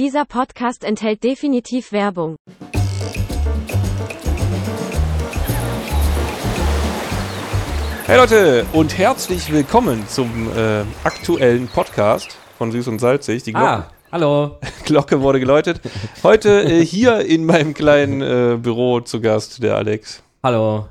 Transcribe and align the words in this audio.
Dieser 0.00 0.24
Podcast 0.24 0.82
enthält 0.82 1.22
definitiv 1.24 1.92
Werbung. 1.92 2.36
Hey 8.06 8.16
Leute 8.16 8.64
und 8.72 8.96
herzlich 8.96 9.52
willkommen 9.52 10.08
zum 10.08 10.48
äh, 10.56 10.84
aktuellen 11.04 11.68
Podcast 11.68 12.34
von 12.56 12.72
Süß 12.72 12.88
und 12.88 12.98
Salzig. 12.98 13.42
Die 13.42 13.52
Glocke, 13.52 13.68
Ah, 13.68 13.90
hallo. 14.10 14.58
Glocke 14.86 15.20
wurde 15.20 15.38
geläutet. 15.38 15.82
Heute 16.22 16.62
äh, 16.62 16.82
hier 16.82 17.18
in 17.20 17.44
meinem 17.44 17.74
kleinen 17.74 18.22
äh, 18.22 18.56
Büro 18.56 19.00
zu 19.00 19.20
Gast 19.20 19.62
der 19.62 19.76
Alex. 19.76 20.22
Hallo. 20.42 20.88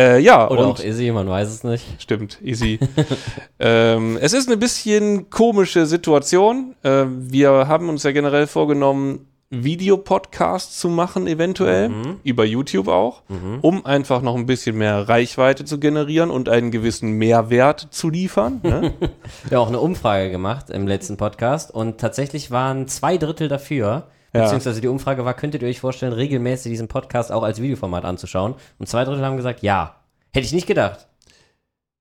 Äh, 0.00 0.20
ja, 0.20 0.48
Oder 0.48 0.66
auch 0.66 0.78
Izzy, 0.78 1.10
man 1.10 1.28
weiß 1.28 1.48
es 1.48 1.62
nicht. 1.62 1.84
Stimmt, 1.98 2.38
easy. 2.42 2.78
ähm, 3.58 4.16
es 4.20 4.32
ist 4.32 4.48
eine 4.48 4.56
bisschen 4.56 5.28
komische 5.28 5.84
Situation. 5.84 6.74
Äh, 6.82 7.04
wir 7.06 7.68
haben 7.68 7.90
uns 7.90 8.02
ja 8.04 8.12
generell 8.12 8.46
vorgenommen, 8.46 9.26
Videopodcasts 9.50 10.78
zu 10.78 10.88
machen, 10.88 11.26
eventuell, 11.26 11.90
über 12.22 12.44
YouTube 12.44 12.86
auch, 12.86 13.24
um 13.62 13.84
einfach 13.84 14.22
noch 14.22 14.36
ein 14.36 14.46
bisschen 14.46 14.78
mehr 14.78 15.08
Reichweite 15.08 15.64
zu 15.64 15.80
generieren 15.80 16.30
und 16.30 16.48
einen 16.48 16.70
gewissen 16.70 17.14
Mehrwert 17.14 17.88
zu 17.90 18.10
liefern. 18.10 18.60
Ne? 18.62 18.92
Wir 19.48 19.58
haben 19.58 19.64
auch 19.64 19.68
eine 19.68 19.80
Umfrage 19.80 20.30
gemacht 20.30 20.70
im 20.70 20.86
letzten 20.86 21.16
Podcast 21.16 21.72
und 21.72 21.98
tatsächlich 21.98 22.52
waren 22.52 22.86
zwei 22.86 23.18
Drittel 23.18 23.48
dafür. 23.48 24.06
Ja. 24.32 24.42
Beziehungsweise 24.42 24.80
die 24.80 24.88
Umfrage 24.88 25.24
war, 25.24 25.34
könntet 25.34 25.62
ihr 25.62 25.68
euch 25.68 25.80
vorstellen, 25.80 26.12
regelmäßig 26.12 26.70
diesen 26.70 26.88
Podcast 26.88 27.32
auch 27.32 27.42
als 27.42 27.60
Videoformat 27.60 28.04
anzuschauen? 28.04 28.54
Und 28.78 28.88
zwei 28.88 29.04
Drittel 29.04 29.24
haben 29.24 29.36
gesagt, 29.36 29.62
ja. 29.62 29.96
Hätte 30.32 30.46
ich 30.46 30.52
nicht 30.52 30.66
gedacht. 30.68 31.08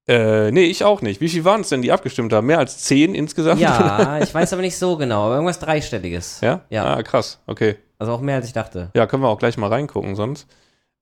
äh, 0.08 0.52
nee, 0.52 0.66
ich 0.66 0.84
auch 0.84 1.02
nicht. 1.02 1.22
Wie 1.22 1.30
viel 1.30 1.46
waren 1.46 1.62
es 1.62 1.70
denn, 1.70 1.82
die 1.82 1.92
abgestimmt 1.92 2.32
haben? 2.34 2.46
Mehr 2.48 2.60
als 2.60 2.80
zehn 2.80 3.14
insgesamt? 3.16 3.60
Ja, 3.62 4.20
ich 4.22 4.34
weiß 4.34 4.54
aber 4.54 4.62
nicht 4.62 4.78
so 4.78 4.98
genau, 4.98 5.26
aber 5.26 5.36
irgendwas 5.36 5.60
Dreistelliges. 5.60 6.42
ja? 6.42 6.62
Ja. 6.70 6.96
Ah, 6.96 7.04
krass. 7.04 7.40
Okay. 7.48 7.76
Also 7.98 8.14
auch 8.14 8.22
mehr 8.22 8.36
als 8.36 8.46
ich 8.48 8.54
dachte. 8.54 8.90
Ja, 8.96 9.06
können 9.08 9.24
wir 9.24 9.30
auch 9.30 9.40
gleich 9.40 9.58
mal 9.58 9.68
reingucken 9.70 10.16
sonst. 10.16 10.48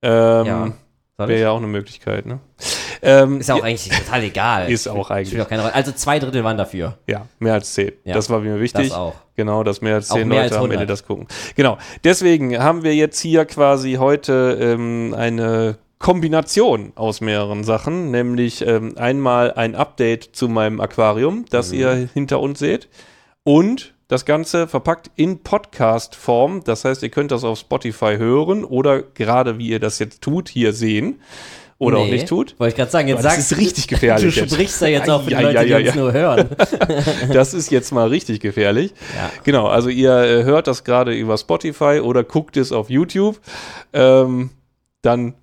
Ähm, 0.02 0.46
Ja. 0.46 0.72
Wäre 1.18 1.40
ja 1.42 1.50
auch 1.52 1.58
eine 1.58 1.66
Möglichkeit, 1.68 2.28
ne? 2.28 2.40
Ähm, 3.02 3.40
Ist 3.40 3.50
ja 3.50 3.56
auch 3.56 3.64
eigentlich 3.64 3.90
total 3.90 4.24
egal. 4.24 4.70
Ist 4.72 4.88
auch 4.88 5.10
eigentlich. 5.10 5.30
Spielt 5.30 5.44
auch 5.44 5.50
keine 5.50 5.64
Rolle. 5.64 5.74
Also 5.74 5.92
zwei 5.92 6.20
Drittel 6.20 6.44
waren 6.44 6.58
dafür. 6.58 6.98
Ja, 7.08 7.26
mehr 7.40 7.54
als 7.56 7.74
zehn. 7.74 7.92
Ja, 8.04 8.14
das 8.14 8.30
war 8.30 8.40
mir 8.40 8.60
wichtig. 8.60 8.90
das 8.90 8.98
auch. 8.98 9.16
Genau, 9.36 9.64
dass 9.64 9.82
mehr 9.82 9.96
als 9.96 10.10
zehn 10.10 10.28
mehr 10.28 10.44
Leute 10.44 10.56
als 10.56 10.64
am 10.64 10.66
Ende 10.66 10.76
100. 10.76 10.90
das 10.90 11.06
gucken. 11.08 11.28
Genau. 11.56 11.80
Deswegen 12.04 12.60
haben 12.60 12.84
wir 12.84 12.94
jetzt 12.94 13.20
hier 13.20 13.46
quasi 13.46 13.94
heute 13.94 14.58
ähm, 14.62 15.16
eine 15.18 15.78
Kombination 15.98 16.92
aus 16.96 17.22
mehreren 17.22 17.64
Sachen, 17.64 18.12
nämlich 18.12 18.66
ähm, 18.66 18.96
einmal 18.98 19.54
ein 19.54 19.74
Update 19.74 20.30
zu 20.36 20.48
meinem 20.48 20.80
Aquarium, 20.80 21.46
das 21.50 21.72
Mhm. 21.72 21.80
ihr 21.80 22.10
hinter 22.14 22.40
uns 22.40 22.60
seht, 22.60 22.90
und 23.44 23.96
das 24.08 24.26
Ganze 24.26 24.68
verpackt 24.68 25.12
in 25.16 25.44
Podcast-Form. 25.44 26.64
Das 26.64 26.86
heißt, 26.86 27.04
ihr 27.04 27.10
könnt 27.10 27.32
das 27.32 27.44
auf 27.44 27.60
Spotify 27.60 28.16
hören 28.18 28.64
oder 28.64 29.02
gerade 29.02 29.58
wie 29.58 29.68
ihr 29.70 29.80
das 29.80 30.00
jetzt 30.00 30.22
tut, 30.22 30.48
hier 30.50 30.74
sehen. 30.74 31.20
Oder 31.80 31.98
auch 32.00 32.06
Nee, 32.06 32.14
nicht 32.14 32.28
tut. 32.28 32.56
Wollte 32.60 32.70
ich 32.72 32.76
gerade 32.76 32.90
sagen, 32.90 33.08
jetzt 33.08 33.24
das 33.24 33.36
sagst 33.36 33.52
ist 33.52 33.58
richtig 33.60 33.88
gefährlich 33.88 34.34
Du 34.34 34.42
jetzt. 34.42 34.52
sprichst 34.52 34.82
da 34.82 34.88
jetzt 34.88 35.08
auch 35.12 35.22
für 35.24 35.30
die 35.30 35.36
Ei, 35.36 35.42
Leute, 35.44 35.60
ei, 35.60 35.66
die 35.66 35.74
ei, 35.76 35.86
uns 35.86 35.96
nur 35.96 36.12
hören. 36.12 36.50
Das 37.34 37.54
ist 37.54 37.70
jetzt 37.70 37.92
mal 37.92 38.08
richtig 38.08 38.40
gefährlich. 38.40 38.94
Ja. 39.16 39.30
Genau, 39.44 39.68
also 39.68 39.90
ihr 39.90 40.12
äh, 40.12 40.44
hört 40.44 40.66
das 40.66 40.84
gerade 40.86 41.14
über 41.14 41.38
Spotify 41.38 42.00
oder 42.02 42.24
guckt 42.24 42.58
es 42.58 42.72
auf 42.72 42.90
YouTube. 42.90 43.40
Ähm, 43.94 44.50
dann. 45.04 45.36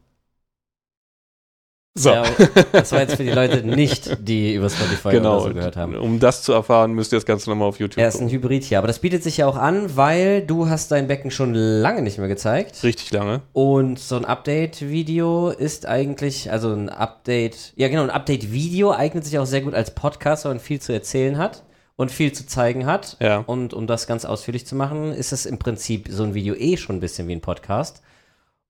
So, 1.96 2.10
Ja, 2.10 2.24
das 2.72 2.90
war 2.90 3.02
jetzt 3.02 3.14
für 3.14 3.22
die 3.22 3.30
Leute 3.30 3.64
nicht, 3.64 4.18
die 4.26 4.54
über 4.54 4.68
Spotify 4.68 5.10
genau. 5.10 5.36
oder 5.36 5.48
so 5.48 5.54
gehört 5.54 5.76
haben. 5.76 5.94
Um 5.94 6.18
das 6.18 6.42
zu 6.42 6.52
erfahren, 6.52 6.92
müsst 6.92 7.12
ihr 7.12 7.18
das 7.18 7.24
Ganze 7.24 7.48
nochmal 7.48 7.68
auf 7.68 7.78
YouTube 7.78 8.02
Er 8.02 8.08
ist 8.08 8.20
ein. 8.20 8.28
Hybrid 8.28 8.64
hier, 8.64 8.78
aber 8.78 8.88
das 8.88 8.98
bietet 8.98 9.22
sich 9.22 9.36
ja 9.36 9.46
auch 9.46 9.56
an, 9.56 9.96
weil 9.96 10.42
du 10.44 10.68
hast 10.68 10.90
dein 10.90 11.06
Becken 11.06 11.30
schon 11.30 11.54
lange 11.54 12.02
nicht 12.02 12.18
mehr 12.18 12.26
gezeigt. 12.26 12.82
Richtig 12.82 13.12
lange. 13.12 13.42
Und 13.52 14.00
so 14.00 14.16
ein 14.16 14.24
Update-Video 14.24 15.50
ist 15.50 15.86
eigentlich, 15.86 16.50
also 16.50 16.72
ein 16.72 16.88
Update, 16.88 17.72
ja 17.76 17.86
genau, 17.86 18.02
ein 18.02 18.10
Update-Video 18.10 18.90
eignet 18.90 19.24
sich 19.24 19.38
auch 19.38 19.46
sehr 19.46 19.60
gut 19.60 19.74
als 19.74 19.92
Podcast, 19.92 20.46
weil 20.46 20.54
man 20.54 20.60
viel 20.60 20.80
zu 20.80 20.92
erzählen 20.92 21.38
hat 21.38 21.62
und 21.94 22.10
viel 22.10 22.32
zu 22.32 22.44
zeigen 22.44 22.86
hat. 22.86 23.16
Ja. 23.20 23.44
Und 23.46 23.72
um 23.72 23.86
das 23.86 24.08
ganz 24.08 24.24
ausführlich 24.24 24.66
zu 24.66 24.74
machen, 24.74 25.12
ist 25.12 25.32
es 25.32 25.46
im 25.46 25.60
Prinzip 25.60 26.08
so 26.10 26.24
ein 26.24 26.34
Video 26.34 26.56
eh 26.56 26.76
schon 26.76 26.96
ein 26.96 27.00
bisschen 27.00 27.28
wie 27.28 27.36
ein 27.36 27.40
Podcast. 27.40 28.02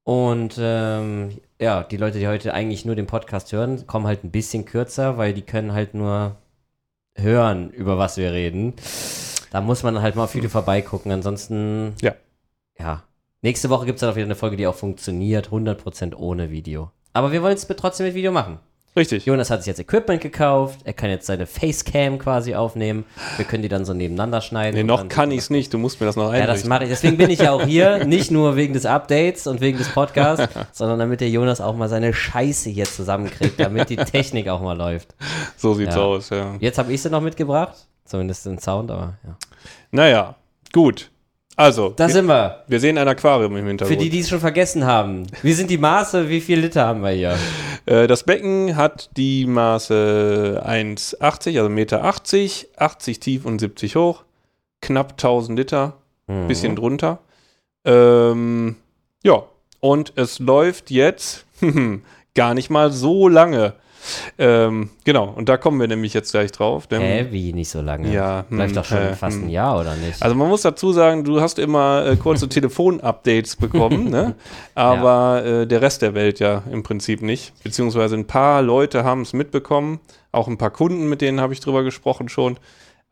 Und 0.04 0.56
ähm, 0.58 1.38
ja, 1.60 1.82
die 1.82 1.96
Leute, 1.96 2.18
die 2.18 2.28
heute 2.28 2.52
eigentlich 2.54 2.84
nur 2.84 2.94
den 2.94 3.06
Podcast 3.06 3.52
hören, 3.52 3.86
kommen 3.86 4.06
halt 4.06 4.22
ein 4.22 4.30
bisschen 4.30 4.66
kürzer, 4.66 5.16
weil 5.16 5.32
die 5.32 5.42
können 5.42 5.72
halt 5.72 5.94
nur 5.94 6.36
hören, 7.16 7.70
über 7.70 7.96
was 7.98 8.16
wir 8.16 8.32
reden. 8.32 8.74
Da 9.50 9.60
muss 9.60 9.82
man 9.82 10.02
halt 10.02 10.14
mal 10.14 10.24
auf 10.24 10.34
Video 10.34 10.50
vorbeigucken. 10.50 11.10
Ansonsten, 11.10 11.94
Ja. 12.02 12.14
ja. 12.78 13.02
Nächste 13.40 13.68
Woche 13.70 13.86
gibt 13.86 13.96
es 13.96 14.00
dann 14.00 14.10
auch 14.10 14.16
wieder 14.16 14.24
eine 14.24 14.34
Folge, 14.36 14.56
die 14.56 14.66
auch 14.66 14.74
funktioniert, 14.74 15.48
100% 15.50 16.14
ohne 16.16 16.50
Video. 16.50 16.90
Aber 17.12 17.30
wir 17.30 17.42
wollen 17.42 17.54
es 17.54 17.66
trotzdem 17.66 18.06
mit 18.06 18.14
Video 18.14 18.32
machen. 18.32 18.58
Richtig. 18.96 19.26
Jonas 19.26 19.50
hat 19.50 19.60
sich 19.60 19.66
jetzt 19.66 19.80
Equipment 19.80 20.20
gekauft, 20.20 20.78
er 20.84 20.92
kann 20.92 21.10
jetzt 21.10 21.26
seine 21.26 21.46
Facecam 21.46 22.16
quasi 22.18 22.54
aufnehmen. 22.54 23.04
Wir 23.36 23.44
können 23.44 23.62
die 23.64 23.68
dann 23.68 23.84
so 23.84 23.92
nebeneinander 23.92 24.40
schneiden. 24.40 24.76
Nee, 24.76 24.84
noch 24.84 25.08
kann 25.08 25.32
ich 25.32 25.38
es 25.38 25.50
nicht. 25.50 25.74
Du 25.74 25.78
musst 25.78 26.00
mir 26.00 26.06
das 26.06 26.14
noch 26.14 26.26
Ja, 26.32 26.40
das 26.40 26.48
einrichten. 26.62 26.68
mache 26.68 26.84
ich. 26.84 26.90
Deswegen 26.90 27.16
bin 27.16 27.28
ich 27.30 27.40
ja 27.40 27.50
auch 27.52 27.64
hier. 27.64 28.04
Nicht 28.04 28.30
nur 28.30 28.54
wegen 28.54 28.72
des 28.72 28.86
Updates 28.86 29.48
und 29.48 29.60
wegen 29.60 29.78
des 29.78 29.88
Podcasts, 29.88 30.46
sondern 30.72 31.00
damit 31.00 31.20
der 31.20 31.28
Jonas 31.28 31.60
auch 31.60 31.74
mal 31.74 31.88
seine 31.88 32.14
Scheiße 32.14 32.70
hier 32.70 32.84
zusammenkriegt, 32.84 33.58
damit 33.58 33.90
die 33.90 33.96
Technik 33.96 34.48
auch 34.48 34.60
mal 34.60 34.76
läuft. 34.76 35.14
so 35.56 35.74
sieht's 35.74 35.96
Ja. 35.96 36.00
aus, 36.02 36.30
ja. 36.30 36.54
Jetzt 36.60 36.78
habe 36.78 36.92
ich 36.92 37.02
sie 37.02 37.10
noch 37.10 37.20
mitgebracht. 37.20 37.74
Zumindest 38.04 38.46
den 38.46 38.58
Sound, 38.58 38.90
aber 38.92 39.14
ja. 39.26 39.36
Naja, 39.90 40.34
gut. 40.72 41.10
Also, 41.56 41.90
Da 41.96 42.08
wir, 42.08 42.12
sind 42.14 42.26
wir. 42.26 42.64
wir 42.66 42.80
sehen 42.80 42.98
ein 42.98 43.06
Aquarium 43.06 43.56
im 43.56 43.66
Hintergrund. 43.66 43.96
Für 43.98 44.02
die, 44.04 44.10
die 44.10 44.20
es 44.20 44.28
schon 44.28 44.40
vergessen 44.40 44.84
haben. 44.84 45.26
Wie 45.42 45.52
sind 45.52 45.70
die 45.70 45.78
Maße? 45.78 46.28
Wie 46.28 46.40
viel 46.40 46.58
Liter 46.60 46.86
haben 46.86 47.02
wir 47.02 47.10
hier? 47.10 47.36
Äh, 47.86 48.06
das 48.06 48.22
Becken 48.22 48.76
hat 48.76 49.10
die 49.18 49.44
Maße 49.44 50.62
1,80, 50.66 51.58
also 51.58 51.66
1,80 51.66 51.68
Meter, 51.68 52.02
80 52.02 53.20
tief 53.20 53.44
und 53.44 53.58
70 53.58 53.94
hoch, 53.96 54.24
knapp 54.80 55.12
1000 55.12 55.58
Liter, 55.58 55.92
Mhm. 56.26 56.48
bisschen 56.48 56.76
drunter. 56.76 57.18
Ähm, 57.84 58.76
ja, 59.22 59.42
und 59.80 60.14
es 60.16 60.38
läuft 60.38 60.90
jetzt 60.90 61.44
gar 62.34 62.54
nicht 62.54 62.70
mal 62.70 62.90
so 62.90 63.28
lange. 63.28 63.74
Ähm, 64.38 64.90
genau, 65.04 65.28
und 65.28 65.48
da 65.48 65.56
kommen 65.56 65.80
wir 65.80 65.88
nämlich 65.88 66.14
jetzt 66.14 66.32
gleich 66.32 66.52
drauf. 66.52 66.86
Denn, 66.86 67.00
Hä, 67.00 67.26
wie 67.30 67.52
nicht 67.52 67.70
so 67.70 67.80
lange? 67.80 68.12
Ja, 68.12 68.44
hm, 68.48 68.74
doch 68.74 68.84
schon 68.84 68.98
äh, 68.98 69.14
fast 69.14 69.36
hm. 69.36 69.44
ein 69.44 69.50
Jahr, 69.50 69.80
oder 69.80 69.94
nicht? 69.96 70.22
Also 70.22 70.34
man 70.34 70.48
muss 70.48 70.62
dazu 70.62 70.92
sagen, 70.92 71.24
du 71.24 71.40
hast 71.40 71.58
immer 71.58 72.06
äh, 72.06 72.16
kurze 72.16 72.48
Telefon-Updates 72.48 73.56
bekommen, 73.56 74.10
ne? 74.10 74.34
aber 74.74 75.44
äh, 75.44 75.66
der 75.66 75.82
Rest 75.82 76.02
der 76.02 76.14
Welt 76.14 76.40
ja 76.40 76.62
im 76.70 76.82
Prinzip 76.82 77.22
nicht. 77.22 77.52
Beziehungsweise 77.62 78.16
ein 78.16 78.26
paar 78.26 78.62
Leute 78.62 79.04
haben 79.04 79.22
es 79.22 79.32
mitbekommen, 79.32 80.00
auch 80.32 80.48
ein 80.48 80.58
paar 80.58 80.70
Kunden, 80.70 81.08
mit 81.08 81.20
denen 81.20 81.40
habe 81.40 81.52
ich 81.52 81.60
drüber 81.60 81.82
gesprochen 81.82 82.28
schon. 82.28 82.58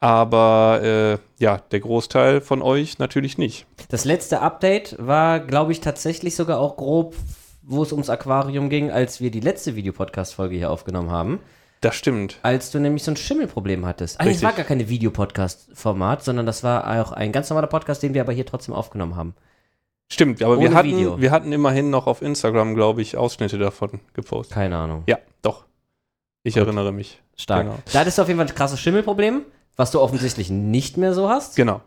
Aber 0.01 0.81
äh, 0.83 1.19
ja, 1.41 1.59
der 1.71 1.79
Großteil 1.79 2.41
von 2.41 2.61
euch 2.61 2.99
natürlich 2.99 3.39
nicht. 3.39 3.67
Das 3.89 4.05
letzte 4.05 4.41
Update 4.41 4.97
war, 4.99 5.39
glaube 5.39 5.71
ich, 5.71 5.81
tatsächlich 5.81 6.35
sogar 6.35 6.59
auch 6.59 6.77
grob, 6.77 7.15
wo 7.63 7.83
es 7.83 7.93
ums 7.93 8.11
Aquarium 8.11 8.69
ging, 8.69 8.91
als 8.91 9.21
wir 9.21 9.31
die 9.31 9.41
letzte 9.41 9.77
Videopodcast-Folge 9.77 10.57
hier 10.57 10.71
aufgenommen 10.71 11.11
haben. 11.11 11.41
Das 11.81 11.97
stimmt. 11.97 12.39
Als 12.43 12.71
du 12.71 12.79
nämlich 12.79 13.03
so 13.03 13.11
ein 13.11 13.17
Schimmelproblem 13.17 13.85
hattest. 13.85 14.21
Ah, 14.21 14.25
es 14.25 14.31
Richtig. 14.31 14.45
war 14.45 14.53
gar 14.53 14.65
keine 14.65 14.89
Videopodcast-Format, 14.89 16.23
sondern 16.23 16.47
das 16.47 16.63
war 16.63 17.01
auch 17.01 17.13
ein 17.13 17.33
ganz 17.33 17.51
normaler 17.51 17.67
Podcast, 17.67 18.03
den 18.03 18.15
wir 18.15 18.21
aber 18.21 18.33
hier 18.33 18.47
trotzdem 18.47 18.73
aufgenommen 18.73 19.17
haben. 19.17 19.35
Stimmt, 20.09 20.43
aber 20.43 20.61
wir 20.61 20.75
hatten, 20.75 20.89
Video. 20.89 21.21
wir 21.21 21.31
hatten 21.31 21.53
immerhin 21.53 21.91
noch 21.91 22.07
auf 22.07 22.23
Instagram, 22.23 22.75
glaube 22.75 23.03
ich, 23.03 23.17
Ausschnitte 23.17 23.59
davon 23.59 24.01
gepostet. 24.13 24.55
Keine 24.55 24.77
Ahnung. 24.77 25.03
Ja, 25.07 25.19
doch. 25.41 25.65
Ich 26.43 26.55
Gut. 26.55 26.65
erinnere 26.65 26.93
mich. 26.93 27.21
Stark. 27.35 27.65
Genau. 27.65 27.79
Da 27.93 28.01
hattest 28.01 28.19
du 28.19 28.23
auf 28.23 28.29
jeden 28.29 28.39
Fall 28.39 28.47
ein 28.47 28.55
krasses 28.55 28.79
Schimmelproblem, 28.79 29.43
was 29.77 29.91
du 29.91 30.01
offensichtlich 30.01 30.51
nicht 30.51 30.99
mehr 30.99 31.15
so 31.15 31.29
hast. 31.29 31.57
Genau. 31.57 31.81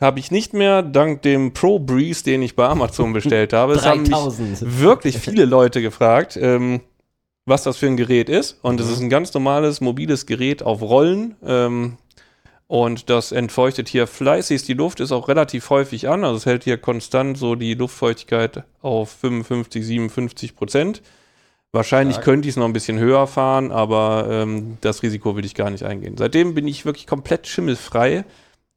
Habe 0.00 0.18
ich 0.18 0.30
nicht 0.30 0.52
mehr, 0.54 0.82
dank 0.82 1.22
dem 1.22 1.52
Pro 1.52 1.78
Breeze, 1.78 2.24
den 2.24 2.42
ich 2.42 2.56
bei 2.56 2.66
Amazon 2.66 3.12
bestellt 3.12 3.52
habe. 3.52 3.74
Es 3.74 3.86
haben 3.86 4.02
mich 4.02 4.10
3000. 4.12 4.80
wirklich 4.80 5.18
viele 5.18 5.44
Leute 5.44 5.80
gefragt, 5.82 6.36
ähm, 6.40 6.80
was 7.46 7.62
das 7.62 7.76
für 7.76 7.86
ein 7.86 7.96
Gerät 7.96 8.28
ist. 8.28 8.58
Und 8.62 8.76
Mhm. 8.80 8.86
es 8.86 8.90
ist 8.90 9.00
ein 9.00 9.10
ganz 9.10 9.32
normales 9.34 9.80
mobiles 9.80 10.26
Gerät 10.26 10.62
auf 10.62 10.82
Rollen. 10.82 11.36
Ähm, 11.46 11.96
und 12.66 13.08
das 13.10 13.30
entfeuchtet 13.30 13.88
hier 13.88 14.06
fleißig. 14.06 14.64
Die 14.64 14.72
Luft 14.74 14.98
ist 14.98 15.12
auch 15.12 15.28
relativ 15.28 15.70
häufig 15.70 16.08
an. 16.08 16.24
Also 16.24 16.38
es 16.38 16.46
hält 16.46 16.64
hier 16.64 16.78
konstant 16.78 17.36
so 17.38 17.54
die 17.54 17.74
Luftfeuchtigkeit 17.74 18.64
auf 18.82 19.10
55, 19.10 19.84
57 19.86 20.56
Prozent. 20.56 21.02
Wahrscheinlich 21.72 22.14
Stark. 22.16 22.24
könnte 22.24 22.48
ich 22.48 22.52
es 22.54 22.56
noch 22.56 22.64
ein 22.66 22.72
bisschen 22.72 22.98
höher 22.98 23.26
fahren, 23.26 23.70
aber 23.70 24.26
ähm, 24.30 24.78
das 24.80 25.02
Risiko 25.02 25.36
will 25.36 25.44
ich 25.44 25.54
gar 25.54 25.70
nicht 25.70 25.82
eingehen. 25.84 26.16
Seitdem 26.16 26.54
bin 26.54 26.66
ich 26.66 26.84
wirklich 26.86 27.06
komplett 27.06 27.46
schimmelfrei 27.46 28.24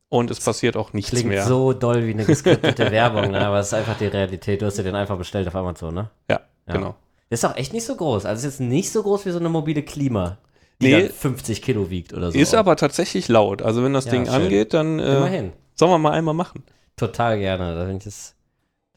und 0.09 0.31
es 0.31 0.39
passiert 0.39 0.77
auch 0.77 0.93
nichts 0.93 1.11
Klingt 1.11 1.27
mehr. 1.29 1.45
so 1.45 1.73
doll 1.73 2.05
wie 2.07 2.11
eine 2.11 2.25
geskriptete 2.25 2.91
Werbung, 2.91 3.31
ne? 3.31 3.45
aber 3.45 3.59
es 3.59 3.67
ist 3.67 3.73
einfach 3.73 3.97
die 3.97 4.05
Realität. 4.07 4.61
Du 4.61 4.65
hast 4.65 4.77
dir 4.77 4.83
den 4.83 4.95
einfach 4.95 5.17
bestellt 5.17 5.47
auf 5.47 5.55
Amazon, 5.55 5.93
ne? 5.93 6.09
Ja, 6.29 6.41
Ja. 6.67 6.73
genau. 6.73 6.95
Das 7.29 7.39
ist 7.43 7.45
auch 7.49 7.57
echt 7.57 7.73
nicht 7.73 7.85
so 7.85 7.95
groß. 7.95 8.25
Also 8.25 8.39
es 8.47 8.53
ist 8.53 8.59
jetzt 8.61 8.67
nicht 8.69 8.89
so 8.91 9.03
groß 9.03 9.25
wie 9.25 9.31
so 9.31 9.39
eine 9.39 9.49
mobile 9.49 9.83
Klima, 9.83 10.37
die 10.81 10.93
Nee. 10.93 11.01
dann 11.03 11.11
50 11.11 11.61
Kilo 11.61 11.89
wiegt 11.89 12.13
oder 12.13 12.31
so. 12.31 12.37
Ist 12.39 12.55
aber 12.55 12.77
tatsächlich 12.77 13.27
laut. 13.27 13.61
Also 13.61 13.83
wenn 13.83 13.93
das 13.93 14.05
Ja, 14.05 14.11
Ding 14.11 14.25
schön. 14.25 14.33
angeht, 14.33 14.73
dann 14.73 14.99
äh, 14.99 15.17
Immerhin. 15.17 15.51
Sollen 15.75 15.91
wir 15.91 15.97
mal 15.97 16.11
einmal 16.13 16.33
machen? 16.33 16.63
Total 16.95 17.37
gerne. 17.37 17.75
Da 17.75 17.83
bin 17.83 17.97
ich 17.97 18.05
jetzt 18.05 18.35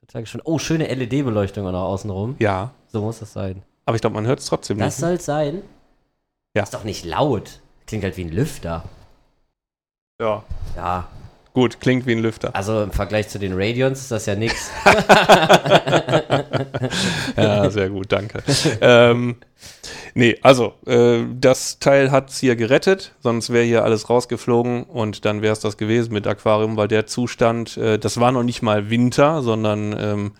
total 0.01 0.23
gespannt. 0.23 0.45
Oh, 0.47 0.59
schöne 0.61 0.87
LED-Beleuchtung 0.95 1.67
auch 1.67 1.73
noch 1.73 1.83
außenrum. 1.87 2.37
Ja. 2.39 2.71
So 2.87 3.01
muss 3.03 3.19
das 3.19 3.33
sein. 3.33 3.63
Aber 3.85 3.97
ich 3.97 4.01
glaube, 4.01 4.15
man 4.15 4.27
hört 4.27 4.39
es 4.39 4.47
trotzdem 4.47 4.79
Das 4.79 4.95
nicht. 4.97 5.01
soll 5.01 5.15
es 5.15 5.25
sein. 5.25 5.63
Ja. 6.55 6.63
Ist 6.63 6.73
doch 6.73 6.85
nicht 6.85 7.05
laut. 7.05 7.61
Klingt 7.87 8.05
halt 8.05 8.17
wie 8.17 8.25
ein 8.25 8.31
Lüfter. 8.33 8.85
Ja. 10.21 10.45
Ja, 10.77 11.09
Gut, 11.53 11.81
klingt 11.81 12.07
wie 12.07 12.13
ein 12.13 12.21
Lüfter. 12.21 12.55
also 12.55 12.81
im 12.83 12.93
Vergleich 12.93 13.29
zu 13.29 13.41
den 13.41 13.55
Radions 13.55 14.03
ist 14.03 14.11
das 14.13 14.27
ja 14.27 14.37
nix. 14.37 14.71
Ja, 17.37 17.71
sehr 17.71 17.91
gut, 17.91 18.13
danke. 18.13 18.43
ähm, 18.81 19.37
nee, 20.15 20.37
also, 20.43 20.75
äh, 20.87 21.25
das 21.39 21.79
Teil 21.79 22.11
hat 22.11 22.31
es 22.31 22.39
hier 22.39 22.55
gerettet, 22.57 23.15
sonst 23.21 23.51
wäre 23.51 23.65
hier 23.65 23.85
alles 23.85 24.09
rausgeflogen 24.11 24.85
und 24.85 25.25
dann 25.25 25.43
wäre 25.43 25.53
es 25.53 25.61
das 25.61 25.77
gewesen 25.77 26.13
mit 26.13 26.27
Aquarium, 26.27 26.77
weil 26.77 26.89
der 26.89 27.07
Zustand, 27.07 27.77
äh, 27.77 27.99
das 27.99 28.21
war 28.21 28.31
noch 28.33 28.43
nicht 28.43 28.63
mal 28.63 28.91
Winter, 28.91 29.43
sondern 29.43 29.97
ähm, 29.99 30.33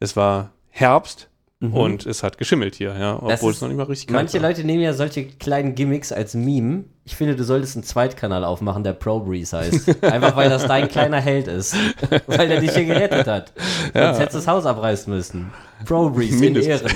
es 0.00 0.16
war 0.16 0.50
Herbst 0.70 1.28
und 1.60 2.04
es 2.04 2.22
hat 2.22 2.36
geschimmelt 2.36 2.74
hier, 2.74 2.94
ja, 2.98 3.14
Mhm. 3.14 3.20
Obwohl 3.30 3.50
ist- 3.50 3.56
es 3.56 3.62
noch 3.62 3.68
nicht 3.68 3.76
mal 3.78 3.84
richtig 3.84 4.08
kalt 4.08 4.16
Manche 4.16 4.42
war. 4.42 4.50
Leute 4.50 4.64
nehmen 4.64 4.82
ja 4.82 4.92
solche 4.92 5.24
kleinen 5.24 5.74
Gimmicks 5.74 6.12
als 6.12 6.34
Meme. 6.34 6.84
Ich 7.06 7.16
finde, 7.16 7.36
du 7.36 7.44
solltest 7.44 7.76
einen 7.76 7.84
Zweitkanal 7.84 8.44
aufmachen, 8.44 8.84
der 8.84 8.92
Pro 8.92 9.20
Breeze 9.20 9.56
heißt. 9.56 10.02
Einfach 10.04 10.36
weil 10.36 10.50
das 10.50 10.66
dein 10.66 10.88
kleiner 10.88 11.20
Held 11.20 11.48
ist. 11.48 11.74
Weil 12.26 12.50
er 12.50 12.60
dich 12.60 12.72
hier 12.72 12.84
gerettet 12.84 13.26
hat. 13.26 13.52
Sonst 13.94 14.18
hättest 14.18 14.34
du 14.34 14.38
das 14.38 14.48
Haus 14.48 14.66
abreißen 14.66 15.12
müssen. 15.12 15.52
Pro 15.86 16.10
Breeze 16.10 16.44
in. 16.44 16.56
Ehren. 16.56 16.90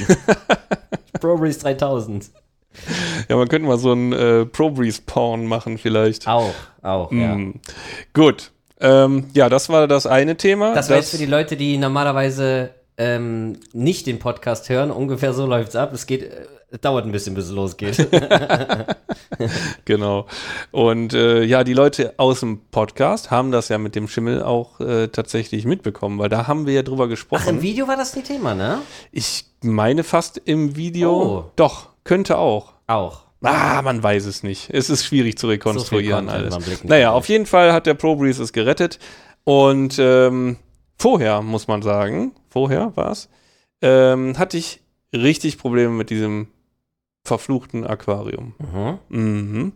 Pro 1.21 1.37
Breeze 1.37 1.59
3000. 1.61 2.31
Ja, 3.29 3.37
man 3.37 3.49
könnte 3.49 3.67
mal 3.69 3.79
so 3.79 3.93
ein 3.93 4.13
äh, 4.13 4.45
Pro 4.47 4.71
Breeze 4.71 5.01
Porn 5.05 5.47
machen 5.47 5.79
vielleicht. 5.79 6.27
Auch, 6.29 6.55
auch, 6.83 7.11
ja. 7.13 7.35
Mm. 7.35 7.61
Gut. 8.15 8.53
Ähm, 8.81 9.25
ja, 9.35 9.49
das 9.49 9.69
war 9.69 9.89
das 9.89 10.07
eine 10.07 10.37
Thema. 10.37 10.75
Das 10.75 10.89
war 10.89 10.97
jetzt 10.99 11.11
für 11.11 11.17
die 11.19 11.27
Leute, 11.27 11.57
die 11.57 11.77
normalerweise 11.79 12.71
ähm, 12.99 13.59
nicht 13.73 14.07
den 14.07 14.19
Podcast 14.19 14.69
hören. 14.69 14.91
Ungefähr 14.91 15.33
so 15.33 15.47
läuft's 15.47 15.77
ab. 15.77 15.93
Es 15.95 16.07
geht, 16.07 16.25
äh, 16.25 16.47
es 16.71 16.81
dauert 16.81 17.07
ein 17.07 17.13
bisschen, 17.13 17.35
bis 17.35 17.47
es 17.47 17.53
losgeht. 17.53 18.07
Genau. 19.85 20.27
Und 20.71 21.15
äh, 21.15 21.45
ja, 21.45 21.65
die 21.65 21.73
Leute 21.73 22.15
aus 22.17 22.41
dem 22.41 22.61
Podcast 22.71 23.31
haben 23.31 23.53
das 23.53 23.69
ja 23.69 23.79
mit 23.79 23.95
dem 23.95 24.09
Schimmel 24.09 24.43
auch 24.43 24.81
äh, 24.81 25.09
tatsächlich 25.09 25.65
mitbekommen, 25.65 26.19
weil 26.19 26.29
da 26.29 26.47
haben 26.47 26.67
wir 26.67 26.75
ja 26.75 26.83
drüber 26.83 27.05
Ach, 27.05 27.07
im 27.07 27.11
gesprochen. 27.11 27.63
Video 27.63 27.87
war 27.89 27.97
das 27.97 28.17
nicht 28.17 28.27
Thema, 28.27 28.55
ne? 28.55 28.81
ich 29.13 29.47
meine 29.63 30.03
fast 30.05 30.41
im 30.45 30.77
Video. 30.77 31.13
Oh. 31.13 31.51
Doch, 31.57 31.89
könnte 32.05 32.39
auch. 32.39 32.73
Auch. 32.87 33.23
Ah, 33.43 33.81
man 33.83 34.03
weiß 34.03 34.27
es 34.27 34.43
nicht. 34.43 34.71
Es 34.71 34.91
ist 34.91 35.05
schwierig 35.05 35.39
zu 35.39 35.47
rekonstruieren 35.47 36.27
Content, 36.27 36.55
alles. 36.55 36.85
Naja, 36.85 37.13
auf 37.13 37.29
jeden 37.29 37.47
Fall 37.47 37.73
hat 37.73 37.87
der 37.87 37.95
Pro 37.95 38.17
Breeze 38.17 38.43
es 38.43 38.53
gerettet. 38.53 38.99
Und 39.45 39.99
ähm, 39.99 40.57
vorher, 40.99 41.43
muss 41.43 41.69
man 41.69 41.83
sagen, 41.83 42.33
vorher 42.49 42.97
war 42.97 43.11
es, 43.13 43.29
ähm, 43.83 44.39
hatte 44.39 44.57
ich 44.57 44.81
richtig 45.13 45.59
Probleme 45.59 45.93
mit 45.93 46.11
diesem 46.11 46.49
verfluchten 47.25 47.87
Aquarium. 47.87 48.55
Mhm. 48.59 48.99
Mhm. 49.09 49.73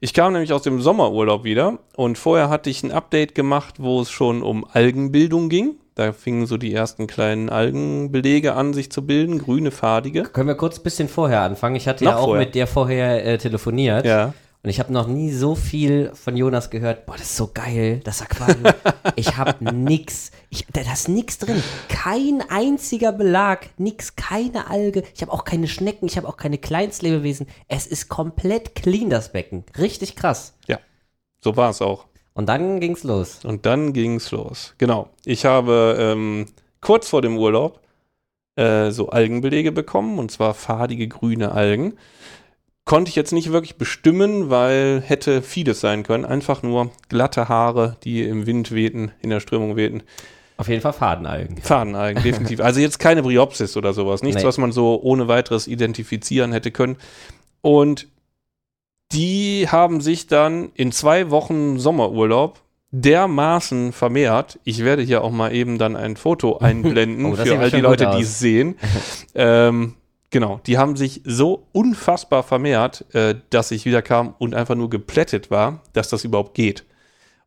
Ich 0.00 0.12
kam 0.12 0.32
nämlich 0.32 0.52
aus 0.52 0.62
dem 0.62 0.80
Sommerurlaub 0.80 1.44
wieder 1.44 1.78
und 1.96 2.18
vorher 2.18 2.48
hatte 2.48 2.68
ich 2.70 2.82
ein 2.82 2.92
Update 2.92 3.34
gemacht, 3.34 3.76
wo 3.78 4.00
es 4.00 4.10
schon 4.10 4.42
um 4.42 4.66
Algenbildung 4.70 5.48
ging. 5.48 5.76
Da 5.94 6.12
fingen 6.12 6.44
so 6.46 6.58
die 6.58 6.74
ersten 6.74 7.06
kleinen 7.06 7.48
Algenbelege 7.48 8.52
an, 8.54 8.74
sich 8.74 8.90
zu 8.92 9.06
bilden, 9.06 9.38
grüne, 9.38 9.70
fadige. 9.70 10.24
Können 10.24 10.48
wir 10.48 10.54
kurz 10.54 10.78
ein 10.78 10.82
bisschen 10.82 11.08
vorher 11.08 11.40
anfangen? 11.40 11.76
Ich 11.76 11.88
hatte 11.88 12.04
ja 12.04 12.12
Noch 12.12 12.18
auch 12.20 12.24
vorher. 12.26 12.44
mit 12.44 12.54
dir 12.54 12.66
vorher 12.66 13.24
äh, 13.24 13.38
telefoniert. 13.38 14.04
Ja. 14.04 14.34
Und 14.66 14.70
ich 14.70 14.80
habe 14.80 14.92
noch 14.92 15.06
nie 15.06 15.30
so 15.30 15.54
viel 15.54 16.10
von 16.14 16.36
Jonas 16.36 16.70
gehört. 16.70 17.06
Boah, 17.06 17.12
das 17.12 17.26
ist 17.26 17.36
so 17.36 17.52
geil, 17.54 18.00
das 18.02 18.20
Aquarium. 18.20 18.74
ich 19.14 19.36
habe 19.36 19.64
nix. 19.72 20.32
Ich, 20.50 20.66
da, 20.72 20.82
da 20.82 20.92
ist 20.92 21.08
nix 21.08 21.38
drin. 21.38 21.62
Kein 21.88 22.42
einziger 22.48 23.12
Belag, 23.12 23.68
nix, 23.78 24.16
keine 24.16 24.68
Alge. 24.68 25.04
Ich 25.14 25.22
habe 25.22 25.32
auch 25.32 25.44
keine 25.44 25.68
Schnecken, 25.68 26.06
ich 26.06 26.16
habe 26.16 26.26
auch 26.26 26.36
keine 26.36 26.58
Kleinstlebewesen. 26.58 27.46
Es 27.68 27.86
ist 27.86 28.08
komplett 28.08 28.74
clean, 28.74 29.08
das 29.08 29.30
Becken. 29.30 29.62
Richtig 29.78 30.16
krass. 30.16 30.56
Ja, 30.66 30.80
so 31.38 31.56
war 31.56 31.70
es 31.70 31.80
auch. 31.80 32.06
Und 32.34 32.48
dann 32.48 32.80
ging's 32.80 33.04
los. 33.04 33.44
Und 33.44 33.66
dann 33.66 33.92
ging's 33.92 34.32
los. 34.32 34.74
Genau. 34.78 35.10
Ich 35.24 35.44
habe 35.44 35.96
ähm, 35.96 36.46
kurz 36.80 37.08
vor 37.08 37.22
dem 37.22 37.38
Urlaub 37.38 37.78
äh, 38.56 38.90
so 38.90 39.10
Algenbelege 39.10 39.70
bekommen, 39.70 40.18
und 40.18 40.32
zwar 40.32 40.54
fadige 40.54 41.06
grüne 41.06 41.52
Algen. 41.52 41.96
Konnte 42.86 43.08
ich 43.08 43.16
jetzt 43.16 43.32
nicht 43.32 43.50
wirklich 43.52 43.76
bestimmen, 43.76 44.48
weil 44.48 45.02
hätte 45.04 45.42
vieles 45.42 45.80
sein 45.80 46.04
können. 46.04 46.24
Einfach 46.24 46.62
nur 46.62 46.92
glatte 47.08 47.48
Haare, 47.48 47.96
die 48.04 48.22
im 48.22 48.46
Wind 48.46 48.70
wehten, 48.70 49.10
in 49.20 49.30
der 49.30 49.40
Strömung 49.40 49.74
wehten. 49.74 50.02
Auf 50.56 50.68
jeden 50.68 50.80
Fall 50.80 50.92
Fadenalgen. 50.92 51.58
Fadenalgen, 51.58 52.22
definitiv. 52.22 52.60
Also 52.60 52.78
jetzt 52.80 52.98
keine 53.00 53.22
Bryopsis 53.24 53.76
oder 53.76 53.92
sowas. 53.92 54.22
Nichts, 54.22 54.42
Nee. 54.42 54.48
was 54.48 54.56
man 54.56 54.70
so 54.70 55.00
ohne 55.02 55.26
weiteres 55.26 55.66
identifizieren 55.66 56.52
hätte 56.52 56.70
können. 56.70 56.96
Und 57.60 58.06
die 59.12 59.66
haben 59.68 60.00
sich 60.00 60.28
dann 60.28 60.70
in 60.74 60.92
zwei 60.92 61.30
Wochen 61.30 61.80
Sommerurlaub 61.80 62.60
dermaßen 62.92 63.92
vermehrt. 63.92 64.60
Ich 64.62 64.84
werde 64.84 65.02
hier 65.02 65.24
auch 65.24 65.32
mal 65.32 65.52
eben 65.52 65.76
dann 65.78 65.96
ein 65.96 66.16
Foto 66.16 66.58
einblenden 66.60 67.26
Oh, 67.26 67.34
für 67.34 67.58
all 67.58 67.70
die 67.72 67.80
Leute, 67.80 68.12
die 68.16 68.22
es 68.22 68.38
sehen. 68.38 68.76
ähm, 69.34 69.94
genau, 70.30 70.60
die 70.66 70.78
haben 70.78 70.96
sich 70.96 71.22
so 71.24 71.66
unfassbar 71.72 72.42
vermehrt, 72.42 73.04
äh, 73.14 73.34
dass 73.50 73.70
ich 73.70 73.84
wieder 73.84 74.02
kam 74.02 74.34
und 74.38 74.54
einfach 74.54 74.74
nur 74.74 74.90
geplättet 74.90 75.50
war, 75.50 75.82
dass 75.92 76.08
das 76.08 76.24
überhaupt 76.24 76.54
geht. 76.54 76.84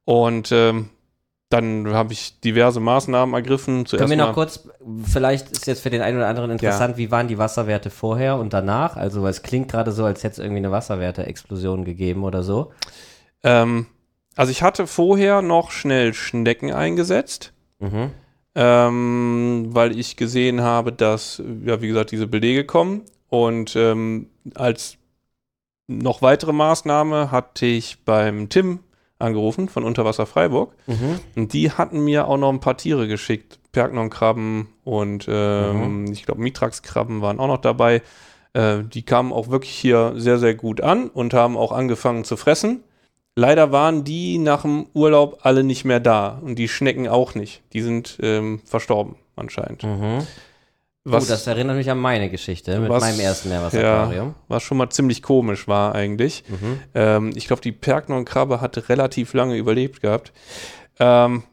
Und 0.06 0.52
ähm, 0.52 0.90
dann 1.50 1.88
habe 1.94 2.14
ich 2.14 2.40
diverse 2.42 2.80
Maßnahmen 2.80 3.34
ergriffen. 3.34 3.88
Zuerst 3.88 4.02
Können 4.02 4.20
wir 4.20 4.26
noch 4.26 4.34
kurz, 4.34 4.68
vielleicht 5.04 5.52
ist 5.52 5.66
jetzt 5.66 5.82
für 5.82 5.90
den 5.90 6.02
einen 6.02 6.18
oder 6.18 6.28
anderen 6.28 6.52
interessant, 6.52 6.98
wie 6.98 7.10
waren 7.10 7.28
die 7.28 7.40
Wasserwerte 7.40 7.90
vorher 7.90 8.38
und 8.38 8.54
danach? 8.54 8.96
Also 8.98 9.26
es 9.26 9.42
klingt 9.42 9.72
gerade 9.72 9.92
so, 9.92 10.06
als 10.06 10.24
hätte 10.24 10.34
es 10.34 10.40
irgendwie 10.40 10.60
eine 10.60 10.72
Wasserwerte-Explosion 10.72 11.86
gegeben 11.86 12.24
oder 12.24 12.44
so. 12.44 12.72
Ähm, 13.44 13.88
also 14.36 14.52
ich 14.52 14.62
hatte 14.62 14.86
vorher 14.86 15.42
noch 15.42 15.72
schnell 15.72 16.14
Schnecken 16.14 16.72
eingesetzt, 16.72 17.54
Mhm. 17.80 18.12
Ähm, 18.56 19.68
weil 19.70 19.98
ich 19.98 20.18
gesehen 20.18 20.62
habe, 20.62 20.92
dass, 20.92 21.42
ja, 21.66 21.82
wie 21.82 21.88
gesagt, 21.88 22.12
diese 22.12 22.28
Belege 22.28 22.66
kommen. 22.66 23.04
Und 23.30 23.76
ähm, 23.76 24.28
als 24.56 24.98
noch 25.88 26.22
weitere 26.22 26.54
Maßnahme 26.54 27.32
hatte 27.32 27.66
ich 27.66 28.04
beim 28.04 28.50
Tim 28.50 28.80
angerufen 29.20 29.70
von 29.70 29.84
Unterwasser 29.84 30.26
Freiburg. 30.26 30.74
Mhm. 30.88 31.20
Und 31.36 31.54
die 31.54 31.72
hatten 31.72 32.04
mir 32.04 32.28
auch 32.28 32.38
noch 32.38 32.50
ein 32.50 32.62
paar 32.62 32.78
Tiere 32.78 33.08
geschickt. 33.08 33.60
Perknonkrabben 33.72 34.70
und 34.84 35.28
ähm, 35.30 36.12
ich 36.12 36.26
glaube 36.26 36.42
Mitraxkrabben 36.42 37.22
waren 37.22 37.40
auch 37.40 37.48
noch 37.48 37.62
dabei. 37.62 38.02
Äh, 38.54 38.80
die 38.84 39.04
kamen 39.04 39.32
auch 39.32 39.50
wirklich 39.50 39.76
hier 39.76 40.14
sehr, 40.16 40.40
sehr 40.40 40.56
gut 40.56 40.82
an 40.82 41.08
und 41.10 41.36
haben 41.36 41.56
auch 41.56 41.72
angefangen 41.72 42.24
zu 42.24 42.36
fressen. 42.36 42.84
Leider 43.40 43.72
waren 43.72 44.04
die 44.04 44.38
nach 44.38 44.64
dem 44.64 44.88
Urlaub 44.94 45.40
alle 45.44 45.64
nicht 45.64 45.86
mehr 45.86 46.02
da 46.02 46.40
und 46.42 46.56
die 46.56 46.68
Schnecken 46.68 47.08
auch 47.08 47.36
nicht. 47.36 47.62
Die 47.72 47.82
sind 47.82 48.18
ähm, 48.22 48.60
verstorben 48.66 49.16
anscheinend. 49.38 49.84
Mhm. 49.84 50.28
Was, 51.06 51.26
oh, 51.26 51.30
das 51.32 51.48
erinnert 51.48 51.78
mich 51.78 51.90
an 51.90 51.98
meine 52.00 52.30
Geschichte 52.30 52.78
mit 52.82 52.90
was- 52.90 53.02
meinem 53.02 53.22
ersten 53.22 53.48
Meerwasseraquarium. 53.48 54.36
was 54.50 54.62
schon 54.64 54.78
mal 54.78 54.90
ziemlich 54.90 55.22
komisch 55.24 55.68
war 55.70 55.96
eigentlich. 55.96 56.44
Mhm. 56.50 56.80
Ähm, 56.94 57.32
ich 57.36 57.48
glaube, 57.48 57.62
die 57.62 57.72
Perknon-Krabbe 57.72 58.60
hatte 58.60 58.90
relativ 58.90 59.34
lange 59.34 59.56
überlebt 59.56 60.02
gehabt. 60.02 60.34
Ähm, 61.00 61.44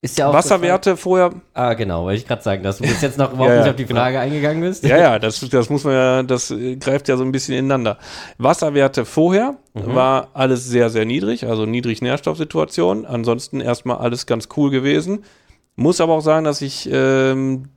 Ist 0.00 0.16
ja 0.18 0.28
auch 0.28 0.32
Wasserwerte 0.32 0.96
vorher, 0.96 1.32
Ah, 1.54 1.74
genau, 1.74 2.04
wollte 2.04 2.18
ich 2.20 2.26
gerade 2.28 2.42
sagen, 2.42 2.62
dass 2.62 2.78
du 2.78 2.84
bis 2.84 3.00
jetzt 3.02 3.18
noch 3.18 3.32
überhaupt 3.32 3.48
Ja, 3.50 3.54
ja, 3.56 3.60
nicht 3.62 3.70
auf 3.70 3.76
die 3.76 3.86
Frage 3.86 4.20
eingegangen 4.20 4.60
bist. 4.62 4.84
Ja, 4.84 4.96
ja, 4.96 5.18
das, 5.18 5.40
das 5.40 5.68
muss 5.70 5.82
man 5.82 5.92
ja, 5.94 6.22
das 6.22 6.52
äh, 6.52 6.76
greift 6.76 7.08
ja 7.08 7.16
so 7.16 7.24
ein 7.24 7.32
bisschen 7.32 7.56
ineinander. 7.56 7.98
Wasserwerte 8.38 9.04
vorher 9.04 9.56
Mhm. 9.74 9.94
war 9.94 10.28
alles 10.34 10.66
sehr, 10.66 10.90
sehr 10.90 11.04
niedrig, 11.04 11.46
also 11.46 11.64
niedrig 11.66 12.02
Nährstoffsituation. 12.02 13.06
Ansonsten 13.06 13.60
erstmal 13.60 13.98
alles 13.98 14.26
ganz 14.26 14.48
cool 14.56 14.70
gewesen. 14.70 15.24
Muss 15.76 16.00
aber 16.00 16.14
auch 16.14 16.20
sagen, 16.20 16.44
dass 16.44 16.60
ich 16.60 16.88
ähm, 16.92 17.68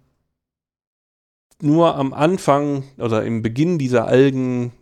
nur 1.62 1.96
am 1.96 2.14
Anfang 2.14 2.84
oder 2.98 3.24
im 3.24 3.42
Beginn 3.42 3.78
dieser 3.78 4.08
Algenphase 4.08 4.74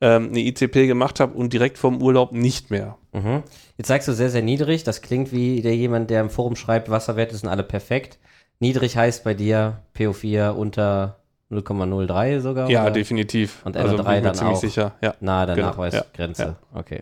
ähm, 0.00 0.28
eine 0.28 0.40
ICP 0.40 0.86
gemacht 0.86 1.20
habe 1.20 1.34
und 1.36 1.52
direkt 1.52 1.76
vom 1.76 2.02
Urlaub 2.02 2.32
nicht 2.32 2.70
mehr. 2.70 2.96
Mhm. 3.12 3.42
Jetzt 3.76 3.88
sagst 3.88 4.08
du 4.08 4.12
sehr, 4.12 4.30
sehr 4.30 4.42
niedrig. 4.42 4.84
Das 4.84 5.02
klingt 5.02 5.30
wie 5.32 5.60
der 5.60 5.76
jemand, 5.76 6.10
der 6.10 6.22
im 6.22 6.30
Forum 6.30 6.56
schreibt, 6.56 6.90
Wasserwerte 6.90 7.36
sind 7.36 7.48
alle 7.48 7.62
perfekt. 7.62 8.18
Niedrig 8.60 8.96
heißt 8.96 9.24
bei 9.24 9.34
dir 9.34 9.82
PO4 9.94 10.50
unter 10.50 11.23
0,03 11.50 12.40
sogar? 12.40 12.68
Ja, 12.70 12.82
oder? 12.82 12.90
definitiv. 12.92 13.62
Und 13.64 13.76
also 13.76 13.96
NO3 13.96 14.04
bin 14.04 14.16
ich 14.16 14.22
dann 14.22 14.34
ziemlich 14.34 14.56
auch. 14.56 14.60
sicher. 14.60 14.92
Ja. 15.02 15.14
Nahe 15.20 15.46
der 15.46 15.54
Genau, 15.56 15.68
Nachweisgrenze. 15.68 16.56
Okay. 16.74 17.00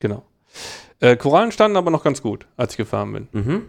Genau. 0.00 0.22
Äh, 1.00 1.16
Korallen 1.16 1.52
standen 1.52 1.76
aber 1.76 1.90
noch 1.90 2.04
ganz 2.04 2.22
gut, 2.22 2.46
als 2.56 2.72
ich 2.72 2.76
gefahren 2.78 3.12
bin. 3.12 3.28
Mhm. 3.32 3.62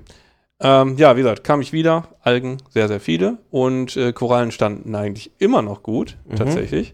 Ähm, 0.60 0.96
ja, 0.98 1.16
wie 1.16 1.22
gesagt, 1.22 1.44
kam 1.44 1.60
ich 1.62 1.74
wieder, 1.74 2.08
Algen 2.22 2.58
sehr, 2.70 2.88
sehr 2.88 3.00
viele 3.00 3.40
und 3.52 3.98
äh, 3.98 4.14
Korallen 4.14 4.52
standen 4.52 4.96
eigentlich 4.96 5.32
immer 5.38 5.62
noch 5.62 5.84
gut, 5.84 6.18
Mhm. 6.30 6.36
tatsächlich. 6.36 6.94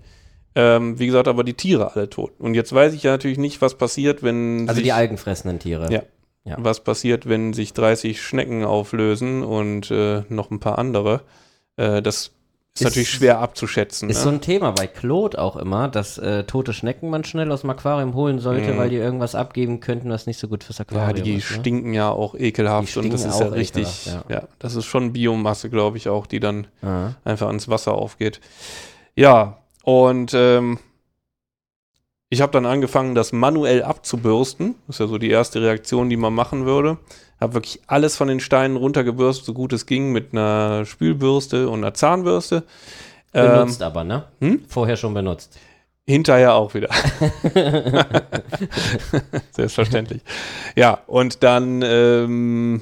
Ähm, 0.55 0.99
wie 0.99 1.05
gesagt, 1.05 1.27
aber 1.27 1.43
die 1.43 1.53
Tiere 1.53 1.93
alle 1.95 2.09
tot. 2.09 2.31
Und 2.39 2.55
jetzt 2.55 2.73
weiß 2.73 2.93
ich 2.93 3.03
ja 3.03 3.11
natürlich 3.11 3.37
nicht, 3.37 3.61
was 3.61 3.75
passiert, 3.75 4.21
wenn 4.23 4.61
Also 4.67 4.75
sich, 4.75 4.83
die 4.83 4.91
algenfressenden 4.91 5.59
Tiere. 5.59 5.91
Ja. 5.91 6.01
Ja. 6.43 6.55
was 6.59 6.83
passiert, 6.83 7.29
wenn 7.29 7.53
sich 7.53 7.71
30 7.73 8.19
Schnecken 8.19 8.65
auflösen 8.65 9.43
und 9.43 9.91
äh, 9.91 10.23
noch 10.27 10.49
ein 10.49 10.59
paar 10.59 10.79
andere. 10.79 11.21
Äh, 11.77 12.01
das 12.01 12.31
ist, 12.73 12.81
Ist- 12.81 12.85
natürlich 12.85 13.09
schwer 13.09 13.39
abzuschätzen. 13.39 14.09
Ist 14.09 14.17
ne? 14.17 14.23
so 14.23 14.29
ein 14.29 14.39
Thema 14.41 14.71
bei 14.71 14.87
Claude 14.87 15.39
auch 15.41 15.57
immer, 15.57 15.89
dass 15.89 16.17
äh, 16.17 16.45
tote 16.45 16.71
Schnecken 16.73 17.09
man 17.09 17.23
schnell 17.25 17.51
aus 17.51 17.61
dem 17.61 17.69
Aquarium 17.69 18.13
holen 18.13 18.39
sollte, 18.39 18.71
Mhm. 18.73 18.77
weil 18.77 18.89
die 18.89 18.95
irgendwas 18.95 19.35
abgeben 19.35 19.81
könnten, 19.81 20.09
was 20.09 20.25
nicht 20.25 20.39
so 20.39 20.47
gut 20.47 20.63
fürs 20.63 20.77
ja, 20.77 20.83
Aquarium 20.85 21.23
die 21.25 21.35
ist. 21.35 21.51
Ne? 21.51 21.59
stinken 21.59 21.93
ja 21.93 22.09
auch 22.09 22.33
ekelhaft 22.33 22.95
und 22.95 23.11
das 23.11 23.25
ist 23.25 23.39
ja 23.41 23.47
richtig, 23.47 24.07
ekelhaft, 24.07 24.29
ja. 24.29 24.43
das 24.59 24.75
ist 24.75 24.85
schon 24.85 25.11
Biomasse, 25.11 25.69
glaube 25.69 25.97
ich, 25.97 26.07
auch, 26.07 26.25
die 26.25 26.39
dann 26.39 26.67
Ah. 26.81 27.09
einfach 27.25 27.47
ans 27.47 27.67
Wasser 27.67 27.93
aufgeht. 27.93 28.39
Ja, 29.15 29.57
und 29.83 30.33
ähm, 30.33 30.79
ich 32.29 32.39
habe 32.41 32.53
dann 32.53 32.65
angefangen, 32.65 33.13
das 33.15 33.33
manuell 33.33 33.83
abzubürsten. 33.83 34.75
Das 34.87 34.95
ist 34.95 34.99
ja 35.01 35.07
so 35.07 35.17
die 35.17 35.29
erste 35.29 35.61
Reaktion, 35.61 36.09
die 36.09 36.15
man 36.15 36.33
machen 36.33 36.65
würde. 36.65 36.97
Habe 37.41 37.55
wirklich 37.55 37.81
alles 37.87 38.15
von 38.15 38.27
den 38.27 38.39
Steinen 38.39 38.77
runtergebürstet, 38.77 39.45
so 39.45 39.53
gut 39.53 39.73
es 39.73 39.85
ging, 39.85 40.11
mit 40.11 40.31
einer 40.31 40.85
Spülbürste 40.85 41.67
und 41.69 41.79
einer 41.79 41.93
Zahnbürste. 41.93 42.63
Ähm, 43.33 43.51
Benutzt 43.51 43.81
aber, 43.81 44.03
ne? 44.03 44.25
hm? 44.39 44.63
Vorher 44.67 44.95
schon 44.95 45.13
benutzt. 45.13 45.57
Hinterher 46.07 46.53
auch 46.53 46.73
wieder. 46.73 46.89
Selbstverständlich. 49.51 50.21
Ja, 50.75 50.99
und 51.07 51.43
dann 51.43 51.81
ähm, 51.83 52.81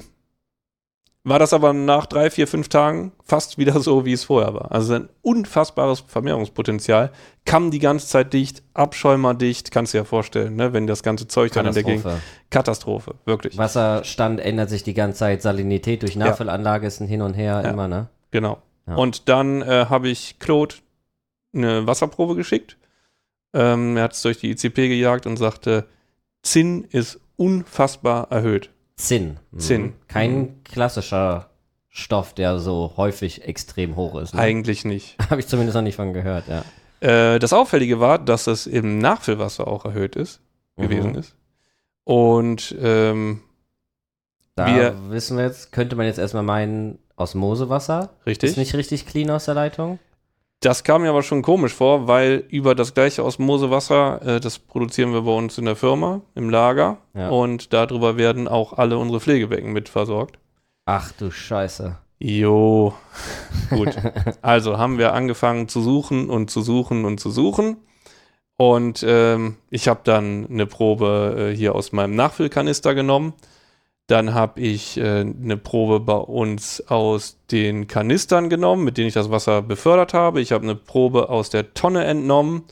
war 1.22 1.38
das 1.38 1.52
aber 1.52 1.72
nach 1.72 2.06
drei, 2.06 2.30
vier, 2.30 2.46
fünf 2.48 2.68
Tagen 2.68 3.12
fast 3.22 3.58
wieder 3.58 3.78
so, 3.80 4.06
wie 4.06 4.12
es 4.12 4.24
vorher 4.24 4.54
war. 4.54 4.72
Also 4.72 4.94
ein 4.94 5.08
unfassbares 5.20 6.00
Vermehrungspotenzial. 6.00 7.10
Kamm 7.44 7.70
die 7.70 7.78
ganze 7.78 8.06
Zeit 8.06 8.32
dicht, 8.32 8.62
abschäumerdicht, 8.72 9.70
kannst 9.70 9.92
du 9.92 9.98
dir 9.98 10.02
ja 10.02 10.04
vorstellen, 10.04 10.56
ne? 10.56 10.72
wenn 10.72 10.86
das 10.86 11.02
ganze 11.02 11.28
Zeug 11.28 11.52
dann 11.52 11.66
in 11.66 11.74
der 11.74 11.82
Gegend. 11.82 12.04
Katastrophe. 12.04 12.22
Katastrophe, 12.50 13.14
wirklich. 13.26 13.58
Wasserstand 13.58 14.40
ändert 14.40 14.70
sich 14.70 14.82
die 14.82 14.94
ganze 14.94 15.18
Zeit, 15.18 15.42
Salinität 15.42 16.02
durch 16.02 16.16
Nachfüllanlage 16.16 16.86
ist 16.86 17.00
ein 17.00 17.08
Hin 17.08 17.20
und 17.22 17.34
Her 17.34 17.60
Ja. 17.64 17.70
immer, 17.70 17.86
ne? 17.88 18.08
Genau. 18.30 18.62
Und 18.86 19.28
dann 19.28 19.62
äh, 19.62 19.86
habe 19.88 20.08
ich 20.08 20.38
Claude 20.40 20.74
eine 21.54 21.86
Wasserprobe 21.86 22.34
geschickt. 22.34 22.76
Ähm, 23.52 23.96
er 23.96 24.04
hat 24.04 24.14
es 24.14 24.22
durch 24.22 24.38
die 24.38 24.50
ICP 24.50 24.88
gejagt 24.88 25.26
und 25.26 25.36
sagte, 25.36 25.86
Zinn 26.42 26.84
ist 26.90 27.20
unfassbar 27.36 28.28
erhöht. 28.30 28.70
Zinn. 29.00 29.38
Mhm. 29.50 29.58
Zinn. 29.58 29.92
Kein 30.08 30.38
Mhm. 30.40 30.64
klassischer 30.64 31.50
Stoff, 31.88 32.34
der 32.34 32.58
so 32.60 32.92
häufig 32.96 33.44
extrem 33.46 33.96
hoch 33.96 34.14
ist. 34.20 34.34
Ne? 34.34 34.40
Eigentlich 34.40 34.84
nicht. 34.84 35.16
Habe 35.30 35.40
ich 35.40 35.46
zumindest 35.48 35.74
noch 35.74 35.82
nicht 35.82 35.96
von 35.96 36.12
gehört, 36.12 36.44
ja. 36.48 36.64
Äh, 37.00 37.38
das 37.38 37.52
Auffällige 37.52 37.98
war, 38.00 38.18
dass 38.18 38.46
es 38.46 38.66
im 38.66 38.98
Nachfüllwasser 38.98 39.66
auch 39.66 39.84
erhöht 39.84 40.16
ist, 40.16 40.40
gewesen 40.76 41.12
Mhm. 41.12 41.18
ist. 41.18 41.34
Und 42.04 42.74
ähm, 42.80 43.40
Da 44.56 44.66
Wir- 44.66 44.94
wissen 45.10 45.36
wir 45.38 45.44
jetzt, 45.44 45.72
könnte 45.72 45.96
man 45.96 46.06
jetzt 46.06 46.18
erstmal 46.18 46.42
meinen, 46.42 46.98
Osmosewasser 47.16 48.10
richtig. 48.26 48.50
ist 48.50 48.56
nicht 48.56 48.74
richtig 48.74 49.06
clean 49.06 49.30
aus 49.30 49.44
der 49.46 49.54
Leitung. 49.54 49.98
Das 50.60 50.84
kam 50.84 51.02
mir 51.02 51.08
aber 51.08 51.22
schon 51.22 51.40
komisch 51.40 51.72
vor, 51.72 52.06
weil 52.06 52.44
über 52.50 52.74
das 52.74 52.92
gleiche 52.92 53.24
Osmosewasser, 53.24 54.36
äh, 54.36 54.40
das 54.40 54.58
produzieren 54.58 55.14
wir 55.14 55.22
bei 55.22 55.32
uns 55.32 55.56
in 55.56 55.64
der 55.64 55.76
Firma, 55.76 56.20
im 56.34 56.50
Lager. 56.50 56.98
Ja. 57.14 57.30
Und 57.30 57.72
darüber 57.72 58.18
werden 58.18 58.46
auch 58.46 58.74
alle 58.74 58.98
unsere 58.98 59.20
Pflegebecken 59.20 59.72
mit 59.72 59.88
versorgt. 59.88 60.38
Ach 60.84 61.12
du 61.12 61.30
Scheiße. 61.30 61.96
Jo, 62.18 62.92
gut. 63.70 63.96
Also 64.42 64.76
haben 64.76 64.98
wir 64.98 65.14
angefangen 65.14 65.68
zu 65.68 65.80
suchen 65.80 66.28
und 66.28 66.50
zu 66.50 66.60
suchen 66.60 67.06
und 67.06 67.18
zu 67.18 67.30
suchen. 67.30 67.78
Und 68.58 69.02
ähm, 69.08 69.56
ich 69.70 69.88
habe 69.88 70.00
dann 70.04 70.46
eine 70.50 70.66
Probe 70.66 71.52
äh, 71.52 71.56
hier 71.56 71.74
aus 71.74 71.92
meinem 71.92 72.14
Nachfüllkanister 72.14 72.94
genommen. 72.94 73.32
Dann 74.10 74.34
habe 74.34 74.60
ich 74.60 74.96
äh, 74.96 75.20
eine 75.20 75.56
Probe 75.56 76.00
bei 76.00 76.16
uns 76.16 76.82
aus 76.88 77.38
den 77.50 77.86
Kanistern 77.86 78.48
genommen, 78.48 78.82
mit 78.84 78.98
denen 78.98 79.06
ich 79.06 79.14
das 79.14 79.30
Wasser 79.30 79.62
befördert 79.62 80.14
habe. 80.14 80.40
Ich 80.40 80.50
habe 80.50 80.64
eine 80.64 80.74
Probe 80.74 81.28
aus 81.28 81.50
der 81.50 81.74
Tonne 81.74 82.04
entnommen, 82.04 82.64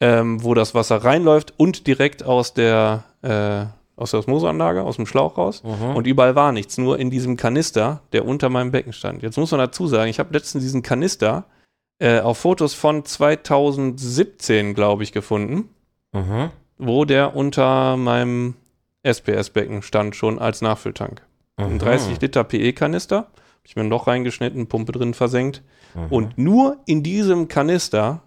ähm, 0.00 0.44
wo 0.44 0.52
das 0.52 0.74
Wasser 0.74 1.02
reinläuft 1.02 1.54
und 1.56 1.86
direkt 1.86 2.24
aus 2.24 2.52
der, 2.52 3.04
äh, 3.22 3.64
aus 3.96 4.10
der 4.10 4.20
Osmoseanlage, 4.20 4.82
aus 4.82 4.96
dem 4.96 5.06
Schlauch 5.06 5.38
raus. 5.38 5.62
Mhm. 5.64 5.96
Und 5.96 6.06
überall 6.06 6.34
war 6.34 6.52
nichts, 6.52 6.76
nur 6.76 6.98
in 6.98 7.08
diesem 7.10 7.36
Kanister, 7.38 8.02
der 8.12 8.26
unter 8.26 8.50
meinem 8.50 8.70
Becken 8.70 8.92
stand. 8.92 9.22
Jetzt 9.22 9.38
muss 9.38 9.50
man 9.50 9.60
dazu 9.60 9.86
sagen, 9.86 10.10
ich 10.10 10.18
habe 10.18 10.34
letztens 10.34 10.62
diesen 10.62 10.82
Kanister 10.82 11.44
äh, 11.98 12.20
auf 12.20 12.38
Fotos 12.38 12.74
von 12.74 13.04
2017, 13.04 14.74
glaube 14.74 15.02
ich, 15.04 15.12
gefunden, 15.12 15.70
Mhm. 16.12 16.50
wo 16.76 17.04
der 17.04 17.36
unter 17.36 17.96
meinem 17.96 18.54
SPS-Becken 19.02 19.82
stand, 19.82 20.16
schon 20.16 20.38
als 20.38 20.60
Nachfülltank. 20.62 21.22
Ein 21.56 21.74
Mhm. 21.74 21.78
30 21.78 22.20
Liter 22.20 22.44
PE-Kanister, 22.44 23.16
habe 23.16 23.30
ich 23.64 23.76
mir 23.76 23.82
ein 23.82 23.90
Loch 23.90 24.06
reingeschnitten, 24.06 24.66
Pumpe 24.66 24.92
drin 24.92 25.14
versenkt. 25.14 25.62
Mhm. 25.94 26.06
Und 26.10 26.38
nur 26.38 26.78
in 26.86 27.02
diesem 27.02 27.48
Kanister 27.48 28.22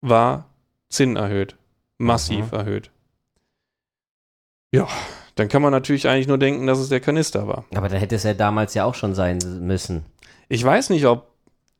war 0.00 0.48
Zinn 0.88 1.16
erhöht. 1.16 1.56
Massiv 1.98 2.52
Mhm. 2.52 2.58
erhöht. 2.58 2.90
Ja, 4.72 4.88
dann 5.36 5.48
kann 5.48 5.62
man 5.62 5.70
natürlich 5.70 6.08
eigentlich 6.08 6.26
nur 6.28 6.38
denken, 6.38 6.66
dass 6.66 6.78
es 6.78 6.88
der 6.88 7.00
Kanister 7.00 7.46
war. 7.46 7.64
Aber 7.74 7.88
da 7.88 7.96
hätte 7.96 8.16
es 8.16 8.24
ja 8.24 8.34
damals 8.34 8.74
ja 8.74 8.84
auch 8.84 8.94
schon 8.94 9.14
sein 9.14 9.38
müssen. 9.60 10.04
Ich 10.48 10.62
weiß 10.64 10.90
nicht, 10.90 11.06
ob, 11.06 11.30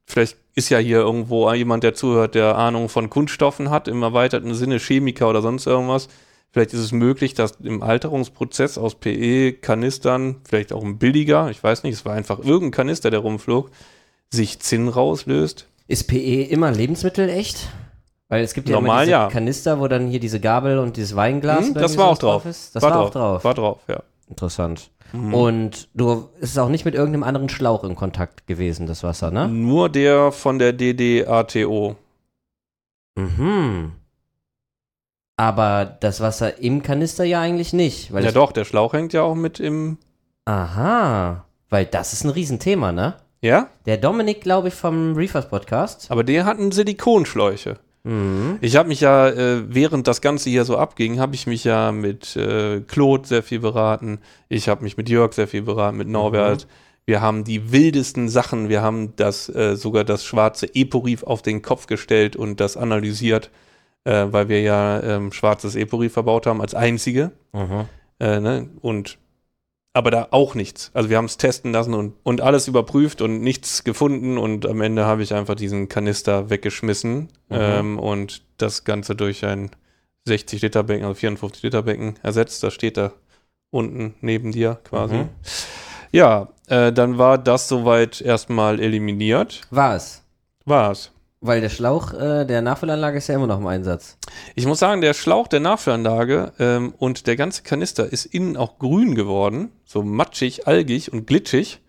vielleicht 0.06 0.36
ist 0.54 0.68
ja 0.68 0.78
hier 0.78 0.98
irgendwo 0.98 1.52
jemand, 1.52 1.82
der 1.82 1.94
zuhört, 1.94 2.34
der 2.36 2.56
Ahnung 2.56 2.88
von 2.88 3.10
Kunststoffen 3.10 3.70
hat, 3.70 3.88
im 3.88 4.02
erweiterten 4.02 4.54
Sinne 4.54 4.78
Chemiker 4.78 5.28
oder 5.28 5.42
sonst 5.42 5.66
irgendwas. 5.66 6.08
Vielleicht 6.54 6.72
ist 6.72 6.78
es 6.78 6.92
möglich, 6.92 7.34
dass 7.34 7.56
im 7.64 7.82
Alterungsprozess 7.82 8.78
aus 8.78 8.94
PE-Kanistern, 8.94 10.36
vielleicht 10.48 10.72
auch 10.72 10.84
ein 10.84 10.98
billiger, 10.98 11.50
ich 11.50 11.60
weiß 11.60 11.82
nicht, 11.82 11.94
es 11.94 12.04
war 12.04 12.14
einfach 12.14 12.38
irgendein 12.38 12.70
Kanister, 12.70 13.10
der 13.10 13.18
rumflog, 13.18 13.72
sich 14.30 14.60
Zinn 14.60 14.86
rauslöst. 14.86 15.66
Ist 15.88 16.06
PE 16.06 16.42
immer 16.44 16.70
lebensmittelecht? 16.70 17.70
Weil 18.28 18.44
es 18.44 18.54
gibt 18.54 18.68
ja 18.68 18.76
Normal, 18.76 19.08
ja. 19.08 19.26
Kanister, 19.26 19.80
wo 19.80 19.88
dann 19.88 20.06
hier 20.06 20.20
diese 20.20 20.38
Gabel 20.38 20.78
und 20.78 20.96
dieses 20.96 21.16
Weinglas 21.16 21.66
Hm, 21.66 21.74
das 21.74 21.96
war 21.96 22.06
auch 22.06 22.18
drauf. 22.18 22.46
Ist. 22.46 22.76
Das 22.76 22.84
war, 22.84 23.00
auch 23.00 23.10
drauf. 23.10 23.42
War 23.42 23.54
drauf, 23.54 23.80
ja. 23.88 24.04
Interessant. 24.28 24.92
Mhm. 25.12 25.34
Und 25.34 25.88
du 25.94 26.28
es 26.40 26.50
ist 26.50 26.58
auch 26.58 26.68
nicht 26.68 26.84
mit 26.84 26.94
irgendeinem 26.94 27.24
anderen 27.24 27.48
Schlauch 27.48 27.82
in 27.82 27.96
Kontakt 27.96 28.46
gewesen, 28.46 28.86
das 28.86 29.02
Wasser, 29.02 29.32
ne? 29.32 29.48
Nur 29.48 29.88
der 29.88 30.30
von 30.30 30.60
der 30.60 30.72
DDATO. 30.72 31.96
Mhm. 33.16 33.90
Aber 35.36 35.96
das 36.00 36.20
Wasser 36.20 36.58
im 36.58 36.82
Kanister 36.82 37.24
ja 37.24 37.40
eigentlich 37.40 37.72
nicht. 37.72 38.12
Weil 38.12 38.24
Ja 38.24 38.32
doch, 38.32 38.52
der 38.52 38.64
Schlauch 38.64 38.92
hängt 38.92 39.12
ja 39.12 39.22
auch 39.22 39.34
mit 39.34 39.60
im. 39.60 39.98
Aha. 40.44 41.44
Weil 41.70 41.86
das 41.86 42.12
ist 42.12 42.24
ein 42.24 42.30
Riesenthema, 42.30 42.92
ne? 42.92 43.14
Ja? 43.40 43.68
Der 43.84 43.96
Dominik, 43.96 44.40
glaube 44.40 44.68
ich, 44.68 44.74
vom 44.74 45.14
Reefers 45.16 45.48
Podcast. 45.48 46.10
Aber 46.10 46.24
der 46.24 46.44
hatten 46.44 46.70
Silikonschläuche. 46.72 47.78
Mhm. 48.04 48.58
Ich 48.60 48.76
habe 48.76 48.88
mich 48.88 49.00
ja, 49.00 49.28
äh, 49.28 49.64
während 49.66 50.06
das 50.06 50.20
Ganze 50.20 50.50
hier 50.50 50.64
so 50.64 50.76
abging, 50.76 51.18
habe 51.18 51.34
ich 51.34 51.46
mich 51.46 51.64
ja 51.64 51.90
mit 51.90 52.36
äh, 52.36 52.80
Claude 52.80 53.26
sehr 53.26 53.42
viel 53.42 53.60
beraten. 53.60 54.20
Ich 54.48 54.68
habe 54.68 54.84
mich 54.84 54.96
mit 54.96 55.08
Jörg 55.08 55.32
sehr 55.32 55.48
viel 55.48 55.62
beraten, 55.62 55.96
mit 55.96 56.08
Norbert. 56.08 56.66
Wir 57.06 57.20
haben 57.20 57.44
die 57.44 57.72
wildesten 57.72 58.28
Sachen. 58.28 58.68
Wir 58.68 58.82
haben 58.82 59.14
das 59.16 59.48
äh, 59.48 59.76
sogar 59.76 60.04
das 60.04 60.24
schwarze 60.24 60.74
Eporif 60.74 61.22
auf 61.22 61.42
den 61.42 61.60
Kopf 61.60 61.86
gestellt 61.86 62.36
und 62.36 62.60
das 62.60 62.76
analysiert, 62.76 63.50
äh, 64.04 64.26
weil 64.30 64.48
wir 64.48 64.60
ja 64.62 65.02
ähm, 65.02 65.32
schwarzes 65.32 65.76
Eporif 65.76 66.12
verbaut 66.12 66.46
haben 66.46 66.60
als 66.60 66.74
einzige. 66.74 67.32
Mhm. 67.52 67.86
Äh, 68.20 68.40
ne? 68.40 68.70
Und 68.80 69.18
aber 69.96 70.10
da 70.10 70.28
auch 70.32 70.56
nichts. 70.56 70.90
Also 70.92 71.08
wir 71.08 71.16
haben 71.16 71.26
es 71.26 71.36
testen 71.36 71.72
lassen 71.72 71.94
und, 71.94 72.14
und 72.24 72.40
alles 72.40 72.66
überprüft 72.66 73.22
und 73.22 73.40
nichts 73.40 73.84
gefunden 73.84 74.38
und 74.38 74.66
am 74.66 74.80
Ende 74.80 75.06
habe 75.06 75.22
ich 75.22 75.32
einfach 75.32 75.54
diesen 75.54 75.88
Kanister 75.88 76.50
weggeschmissen 76.50 77.28
ähm, 77.48 78.00
und 78.00 78.42
das 78.56 78.82
Ganze 78.82 79.14
durch 79.14 79.44
ein 79.44 79.70
60 80.24 80.62
Liter 80.62 80.82
Becken, 80.82 81.04
also 81.04 81.14
54 81.14 81.62
Liter 81.62 81.82
Becken 81.82 82.14
ersetzt. 82.24 82.64
Das 82.64 82.74
steht 82.74 82.96
da 82.96 83.12
unten 83.70 84.14
neben 84.20 84.50
dir 84.50 84.80
quasi. 84.82 85.14
Mhm. 85.14 85.28
Ja, 86.10 86.48
äh, 86.66 86.92
dann 86.92 87.18
war 87.18 87.38
das 87.38 87.68
soweit 87.68 88.20
erstmal 88.20 88.80
eliminiert. 88.80 89.62
War 89.70 89.94
es. 89.94 90.24
War's. 90.64 91.12
Weil 91.46 91.60
der 91.60 91.68
Schlauch 91.68 92.14
äh, 92.14 92.46
der 92.46 92.62
Nachfüllanlage 92.62 93.18
ist 93.18 93.26
ja 93.28 93.34
immer 93.34 93.46
noch 93.46 93.58
im 93.58 93.66
Einsatz. 93.66 94.16
Ich 94.54 94.64
muss 94.66 94.78
sagen, 94.78 95.02
der 95.02 95.12
Schlauch 95.12 95.46
der 95.46 95.60
Nachfüllanlage 95.60 96.52
ähm, 96.58 96.94
und 96.96 97.26
der 97.26 97.36
ganze 97.36 97.62
Kanister 97.62 98.10
ist 98.10 98.24
innen 98.24 98.56
auch 98.56 98.78
grün 98.78 99.14
geworden, 99.14 99.70
so 99.84 100.02
matschig, 100.02 100.66
algig 100.66 101.12
und 101.12 101.26
glitschig. 101.26 101.80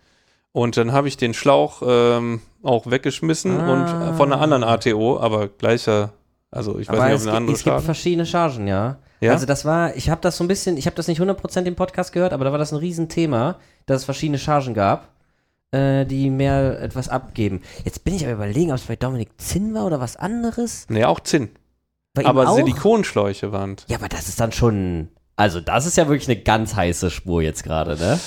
Und 0.51 0.75
dann 0.75 0.91
habe 0.91 1.07
ich 1.07 1.15
den 1.15 1.33
Schlauch 1.33 1.81
ähm, 1.85 2.41
auch 2.63 2.89
weggeschmissen 2.91 3.57
Ah. 3.59 3.71
und 4.09 4.17
von 4.17 4.31
einer 4.33 4.41
anderen 4.41 4.63
ATO, 4.65 5.19
aber 5.19 5.47
gleicher, 5.47 6.11
also 6.51 6.77
ich 6.79 6.89
weiß 6.89 6.97
Aber 6.99 7.05
nicht, 7.09 7.13
ob 7.15 7.19
es, 7.21 7.27
eine 7.27 7.31
gibt, 7.31 7.37
andere 7.37 7.53
es 7.55 7.63
gibt 7.63 7.71
Schaden. 7.73 7.85
verschiedene 7.85 8.25
Chargen, 8.25 8.67
ja. 8.67 8.97
Ja? 9.21 9.31
Also 9.31 9.45
das 9.45 9.63
war, 9.63 9.95
ich 9.95 10.09
habe 10.09 10.19
das 10.21 10.35
so 10.35 10.43
ein 10.43 10.49
bisschen, 10.49 10.75
ich 10.75 10.85
habe 10.85 10.97
das 10.97 11.07
nicht 11.07 11.21
100% 11.21 11.63
im 11.63 11.75
Podcast 11.75 12.11
gehört, 12.11 12.33
aber 12.33 12.43
da 12.43 12.51
war 12.51 12.57
das 12.59 12.73
ein 12.73 12.77
Riesenthema, 12.79 13.55
dass 13.85 13.99
es 14.01 14.05
verschiedene 14.05 14.37
Chargen 14.37 14.73
gab. 14.73 15.14
Äh, 15.71 16.05
die 16.05 16.29
mehr 16.29 16.81
etwas 16.81 17.09
abgeben. 17.09 17.61
Jetzt 17.83 18.03
bin 18.03 18.15
ich 18.15 18.23
aber 18.25 18.33
überlegen, 18.33 18.71
ob 18.71 18.77
es 18.77 18.83
bei 18.83 18.95
Dominik 18.95 19.29
Zinn 19.37 19.73
war 19.73 19.85
oder 19.85 19.99
was 19.99 20.15
anderes. 20.17 20.85
Nee, 20.89 21.05
auch 21.05 21.19
Zinn. 21.19 21.49
Bei 22.13 22.25
Aber 22.25 22.47
auch? 22.49 22.55
Silikonschläuche 22.55 23.51
waren. 23.51 23.75
Ja, 23.87 23.97
aber 23.97 24.07
das 24.07 24.29
ist 24.29 24.39
dann 24.39 24.51
schon. 24.51 25.09
Also, 25.35 25.59
das 25.59 25.85
ist 25.85 25.97
ja 25.97 26.07
wirklich 26.07 26.29
eine 26.29 26.41
ganz 26.41 26.75
heiße 26.75 27.11
Spur 27.11 27.41
jetzt 27.41 27.63
gerade, 27.63 27.97
ne? 27.97 28.17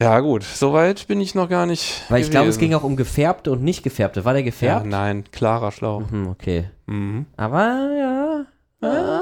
Ja, 0.00 0.20
gut, 0.20 0.44
soweit 0.44 1.08
bin 1.08 1.20
ich 1.20 1.34
noch 1.34 1.48
gar 1.48 1.64
nicht. 1.66 2.04
Weil 2.10 2.20
ich 2.22 2.30
glaube, 2.30 2.48
es 2.48 2.58
ging 2.58 2.74
auch 2.74 2.84
um 2.84 2.96
gefärbte 2.96 3.50
und 3.50 3.62
nicht 3.64 3.82
gefärbte. 3.82 4.24
War 4.26 4.34
der 4.34 4.42
Ja, 4.42 4.44
gefärbt? 4.44 4.86
nein, 4.86 5.24
klarer 5.32 5.72
Schlauch. 5.72 6.08
Mhm, 6.10 6.28
okay. 6.28 6.68
Mhm. 6.84 7.24
Aber 7.36 7.90
ja. 7.98 8.44
Ah. 8.86 9.20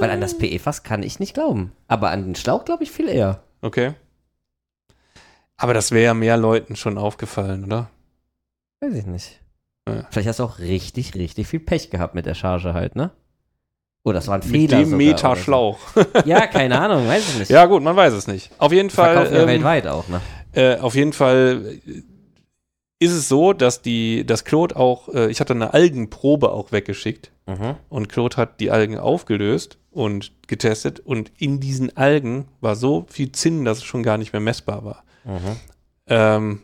Weil 0.00 0.10
an 0.10 0.20
das 0.22 0.38
PE-Fass 0.38 0.82
kann 0.82 1.02
ich 1.02 1.20
nicht 1.20 1.34
glauben. 1.34 1.72
Aber 1.88 2.10
an 2.10 2.24
den 2.24 2.34
Schlauch 2.34 2.64
glaube 2.64 2.82
ich 2.84 2.90
viel 2.90 3.08
eher. 3.08 3.42
Okay. 3.60 3.92
Aber 5.62 5.74
das 5.74 5.92
wäre 5.92 6.04
ja 6.04 6.14
mehr 6.14 6.36
Leuten 6.36 6.74
schon 6.76 6.98
aufgefallen, 6.98 7.64
oder? 7.64 7.88
Weiß 8.80 8.94
ich 8.94 9.06
nicht. 9.06 9.40
Ja. 9.88 10.06
Vielleicht 10.10 10.28
hast 10.28 10.38
du 10.40 10.44
auch 10.44 10.58
richtig, 10.58 11.14
richtig 11.14 11.46
viel 11.46 11.60
Pech 11.60 11.90
gehabt 11.90 12.14
mit 12.14 12.26
der 12.26 12.34
Charge 12.34 12.74
halt, 12.74 12.96
ne? 12.96 13.10
Oh, 14.04 14.12
das 14.12 14.26
war 14.26 14.34
ein 14.34 14.40
Mit 14.40 14.50
Fehler. 14.50 14.78
dem 14.78 14.84
sogar 14.86 14.96
Meter 14.98 15.30
oder 15.32 15.40
so. 15.40 15.76
Ja, 16.24 16.46
keine 16.48 16.80
Ahnung, 16.80 17.06
weiß 17.06 17.28
ich 17.34 17.38
nicht. 17.38 17.50
ja, 17.50 17.66
gut, 17.66 17.82
man 17.82 17.94
weiß 17.94 18.12
es 18.12 18.26
nicht. 18.26 18.50
Auf 18.58 18.72
jeden 18.72 18.90
Fall. 18.90 19.32
Ja 19.32 19.40
ähm, 19.42 19.46
weltweit 19.46 19.86
auch, 19.86 20.08
ne? 20.08 20.20
Äh, 20.54 20.78
auf 20.78 20.96
jeden 20.96 21.12
Fall 21.12 21.78
äh, 21.86 22.02
ist 22.98 23.12
es 23.12 23.28
so, 23.28 23.52
dass 23.52 23.82
die, 23.82 24.26
dass 24.26 24.44
Claude 24.44 24.74
auch, 24.76 25.08
äh, 25.14 25.30
ich 25.30 25.40
hatte 25.40 25.52
eine 25.54 25.72
Algenprobe 25.72 26.50
auch 26.52 26.72
weggeschickt 26.72 27.30
Mhm. 27.46 27.74
und 27.88 28.08
Claude 28.08 28.36
hat 28.36 28.60
die 28.60 28.70
Algen 28.70 28.98
aufgelöst 28.98 29.76
und 29.90 30.30
getestet 30.46 31.00
und 31.00 31.32
in 31.38 31.58
diesen 31.58 31.96
Algen 31.96 32.46
war 32.60 32.76
so 32.76 33.04
viel 33.10 33.32
Zinn, 33.32 33.64
dass 33.64 33.78
es 33.78 33.84
schon 33.84 34.04
gar 34.04 34.16
nicht 34.16 34.32
mehr 34.32 34.40
messbar 34.40 34.84
war. 34.84 35.02
Mhm. 35.24 35.56
Ähm, 36.06 36.62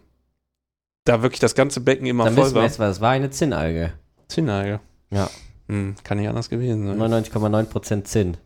da 1.04 1.22
wirklich 1.22 1.40
das 1.40 1.54
ganze 1.54 1.80
Becken 1.80 2.06
immer 2.06 2.24
Dann 2.24 2.34
voll 2.34 2.44
wissen 2.44 2.54
wir 2.54 2.60
war. 2.60 2.66
jetzt, 2.66 2.78
was 2.78 2.96
es 2.96 3.00
war 3.00 3.10
eine 3.10 3.30
Zinnalge. 3.30 3.92
Zinnalge. 4.28 4.80
Ja. 5.10 5.30
Hm, 5.68 5.94
kann 6.02 6.18
nicht 6.18 6.28
anders 6.28 6.50
gewesen 6.50 6.86
sein. 6.86 6.98
99,9% 6.98 8.04
Zinn. 8.04 8.36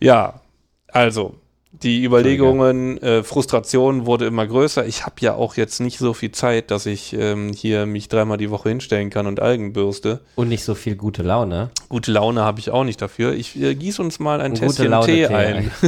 Ja, 0.00 0.40
also 0.88 1.34
die 1.72 2.02
Überlegungen, 2.02 3.00
äh, 3.02 3.22
Frustration 3.22 4.06
wurde 4.06 4.26
immer 4.26 4.46
größer. 4.46 4.86
Ich 4.86 5.04
habe 5.04 5.16
ja 5.20 5.34
auch 5.34 5.56
jetzt 5.56 5.80
nicht 5.80 5.98
so 5.98 6.14
viel 6.14 6.32
Zeit, 6.32 6.70
dass 6.70 6.86
ich 6.86 7.12
ähm, 7.12 7.52
hier 7.52 7.86
mich 7.86 8.08
dreimal 8.08 8.38
die 8.38 8.50
Woche 8.50 8.70
hinstellen 8.70 9.10
kann 9.10 9.26
und 9.26 9.40
Algen 9.40 9.72
bürste. 9.72 10.20
Und 10.34 10.48
nicht 10.48 10.64
so 10.64 10.74
viel 10.74 10.96
gute 10.96 11.22
Laune. 11.22 11.70
Gute 11.88 12.10
Laune 12.10 12.40
habe 12.40 12.58
ich 12.58 12.70
auch 12.70 12.84
nicht 12.84 13.02
dafür. 13.02 13.32
Ich 13.34 13.60
äh, 13.60 13.74
gieße 13.74 14.00
uns 14.02 14.18
mal 14.18 14.40
ein 14.40 14.54
Gute 14.54 14.66
Tässchen 14.66 15.00
Tee 15.02 15.26
Tee 15.26 15.34
ein. 15.34 15.70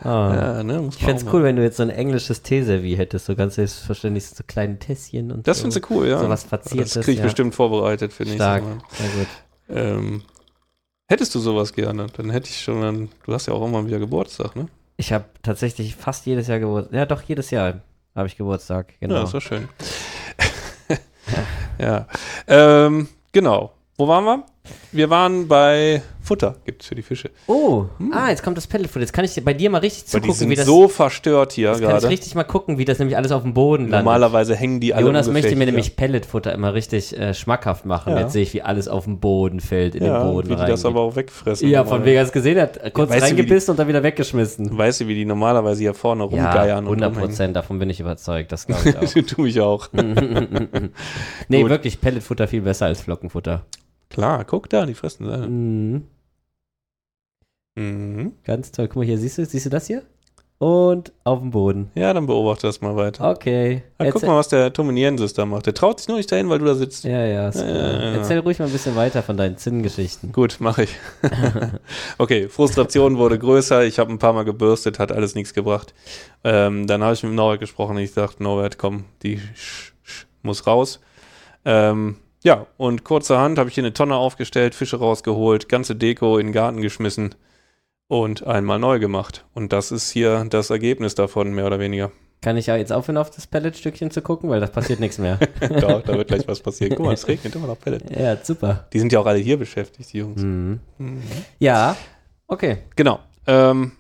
Ah. 0.05 0.35
Ja, 0.35 0.63
ne, 0.63 0.89
Ich 0.91 1.05
fände 1.05 1.23
es 1.25 1.33
cool, 1.33 1.43
wenn 1.43 1.57
du 1.57 1.63
jetzt 1.63 1.77
so 1.77 1.83
ein 1.83 1.91
englisches 1.91 2.43
Teeservie 2.43 2.97
hättest, 2.97 3.27
so 3.27 3.37
ganz 3.37 3.55
selbstverständlich 3.55 4.27
so 4.27 4.43
kleine 4.47 4.79
Tässchen 4.79 5.31
und 5.31 5.47
Das 5.47 5.59
so. 5.59 5.63
findest 5.63 5.85
du 5.89 5.95
cool, 5.95 6.09
ja. 6.09 6.19
So 6.19 6.29
was 6.29 6.45
Verziertes, 6.45 6.95
das 6.95 7.05
kriege 7.05 7.13
ich 7.15 7.19
ja. 7.19 7.25
bestimmt 7.25 7.55
vorbereitet 7.55 8.13
für 8.13 8.25
nächstes 8.25 8.43
Stark, 8.43 8.65
Mal. 8.65 8.79
sehr 8.91 9.09
gut. 9.09 9.29
Ähm, 9.69 10.23
hättest 11.09 11.35
du 11.35 11.39
sowas 11.39 11.73
gerne, 11.73 12.07
dann 12.17 12.31
hätte 12.31 12.49
ich 12.49 12.61
schon, 12.61 12.81
dann, 12.81 13.09
du 13.25 13.33
hast 13.33 13.47
ja 13.47 13.55
auch 13.55 13.65
immer 13.67 13.87
wieder 13.87 13.99
Geburtstag, 13.99 14.57
ne? 14.57 14.67
Ich 14.97 15.13
habe 15.13 15.25
tatsächlich 15.43 15.97
fast 15.97 16.27
jedes 16.27 16.49
Jahr 16.49 16.59
Geburtstag. 16.59 16.95
Ja, 16.95 17.07
doch, 17.07 17.23
jedes 17.23 17.51
Jahr 17.51 17.81
habe 18.15 18.29
ich 18.29 18.37
Geburtstag, 18.37 18.95
genau. 19.01 19.15
Ja, 19.17 19.21
das 19.23 19.33
war 19.33 19.41
schön. 19.41 19.69
ja. 21.79 22.07
Ähm, 22.47 23.09
genau. 23.33 23.73
Wo 23.97 24.09
waren 24.09 24.25
wir? 24.25 24.45
Wir 24.93 25.11
waren 25.11 25.49
bei 25.49 26.03
Futter, 26.23 26.57
gibt 26.64 26.83
es 26.83 26.88
für 26.88 26.95
die 26.95 27.02
Fische. 27.02 27.31
oh, 27.49 27.87
ah, 28.12 28.29
jetzt 28.31 28.43
kommt 28.45 28.57
das 28.57 28.67
Paddlefoot. 28.69 29.00
Jetzt 29.02 29.12
kann 29.12 29.25
ich 29.25 29.45
bei 29.45 29.55
dir 29.55 29.71
mal 29.71 29.79
richtig 29.79 30.05
Weil 30.14 30.21
die 30.21 30.29
zugucken, 30.29 30.50
wie 30.50 30.55
sind 30.57 30.59
das. 30.59 30.67
so 30.67 30.88
verstört 30.88 31.52
hier 31.52 31.71
jetzt 31.71 31.81
kann 31.81 31.91
ich 31.91 31.97
gerade. 32.00 32.09
richtig 32.09 32.35
mal 32.37 32.45
gucken, 32.45 32.79
wie 32.79 32.85
das 32.85 32.99
nämlich 33.00 33.17
alles 33.17 33.33
auf 33.33 33.43
dem 33.43 33.55
Boden 33.55 33.85
landet. 33.88 34.05
Normalerweise 34.05 34.55
hängen 34.55 34.79
die 34.81 34.95
alle 34.95 35.07
Jonas 35.07 35.29
möchte 35.29 35.50
mir 35.50 35.57
hier. 35.64 35.67
nämlich 35.67 35.97
Pelletfutter 35.97 36.52
immer 36.52 36.75
richtig 36.75 37.19
äh, 37.19 37.35
schmackhaft 37.35 37.87
machen. 37.87 38.12
Ja. 38.12 38.21
Jetzt 38.21 38.33
sehe 38.35 38.43
ich, 38.43 38.55
wie 38.55 38.62
alles 38.62 38.87
auf 38.88 39.05
dem 39.05 39.19
Boden 39.19 39.61
fällt, 39.61 39.95
in 39.97 40.05
ja, 40.05 40.23
den 40.23 40.33
Boden 40.33 40.49
wie 40.50 40.55
die 40.55 40.61
rein. 40.61 40.71
das 40.71 40.85
aber 40.85 41.00
auch 41.00 41.17
wegfressen. 41.17 41.69
ja, 41.69 41.85
von 41.85 42.05
wegen 42.05 42.17
er 42.17 42.23
es 42.23 42.33
gesehen 42.33 42.61
hat, 42.61 42.79
kurz 42.95 43.11
Weißt 43.11 43.23
wie 43.23 43.26
die- 43.35 43.41
reingebissen 43.41 43.73
und 43.73 43.79
dann 43.79 43.88
wieder 43.88 44.02
weggeschmissen. 44.02 44.79
Weißt 44.79 45.00
du, 45.00 45.09
wie 45.09 45.14
die 45.14 45.25
normalerweise 45.25 45.81
hier 45.81 45.95
vorne 45.95 46.23
Ja, 46.23 46.29
rumgeiern 46.29 46.85
100 46.85 46.88
und 46.88 47.02
rumhängen? 47.02 47.29
Prozent, 47.31 47.57
davon 47.57 47.79
bin 47.79 47.90
ich 47.90 47.99
überzeugt, 48.01 48.53
das 48.53 48.66
glaube 48.66 48.88
ich 48.90 48.97
auch. 48.97 49.27
Tue 49.27 49.49
ich 49.49 49.61
auch. 49.61 49.88
nee, 51.49 51.62
Gut. 51.62 51.70
wirklich, 51.70 52.01
Pelletfutter 52.01 52.49
viel 52.49 52.62
besser 52.62 52.87
als 52.87 53.01
Flockenfutter. 53.01 53.64
Klar, 54.12 54.44
guck 54.44 54.68
da, 54.68 54.85
die 54.85 54.94
fressen. 54.94 55.27
Mhm. 55.27 56.07
Mhm. 57.75 58.33
Ganz 58.44 58.70
toll. 58.70 58.88
Guck 58.88 58.96
mal 58.96 59.05
hier, 59.07 59.16
siehst 59.16 59.38
du, 59.38 59.46
siehst 59.46 59.64
du 59.66 59.70
das 59.70 59.87
hier? 59.87 60.03
Und 60.59 61.12
auf 61.25 61.40
dem 61.40 61.51
Boden. 61.51 61.90
Ja, 61.96 62.12
dann 62.12 62.27
beobachte 62.27 62.68
das 62.68 62.81
mal 62.83 62.94
weiter. 62.94 63.29
Okay. 63.31 63.83
Ah, 63.98 64.05
guck 64.12 64.22
mal, 64.22 64.37
was 64.37 64.46
der 64.48 64.72
Tominiensis 64.72 65.33
da 65.33 65.44
macht. 65.44 65.66
Der 65.66 65.75
traut 65.75 65.98
sich 65.98 66.07
nur 66.07 66.18
nicht 66.18 66.31
dahin, 66.31 66.48
weil 66.51 66.61
du 66.61 66.66
da 66.66 66.75
sitzt. 66.77 67.03
Ja, 67.03 67.25
ja, 67.25 67.48
ist 67.48 67.57
Ja, 67.57 67.62
cool. 67.62 67.70
ja, 67.75 67.92
ja. 68.01 68.12
Erzähl 68.18 68.38
ruhig 68.38 68.61
mal 68.61 68.66
ein 68.66 68.70
bisschen 68.70 68.94
weiter 68.94 69.25
von 69.25 69.37
deinen 69.37 69.57
Zinnengeschichten. 69.57 70.31
Gut, 70.31 70.59
mache 70.61 70.85
ich. 70.85 70.96
okay, 72.18 72.48
Frustration 72.48 73.16
wurde 73.16 73.40
größer. 73.40 73.85
Ich 73.87 73.98
habe 73.98 74.12
ein 74.12 74.18
paar 74.18 74.35
Mal 74.35 74.44
gebürstet, 74.44 75.01
hat 75.01 75.11
alles 75.11 75.35
nichts 75.35 75.53
gebracht. 75.53 75.94
Ähm, 76.44 76.87
dann 76.87 77.03
habe 77.03 77.14
ich 77.14 77.22
mit 77.25 77.33
Norbert 77.33 77.59
gesprochen 77.59 77.96
und 77.96 78.03
ich 78.03 78.14
dachte, 78.14 78.40
Norbert, 78.42 78.79
komm, 78.79 79.07
die 79.25 79.40
muss 80.42 80.64
raus. 80.68 81.01
Ähm, 81.64 82.16
ja, 82.42 82.66
und 82.76 83.05
kurzerhand 83.05 83.59
habe 83.59 83.68
ich 83.68 83.74
hier 83.74 83.85
eine 83.85 83.92
Tonne 83.92 84.16
aufgestellt, 84.16 84.74
Fische 84.74 84.98
rausgeholt, 84.98 85.68
ganze 85.68 85.96
Deko 85.96 86.38
in 86.38 86.48
den 86.48 86.52
Garten 86.52 86.81
geschmissen 86.83 87.35
und 88.09 88.46
einmal 88.46 88.78
neu 88.78 88.98
gemacht. 88.98 89.44
Und 89.55 89.72
das 89.72 89.92
ist 89.92 90.11
hier 90.11 90.44
das 90.50 90.70
Ergebnis 90.70 91.14
davon, 91.14 91.55
mehr 91.55 91.66
oder 91.66 91.78
weniger. 91.78 92.12
Kann 92.42 92.57
ich 92.57 92.66
ja 92.66 92.76
jetzt 92.76 92.92
aufhören, 92.92 93.18
auf 93.18 93.31
das 93.31 93.46
Pelletstückchen 93.46 94.11
zu 94.11 94.20
gucken, 94.20 94.50
weil 94.50 94.59
das 94.59 94.72
passiert 94.72 94.98
nichts 94.98 95.18
mehr. 95.18 95.38
da, 95.61 96.00
da 96.00 96.14
wird 96.14 96.26
gleich 96.26 96.46
was 96.48 96.61
passieren. 96.62 96.96
Guck 96.96 97.07
mal, 97.07 97.14
es 97.14 97.28
regnet 97.28 97.55
immer 97.55 97.68
noch 97.68 97.78
Pellet. 97.78 98.11
ja, 98.11 98.37
super. 98.37 98.87
Die 98.92 98.98
sind 98.98 99.12
ja 99.12 99.20
auch 99.20 99.26
alle 99.26 99.38
hier 99.38 99.57
beschäftigt, 99.57 100.12
die 100.12 100.18
Jungs. 100.18 100.42
Mhm. 100.42 100.81
Ja, 101.61 101.96
okay. 102.48 102.78
Genau. 102.96 103.20
Ähm, 103.46 103.92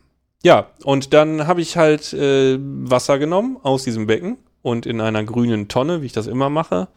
ja, 0.42 0.66
und 0.82 1.14
dann 1.14 1.46
habe 1.46 1.60
ich 1.60 1.76
halt 1.76 2.12
äh, 2.12 2.58
Wasser 2.60 3.20
genommen 3.20 3.58
aus 3.62 3.84
diesem 3.84 4.08
Becken 4.08 4.38
und 4.60 4.86
in 4.86 5.00
einer 5.00 5.22
grünen 5.22 5.68
Tonne, 5.68 6.02
wie 6.02 6.06
ich 6.06 6.12
das 6.12 6.26
immer 6.26 6.50
mache, 6.50 6.88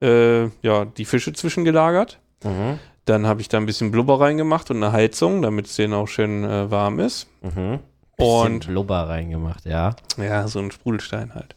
äh, 0.00 0.44
ja, 0.62 0.84
die 0.84 1.04
Fische 1.04 1.32
zwischengelagert. 1.32 2.18
Mhm. 2.44 2.78
Dann 3.04 3.26
habe 3.26 3.40
ich 3.40 3.48
da 3.48 3.56
ein 3.58 3.66
bisschen 3.66 3.90
Blubber 3.92 4.20
reingemacht 4.20 4.70
und 4.70 4.82
eine 4.82 4.92
Heizung, 4.92 5.42
damit 5.42 5.66
es 5.66 5.76
denen 5.76 5.94
auch 5.94 6.08
schön 6.08 6.44
äh, 6.44 6.70
warm 6.70 6.98
ist. 6.98 7.28
Mhm. 7.42 7.78
Und 8.18 8.66
Blubber 8.66 9.08
reingemacht, 9.08 9.64
ja. 9.66 9.94
ja, 10.16 10.48
so 10.48 10.58
ein 10.58 10.70
Sprudelstein 10.70 11.34
halt. 11.34 11.54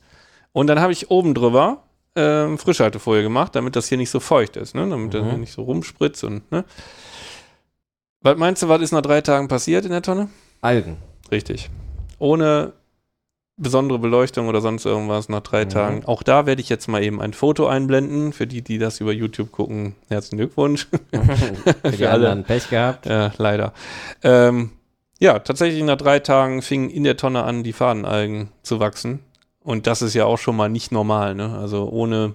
Und 0.51 0.67
dann 0.67 0.79
habe 0.79 0.91
ich 0.91 1.09
oben 1.09 1.33
drüber 1.33 1.83
ähm, 2.15 2.57
Frischhaltefolie 2.57 3.23
gemacht, 3.23 3.55
damit 3.55 3.75
das 3.75 3.87
hier 3.87 3.97
nicht 3.97 4.09
so 4.09 4.19
feucht 4.19 4.57
ist, 4.57 4.75
ne? 4.75 4.87
damit 4.89 5.13
das 5.13 5.23
Mhm. 5.23 5.29
hier 5.29 5.37
nicht 5.37 5.53
so 5.53 5.63
rumspritzt 5.63 6.23
und, 6.23 6.51
ne? 6.51 6.65
Was 8.21 8.37
meinst 8.37 8.61
du, 8.61 8.67
was 8.67 8.81
ist 8.81 8.91
nach 8.91 9.01
drei 9.01 9.21
Tagen 9.21 9.47
passiert 9.47 9.85
in 9.85 9.91
der 9.91 10.01
Tonne? 10.01 10.29
Algen. 10.61 10.97
Richtig. 11.31 11.69
Ohne 12.17 12.73
besondere 13.59 13.99
Beleuchtung 13.99 14.47
oder 14.47 14.61
sonst 14.61 14.85
irgendwas 14.85 15.29
nach 15.29 15.41
drei 15.41 15.65
Mhm. 15.65 15.69
Tagen. 15.69 16.05
Auch 16.05 16.23
da 16.23 16.45
werde 16.45 16.61
ich 16.61 16.69
jetzt 16.69 16.87
mal 16.87 17.03
eben 17.03 17.21
ein 17.21 17.33
Foto 17.33 17.67
einblenden. 17.67 18.33
Für 18.33 18.47
die, 18.47 18.61
die 18.61 18.77
das 18.79 18.99
über 19.01 19.11
YouTube 19.13 19.51
gucken, 19.51 19.95
herzlichen 20.09 20.37
Glückwunsch. 20.37 20.87
Für 21.83 21.91
Für 21.91 22.09
alle. 22.09 22.29
anderen 22.29 22.43
Pech 22.45 22.69
gehabt. 22.69 23.05
ja, 23.05 23.31
leider. 23.37 23.73
Ähm, 24.23 24.71
ja, 25.19 25.39
tatsächlich 25.39 25.83
nach 25.83 25.97
drei 25.97 26.19
Tagen 26.19 26.61
fingen 26.61 26.89
in 26.89 27.03
der 27.03 27.17
Tonne 27.17 27.43
an, 27.43 27.63
die 27.63 27.73
Fadenalgen 27.73 28.49
zu 28.63 28.79
wachsen. 28.79 29.19
Und 29.61 29.85
das 29.85 30.01
ist 30.01 30.13
ja 30.13 30.25
auch 30.25 30.37
schon 30.37 30.55
mal 30.55 30.69
nicht 30.69 30.91
normal, 30.91 31.35
ne? 31.35 31.57
Also 31.59 31.89
ohne 31.89 32.33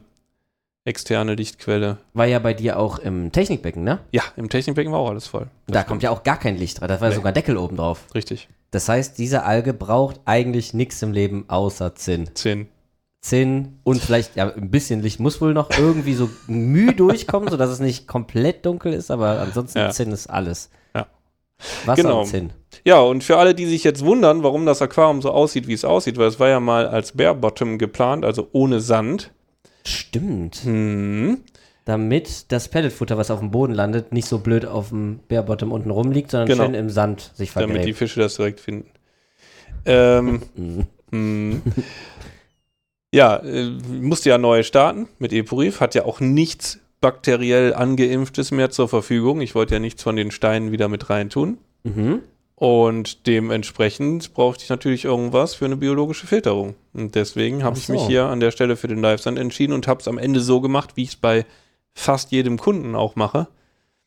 externe 0.85 1.35
Lichtquelle. 1.35 1.97
War 2.13 2.27
ja 2.27 2.39
bei 2.39 2.53
dir 2.53 2.79
auch 2.79 2.99
im 2.99 3.33
Technikbecken, 3.33 3.83
ne? 3.85 4.01
Ja, 4.13 4.23
im 4.37 4.51
Technikbecken 4.51 4.93
war 4.93 4.99
auch 5.01 5.09
alles 5.09 5.27
voll. 5.27 5.47
Da 5.67 5.83
kommt 5.83 6.03
ja 6.03 6.11
auch 6.11 6.23
gar 6.23 6.39
kein 6.39 6.57
Licht 6.59 6.83
rein. 6.83 6.89
Da 6.89 7.01
war 7.01 7.09
Nee. 7.09 7.15
sogar 7.15 7.33
Deckel 7.33 7.57
oben 7.57 7.77
drauf. 7.79 8.05
Richtig. 8.15 8.49
Das 8.75 8.89
heißt, 8.89 9.19
diese 9.19 9.45
Alge 9.45 9.73
braucht 9.73 10.21
eigentlich 10.25 10.75
nichts 10.75 11.01
im 11.03 11.13
Leben 11.13 11.45
außer 11.49 11.95
Zinn. 11.95 12.31
Zehn. 12.35 12.67
Zinn 13.21 13.79
und 13.85 14.03
vielleicht, 14.03 14.37
ja, 14.37 14.53
ein 14.53 14.71
bisschen 14.71 15.01
Licht 15.01 15.21
muss 15.21 15.41
wohl 15.41 15.55
noch 15.55 15.71
irgendwie 15.79 16.15
so 16.15 16.29
müh 16.47 16.93
durchkommen, 16.93 17.49
sodass 17.49 17.71
es 17.71 17.79
nicht 17.81 18.07
komplett 18.09 18.67
dunkel 18.67 18.93
ist, 18.93 19.11
aber 19.11 19.41
ansonsten 19.41 19.79
Ja. 19.79 19.91
Zinn 19.91 20.13
ist 20.13 20.27
alles. 20.29 20.71
Ja. 20.95 21.07
Wasser 21.87 22.03
Genau. 22.03 22.21
und 22.21 22.27
Zinn. 22.27 22.53
Ja, 22.85 22.99
und 23.01 23.23
für 23.25 23.39
alle, 23.39 23.55
die 23.55 23.67
sich 23.67 23.85
jetzt 23.85 24.05
wundern, 24.05 24.43
warum 24.43 24.67
das 24.67 24.83
Aquarium 24.83 25.23
so 25.23 25.31
aussieht, 25.31 25.69
wie 25.69 25.73
es 25.73 25.85
aussieht, 25.85 26.19
weil 26.19 26.27
es 26.27 26.41
war 26.41 26.49
ja 26.49 26.59
mal 26.61 26.87
als 26.89 27.13
Bare 27.13 27.35
Bottom 27.37 27.79
geplant, 27.79 28.25
also 28.25 28.49
ohne 28.53 28.81
Sand. 28.81 29.31
Stimmt. 29.87 30.57
Hm. 30.65 31.39
Damit 31.85 32.51
das 32.51 32.69
Pelletfutter, 32.69 33.19
was 33.19 33.31
auf 33.31 33.41
dem 33.41 33.51
Boden 33.51 33.75
landet, 33.75 34.13
nicht 34.13 34.27
so 34.27 34.39
blöd 34.39 34.65
auf 34.65 34.89
dem 34.89 35.21
Bärbottom 35.29 35.71
unten 35.71 35.91
rumliegt, 35.91 36.31
sondern 36.31 36.49
Genau. 36.49 36.65
schön 36.65 36.75
im 36.75 36.89
Sand 36.89 37.31
sich 37.35 37.53
Damit 37.53 37.71
die 37.71 37.75
vergräbt. 37.75 37.99
Fische 37.99 38.21
das 38.21 38.37
direkt 38.37 38.61
finden. 38.61 38.89
Ähm, 39.85 40.43
Mhm. 40.57 40.87
hm. 41.11 41.63
Ja, 43.13 43.37
äh, 43.37 43.71
musste 44.01 44.31
ja 44.31 44.39
neu 44.39 44.63
starten 44.63 45.09
mit 45.19 45.33
Epurif, 45.33 45.81
hat 45.81 45.95
ja 45.95 46.05
auch 46.05 46.21
nichts 46.21 46.81
bakteriell 47.01 47.75
angeimpftes 47.75 48.51
mehr 48.51 48.71
zur 48.71 48.89
Verfügung. 48.89 49.41
Ich 49.41 49.55
wollte 49.55 49.75
ja 49.75 49.81
nichts 49.81 50.03
von 50.03 50.17
den 50.17 50.31
Steinen 50.31 50.73
wieder 50.73 50.89
mit 50.89 51.11
rein 51.11 51.29
tun. 51.31 51.59
Mhm. 51.85 52.21
Und 52.57 53.27
dementsprechend 53.27 54.33
brauchte 54.33 54.65
ich 54.65 54.71
natürlich 54.71 55.05
irgendwas 55.05 55.55
für 55.55 55.67
eine 55.67 55.77
biologische 55.77 56.27
Filterung. 56.27 56.77
Und 56.95 57.15
deswegen 57.15 57.63
habe 57.63 57.77
Ach 57.77 57.83
ich 57.83 57.89
mich 57.89 58.01
so. 58.01 58.07
hier 58.09 58.25
an 58.27 58.41
der 58.41 58.53
Stelle 58.53 58.77
für 58.77 58.89
den 58.89 59.03
Live-Sand 59.03 59.39
entschieden 59.39 59.73
und 59.75 59.87
habe 59.87 60.01
es 60.01 60.09
am 60.09 60.19
Ende 60.19 60.41
so 60.41 60.61
gemacht, 60.61 60.91
wie 60.95 61.03
ich 61.03 61.11
es 61.11 61.17
bei 61.17 61.45
fast 61.95 62.31
jedem 62.33 62.59
Kunden 62.59 62.95
auch 62.95 63.17
mache. 63.17 63.49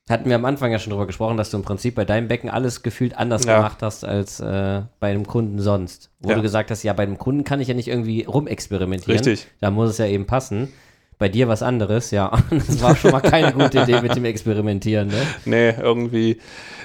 Hatten 0.10 0.30
wir 0.30 0.36
am 0.36 0.45
Anfang 0.45 0.71
ja 0.71 0.80
schon 0.80 0.91
drüber 0.91 1.06
gesprochen, 1.06 1.36
dass 1.36 1.52
du 1.52 1.58
im 1.58 1.63
Prinzip 1.63 1.95
bei 1.95 2.06
deinem 2.06 2.30
Becken 2.30 2.50
alles 2.50 2.82
gefühlt 2.82 3.17
anders 3.17 3.43
Ja. 3.43 3.58
gemacht 3.58 3.80
hast 3.82 4.06
als 4.06 4.39
äh, 4.39 4.82
bei 5.02 5.10
einem 5.12 5.28
Kunden 5.28 5.60
sonst. 5.60 6.12
Wo 6.19 6.30
Ja. 6.30 6.36
du 6.36 6.41
gesagt 6.41 6.71
hast, 6.71 6.84
ja, 6.84 6.93
bei 6.93 7.04
einem 7.04 7.17
Kunden 7.17 7.43
kann 7.43 7.60
ich 7.60 7.67
ja 7.67 7.73
nicht 7.73 7.89
irgendwie 7.89 8.23
rumexperimentieren. 8.23 9.19
Richtig. 9.19 9.47
Da 9.60 9.69
muss 9.69 9.89
es 9.89 9.97
ja 9.97 10.06
eben 10.06 10.26
passen. 10.26 10.71
Bei 11.19 11.28
dir 11.30 11.47
was 11.50 11.62
anderes, 11.63 12.12
ja. 12.12 12.32
Das 12.52 12.82
war 12.82 12.95
schon 12.95 13.12
mal 13.12 13.19
keine 13.21 13.52
gute 13.52 13.82
Idee 13.82 14.00
mit 14.02 14.15
dem 14.15 14.23
Experimentieren, 14.23 15.08
ne? 15.10 15.21
Nee, 15.45 15.71
irgendwie. 15.71 16.39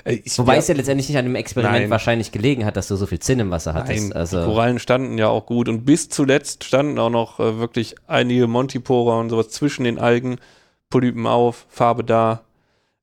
äh, 0.04 0.14
Ich, 0.24 0.36
Wobei 0.38 0.56
es 0.56 0.66
ja 0.66 0.74
letztendlich 0.74 1.08
nicht 1.08 1.18
an 1.18 1.26
dem 1.26 1.36
Experiment 1.36 1.82
Nein. 1.82 1.90
wahrscheinlich 1.90 2.32
gelegen 2.32 2.64
hat, 2.64 2.76
dass 2.76 2.88
du 2.88 2.96
so 2.96 3.06
viel 3.06 3.20
Zinn 3.20 3.38
im 3.38 3.50
Wasser 3.52 3.74
hattest. 3.74 4.02
Nein, 4.08 4.12
also, 4.14 4.40
die 4.40 4.46
Korallen 4.46 4.78
standen 4.80 5.16
ja 5.18 5.28
auch 5.28 5.46
gut 5.46 5.68
und 5.68 5.84
bis 5.84 6.08
zuletzt 6.08 6.64
standen 6.64 6.98
auch 6.98 7.10
noch 7.10 7.38
äh, 7.38 7.58
wirklich 7.60 7.94
einige 8.08 8.48
Montipora 8.48 9.20
und 9.20 9.28
sowas 9.30 9.50
zwischen 9.50 9.84
den 9.84 9.98
Algen, 10.00 10.38
Polypen 10.92 11.26
auf, 11.26 11.66
Farbe 11.68 12.04
da. 12.04 12.42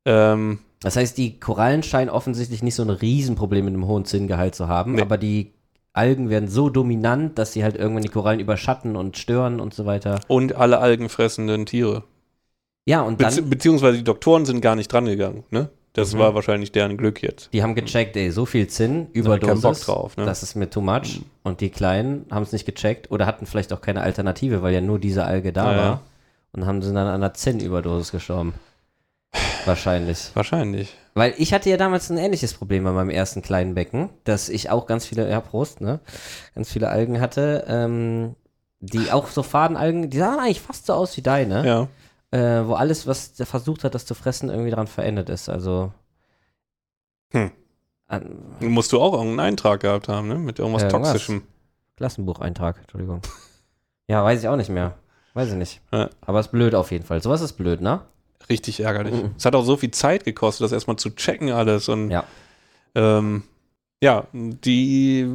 Ähm, 0.05 0.59
das 0.81 0.95
heißt, 0.95 1.17
die 1.17 1.39
Korallen 1.39 1.83
scheinen 1.83 2.09
offensichtlich 2.09 2.63
nicht 2.63 2.75
so 2.75 2.83
ein 2.83 2.89
Riesenproblem 2.89 3.65
mit 3.65 3.73
einem 3.73 3.85
hohen 3.87 4.05
Zinngehalt 4.05 4.55
zu 4.55 4.67
haben, 4.69 4.93
Nee. 4.95 5.01
aber 5.01 5.17
die 5.17 5.51
Algen 5.91 6.29
werden 6.29 6.47
so 6.47 6.69
dominant, 6.69 7.37
dass 7.37 7.51
sie 7.51 7.63
halt 7.63 7.75
irgendwann 7.75 8.03
die 8.03 8.09
Korallen 8.09 8.39
überschatten 8.39 8.95
und 8.95 9.17
stören 9.17 9.59
und 9.59 9.73
so 9.73 9.85
weiter. 9.85 10.19
und 10.27 10.55
alle 10.55 10.79
algenfressenden 10.79 11.65
Tiere. 11.65 12.03
Ja, 12.85 13.01
und 13.01 13.21
dann, 13.21 13.49
beziehungsweise 13.49 13.97
die 13.97 14.03
Doktoren 14.03 14.45
sind 14.45 14.61
gar 14.61 14.75
nicht 14.75 14.91
dran 14.91 15.05
gegangen, 15.05 15.43
ne? 15.49 15.69
Das 15.93 16.13
Mhm. 16.13 16.19
war 16.19 16.35
wahrscheinlich 16.35 16.71
deren 16.71 16.97
Glück 16.97 17.21
jetzt. 17.23 17.49
die 17.51 17.61
haben 17.63 17.73
gecheckt, 17.75 18.15
ey, 18.15 18.29
so 18.31 18.45
viel 18.45 18.67
Zinn, 18.67 19.07
keinen 19.11 19.23
Bock 19.25 19.41
Überdosis, 19.41 19.85
drauf, 19.85 20.15
ne? 20.17 20.25
das 20.25 20.43
ist 20.43 20.55
mir 20.55 20.69
too 20.69 20.81
much. 20.81 21.21
Und 21.43 21.61
die 21.61 21.71
Kleinen 21.71 22.25
haben 22.31 22.43
es 22.43 22.51
nicht 22.53 22.65
gecheckt 22.65 23.11
oder 23.11 23.25
hatten 23.25 23.47
vielleicht 23.47 23.73
auch 23.73 23.81
keine 23.81 24.01
Alternative, 24.01 24.61
weil 24.61 24.73
ja 24.73 24.81
nur 24.81 24.99
diese 24.99 25.25
Alge 25.25 25.51
da 25.51 25.71
Ja, 25.71 25.77
ja. 25.77 26.01
Und 26.51 26.65
haben 26.65 26.81
sie 26.81 26.93
dann 26.93 27.07
an 27.07 27.13
einer 27.15 27.33
Zinnüberdosis 27.33 28.11
gestorben. 28.11 28.53
Wahrscheinlich. 29.65 30.31
Wahrscheinlich. 30.33 30.95
Weil 31.13 31.33
ich 31.37 31.53
hatte 31.53 31.69
ja 31.69 31.77
damals 31.77 32.09
ein 32.09 32.17
ähnliches 32.17 32.53
Problem 32.53 32.83
bei 32.83 32.91
meinem 32.91 33.09
ersten 33.11 33.41
kleinen 33.41 33.75
Becken, 33.75 34.09
dass 34.23 34.49
ich 34.49 34.69
auch 34.69 34.87
ganz 34.87 35.05
viele, 35.05 35.29
ja, 35.29 35.41
Prost, 35.41 35.81
ne? 35.81 35.99
Ganz 36.55 36.71
viele 36.71 36.89
Algen 36.89 37.21
hatte, 37.21 37.65
ähm, 37.67 38.35
die 38.79 39.11
auch 39.11 39.27
so 39.27 39.43
Fadenalgen, 39.43 40.09
die 40.09 40.17
sahen 40.17 40.39
eigentlich 40.39 40.61
fast 40.61 40.85
so 40.87 40.93
aus 40.93 41.15
wie 41.17 41.21
deine, 41.21 41.65
Ja. 41.67 41.87
äh, 42.31 42.65
wo 42.67 42.73
alles, 42.73 43.05
was 43.05 43.33
der 43.33 43.45
versucht 43.45 43.83
hat, 43.83 43.93
das 43.93 44.05
zu 44.05 44.15
fressen, 44.15 44.49
irgendwie 44.49 44.71
daran 44.71 44.87
verändert 44.87 45.29
ist. 45.29 45.49
Also. 45.49 45.91
Hm. 47.31 47.51
An, 48.07 48.37
Musst 48.61 48.91
du 48.91 48.99
auch 48.99 49.13
irgendeinen 49.13 49.39
Eintrag 49.51 49.81
gehabt 49.81 50.07
haben, 50.07 50.27
ne? 50.29 50.35
Mit 50.35 50.57
irgendwas 50.57 50.83
Irgendwas. 50.83 51.11
Toxischem. 51.11 51.43
Klassenbucheintrag, 51.97 52.77
Entschuldigung. 52.79 53.21
ja, 54.07 54.23
weiß 54.23 54.39
ich 54.41 54.47
auch 54.47 54.55
nicht 54.55 54.69
mehr. 54.69 54.95
Weiß 55.33 55.49
ich 55.49 55.55
nicht. 55.55 55.81
Ja. 55.91 56.09
Aber 56.21 56.39
ist 56.39 56.51
blöd 56.51 56.75
auf 56.75 56.91
jeden 56.91 57.05
Fall. 57.05 57.21
Sowas 57.21 57.41
ist 57.41 57.53
blöd, 57.53 57.81
ne? 57.81 58.01
Richtig 58.49 58.79
ärgerlich. 58.81 59.13
Mhm. 59.13 59.31
Es 59.37 59.45
hat 59.45 59.55
auch 59.55 59.63
so 59.63 59.77
viel 59.77 59.91
Zeit 59.91 60.25
gekostet, 60.25 60.65
das 60.65 60.71
erstmal 60.71 60.95
zu 60.97 61.11
checken 61.11 61.51
alles 61.51 61.87
und 61.89 62.09
Ja. 62.09 62.23
ähm, 62.95 63.43
ja, 64.01 64.23
die, 64.33 65.27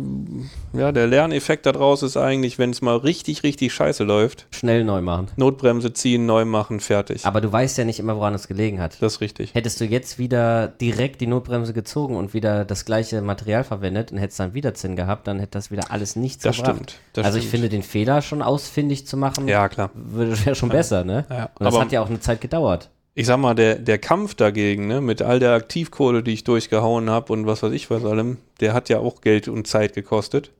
ja, 0.73 0.91
der 0.91 1.07
Lerneffekt 1.07 1.67
daraus 1.67 2.03
ist 2.03 2.17
eigentlich, 2.17 2.59
wenn 2.59 2.71
es 2.71 2.81
mal 2.81 2.97
richtig, 2.97 3.43
richtig 3.43 3.75
scheiße 3.75 4.05
läuft, 4.05 4.47
Schnell 4.53 4.85
neu 4.85 5.03
machen. 5.03 5.27
Notbremse 5.37 5.93
ziehen, 5.93 6.25
neu 6.25 6.47
machen, 6.47 6.81
fertig. 6.81 7.27
Aber 7.27 7.43
du 7.43 7.53
weißt 7.53 7.77
ja 7.77 7.85
nicht 7.85 7.99
immer, 7.99 8.17
woran 8.17 8.33
es 8.33 8.49
gelegen 8.49 8.81
hat. 8.81 8.97
das 9.03 9.15
ist 9.17 9.21
richtig. 9.21 9.55
Hättest 9.55 9.83
du 9.83 9.85
jetzt 9.85 10.19
wieder 10.19 10.69
direkt 10.69 11.21
die 11.21 11.27
Notbremse 11.27 11.75
gezogen 11.75 12.17
und 12.17 12.33
wieder 12.33 12.65
das 12.65 12.87
gleiche 12.87 13.21
Material 13.21 13.65
verwendet 13.65 14.13
und 14.13 14.17
hättest 14.19 14.41
dann 14.41 14.55
wieder 14.55 14.73
Zinn 14.73 14.97
gehabt, 14.97 15.27
dann 15.27 15.41
hätte 15.41 15.53
das 15.59 15.71
wieder 15.71 15.91
alles 15.91 16.17
nichts 16.17 16.43
Das 16.43 16.57
gebracht. 16.57 16.75
stimmt. 16.77 16.95
Das 17.13 17.27
also 17.27 17.37
ich 17.37 17.45
stimmt. 17.45 17.51
finde, 17.63 17.69
den 17.69 17.83
Fehler 17.83 18.23
schon 18.23 18.41
ausfindig 18.41 19.07
zu 19.07 19.19
machen, 19.19 19.47
Ja, 19.47 19.69
klar. 19.69 19.91
wäre 19.95 20.55
schon 20.55 20.71
besser, 20.71 21.05
ne? 21.05 21.27
Ja, 21.29 21.51
Und 21.59 21.67
das 21.67 21.75
aber 21.75 21.81
hat 21.85 21.93
ja 21.93 22.01
auch 22.01 22.09
eine 22.09 22.21
Zeit 22.21 22.41
gedauert. 22.41 22.89
Ich 23.15 23.27
sag 23.27 23.39
mal, 23.39 23.55
der, 23.55 23.77
der 23.77 23.99
Kampf 23.99 24.35
dagegen, 24.35 24.87
ne, 24.89 25.01
mit 25.01 25.23
all 25.23 25.39
der 25.39 25.53
Aktivkohle, 25.53 26.23
die 26.23 26.33
ich 26.33 26.45
durchgehauen 26.45 27.09
habe 27.11 27.33
und 27.33 27.47
was 27.47 27.63
weiß 27.63 27.73
ich 27.73 27.91
was 27.91 28.05
allem, 28.05 28.39
der 28.61 28.73
hat 28.75 28.89
ja 28.89 28.99
auch 28.99 29.21
Geld 29.21 29.49
und 29.49 29.67
Zeit 29.67 29.95
gekostet. 29.95 30.51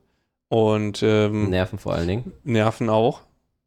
Und 0.49 1.03
ähm, 1.03 1.51
Nerven 1.51 1.79
vor 1.79 1.95
allen 1.95 2.07
Dingen. 2.07 2.33
Nerven 2.45 2.91
auch. 2.91 3.23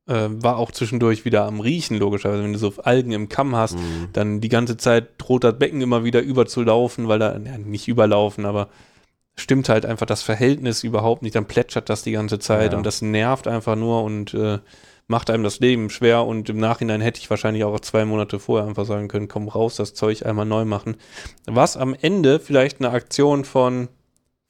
Äh, 0.08 0.30
war 0.30 0.58
auch 0.58 0.72
zwischendurch 0.72 1.26
wieder 1.26 1.44
am 1.46 1.60
Riechen, 1.60 1.98
logischerweise. 1.98 2.44
Wenn 2.44 2.54
du 2.54 2.60
so 2.60 2.74
Algen 2.82 3.12
im 3.12 3.28
Kamm 3.28 3.56
hast, 3.58 3.76
Mhm. 3.76 4.08
dann 4.14 4.40
die 4.40 4.48
ganze 4.48 4.78
Zeit 4.78 5.08
droht 5.18 5.44
das 5.44 5.60
Becken 5.60 5.82
immer 5.82 6.06
wieder 6.06 6.22
überzulaufen, 6.22 7.10
weil 7.10 7.20
da, 7.20 7.34
ja, 7.38 7.58
nicht 7.58 7.90
überlaufen, 7.90 8.46
aber 8.46 8.70
stimmt 9.36 9.68
halt 9.68 9.86
einfach 9.86 10.06
das 10.06 10.22
Verhältnis 10.24 10.84
überhaupt 10.86 11.24
nicht. 11.24 11.36
Dann 11.36 11.46
plätschert 11.46 11.90
das 11.90 12.04
die 12.04 12.14
ganze 12.14 12.40
Zeit 12.40 12.72
Ja. 12.72 12.78
und 12.78 12.86
das 12.86 13.02
nervt 13.02 13.48
einfach 13.50 13.76
nur 13.76 14.04
und 14.04 14.34
äh, 14.34 14.60
macht 15.08 15.30
einem 15.30 15.44
das 15.44 15.60
Leben 15.60 15.90
schwer. 15.90 16.26
Und 16.26 16.50
im 16.50 16.58
Nachhinein 16.60 17.02
hätte 17.02 17.20
ich 17.20 17.30
wahrscheinlich 17.30 17.64
auch 17.64 17.80
zwei 17.80 18.06
Monate 18.06 18.40
vorher 18.40 18.68
einfach 18.68 18.86
sagen 18.86 19.08
können, 19.08 19.28
komm 19.28 19.48
raus, 19.48 19.76
das 19.76 19.94
Zeug 19.94 20.26
einmal 20.26 20.46
neu 20.46 20.66
machen. 20.66 20.98
Was 21.46 21.78
am 21.78 21.96
Ende 22.00 22.40
vielleicht 22.40 22.80
eine 22.80 22.92
Aktion 22.92 23.46
von 23.46 23.88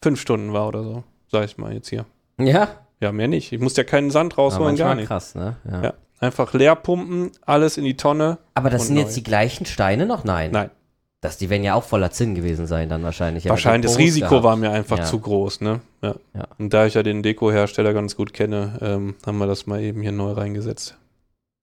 fünf 0.04 0.20
Stunden 0.20 0.54
war 0.54 0.68
oder 0.68 0.84
so, 0.84 1.04
sag 1.32 1.46
ich 1.46 1.58
mal 1.58 1.74
jetzt 1.74 1.90
hier. 1.90 2.06
Ja, 2.40 2.70
Ja, 3.00 3.12
mehr 3.12 3.28
nicht. 3.28 3.52
Ich 3.52 3.60
musste 3.60 3.82
ja 3.82 3.86
keinen 3.88 4.10
Sand 4.12 4.38
rausholen, 4.38 4.76
gar 4.76 4.96
nicht. 4.96 5.08
krass, 5.08 5.36
ne? 5.36 5.58
Ja. 5.70 5.84
Ja. 5.84 5.94
Einfach 6.20 6.54
leer 6.54 6.76
pumpen, 6.76 7.32
alles 7.46 7.78
in 7.78 7.84
die 7.84 7.96
Tonne. 7.96 8.40
Aber 8.56 8.72
das 8.72 8.88
sind 8.88 8.96
neu. 8.96 9.02
jetzt 9.02 9.16
die 9.16 9.24
gleichen 9.24 9.66
Steine 9.68 10.08
noch? 10.08 10.24
Nein. 10.24 10.52
Nein. 10.52 10.72
Das, 11.22 11.38
die 11.38 11.50
werden 11.50 11.64
ja 11.64 11.74
auch 11.74 11.84
voller 11.84 12.12
Zinn 12.12 12.36
gewesen 12.36 12.68
sein 12.68 12.90
dann 12.90 13.02
wahrscheinlich. 13.04 13.46
Ja, 13.46 13.50
Wahrscheinlich, 13.50 13.90
das 13.92 13.98
Risiko 13.98 14.30
gehabt. 14.30 14.44
war 14.44 14.56
mir 14.56 14.70
einfach 14.72 15.00
Ja. 15.00 15.04
zu 15.06 15.20
groß, 15.20 15.62
ne? 15.62 15.82
Ja. 16.04 16.16
Ja. 16.36 16.48
Und 16.60 16.72
da 16.74 16.86
ich 16.86 16.94
ja 16.94 17.02
den 17.02 17.24
Deko-Hersteller 17.24 17.94
ganz 17.94 18.16
gut 18.16 18.34
kenne, 18.34 18.78
ähm, 18.82 19.16
haben 19.26 19.38
wir 19.40 19.48
das 19.48 19.66
mal 19.66 19.82
eben 19.82 20.02
hier 20.04 20.12
neu 20.12 20.34
reingesetzt. 20.34 20.96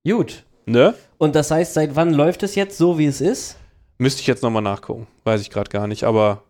Gut. 0.06 0.44
Ne? 0.66 0.94
Und 1.18 1.36
das 1.36 1.50
heißt, 1.52 1.74
seit 1.74 1.94
wann 1.94 2.12
läuft 2.12 2.42
es 2.42 2.56
jetzt 2.56 2.76
so, 2.78 2.98
wie 2.98 3.06
es 3.06 3.20
ist? 3.20 3.56
Müsste 3.98 4.22
ich 4.22 4.26
jetzt 4.26 4.42
nochmal 4.42 4.62
nachgucken. 4.62 5.06
Weiß 5.22 5.40
ich 5.40 5.50
gerade 5.50 5.70
gar 5.70 5.86
nicht, 5.86 6.02
aber 6.04 6.42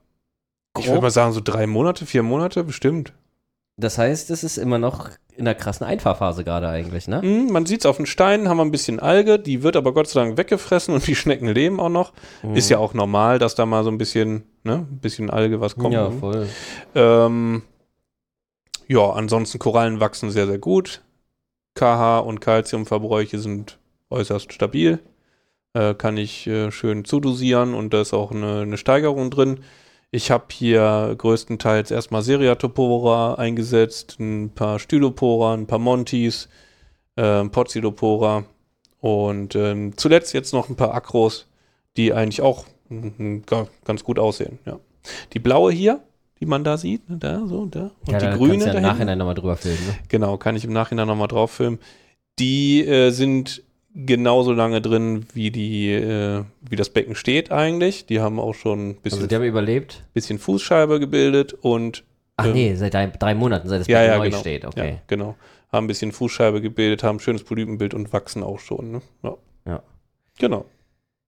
ich 0.79 0.85
würde 0.87 0.95
Grob? 0.95 1.03
mal 1.03 1.11
sagen, 1.11 1.33
so 1.33 1.41
drei 1.45 1.67
Monate, 1.67 2.07
vier 2.07 2.23
Monate 2.23 2.65
bestimmt. 2.65 3.13
Das 3.77 3.99
heißt, 3.99 4.31
es 4.31 4.45
ist 4.45 4.57
immer 4.57 4.79
noch 4.79 5.11
in 5.37 5.47
der 5.47 5.57
krassen 5.57 5.85
Einfahrphase 5.85 6.45
gerade 6.45 6.69
eigentlich, 6.69 7.09
ne? 7.09 7.21
Hm, 7.23 7.51
man 7.51 7.67
sieht 7.67 7.81
es 7.81 7.87
auf 7.87 7.97
den 7.97 8.07
Steinen, 8.07 8.49
haben 8.49 8.59
wir 8.59 8.65
ein 8.65 8.71
bisschen 8.71 9.01
Alge, 9.01 9.39
die 9.39 9.65
wird 9.65 9.75
aber 9.75 9.93
Gott 9.93 10.07
sei 10.07 10.21
Dank 10.21 10.39
weggefressen 10.39 10.95
und 10.95 11.05
die 11.07 11.17
Schnecken 11.17 11.49
leben 11.49 11.81
auch 11.81 11.89
noch. 11.89 12.13
Mhm. 12.43 12.55
Ist 12.55 12.71
ja 12.71 12.79
auch 12.79 12.95
normal, 12.95 13.39
dass 13.39 13.57
da 13.57 13.67
mal 13.67 13.83
so 13.83 13.91
ein 13.91 13.99
bisschen, 13.99 14.45
ne, 14.63 14.87
ein 14.91 14.99
bisschen 15.01 15.31
Alge 15.31 15.61
was 15.61 15.75
kommt. 15.77 15.95
Ja, 15.95 16.09
ne? 16.09 16.19
voll. 16.19 16.49
Ähm, 16.95 17.63
ja, 18.87 19.11
ansonsten 19.11 19.59
Korallen 19.59 19.99
wachsen 19.99 20.31
sehr, 20.31 20.47
sehr 20.47 20.59
gut. 20.59 21.03
KH 21.75 22.21
und 22.21 22.41
Calciumverbräuche 22.41 23.39
sind 23.39 23.79
äußerst 24.11 24.53
stabil. 24.53 25.01
Äh, 25.73 25.95
kann 25.95 26.17
ich 26.17 26.47
äh, 26.47 26.71
schön 26.71 27.05
zudosieren 27.05 27.75
und 27.75 27.93
da 27.93 28.03
ist 28.03 28.15
auch 28.15 28.31
eine, 28.31 28.61
eine 28.61 28.77
Steigerung 28.77 29.31
drin. 29.31 29.61
Ich 30.15 30.31
habe 30.31 30.45
hier 30.53 31.13
größtenteils 31.19 31.91
erstmal 31.91 32.23
Seriatopora 32.23 33.35
eingesetzt, 33.35 34.17
ein 34.21 34.51
paar 34.51 34.79
Stylopora, 34.79 35.55
ein 35.55 35.67
paar 35.67 35.81
Montis, 35.81 36.49
äh, 37.17 37.41
ein 37.41 37.51
Pozzilopora 37.51 38.45
und 39.01 39.57
ähm, 39.57 39.95
zuletzt 39.97 40.33
jetzt 40.33 40.53
noch 40.53 40.69
ein 40.69 40.77
paar 40.77 40.95
Akros, 40.95 41.49
die 41.97 42.13
eigentlich 42.13 42.43
auch 42.43 42.65
mm, 42.91 43.39
ga- 43.45 43.67
ganz 43.85 44.05
gut 44.05 44.21
aussehen. 44.21 44.61
Ja. 44.65 44.79
Die 45.33 45.41
blaue 45.41 45.73
hier, 45.73 45.99
die 46.39 46.47
man 46.47 46.63
da 46.63 46.77
sieht, 46.77 47.11
ne, 47.11 47.17
da, 47.19 47.45
so, 47.47 47.67
da. 47.67 47.91
Und 48.07 48.13
ja, 48.13 48.19
die 48.21 48.27
da 48.27 48.37
grüne 48.37 48.53
kannst 48.53 48.67
du 48.67 48.71
ja 48.71 48.77
im. 48.77 48.83
Nachhinein 48.83 49.19
nochmal 49.19 49.35
drüber 49.35 49.57
filmen, 49.57 49.85
ne? 49.85 49.95
Genau, 50.09 50.37
kann 50.37 50.55
ich 50.55 50.65
im 50.65 50.73
Nachhinein 50.73 51.09
nochmal 51.09 51.27
drauf 51.29 51.51
filmen. 51.51 51.81
Die 52.39 52.87
äh, 52.87 53.11
sind 53.11 53.65
genauso 53.95 54.53
lange 54.53 54.81
drin, 54.81 55.27
wie 55.33 55.51
die, 55.51 55.93
äh, 55.93 56.45
wie 56.69 56.77
das 56.77 56.91
Becken 56.91 57.15
steht 57.15 57.53
eigentlich. 57.53 58.07
Die 58.07 58.21
haben 58.21 58.41
auch 58.41 58.55
schon 58.55 58.91
ein 58.91 58.95
bisschen, 58.97 59.19
Also 59.21 59.29
die 59.29 59.35
haben 59.35 59.45
überlebt. 59.45 60.05
bisschen 60.13 60.39
Fußscheibe 60.39 61.01
gebildet 61.01 61.53
und 61.55 62.05
Ach 62.37 62.47
Ähm, 62.47 62.53
nee, 62.53 62.75
seit 62.75 62.95
drei, 62.95 63.07
drei 63.07 63.35
Monaten, 63.35 63.69
seit 63.69 63.83
es 63.83 63.87
ja, 63.87 64.01
Becken 64.01 64.13
ja, 64.13 64.19
neu 64.19 64.25
genau. 64.31 64.41
steht, 64.41 64.63
ja, 64.65 64.69
okay. 64.69 64.99
genau. 65.07 65.37
Haben 65.71 65.85
ein 65.85 65.89
bisschen 65.89 66.11
Fußscheibe 66.13 66.61
gebildet, 66.61 67.05
haben 67.05 67.17
ein 67.17 67.21
schönes 67.21 67.45
Polypenbild 67.45 67.95
und 67.95 68.13
wachsen 68.13 68.43
auch 68.43 68.59
schon. 68.59 68.91
Ne? 68.91 69.03
Ja. 69.23 69.37
Ja. 69.67 69.83
Genau. 70.39 70.65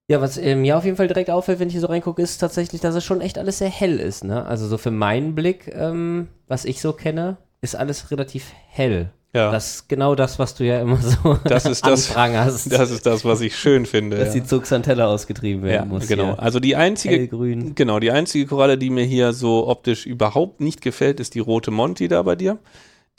Ja, 0.09 0.21
was 0.21 0.37
äh, 0.37 0.55
mir 0.55 0.77
auf 0.77 0.85
jeden 0.85 0.95
Fall 0.97 1.07
direkt 1.07 1.29
auffällt, 1.29 1.59
wenn 1.59 1.67
ich 1.67 1.73
hier 1.73 1.81
so 1.81 1.87
reingucke, 1.87 2.21
ist 2.21 2.37
tatsächlich, 2.37 2.79
dass 2.81 2.95
es 2.95 3.03
schon 3.03 3.19
echt 3.21 3.37
alles 3.37 3.57
sehr 3.57 3.69
hell 3.69 3.99
ist, 3.99 4.23
ne? 4.23 4.45
Also 4.45 4.67
so 4.67 4.77
für 4.77 4.91
meinen 4.91 5.35
Blick, 5.35 5.69
ähm, 5.73 6.29
was 6.47 6.63
ich 6.63 6.79
so 6.81 6.93
kenne, 6.93 7.37
ist 7.61 7.75
alles 7.75 8.09
relativ 8.11 8.51
hell. 8.69 9.11
Ja, 9.33 9.51
Das 9.51 9.75
ist 9.75 9.89
genau 9.89 10.15
das, 10.15 10.39
was 10.39 10.55
du 10.55 10.63
ja 10.65 10.79
immer 10.81 10.97
so 10.97 11.37
Das 11.43 11.65
ist 11.65 11.85
das- 11.85 12.07
anprangerst, 12.09 12.71
das 12.71 12.89
ist 12.91 13.05
das, 13.05 13.25
was 13.25 13.41
ich 13.41 13.55
schön 13.57 13.85
finde. 13.85 14.17
dass 14.17 14.33
ja. 14.33 14.41
die 14.41 14.47
Zugsantelle 14.47 15.05
ausgetrieben 15.05 15.61
ja, 15.63 15.67
werden 15.73 15.89
muss. 15.89 16.07
genau. 16.07 16.25
hier. 16.35 16.39
Also 16.41 16.59
die 16.59 16.75
einzige 16.75 17.15
Hellgrün. 17.15 17.75
Genau, 17.75 17.99
die 17.99 18.11
einzige 18.11 18.45
Koralle, 18.47 18.77
die 18.77 18.89
mir 18.89 19.03
hier 19.03 19.33
so 19.33 19.67
optisch 19.67 20.05
überhaupt 20.05 20.61
nicht 20.61 20.81
gefällt, 20.81 21.19
ist 21.19 21.35
die 21.35 21.39
rote 21.39 21.71
Monty 21.71 22.07
da 22.07 22.21
bei 22.23 22.35
dir. 22.35 22.57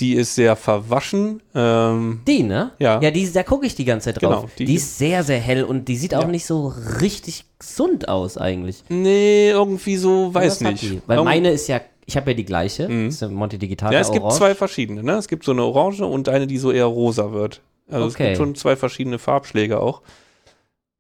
Die 0.01 0.14
ist 0.14 0.35
sehr 0.37 0.55
verwaschen. 0.55 1.42
Ähm, 1.57 2.21
Die, 2.27 2.44
ne? 2.44 2.71
Ja. 2.79 3.01
Ja, 3.03 3.11
die, 3.11 3.31
da 3.33 3.42
gucke 3.42 3.66
ich 3.66 3.75
die 3.75 3.85
ganze 3.85 4.07
Zeit 4.12 4.23
drauf. 4.23 4.42
Genau, 4.42 4.51
die, 4.59 4.64
die- 4.64 4.75
ist 4.77 4.97
sehr, 4.97 5.25
sehr 5.25 5.40
hell 5.40 5.64
und 5.64 5.88
die 5.88 5.97
sieht 5.97 6.14
auch 6.14 6.23
Ja. 6.23 6.29
nicht 6.29 6.47
so 6.47 6.73
richtig 7.01 7.44
gesund 7.59 8.09
aus 8.09 8.38
eigentlich. 8.38 8.85
nee, 8.88 9.51
irgendwie 9.51 9.97
so, 9.97 10.33
weiß 10.33 10.61
nicht. 10.62 10.85
Weil 11.09 11.16
Irgend- 11.18 11.25
meine 11.25 11.51
ist 11.51 11.66
ja, 11.68 11.81
ich 12.09 12.16
habe 12.16 12.31
ja 12.31 12.37
die 12.37 12.44
gleiche. 12.47 12.88
Mhm. 12.88 13.05
Das 13.07 13.14
ist 13.16 13.21
ja 13.21 13.29
Monte 13.29 13.59
Digital. 13.59 13.92
Ja, 13.92 14.01
es 14.01 14.11
gibt 14.11 14.23
orange. 14.25 14.38
zwei 14.38 14.55
verschiedene. 14.55 15.03
Ne? 15.05 15.12
Es 15.12 15.29
gibt 15.29 15.44
so 15.44 15.53
eine 15.53 15.62
orange 15.62 16.01
und 16.05 16.29
eine, 16.29 16.47
die 16.47 16.57
so 16.59 16.73
eher 16.73 16.87
rosa 16.87 17.33
wird. 17.33 17.61
Also 17.90 18.07
es 18.07 18.14
Okay. 18.14 18.25
gibt 18.29 18.38
schon 18.38 18.55
zwei 18.55 18.77
verschiedene 18.77 19.18
Farbschläge 19.18 19.79
auch. 19.79 20.01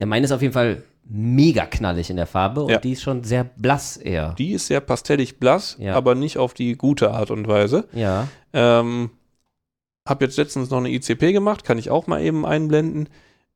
Ja, 0.00 0.06
meine 0.06 0.24
ist 0.26 0.32
auf 0.32 0.42
jeden 0.42 0.52
Fall 0.54 0.82
mega 1.10 1.64
knallig 1.64 2.10
in 2.10 2.16
der 2.16 2.26
Farbe 2.26 2.62
und 2.62 2.70
Ja. 2.70 2.78
die 2.78 2.92
ist 2.92 3.02
schon 3.02 3.24
sehr 3.24 3.44
blass 3.44 3.96
eher. 3.96 4.34
Die 4.38 4.52
ist 4.52 4.66
sehr 4.66 4.80
pastellig 4.80 5.38
blass, 5.38 5.76
Ja. 5.80 5.94
aber 5.94 6.14
nicht 6.14 6.36
auf 6.36 6.52
die 6.52 6.76
gute 6.76 7.10
Art 7.12 7.30
und 7.30 7.48
Weise. 7.48 7.88
Ja. 7.94 8.28
Ähm, 8.52 9.10
hab 10.06 10.20
jetzt 10.20 10.36
letztens 10.36 10.68
noch 10.70 10.78
eine 10.78 10.90
ICP 10.90 11.32
gemacht, 11.32 11.64
kann 11.64 11.78
ich 11.78 11.88
auch 11.90 12.06
mal 12.06 12.22
eben 12.22 12.44
einblenden. 12.44 13.08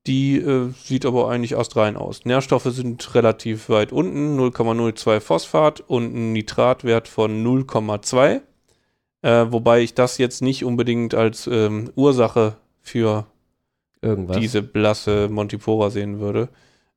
Die 0.07 0.37
äh, 0.38 0.71
sieht 0.83 1.07
aber 1.07 1.29
eigentlich 1.29 1.57
astrein 1.57 1.97
aus. 1.97 2.25
Nährstoffe 2.25 2.65
sind 2.65 3.15
relativ 3.15 3.69
weit 3.69 3.93
unten, 3.93 4.38
0,02 4.38 5.21
Phosphat 5.21 5.81
und 5.81 6.15
ein 6.15 6.33
Nitratwert 6.33 7.07
von 7.07 7.45
0,2. 7.45 8.41
Äh, 9.23 9.47
wobei 9.51 9.83
ich 9.83 9.95
das 9.95 10.19
jetzt 10.19 10.43
nicht 10.43 10.65
unbedingt 10.65 11.15
als 11.15 11.47
ähm, 11.47 11.93
Ursache 11.95 12.57
für 12.81 13.27
Irgendwas. 14.01 14.38
diese 14.38 14.62
blasse 14.62 15.29
Montipora 15.29 15.91
sehen 15.91 16.19
würde. 16.19 16.49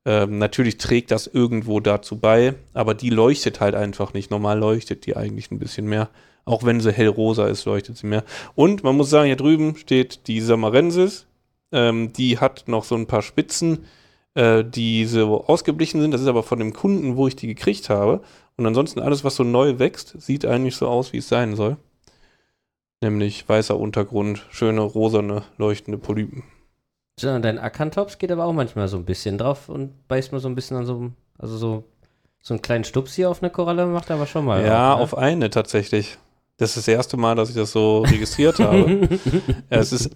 Ähm, 0.05 0.39
natürlich 0.39 0.77
trägt 0.77 1.11
das 1.11 1.27
irgendwo 1.27 1.79
dazu 1.79 2.17
bei, 2.17 2.55
aber 2.73 2.95
die 2.95 3.11
leuchtet 3.11 3.59
halt 3.59 3.75
einfach 3.75 4.13
nicht. 4.13 4.31
Normal 4.31 4.57
leuchtet 4.59 5.05
die 5.05 5.15
eigentlich 5.15 5.51
ein 5.51 5.59
bisschen 5.59 5.85
mehr. 5.87 6.09
Auch 6.45 6.63
wenn 6.63 6.79
sie 6.79 6.91
hellrosa 6.91 7.47
ist, 7.47 7.65
leuchtet 7.65 7.97
sie 7.97 8.07
mehr. 8.07 8.23
Und 8.55 8.83
man 8.83 8.95
muss 8.95 9.09
sagen, 9.11 9.27
hier 9.27 9.35
drüben 9.35 9.75
steht 9.77 10.27
die 10.27 10.41
Samarensis. 10.41 11.27
Ähm, 11.75 12.13
die 12.13 12.39
hat 12.39 12.67
noch 12.67 12.85
so 12.85 12.95
ein 12.95 13.05
paar 13.05 13.21
Spitzen, 13.21 13.85
äh, 14.33 14.63
die 14.63 15.05
so 15.05 15.43
ausgeblichen 15.45 15.99
sind. 16.01 16.11
Das 16.11 16.21
ist 16.21 16.27
aber 16.27 16.41
von 16.43 16.57
dem 16.59 16.71
Kunden, 16.73 17.17
wo 17.17 17.27
ich 17.27 17.35
die 17.35 17.47
gekriegt 17.47 17.89
habe. 17.89 18.21
Und 18.57 18.65
ansonsten 18.65 19.01
alles, 19.01 19.23
was 19.25 19.35
so 19.35 19.43
neu 19.43 19.77
wächst, 19.77 20.15
sieht 20.21 20.45
eigentlich 20.45 20.77
so 20.77 20.87
aus, 20.87 21.11
wie 21.11 21.17
es 21.17 21.27
sein 21.27 21.55
soll. 21.55 21.75
Nämlich 23.01 23.47
weißer 23.47 23.77
Untergrund, 23.77 24.45
schöne 24.51 24.81
rosane, 24.81 25.43
leuchtende 25.57 25.97
Polypen. 25.97 26.43
Ja, 27.19 27.37
dein 27.39 27.59
Ackantops 27.59 28.17
geht 28.17 28.31
aber 28.31 28.45
auch 28.45 28.53
manchmal 28.53 28.87
so 28.87 28.97
ein 28.97 29.05
bisschen 29.05 29.37
drauf 29.37 29.69
und 29.69 30.07
beißt 30.07 30.31
mal 30.31 30.39
so 30.39 30.47
ein 30.47 30.55
bisschen 30.55 30.77
an 30.77 30.85
so, 30.85 30.95
einem- 30.95 31.13
also 31.37 31.57
so, 31.57 31.83
so 32.41 32.53
einen 32.53 32.61
kleinen 32.61 32.83
Stups 32.83 33.13
hier 33.13 33.29
auf 33.29 33.41
eine 33.43 33.51
Koralle 33.51 33.85
macht 33.85 34.09
er 34.09 34.15
aber 34.15 34.25
schon 34.27 34.45
mal. 34.45 34.63
Ja, 34.65 34.93
auch, 34.93 34.97
ne? 34.97 35.03
auf 35.03 35.17
eine 35.17 35.49
tatsächlich. 35.49 36.17
Das 36.57 36.69
ist 36.71 36.77
das 36.77 36.87
erste 36.87 37.17
Mal, 37.17 37.35
dass 37.35 37.49
ich 37.49 37.55
das 37.55 37.71
so 37.71 37.99
registriert 38.01 38.59
habe. 38.59 39.09
Es 39.69 39.91
ist 39.91 40.11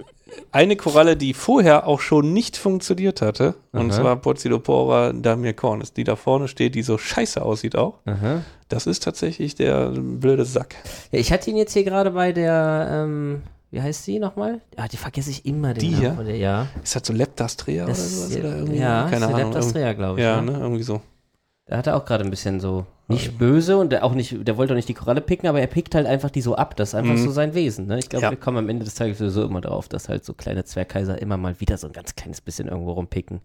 eine 0.52 0.76
Koralle, 0.78 1.18
die 1.18 1.34
vorher 1.34 1.86
auch 1.88 2.00
schon 2.00 2.32
nicht 2.34 2.56
funktioniert 2.56 3.22
hatte. 3.22 3.56
Und 3.74 3.92
Aha. 3.92 4.00
zwar 4.02 4.16
Porzilopora 4.16 5.12
damircornis. 5.12 5.92
Die 5.92 6.04
da 6.06 6.16
vorne 6.16 6.48
steht, 6.48 6.76
die 6.76 6.82
so 6.84 6.98
scheiße 6.98 7.42
aussieht 7.42 7.76
auch. 7.76 7.96
Aha. 8.06 8.42
Das 8.70 8.88
ist 8.88 9.04
tatsächlich 9.04 9.56
der 9.56 9.90
blöde 9.90 10.46
Sack. 10.46 10.76
Ja, 11.12 11.20
ich 11.20 11.32
hatte 11.34 11.50
ihn 11.50 11.58
jetzt 11.58 11.74
hier 11.74 11.84
gerade 11.84 12.12
bei 12.12 12.32
der, 12.32 12.88
ähm, 12.90 13.42
wie 13.72 13.82
heißt 13.82 14.06
sie 14.06 14.20
nochmal? 14.20 14.62
Ah, 14.78 14.88
die 14.88 14.98
vergesse 14.98 15.32
ich 15.32 15.46
immer 15.46 15.74
den 15.74 15.80
Die 15.82 15.90
Namen 15.90 16.00
hier? 16.02 16.14
von 16.14 16.26
der, 16.26 16.38
ja. 16.38 16.68
Ist 16.82 16.96
das 16.96 17.02
so 17.06 17.12
Leptastrea 17.12 17.84
oder 17.84 17.92
Das, 17.92 18.16
sowas? 18.16 18.38
Oder 18.38 18.56
irgendwie? 18.60 18.78
ja, 18.80 19.08
Keine 19.10 19.26
ist 19.26 19.34
Ahnung. 19.34 19.40
Leptastrea, 19.52 19.94
glaube 19.94 20.20
ich. 20.20 20.24
ja, 20.24 20.42
ne? 20.42 20.52
ne? 20.54 20.60
Irgendwie 20.60 20.84
so. 20.84 21.02
Der 21.68 21.78
hatte 21.80 21.96
auch 21.96 22.06
gerade 22.06 22.24
ein 22.24 22.30
bisschen 22.30 22.60
so, 22.60 22.86
nicht 23.10 23.38
böse 23.38 23.78
und 23.78 23.92
der 23.92 24.04
auch 24.06 24.14
nicht, 24.14 24.48
der 24.48 24.56
wollte 24.58 24.74
auch 24.74 24.76
nicht 24.76 24.88
die 24.90 24.94
Koralle 24.94 25.22
picken, 25.22 25.48
aber 25.50 25.60
er 25.60 25.68
pickt 25.68 25.96
halt 25.96 26.06
einfach 26.08 26.30
die 26.30 26.42
so 26.42 26.56
ab. 26.56 26.76
Das 26.78 26.90
ist 26.90 26.96
einfach 26.96 27.14
Mhm. 27.16 27.18
so 27.26 27.32
sein 27.32 27.54
Wesen. 27.54 27.88
Ne? 27.88 28.00
Ich 28.00 28.08
glaube, 28.10 28.24
Ja. 28.26 28.30
wir 28.32 28.38
kommen 28.38 28.58
am 28.58 28.70
Ende 28.70 28.86
des 28.86 28.96
Tages 28.96 29.18
sowieso 29.18 29.44
immer 29.44 29.62
drauf, 29.62 29.88
dass 29.90 30.08
halt 30.10 30.24
so 30.24 30.34
kleine 30.34 30.64
Zwergkaiser 30.64 31.22
immer 31.22 31.36
mal 31.38 31.60
wieder 31.60 31.78
so 31.78 31.88
ein 31.88 31.94
ganz 31.94 32.16
kleines 32.16 32.40
bisschen 32.42 32.68
irgendwo 32.68 32.92
rumpicken. 32.94 33.42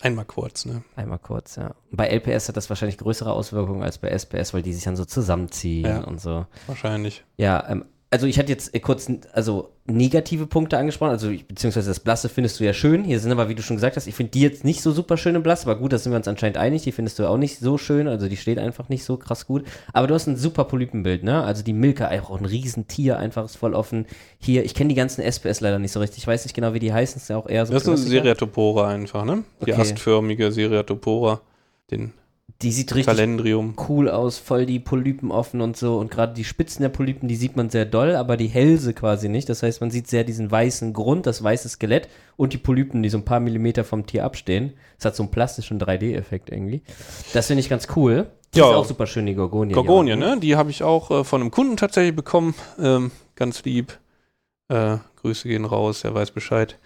Einmal 0.00 0.24
kurz, 0.26 0.64
ne? 0.64 0.82
Einmal 0.94 1.18
kurz, 1.18 1.56
ja. 1.56 1.74
Bei 1.90 2.06
LPS 2.08 2.48
hat 2.48 2.56
das 2.56 2.68
wahrscheinlich 2.70 2.98
größere 2.98 3.32
Auswirkungen 3.32 3.82
als 3.82 3.98
bei 3.98 4.08
SPS, 4.08 4.54
weil 4.54 4.62
die 4.62 4.72
sich 4.72 4.84
dann 4.84 4.94
so 4.96 5.04
zusammenziehen 5.04 5.84
Ja. 5.86 6.04
und 6.04 6.20
so. 6.20 6.46
Wahrscheinlich. 6.68 7.24
Ja, 7.36 7.68
ähm, 7.68 7.84
also 8.10 8.26
ich 8.26 8.38
hatte 8.38 8.48
jetzt 8.50 8.74
äh, 8.74 8.80
kurz 8.80 9.10
also 9.32 9.70
negative 9.84 10.46
Punkte 10.46 10.78
angesprochen, 10.78 11.10
also 11.10 11.28
ich, 11.28 11.46
beziehungsweise 11.46 11.88
das 11.90 12.00
Blasse 12.00 12.28
findest 12.28 12.58
du 12.58 12.64
ja 12.64 12.72
schön. 12.72 13.04
Hier 13.04 13.20
sind 13.20 13.32
aber, 13.32 13.48
wie 13.48 13.54
du 13.54 13.62
schon 13.62 13.76
gesagt 13.76 13.96
hast, 13.96 14.06
ich 14.06 14.14
finde 14.14 14.30
die 14.32 14.40
jetzt 14.40 14.64
nicht 14.64 14.80
so 14.82 14.92
super 14.92 15.16
schön 15.16 15.34
im 15.34 15.42
Blass, 15.42 15.64
aber 15.64 15.76
gut, 15.76 15.92
da 15.92 15.98
sind 15.98 16.12
wir 16.12 16.16
uns 16.16 16.28
anscheinend 16.28 16.56
einig, 16.56 16.82
die 16.82 16.92
findest 16.92 17.18
du 17.18 17.26
auch 17.28 17.36
nicht 17.36 17.58
so 17.58 17.76
schön, 17.76 18.08
also 18.08 18.28
die 18.28 18.36
steht 18.36 18.58
einfach 18.58 18.88
nicht 18.88 19.04
so 19.04 19.16
krass 19.16 19.46
gut. 19.46 19.64
Aber 19.92 20.06
du 20.06 20.14
hast 20.14 20.26
ein 20.26 20.36
super 20.36 20.64
Polypenbild, 20.64 21.22
ne? 21.22 21.42
Also 21.42 21.62
die 21.62 21.72
Milka, 21.74 22.08
auch 22.22 22.38
ein 22.38 22.44
Riesentier, 22.46 23.18
einfach 23.18 23.44
ist 23.44 23.56
voll 23.56 23.74
offen. 23.74 24.06
Hier, 24.38 24.64
ich 24.64 24.74
kenne 24.74 24.88
die 24.88 24.94
ganzen 24.94 25.22
SPS 25.22 25.60
leider 25.60 25.78
nicht 25.78 25.92
so 25.92 26.00
richtig, 26.00 26.18
ich 26.18 26.26
weiß 26.26 26.44
nicht 26.44 26.54
genau, 26.54 26.72
wie 26.74 26.80
die 26.80 26.92
heißen, 26.92 27.20
ist 27.20 27.28
ja 27.28 27.36
auch 27.36 27.48
eher 27.48 27.66
so. 27.66 27.72
Das 27.72 27.82
ist 27.82 27.88
eine. 27.88 27.96
Seriatopora 27.98 28.88
einfach, 28.88 29.24
ne? 29.24 29.44
Die 29.66 29.72
Okay. 29.72 29.80
astförmige 29.80 30.50
Seriatopora. 30.50 31.40
Den 31.90 32.12
Die 32.62 32.72
sieht 32.72 32.92
richtig 32.92 33.06
Kalendrium. 33.14 33.74
cool 33.88 34.10
aus, 34.10 34.38
voll 34.38 34.66
die 34.66 34.80
Polypen 34.80 35.30
offen 35.30 35.60
und 35.60 35.76
so. 35.76 35.96
Und 35.98 36.10
gerade 36.10 36.34
die 36.34 36.42
Spitzen 36.42 36.82
der 36.82 36.88
Polypen, 36.88 37.28
die 37.28 37.36
sieht 37.36 37.56
man 37.56 37.70
sehr 37.70 37.84
doll, 37.84 38.16
aber 38.16 38.36
die 38.36 38.48
Hälse 38.48 38.94
quasi 38.94 39.28
nicht. 39.28 39.48
Das 39.48 39.62
heißt, 39.62 39.80
man 39.80 39.92
sieht 39.92 40.08
sehr 40.08 40.24
diesen 40.24 40.50
weißen 40.50 40.92
Grund, 40.92 41.26
das 41.26 41.40
weiße 41.40 41.68
Skelett 41.68 42.08
und 42.36 42.52
die 42.52 42.58
Polypen, 42.58 43.00
die 43.04 43.10
so 43.10 43.18
ein 43.18 43.24
paar 43.24 43.38
Millimeter 43.38 43.84
vom 43.84 44.06
Tier 44.06 44.24
abstehen. 44.24 44.72
Das 44.96 45.04
hat 45.04 45.14
so 45.16 45.22
einen 45.22 45.30
plastischen 45.30 45.78
3D-Effekt 45.78 46.50
irgendwie. 46.50 46.82
Das 47.32 47.46
finde 47.46 47.60
ich 47.60 47.68
ganz 47.68 47.86
cool. 47.94 48.26
Die 48.54 48.58
Ja. 48.58 48.70
ist 48.70 48.74
auch 48.76 48.84
super 48.86 49.06
schön, 49.06 49.26
die 49.26 49.34
Gorgonie. 49.34 49.74
Gorgonie, 49.74 50.16
ne? 50.16 50.36
Die 50.40 50.56
habe 50.56 50.70
ich 50.70 50.82
auch 50.82 51.12
äh, 51.12 51.22
von 51.22 51.40
einem 51.40 51.52
Kunden 51.52 51.76
tatsächlich 51.76 52.16
bekommen. 52.16 52.56
Ähm, 52.80 53.12
ganz 53.36 53.62
lieb. 53.62 53.96
Äh, 54.68 54.96
Grüße 55.22 55.46
gehen 55.46 55.64
raus, 55.64 56.02
er 56.02 56.12
weiß 56.12 56.32
Bescheid. 56.32 56.76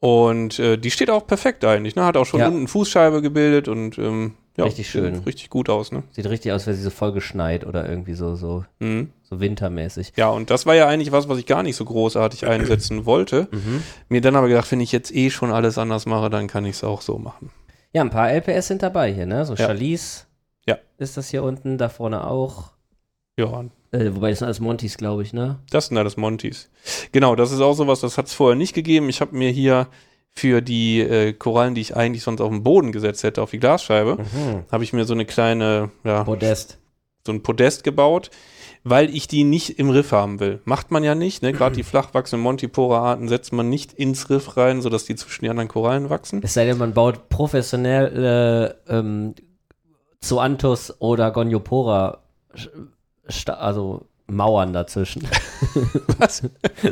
Und 0.00 0.58
äh, 0.58 0.78
die 0.78 0.90
steht 0.90 1.10
auch 1.10 1.28
perfekt 1.28 1.64
eigentlich, 1.64 1.94
ne? 1.94 2.04
Hat 2.04 2.16
auch 2.16 2.26
schon 2.26 2.40
Ja. 2.40 2.48
unten 2.48 2.66
Fußscheibe 2.66 3.22
gebildet 3.22 3.68
und 3.68 3.98
ähm, 3.98 4.34
ja, 4.56 4.64
Richtig 4.64 4.90
schön. 4.90 5.14
sieht 5.16 5.26
Richtig 5.26 5.50
gut 5.50 5.68
aus, 5.70 5.92
ne? 5.92 6.02
Sieht 6.10 6.26
richtig 6.28 6.52
aus, 6.52 6.66
wäre 6.66 6.76
sie 6.76 6.82
so 6.82 6.90
voll 6.90 7.12
geschneit 7.12 7.66
oder 7.66 7.88
irgendwie 7.88 8.14
so, 8.14 8.36
so, 8.36 8.64
Mhm. 8.80 9.10
so 9.22 9.40
wintermäßig. 9.40 10.12
Ja, 10.16 10.28
und 10.30 10.50
das 10.50 10.66
war 10.66 10.74
ja 10.74 10.86
eigentlich 10.86 11.10
was, 11.12 11.28
was 11.28 11.38
ich 11.38 11.46
gar 11.46 11.62
nicht 11.62 11.76
so 11.76 11.84
großartig 11.84 12.46
einsetzen 12.46 13.06
wollte. 13.06 13.48
Mhm. 13.50 13.82
Mir 14.08 14.20
dann 14.20 14.36
aber 14.36 14.48
gedacht, 14.48 14.70
wenn 14.72 14.80
ich 14.80 14.92
jetzt 14.92 15.14
eh 15.14 15.30
schon 15.30 15.52
alles 15.52 15.78
anders 15.78 16.06
mache, 16.06 16.28
dann 16.30 16.48
kann 16.48 16.64
ich 16.64 16.76
es 16.76 16.84
auch 16.84 17.00
so 17.00 17.18
machen. 17.18 17.50
Ja, 17.94 18.02
ein 18.02 18.10
paar 18.10 18.30
LPS 18.30 18.68
sind 18.68 18.82
dabei 18.82 19.12
hier, 19.12 19.26
ne? 19.26 19.44
So 19.44 19.54
Ja. 19.54 19.66
Chalice 19.66 20.26
Ja. 20.66 20.76
ist 20.98 21.16
das 21.16 21.28
hier 21.30 21.42
unten, 21.42 21.78
da 21.78 21.88
vorne 21.88 22.26
auch. 22.26 22.72
Ja, 23.38 23.64
Äh, 23.92 24.14
wobei 24.14 24.30
das 24.30 24.38
sind 24.40 24.46
alles 24.46 24.60
Montys, 24.60 24.96
glaube 24.98 25.22
ich, 25.22 25.32
ne? 25.32 25.58
Das 25.70 25.86
sind 25.86 25.96
alles 25.98 26.16
Montys. 26.18 26.70
Genau, 27.12 27.34
das 27.36 27.52
ist 27.52 27.60
auch 27.60 27.74
sowas, 27.74 28.00
das 28.00 28.16
hat 28.18 28.26
es 28.26 28.32
vorher 28.34 28.56
nicht 28.56 28.74
gegeben. 28.74 29.08
Ich 29.10 29.20
habe 29.22 29.34
mir 29.36 29.50
hier 29.50 29.86
für 30.34 30.60
die 30.62 31.00
äh, 31.00 31.32
Korallen, 31.34 31.74
die 31.74 31.80
ich 31.82 31.94
eigentlich 31.96 32.22
sonst 32.22 32.40
auf 32.40 32.48
den 32.50 32.62
Boden 32.62 32.90
gesetzt 32.92 33.22
hätte, 33.22 33.42
auf 33.42 33.50
die 33.50 33.58
Glasscheibe, 33.58 34.16
Mhm. 34.18 34.64
habe 34.72 34.84
ich 34.84 34.92
mir 34.92 35.04
so 35.04 35.12
eine 35.14 35.24
kleine, 35.26 35.90
ja, 36.04 36.24
Podest. 36.24 36.78
so 37.26 37.32
ein 37.32 37.42
Podest 37.42 37.84
gebaut, 37.84 38.30
weil 38.84 39.14
ich 39.14 39.28
die 39.28 39.44
nicht 39.44 39.78
im 39.78 39.90
Riff 39.90 40.10
haben 40.10 40.40
will. 40.40 40.60
Macht 40.64 40.90
man 40.90 41.04
ja 41.04 41.14
nicht, 41.14 41.42
ne? 41.42 41.52
Gerade 41.52 41.76
die 41.76 41.82
flach 41.84 42.14
wachsenden 42.14 42.42
Montipora-Arten 42.44 43.28
setzt 43.28 43.52
man 43.52 43.68
nicht 43.68 43.92
ins 43.92 44.28
Riff 44.30 44.56
rein, 44.56 44.80
sodass 44.82 45.04
die 45.04 45.14
zwischen 45.14 45.44
die 45.44 45.50
anderen 45.50 45.68
Korallen 45.68 46.10
wachsen. 46.10 46.40
Es 46.42 46.54
sei 46.54 46.64
denn, 46.64 46.78
man 46.78 46.92
baut 46.94 47.28
professionell 47.28 48.74
äh, 48.88 48.92
ähm, 48.92 49.34
Zoanthus 50.20 50.94
oder 51.00 51.30
Goniopora, 51.30 52.22
also 53.46 54.06
Mauern 54.32 54.72
dazwischen. 54.72 55.22
Was? 56.18 56.42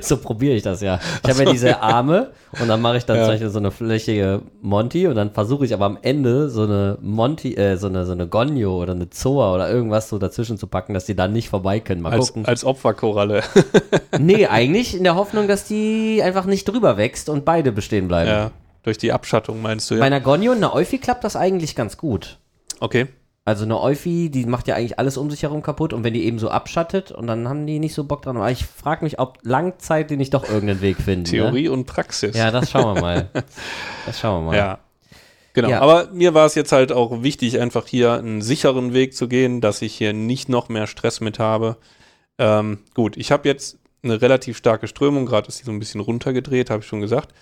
so 0.01 0.17
probiere 0.19 0.55
ich 0.55 0.63
das 0.63 0.81
ja. 0.81 1.01
Ich 1.25 1.31
habe 1.31 1.45
ja 1.45 1.51
diese 1.53 1.81
Arme 1.83 2.31
und 2.61 2.69
dann 2.69 2.81
mache 2.81 2.97
ich 2.99 3.05
dann 3.07 3.17
Ja. 3.17 3.25
zum 3.25 3.33
Beispiel 3.33 3.51
so 3.51 3.59
eine 3.59 3.71
flächige 3.71 4.43
Monty 4.63 5.07
und 5.07 5.15
dann 5.17 5.33
versuche 5.33 5.65
ich 5.65 5.75
aber 5.75 5.87
am 5.87 5.99
Ende 6.03 6.49
so 6.51 6.63
eine 6.65 6.99
Monty, 7.01 7.55
äh, 7.55 7.77
so 7.77 7.87
eine, 7.89 8.07
so 8.07 8.13
eine 8.13 8.27
Gonio 8.29 8.81
oder 8.83 8.93
eine 8.93 9.11
Zoa 9.11 9.55
oder 9.55 9.71
irgendwas 9.71 10.09
so 10.09 10.19
dazwischen 10.19 10.59
zu 10.59 10.67
packen, 10.67 10.95
dass 10.95 11.07
die 11.07 11.17
dann 11.17 11.33
nicht 11.33 11.49
vorbei 11.49 11.81
können. 11.81 12.03
Mal 12.03 12.13
Als, 12.13 12.29
gucken. 12.29 12.47
als 12.47 12.65
Opferkoralle. 12.65 13.43
nee, 14.19 14.47
eigentlich 14.51 14.97
in 14.97 15.05
der 15.05 15.15
Hoffnung, 15.17 15.49
dass 15.49 15.65
die 15.65 16.21
einfach 16.23 16.45
nicht 16.45 16.67
drüber 16.69 16.97
wächst 16.97 17.29
und 17.29 17.45
beide 17.45 17.73
bestehen 17.73 18.09
bleiben. 18.09 18.31
ja, 18.31 18.51
durch 18.83 18.99
die 18.99 19.13
Abschattung 19.13 19.61
meinst 19.63 19.91
du 19.91 19.95
Bei 19.95 20.01
ja? 20.01 20.05
einer 20.07 20.21
Gonio 20.21 20.53
und 20.53 20.59
einer 20.59 20.75
Euphi 20.75 20.99
klappt 20.99 21.25
das 21.25 21.37
eigentlich 21.37 21.75
ganz 21.77 21.97
gut. 21.97 22.39
Okay. 22.81 23.09
Also 23.45 23.65
eine 23.65 23.81
Euphi, 23.81 24.31
die 24.31 24.45
macht 24.45 24.69
ja 24.69 24.75
eigentlich 24.77 24.99
alles 24.99 25.17
um 25.17 25.31
sich 25.31 25.43
herum 25.43 25.63
kaputt 25.63 25.93
und 25.93 26.05
wenn 26.05 26.13
die 26.15 26.25
eben 26.25 26.39
so 26.39 26.51
abschattet 26.51 27.11
und 27.11 27.27
dann 27.27 27.49
haben 27.49 27.67
die 27.67 27.79
nicht 27.79 27.95
so 27.95 28.05
Bock 28.05 28.23
dran. 28.23 28.37
Aber 28.37 28.51
ich 28.51 28.65
frage 28.67 29.03
mich, 29.05 29.19
ob 29.19 29.39
langzeit 29.43 30.11
die 30.11 30.17
nicht 30.17 30.35
doch 30.35 30.45
irgendeinen 30.49 30.83
Weg 30.83 30.99
finden. 30.99 31.25
Theorie 31.25 31.69
und 31.69 31.87
Praxis. 31.87 32.35
Ne? 32.35 32.41
Ja, 32.41 32.51
das 32.51 32.71
schauen 32.71 32.95
wir 32.97 33.01
mal. 33.01 33.31
Das 34.07 34.21
schauen 34.21 34.43
wir 34.45 34.51
mal. 34.51 34.57
Ja. 34.57 34.79
Genau, 35.55 35.69
Ja. 35.71 35.81
aber 35.81 36.11
mir 36.13 36.33
war 36.35 36.47
es 36.47 36.55
jetzt 36.55 36.71
halt 36.71 36.93
auch 36.93 37.23
wichtig, 37.23 37.59
einfach 37.59 37.87
hier 37.87 38.13
einen 38.13 38.41
sicheren 38.43 38.93
Weg 38.95 39.17
zu 39.17 39.27
gehen, 39.27 39.61
dass 39.61 39.83
ich 39.83 39.95
hier 39.95 40.13
nicht 40.13 40.49
noch 40.49 40.69
mehr 40.69 40.87
Stress 40.87 41.21
mit 41.21 41.39
habe. 41.41 41.77
Ähm, 42.39 42.79
gut, 42.95 43.17
ich 43.17 43.33
habe 43.33 43.49
jetzt 43.49 43.79
eine 44.03 44.23
relativ 44.23 44.57
starke 44.59 44.87
Strömung, 44.87 45.27
gerade 45.27 45.49
ist 45.49 45.61
die 45.61 45.65
so 45.65 45.73
ein 45.73 45.79
bisschen 45.81 46.01
runtergedreht, 46.01 46.71
habe 46.71 46.83
ich 46.83 46.87
schon 46.87 47.01
gesagt. 47.01 47.35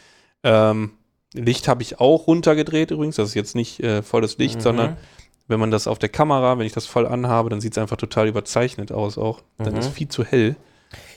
Ähm, 0.42 0.92
Licht 1.34 1.68
habe 1.68 1.82
ich 1.82 2.00
auch 2.00 2.26
runtergedreht 2.28 2.90
übrigens, 2.92 3.16
das 3.16 3.28
ist 3.28 3.34
jetzt 3.34 3.54
nicht 3.54 3.80
äh, 3.80 4.02
volles 4.02 4.38
Licht, 4.38 4.56
Mhm. 4.56 4.60
sondern 4.62 4.96
wenn 5.48 5.58
man 5.58 5.70
das 5.70 5.86
auf 5.86 5.98
der 5.98 6.08
Kamera, 6.10 6.58
wenn 6.58 6.66
ich 6.66 6.72
das 6.72 6.86
voll 6.86 7.06
anhabe, 7.06 7.50
dann 7.50 7.60
sieht 7.60 7.72
es 7.72 7.78
einfach 7.78 7.96
total 7.96 8.28
überzeichnet 8.28 8.92
aus 8.92 9.18
auch. 9.18 9.40
Dann 9.56 9.72
Mhm. 9.74 9.80
ist 9.80 9.88
viel 9.88 10.08
zu 10.08 10.24
hell. 10.24 10.56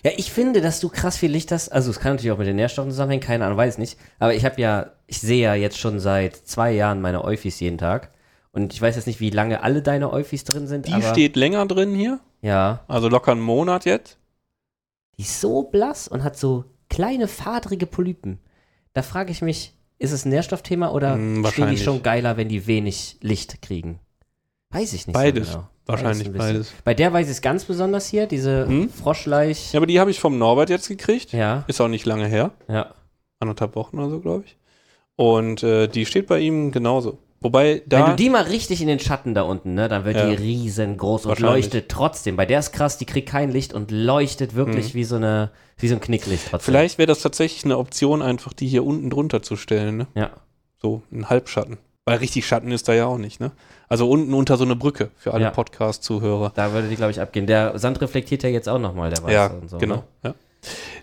Ja, 0.03 0.11
ich 0.17 0.31
finde, 0.31 0.61
dass 0.61 0.79
du 0.79 0.89
krass 0.89 1.17
viel 1.17 1.31
Licht 1.31 1.51
hast. 1.51 1.69
Also, 1.69 1.91
es 1.91 1.99
kann 1.99 2.13
natürlich 2.13 2.31
auch 2.31 2.37
mit 2.37 2.47
den 2.47 2.55
Nährstoffen 2.55 2.91
zusammenhängen, 2.91 3.21
keine 3.23 3.45
Ahnung, 3.45 3.57
weiß 3.57 3.77
nicht. 3.77 3.97
Aber 4.19 4.33
ich 4.33 4.43
habe 4.43 4.59
ja, 4.59 4.87
ich 5.07 5.19
sehe 5.21 5.43
ja 5.43 5.53
jetzt 5.53 5.77
schon 5.77 5.99
seit 5.99 6.35
zwei 6.35 6.71
Jahren 6.71 6.99
meine 7.01 7.23
Eufis 7.23 7.59
jeden 7.59 7.77
Tag. 7.77 8.11
Und 8.51 8.73
ich 8.73 8.81
weiß 8.81 8.95
jetzt 8.97 9.05
nicht, 9.05 9.21
wie 9.21 9.29
lange 9.29 9.63
alle 9.63 9.81
deine 9.81 10.11
Eufis 10.11 10.43
drin 10.43 10.67
sind. 10.67 10.87
Die 10.87 11.01
steht 11.03 11.37
länger 11.37 11.65
drin 11.67 11.93
hier, 11.95 12.19
Ja. 12.41 12.83
also 12.89 13.07
locker 13.07 13.31
einen 13.31 13.39
Monat 13.41 13.85
jetzt. 13.85 14.17
Die 15.17 15.21
ist 15.21 15.39
so 15.39 15.63
blass 15.63 16.07
und 16.09 16.23
hat 16.23 16.37
so 16.37 16.65
kleine, 16.89 17.27
fadrige 17.29 17.85
Polypen. 17.85 18.39
Da 18.93 19.03
frage 19.03 19.31
ich 19.31 19.41
mich, 19.41 19.73
ist 19.99 20.11
es 20.11 20.25
ein 20.25 20.29
Nährstoffthema 20.29 20.89
oder 20.91 21.13
Hm, 21.13 21.45
stehen 21.45 21.69
die 21.69 21.77
schon 21.77 22.03
geiler, 22.03 22.35
wenn 22.35 22.49
die 22.49 22.67
wenig 22.67 23.17
Licht 23.21 23.61
kriegen? 23.61 23.99
Weiß 24.71 24.93
ich 24.93 25.07
nicht. 25.07 25.13
Beides. 25.13 25.47
So 25.49 25.53
genau. 25.57 25.67
Wahrscheinlich 25.87 26.27
ein 26.27 26.33
bisschen. 26.33 26.53
beides. 26.53 26.73
Bei 26.83 26.93
der 26.93 27.11
weiß 27.11 27.25
ich 27.27 27.31
es 27.33 27.41
ganz 27.41 27.65
besonders 27.65 28.07
hier, 28.07 28.25
diese 28.27 28.67
Hm? 28.67 28.89
Froschleich. 28.89 29.73
Ja, 29.73 29.79
aber 29.79 29.87
die 29.87 29.99
habe 29.99 30.11
ich 30.11 30.19
vom 30.19 30.37
Norbert 30.37 30.69
jetzt 30.69 30.87
gekriegt. 30.87 31.33
Ja, 31.33 31.63
Ist 31.67 31.81
auch 31.81 31.87
nicht 31.87 32.05
lange 32.05 32.27
her. 32.27 32.51
ja. 32.67 32.93
Anderthalb 33.39 33.75
Wochen 33.75 33.97
oder 33.97 34.09
so, 34.11 34.19
glaube 34.19 34.43
ich. 34.45 34.55
Und 35.15 35.63
äh, 35.63 35.87
die 35.87 36.05
steht 36.05 36.27
bei 36.27 36.39
ihm 36.39 36.71
genauso. 36.71 37.17
Wobei 37.39 37.81
da. 37.87 38.01
Wenn 38.01 38.09
du 38.11 38.15
die 38.17 38.29
mal 38.29 38.43
richtig 38.43 38.81
in 38.81 38.87
den 38.87 38.99
Schatten 38.99 39.33
da 39.33 39.41
unten, 39.41 39.73
ne, 39.73 39.89
dann 39.89 40.05
wird 40.05 40.15
Ja. 40.15 40.27
die 40.29 40.35
riesengroß 40.35 41.25
und 41.25 41.39
leuchtet 41.39 41.89
trotzdem. 41.89 42.35
Bei 42.35 42.45
der 42.45 42.59
ist 42.59 42.71
krass, 42.71 42.99
die 42.99 43.05
kriegt 43.05 43.27
kein 43.29 43.49
Licht 43.51 43.73
und 43.73 43.89
leuchtet 43.89 44.53
wirklich 44.53 44.93
wie 44.93 45.03
so 45.03 45.15
eine, 45.15 45.49
wie 45.79 45.87
so 45.87 45.95
ein 45.95 46.01
Knicklicht 46.01 46.43
trotzdem. 46.51 46.57
Mhm. 46.59 46.77
vielleicht 46.77 46.97
wäre 46.99 47.07
das 47.07 47.21
tatsächlich 47.23 47.65
eine 47.65 47.79
Option, 47.79 48.21
einfach 48.21 48.53
die 48.53 48.67
hier 48.67 48.85
unten 48.85 49.09
drunter 49.09 49.41
zu 49.41 49.55
stellen. 49.55 49.97
Ne? 49.97 50.07
Ja. 50.13 50.29
So 50.79 51.01
ein 51.11 51.29
Halbschatten. 51.31 51.79
Weil 52.05 52.17
richtig 52.19 52.45
Schatten 52.45 52.71
ist 52.71 52.87
da 52.87 52.93
ja 52.93 53.07
auch 53.07 53.17
nicht. 53.17 53.39
Ne? 53.39 53.51
Also 53.91 54.09
unten 54.09 54.33
unter 54.33 54.55
so 54.55 54.63
eine 54.63 54.77
Brücke 54.77 55.11
für 55.17 55.33
alle 55.33 55.43
Ja. 55.43 55.49
Podcast-Zuhörer. 55.51 56.53
Da 56.55 56.71
würde 56.71 56.87
die, 56.87 56.95
glaube 56.95 57.11
ich, 57.11 57.19
abgehen. 57.19 57.45
Der 57.45 57.77
Sand 57.77 57.99
reflektiert 57.99 58.41
ja 58.43 58.49
jetzt 58.49 58.69
auch 58.69 58.79
nochmal, 58.79 59.09
der 59.09 59.21
Weiße 59.21 59.33
Ja, 59.33 59.47
und 59.47 59.69
so. 59.69 59.77
genau. 59.79 59.95
Ne? 59.97 60.03
Ja. 60.23 60.33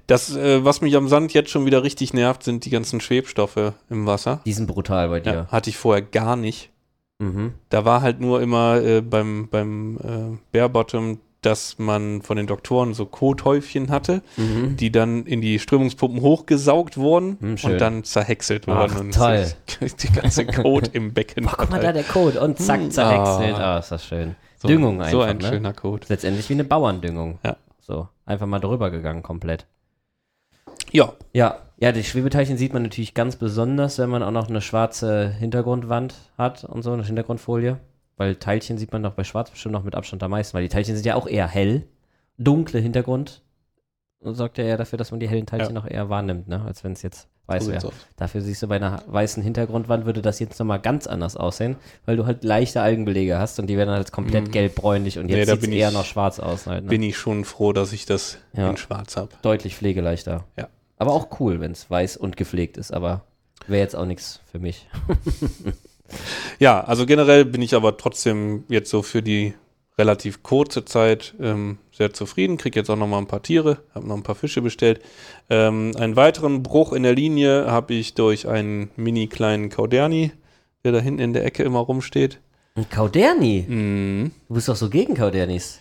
Das, 0.07 0.35
äh, 0.35 0.64
was 0.64 0.81
mich 0.81 0.96
am 0.96 1.07
Sand 1.09 1.35
jetzt 1.35 1.51
schon 1.51 1.66
wieder 1.66 1.83
richtig 1.83 2.14
nervt, 2.14 2.42
sind 2.44 2.64
die 2.64 2.70
ganzen 2.70 3.01
Schwebstoffe 3.03 3.74
im 3.90 4.07
Wasser. 4.07 4.40
Die 4.46 4.53
sind 4.55 4.68
brutal 4.68 5.11
bei 5.11 5.20
dir. 5.20 5.33
Ja, 5.35 5.46
hatte 5.48 5.68
ich 5.68 5.77
vorher 5.77 6.01
gar 6.01 6.37
nicht. 6.37 6.70
Mhm. 7.18 7.53
Da 7.68 7.85
war 7.85 8.01
halt 8.01 8.20
nur 8.20 8.40
immer 8.40 8.81
äh, 8.83 9.03
beim, 9.03 9.48
beim 9.51 9.98
äh, 9.98 10.38
Bare 10.57 10.70
Bottom, 10.70 11.18
dass 11.42 11.79
man 11.79 12.20
von 12.22 12.37
den 12.37 12.46
Doktoren 12.48 12.94
so 12.94 13.07
Kothäufchen 13.07 13.90
hatte, 13.90 14.22
Mhm. 14.37 14.77
die 14.77 14.90
dann 14.90 15.24
in 15.24 15.40
die 15.40 15.59
Strömungspumpen 15.59 16.20
hochgesaugt 16.20 16.96
wurden 16.96 17.37
Hm, 17.40 17.57
schön. 17.59 17.72
und 17.72 17.81
dann 17.81 18.05
zerhäckselt 18.05 18.64
Ach, 18.68 18.90
wurden. 18.92 19.07
und 19.07 19.14
toll. 19.14 19.46
Die 20.03 20.12
ganze 20.12 20.46
Kot 20.46 20.88
im 20.94 21.14
Becken. 21.14 21.44
Boah, 21.44 21.55
guck 21.57 21.70
mal 21.70 21.81
da, 21.81 21.92
der 21.92 22.03
Code. 22.05 22.40
Und 22.40 22.59
zack, 22.59 22.81
Hm, 22.81 22.90
zerhäckselt. 22.90 23.55
ah. 23.55 23.77
Ah, 23.77 23.79
ist 23.79 23.92
das 23.92 24.05
schön. 24.05 24.35
so, 24.61 24.66
Düngung 24.68 24.96
einfach, 25.01 25.12
So 25.12 25.20
ein 25.22 25.38
ne? 25.38 25.48
schöner 25.48 25.72
Kot. 25.72 26.09
Letztendlich 26.09 26.48
wie 26.48 26.55
eine 26.55 26.64
Bauerndüngung. 26.64 27.38
Ja. 27.44 27.57
So, 27.81 28.09
einfach 28.27 28.46
mal 28.46 28.59
drüber 28.59 28.90
gegangen 28.90 29.22
komplett. 29.22 29.66
Ja, 30.92 31.12
Ja, 31.33 31.59
ja, 31.81 31.92
die 31.92 32.03
Schwebeteilchen 32.03 32.57
sieht 32.57 32.72
man 32.72 32.83
natürlich 32.83 33.14
ganz 33.14 33.37
besonders, 33.37 33.98
wenn 33.98 34.11
man 34.11 34.22
auch 34.24 34.31
noch 34.33 34.48
eine 34.48 34.61
schwarze 34.61 35.29
Hintergrundwand 35.29 36.14
hat 36.37 36.64
und 36.64 36.83
so, 36.83 36.92
eine 36.92 37.05
Hintergrundfolie. 37.05 37.79
Weil 38.19 38.35
Teilchen 38.37 38.77
sieht 38.77 38.93
man 38.93 39.03
doch 39.03 39.15
bei 39.15 39.25
Schwarz 39.25 39.51
bestimmt 39.51 39.73
noch 39.73 39.85
mit 39.85 39.95
Abstand 39.95 40.23
am 40.23 40.33
meisten, 40.33 40.55
weil 40.55 40.63
die 40.65 40.69
Teilchen 40.69 40.95
sind 40.97 41.07
ja 41.07 41.15
auch 41.15 41.27
eher 41.27 41.49
hell. 41.49 41.85
Dunkle 42.37 42.81
Hintergrund 42.81 43.43
sorgt 44.21 44.59
ja 44.59 44.65
eher 44.65 44.77
dafür, 44.77 44.97
dass 44.99 45.11
man 45.13 45.21
die 45.21 45.29
hellen 45.29 45.47
Teilchen 45.47 45.73
noch 45.75 45.87
eher 45.87 46.11
wahrnimmt, 46.11 46.49
ne? 46.49 46.63
als 46.67 46.83
wenn 46.85 46.93
es 46.93 47.03
jetzt 47.03 47.29
weiß 47.47 47.65
so 47.67 47.71
wäre. 47.73 47.93
Dafür 48.17 48.41
siehst 48.43 48.63
du 48.63 48.67
bei 48.69 48.77
einer 48.77 49.03
weißen 49.07 49.43
Hintergrundwand 49.43 50.05
würde 50.05 50.21
das 50.21 50.39
jetzt 50.41 50.59
nochmal 50.59 50.81
ganz 50.81 51.07
anders 51.07 51.37
aussehen, 51.37 51.77
weil 52.05 52.17
du 52.17 52.27
halt 52.27 52.43
leichte 52.45 52.83
Algenbelege 52.83 53.39
hast 53.39 53.59
und 53.61 53.69
die 53.69 53.77
werden 53.77 53.91
halt 53.91 54.11
komplett 54.13 54.49
Mhm. 54.49 54.51
gelb-bräunlich 54.51 55.19
und 55.19 55.27
Nee, 55.27 55.37
jetzt 55.39 55.49
da 55.49 55.55
sieht 55.57 55.71
es 55.71 55.75
eher 55.77 55.93
noch 55.93 56.05
schwarz 56.05 56.41
aus. 56.41 56.67
Halt, 56.67 56.85
ne? 56.85 56.91
Bin 56.91 57.03
ich 57.03 57.17
schon 57.17 57.45
froh, 57.45 57.73
dass 57.73 57.93
ich 57.93 58.05
das 58.07 58.39
Ja. 58.53 58.69
in 58.69 58.77
schwarz 58.77 59.17
habe. 59.17 59.31
Deutlich 59.43 59.77
pflegeleichter. 59.77 60.45
Ja. 60.59 60.69
Aber 60.97 61.13
auch 61.13 61.41
cool, 61.41 61.61
wenn 61.61 61.71
es 61.71 61.89
weiß 61.89 62.17
und 62.17 62.37
gepflegt 62.37 62.77
ist, 62.77 62.93
aber 62.93 63.23
wäre 63.69 63.81
jetzt 63.83 63.95
auch 63.95 64.05
nichts 64.07 64.41
für 64.51 64.59
mich. 64.59 64.89
Ja, 66.59 66.81
also 66.83 67.07
generell 67.07 67.44
bin 67.44 67.62
ich 67.62 67.75
aber 67.75 67.97
trotzdem 67.97 68.64
jetzt 68.68 68.90
so 68.90 69.03
für 69.03 69.23
die 69.23 69.55
relativ 69.99 70.42
kurze 70.42 70.85
Zeit 70.85 71.35
ähm, 71.40 71.79
sehr 71.92 72.12
zufrieden. 72.12 72.57
Krieg 72.57 72.77
jetzt 72.77 72.88
auch 72.88 72.97
noch 72.97 73.09
mal 73.09 73.18
ein 73.18 73.27
paar 73.27 73.42
Tiere, 73.42 73.79
habe 73.94 74.07
noch 74.07 74.16
ein 74.16 74.23
paar 74.23 74.37
Fische 74.37 74.62
bestellt. 74.62 75.01
Ähm, 75.51 75.92
einen 75.97 76.16
weiteren 76.16 76.62
Bruch 76.62 76.92
in 76.92 77.03
der 77.03 77.14
Linie 77.14 77.66
habe 77.71 77.94
ich 77.94 78.14
durch 78.14 78.47
einen 78.47 78.90
mini 78.97 79.27
kleinen 79.27 79.71
Kauderni, 79.71 80.33
der 80.85 80.92
da 80.92 81.01
hinten 81.01 81.21
in 81.21 81.33
der 81.33 81.44
Ecke 81.44 81.64
immer 81.64 81.81
rumsteht. 81.81 82.40
Ein 82.77 82.88
Kauderni? 82.88 83.66
Mhm. 83.68 84.31
Du 84.47 84.55
bist 84.55 84.68
doch 84.68 84.77
so 84.77 84.88
gegen 84.88 85.14
Kaudernis. 85.14 85.81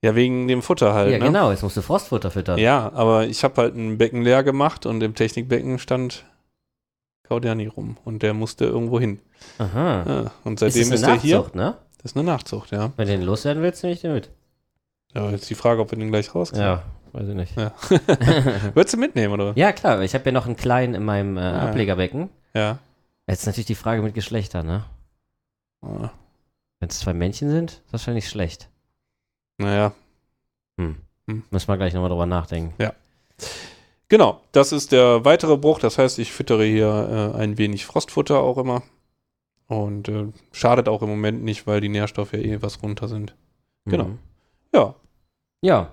Ja, 0.00 0.14
wegen 0.14 0.46
dem 0.46 0.62
Futter 0.62 0.94
halt. 0.94 1.10
ja, 1.10 1.18
ne? 1.18 1.24
genau, 1.24 1.50
jetzt 1.50 1.62
musst 1.62 1.76
du 1.76 1.82
Frostfutter 1.82 2.30
füttern. 2.30 2.58
Ja, 2.58 2.90
aber 2.94 3.26
ich 3.26 3.42
habe 3.42 3.60
halt 3.60 3.74
ein 3.74 3.98
Becken 3.98 4.22
leer 4.22 4.44
gemacht 4.44 4.86
und 4.86 5.02
im 5.02 5.14
Technikbecken 5.14 5.78
stand 5.78 6.24
Kauderni 7.28 7.66
rum 7.66 7.96
und 8.04 8.22
der 8.22 8.34
musste 8.34 8.64
irgendwo 8.64 8.98
hin. 8.98 9.20
Aha. 9.58 10.04
Ja, 10.06 10.30
und 10.44 10.54
ist 10.54 10.60
seitdem 10.60 10.90
das 10.90 11.00
ist, 11.00 11.04
eine 11.04 11.16
er 11.16 11.20
hier. 11.20 11.36
Nachzucht, 11.38 11.54
ne? 11.54 11.76
Das 12.02 12.12
ist 12.12 12.16
eine 12.16 12.24
Nachzucht, 12.26 12.70
ja. 12.70 12.92
Wenn 12.96 13.06
du 13.06 13.12
den 13.12 13.22
loswerden 13.22 13.62
willst, 13.62 13.82
nehme 13.82 13.94
ich 13.94 14.00
den 14.00 14.14
mit. 14.14 14.30
Ja, 15.14 15.30
jetzt 15.30 15.48
die 15.50 15.54
Frage, 15.54 15.80
ob 15.80 15.90
wir 15.90 15.98
den 15.98 16.08
gleich 16.10 16.34
rauskriegen. 16.34 16.64
Ja, 16.66 16.82
weiß 17.12 17.28
ich 17.28 17.34
nicht. 17.34 17.56
Ja. 17.56 17.72
Würdest 18.74 18.94
du 18.94 18.98
mitnehmen, 18.98 19.32
oder? 19.34 19.52
Ja, 19.56 19.72
klar, 19.72 20.00
ich 20.02 20.14
habe 20.14 20.24
ja 20.26 20.32
noch 20.32 20.46
einen 20.46 20.56
kleinen 20.56 20.94
in 20.94 21.04
meinem 21.04 21.36
äh, 21.36 21.40
Ah. 21.40 21.68
Ablegerbecken. 21.68 22.28
Ja. 22.54 22.78
Jetzt 23.26 23.40
ist 23.40 23.46
natürlich 23.46 23.66
die 23.66 23.74
Frage 23.74 24.00
mit 24.02 24.14
Geschlechter, 24.14 24.62
ne? 24.62 24.84
Ah, 25.82 26.10
Wenn 26.80 26.88
es 26.88 26.98
zwei 26.98 27.12
Männchen 27.14 27.50
sind, 27.50 27.70
ist 27.84 27.92
wahrscheinlich 27.92 28.28
schlecht. 28.28 28.68
Naja, 29.58 29.92
Hm. 30.78 30.96
Hm. 31.28 31.42
Müssen 31.50 31.68
wir 31.68 31.76
gleich 31.76 31.92
nochmal 31.92 32.10
drüber 32.10 32.26
nachdenken. 32.26 32.72
Genau. 34.08 34.40
Das 34.52 34.72
ist 34.72 34.92
der 34.92 35.24
weitere 35.24 35.56
Bruch. 35.56 35.78
Das 35.78 35.98
heißt, 35.98 36.18
ich 36.18 36.32
füttere 36.32 36.64
hier 36.64 37.32
äh, 37.34 37.38
ein 37.38 37.58
wenig 37.58 37.86
Frostfutter 37.86 38.40
auch 38.40 38.58
immer. 38.58 38.82
Und 39.66 40.08
äh, 40.08 40.26
schadet 40.52 40.88
auch 40.88 41.02
im 41.02 41.10
Moment 41.10 41.42
nicht, 41.42 41.66
weil 41.66 41.80
die 41.80 41.90
Nährstoffe 41.90 42.32
ja 42.32 42.38
eh 42.38 42.62
was 42.62 42.82
runter 42.82 43.06
sind. 43.06 43.34
Genau. 43.84 44.04
Mhm. 44.04 44.18
Ja. 44.74 44.94
Ja. 45.60 45.92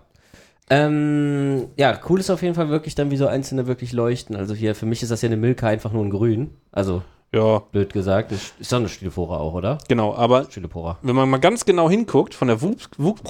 Ähm, 0.69 1.67
ja, 1.77 1.99
cool 2.09 2.19
ist 2.19 2.29
auf 2.29 2.41
jeden 2.41 2.55
Fall 2.55 2.69
wirklich 2.69 2.95
dann, 2.95 3.11
wie 3.11 3.17
so 3.17 3.27
einzelne 3.27 3.67
wirklich 3.67 3.91
leuchten. 3.91 4.35
Also 4.35 4.55
hier, 4.55 4.75
für 4.75 4.85
mich 4.85 5.03
ist 5.03 5.11
das 5.11 5.21
ja 5.21 5.27
eine 5.27 5.37
Milka 5.37 5.67
einfach 5.67 5.91
nur 5.91 6.03
ein 6.03 6.09
Grün. 6.09 6.51
Also, 6.71 7.03
Ja, 7.35 7.59
blöd 7.59 7.91
gesagt. 7.93 8.31
Ist, 8.31 8.53
ist 8.59 8.71
doch 8.71 8.77
eine 8.77 8.89
Stylphora 8.89 9.37
auch, 9.37 9.53
oder? 9.53 9.77
genau. 9.87 10.15
Aber 10.15 10.45
Stylphora. 10.49 10.97
wenn 11.01 11.15
man 11.15 11.29
mal 11.29 11.37
ganz 11.39 11.65
genau 11.65 11.89
hinguckt, 11.89 12.33
von 12.33 12.47
der, 12.47 12.61
Wuchs, 12.61 12.89
Wuchs, 12.97 13.21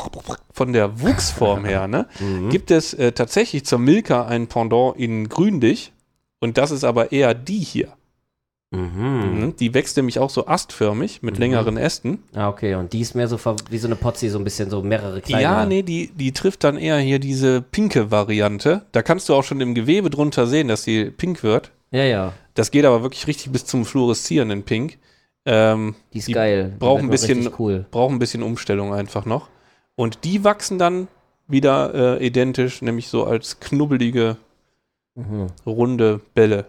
von 0.54 0.72
der 0.74 1.02
Wuchsform 1.02 1.66
her, 1.66 1.88
ne, 1.88 2.06
Mhm. 2.20 2.50
gibt 2.50 2.70
es 2.72 2.94
äh, 2.94 3.12
tatsächlich 3.12 3.66
zur 3.66 3.80
Milka 3.80 4.26
ein 4.26 4.48
Pendant 4.48 4.96
in 4.98 5.28
grünlich. 5.28 5.92
Und 6.40 6.58
das 6.58 6.70
ist 6.72 6.84
aber 6.84 7.12
eher 7.12 7.34
die 7.34 7.58
hier. 7.60 7.88
Mhm. 8.72 9.40
Mhm. 9.40 9.56
Die 9.58 9.74
wächst 9.74 9.96
nämlich 9.98 10.20
auch 10.20 10.30
so 10.30 10.48
astförmig 10.48 11.22
mit 11.24 11.36
Mhm. 11.36 11.40
längeren 11.40 11.78
Ästen. 11.78 12.24
Ah, 12.34 12.50
okay. 12.50 12.76
Und 12.76 12.94
die 12.94 13.00
ist 13.02 13.16
mehr 13.16 13.28
so 13.28 13.40
wie 13.70 13.78
so 13.78 13.88
eine 13.88 13.96
Potzi, 13.96 14.30
so 14.30 14.38
ein 14.38 14.44
bisschen 14.44 14.70
so 14.70 14.82
mehrere 14.82 15.22
kleine. 15.22 15.44
Ja, 15.44 15.66
nee, 15.66 15.82
die, 15.82 16.12
die 16.14 16.32
trifft 16.34 16.64
dann 16.64 16.78
eher 16.78 16.98
hier 17.00 17.20
diese 17.20 17.62
pinke 17.62 18.12
Variante. 18.12 18.86
Da 18.92 19.02
kannst 19.02 19.30
du 19.30 19.34
auch 19.34 19.44
schon 19.44 19.62
im 19.62 19.74
Gewebe 19.76 20.10
drunter 20.10 20.46
sehen, 20.48 20.68
dass 20.68 20.84
sie 20.84 21.06
pink 21.06 21.42
wird. 21.44 21.72
Ja, 21.92 22.04
ja. 22.04 22.34
Das 22.56 22.72
geht 22.72 22.86
aber 22.86 23.04
wirklich 23.04 23.28
richtig 23.28 23.52
bis 23.52 23.66
zum 23.66 23.86
fluoreszierenden 23.86 24.64
Pink. 24.64 24.98
Ähm, 25.46 25.94
Die 26.14 26.18
ist 26.18 26.28
Die 26.28 26.34
geil. 26.34 26.74
Wird 26.80 26.98
ein 27.00 27.10
bisschen- 27.10 27.38
richtig 27.40 27.60
cool. 27.60 27.86
braucht 27.92 28.12
ein 28.12 28.20
bisschen 28.20 28.42
Umstellung 28.44 28.94
einfach 28.94 29.26
noch. 29.26 29.50
Und 29.96 30.24
die 30.24 30.44
wachsen 30.44 30.80
dann 30.80 31.08
wieder 31.48 32.18
äh, 32.20 32.26
identisch, 32.26 32.82
nämlich 32.82 33.08
so 33.10 33.26
als 33.26 33.60
knubbelige, 33.60 34.38
Mhm. 35.16 35.48
runde 35.66 36.20
Bälle. 36.34 36.66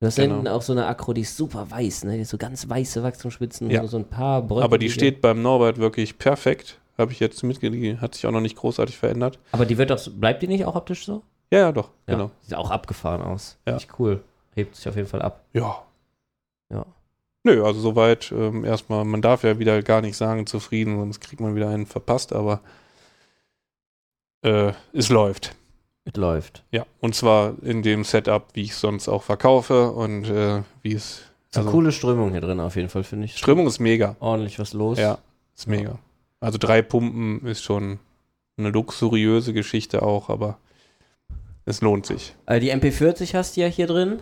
Du 0.00 0.06
hast 0.06 0.16
Genau. 0.16 0.34
hinten 0.36 0.48
auch 0.48 0.62
so 0.62 0.72
eine 0.72 0.86
Akro, 0.86 1.12
die 1.12 1.20
ist 1.20 1.36
super 1.36 1.70
weiß, 1.70 2.04
ne? 2.04 2.14
Die 2.16 2.22
ist 2.22 2.30
so 2.30 2.38
ganz 2.38 2.68
weiße 2.68 3.02
Wachstumsspitzen, 3.02 3.70
Ja. 3.70 3.86
so, 3.86 3.98
ein 3.98 4.04
paar 4.08 4.42
Bröcke. 4.42 4.64
Aber 4.64 4.78
die 4.78 4.90
steht 4.90 5.20
beim 5.20 5.42
Norbert 5.42 5.78
wirklich 5.78 6.18
perfekt. 6.18 6.78
Habe 6.98 7.12
ich 7.12 7.20
jetzt 7.20 7.42
mitgegeben, 7.42 8.00
hat 8.00 8.14
sich 8.14 8.26
auch 8.26 8.30
noch 8.32 8.40
nicht 8.40 8.56
großartig 8.56 8.96
verändert. 8.98 9.38
Aber 9.52 9.64
die 9.66 9.78
wird 9.78 9.90
doch, 9.90 10.00
bleibt 10.10 10.42
die 10.42 10.48
nicht 10.48 10.64
auch 10.66 10.74
optisch 10.74 11.04
so? 11.06 11.22
Ja, 11.52 11.58
ja, 11.60 11.72
doch, 11.72 11.90
Ja. 12.06 12.14
genau. 12.14 12.30
Sieht 12.42 12.54
auch 12.56 12.70
abgefahren 12.70 13.22
aus. 13.22 13.56
Ja. 13.66 13.74
Richtig 13.76 13.98
cool. 13.98 14.22
Hebt 14.54 14.76
sich 14.76 14.88
auf 14.88 14.96
jeden 14.96 15.08
Fall 15.08 15.22
ab. 15.22 15.44
Ja. 15.52 15.82
Ja. 16.72 16.86
Nö, 17.42 17.64
also 17.64 17.80
soweit 17.80 18.32
ähm, 18.32 18.64
erstmal, 18.64 19.04
man 19.04 19.22
darf 19.22 19.44
ja 19.44 19.58
wieder 19.58 19.82
gar 19.82 20.02
nicht 20.02 20.16
sagen 20.16 20.46
zufrieden, 20.46 20.98
sonst 20.98 21.20
kriegt 21.20 21.40
man 21.40 21.54
wieder 21.54 21.68
einen 21.70 21.86
verpasst, 21.86 22.32
aber 22.32 22.60
äh, 24.42 24.72
es 24.92 25.08
läuft. 25.08 25.54
Es 26.04 26.16
läuft. 26.16 26.64
Ja, 26.70 26.86
und 27.00 27.14
zwar 27.14 27.54
in 27.62 27.82
dem 27.82 28.04
Setup, 28.04 28.48
wie 28.54 28.62
ich 28.62 28.74
sonst 28.74 29.08
auch 29.08 29.22
verkaufe 29.22 29.92
und 29.92 30.24
äh, 30.28 30.62
wie 30.82 30.94
es. 30.94 31.22
Ist 31.50 31.56
eine 31.56 31.66
Also, 31.66 31.70
coole 31.70 31.92
Strömung 31.92 32.30
hier 32.30 32.40
drin 32.40 32.60
auf 32.60 32.76
jeden 32.76 32.88
Fall, 32.88 33.04
finde 33.04 33.24
ich. 33.26 33.36
Strömung 33.36 33.66
ist 33.66 33.80
mega. 33.80 34.16
Ordentlich 34.20 34.58
was 34.58 34.72
los. 34.72 34.98
Ja, 34.98 35.18
ist 35.56 35.66
mega. 35.66 35.98
Also 36.40 36.58
drei 36.58 36.80
Pumpen 36.82 37.44
ist 37.46 37.62
schon 37.62 37.98
eine 38.56 38.70
luxuriöse 38.70 39.52
Geschichte 39.52 40.02
auch, 40.02 40.28
aber 40.30 40.58
es 41.64 41.80
lohnt 41.80 42.06
sich. 42.06 42.34
Äh, 42.46 42.60
die 42.60 42.72
MP40 42.72 43.34
hast 43.34 43.56
du 43.56 43.62
ja 43.62 43.66
hier 43.66 43.86
drin. 43.86 44.20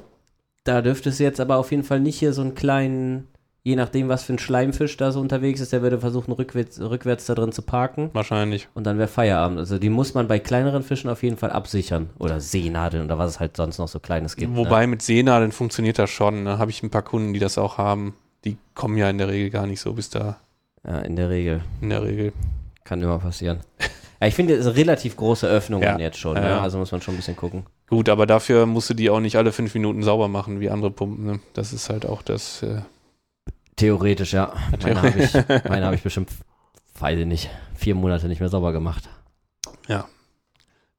Da 0.65 0.83
dürftest 0.83 1.21
du 1.21 1.25
jetzt 1.25 1.41
aber 1.41 1.57
auf 1.57 1.71
jeden 1.71 1.85
Fall 1.85 2.01
nicht 2.01 2.19
hier 2.19 2.33
so 2.33 2.43
einen 2.43 2.55
kleinen 2.55 3.29
je 3.69 3.77
nachdem, 3.77 4.09
was 4.09 4.23
für 4.23 4.33
ein 4.33 4.39
Schleimfisch 4.39 4.97
da 4.97 5.13
so 5.13 5.21
unterwegs 5.21 5.61
ist, 5.61 5.75
der 5.75 5.83
würde 5.83 6.01
versuchen, 6.01 6.33
rückwärts, 6.33 6.81
rückwärts 6.81 7.27
da 7.27 7.35
drin 7.35 7.53
zu 7.53 7.61
parken. 7.61 8.09
Wahrscheinlich. 8.15 8.69
Und 8.73 8.85
dann 8.87 8.97
wäre 8.97 9.09
Feierabend. 9.09 9.59
Also 9.59 9.79
die 9.79 9.91
muss 9.91 10.15
man 10.15 10.27
bei 10.27 10.39
kleineren 10.39 10.83
Fischen 10.83 11.11
auf 11.11 11.23
jeden 11.23 11.37
Fall 11.37 11.51
absichern. 11.51 12.09
Oder 12.19 12.41
Seenadeln 12.41 13.05
oder 13.05 13.19
was 13.19 13.33
es 13.33 13.41
halt 13.41 13.59
sonst 13.59 13.77
noch 13.77 13.89
so 13.89 14.01
Kleines 14.01 14.37
gibt. 14.37 14.57
Wobei 14.57 14.83
ne? 14.83 14.87
mit 14.89 15.03
Seenadeln 15.03 15.53
funktioniert 15.53 15.99
das 15.99 16.09
schon. 16.09 16.47
Da 16.47 16.57
habe 16.57 16.71
ich 16.71 16.83
ein 16.83 16.89
paar 16.89 17.03
Kunden, 17.03 17.35
die 17.35 17.41
das 17.41 17.59
auch 17.59 17.77
haben. 17.77 18.15
Die 18.47 18.57
kommen 18.75 18.97
ja 18.97 19.11
in 19.11 19.19
der 19.19 19.29
Regel 19.29 19.51
gar 19.51 19.67
nicht 19.67 19.81
so 19.81 19.93
bis 19.93 20.09
da. 20.09 20.39
Ja, 20.87 21.01
in 21.01 21.17
der 21.17 21.29
Regel. 21.29 21.61
In 21.83 21.91
der 21.91 22.03
Regel. 22.03 22.33
Kann 22.85 23.03
immer 23.03 23.19
passieren. 23.19 23.61
Ja, 24.21 24.27
ich 24.27 24.35
finde, 24.35 24.55
es 24.55 24.65
sind 24.65 24.75
relativ 24.77 25.17
große 25.17 25.47
Öffnungen 25.47 25.85
Ja. 25.85 25.97
jetzt 25.97 26.19
schon. 26.19 26.35
Ja, 26.35 26.43
Ne? 26.43 26.61
Also 26.61 26.77
muss 26.77 26.91
man 26.91 27.01
schon 27.01 27.15
ein 27.15 27.19
bisschen 27.19 27.37
gucken. 27.37 27.67
Gut, 27.89 28.09
aber 28.09 28.27
dafür 28.27 28.67
musst 28.67 28.91
du 28.91 28.95
die 28.95 29.09
auch 29.11 29.21
nicht 29.21 29.37
alle 29.37 29.51
fünf 29.53 29.73
Minuten 29.75 30.03
sauber 30.03 30.29
machen 30.29 30.61
wie 30.61 30.71
andere 30.71 30.91
Pumpen. 30.91 31.25
Ne? 31.27 31.41
Das 31.55 31.73
ist 31.73 31.89
halt 31.89 32.05
auch 32.07 32.23
das. 32.23 32.63
Äh, 32.63 32.83
Theoretisch, 33.77 34.33
ja. 34.33 34.53
Meine 34.83 35.03
habe 35.03 35.19
ich, 35.19 35.33
meine 35.69 35.87
hab 35.87 35.95
ich 35.95 36.03
bestimmt, 36.03 36.31
weiß 36.99 37.19
ich 37.21 37.27
nicht, 37.27 37.49
vier 37.75 37.95
Monate 37.95 38.27
nicht 38.29 38.41
mehr 38.41 38.49
sauber 38.49 38.73
gemacht. 38.73 39.09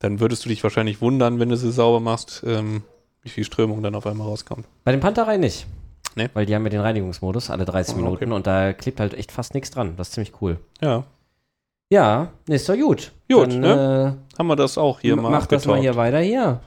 dann 0.01 0.21
würdest 0.21 0.45
du 0.45 0.49
dich 0.49 0.63
wahrscheinlich 0.63 1.01
wundern, 1.01 1.39
wenn 1.39 1.49
du 1.49 1.57
sie 1.57 1.71
sauber 1.73 1.99
machst, 1.99 2.41
ähm, 2.47 2.83
wie 3.21 3.27
viel 3.29 3.43
Strömung 3.43 3.83
dann 3.83 3.95
auf 3.95 4.07
einmal 4.07 4.27
rauskommt. 4.27 4.65
Bei 4.85 4.91
den 4.93 5.01
Panterei 5.01 5.35
nicht. 5.35 5.67
Nee. 6.15 6.29
Weil 6.33 6.45
die 6.45 6.55
haben 6.55 6.63
ja 6.63 6.69
den 6.69 6.79
Reinigungsmodus 6.79 7.49
alle 7.49 7.65
30 7.65 7.93
Oh, 7.93 7.97
okay. 7.97 8.03
Minuten 8.05 8.31
und 8.31 8.47
da 8.47 8.71
klebt 8.71 8.99
halt 9.01 9.13
echt 9.13 9.31
fast 9.31 9.53
nichts 9.53 9.71
dran. 9.71 9.95
Das 9.97 10.07
ist 10.07 10.13
ziemlich 10.13 10.41
cool. 10.41 10.57
Ja, 10.81 11.03
Ja, 11.91 12.31
nee, 12.47 12.55
ist 12.55 12.69
doch 12.69 12.77
gut. 12.77 13.11
Gut, 13.29 13.51
Dann, 13.51 13.59
ne? 13.59 14.17
haben 14.37 14.47
wir 14.47 14.55
das 14.55 14.77
auch 14.77 15.01
hier 15.01 15.13
äh, 15.13 15.15
mal 15.17 15.31
Mach 15.31 15.47
das 15.47 15.65
mal 15.65 15.79
hier 15.79 15.95
weiter 15.95 16.19
hier. 16.19 16.61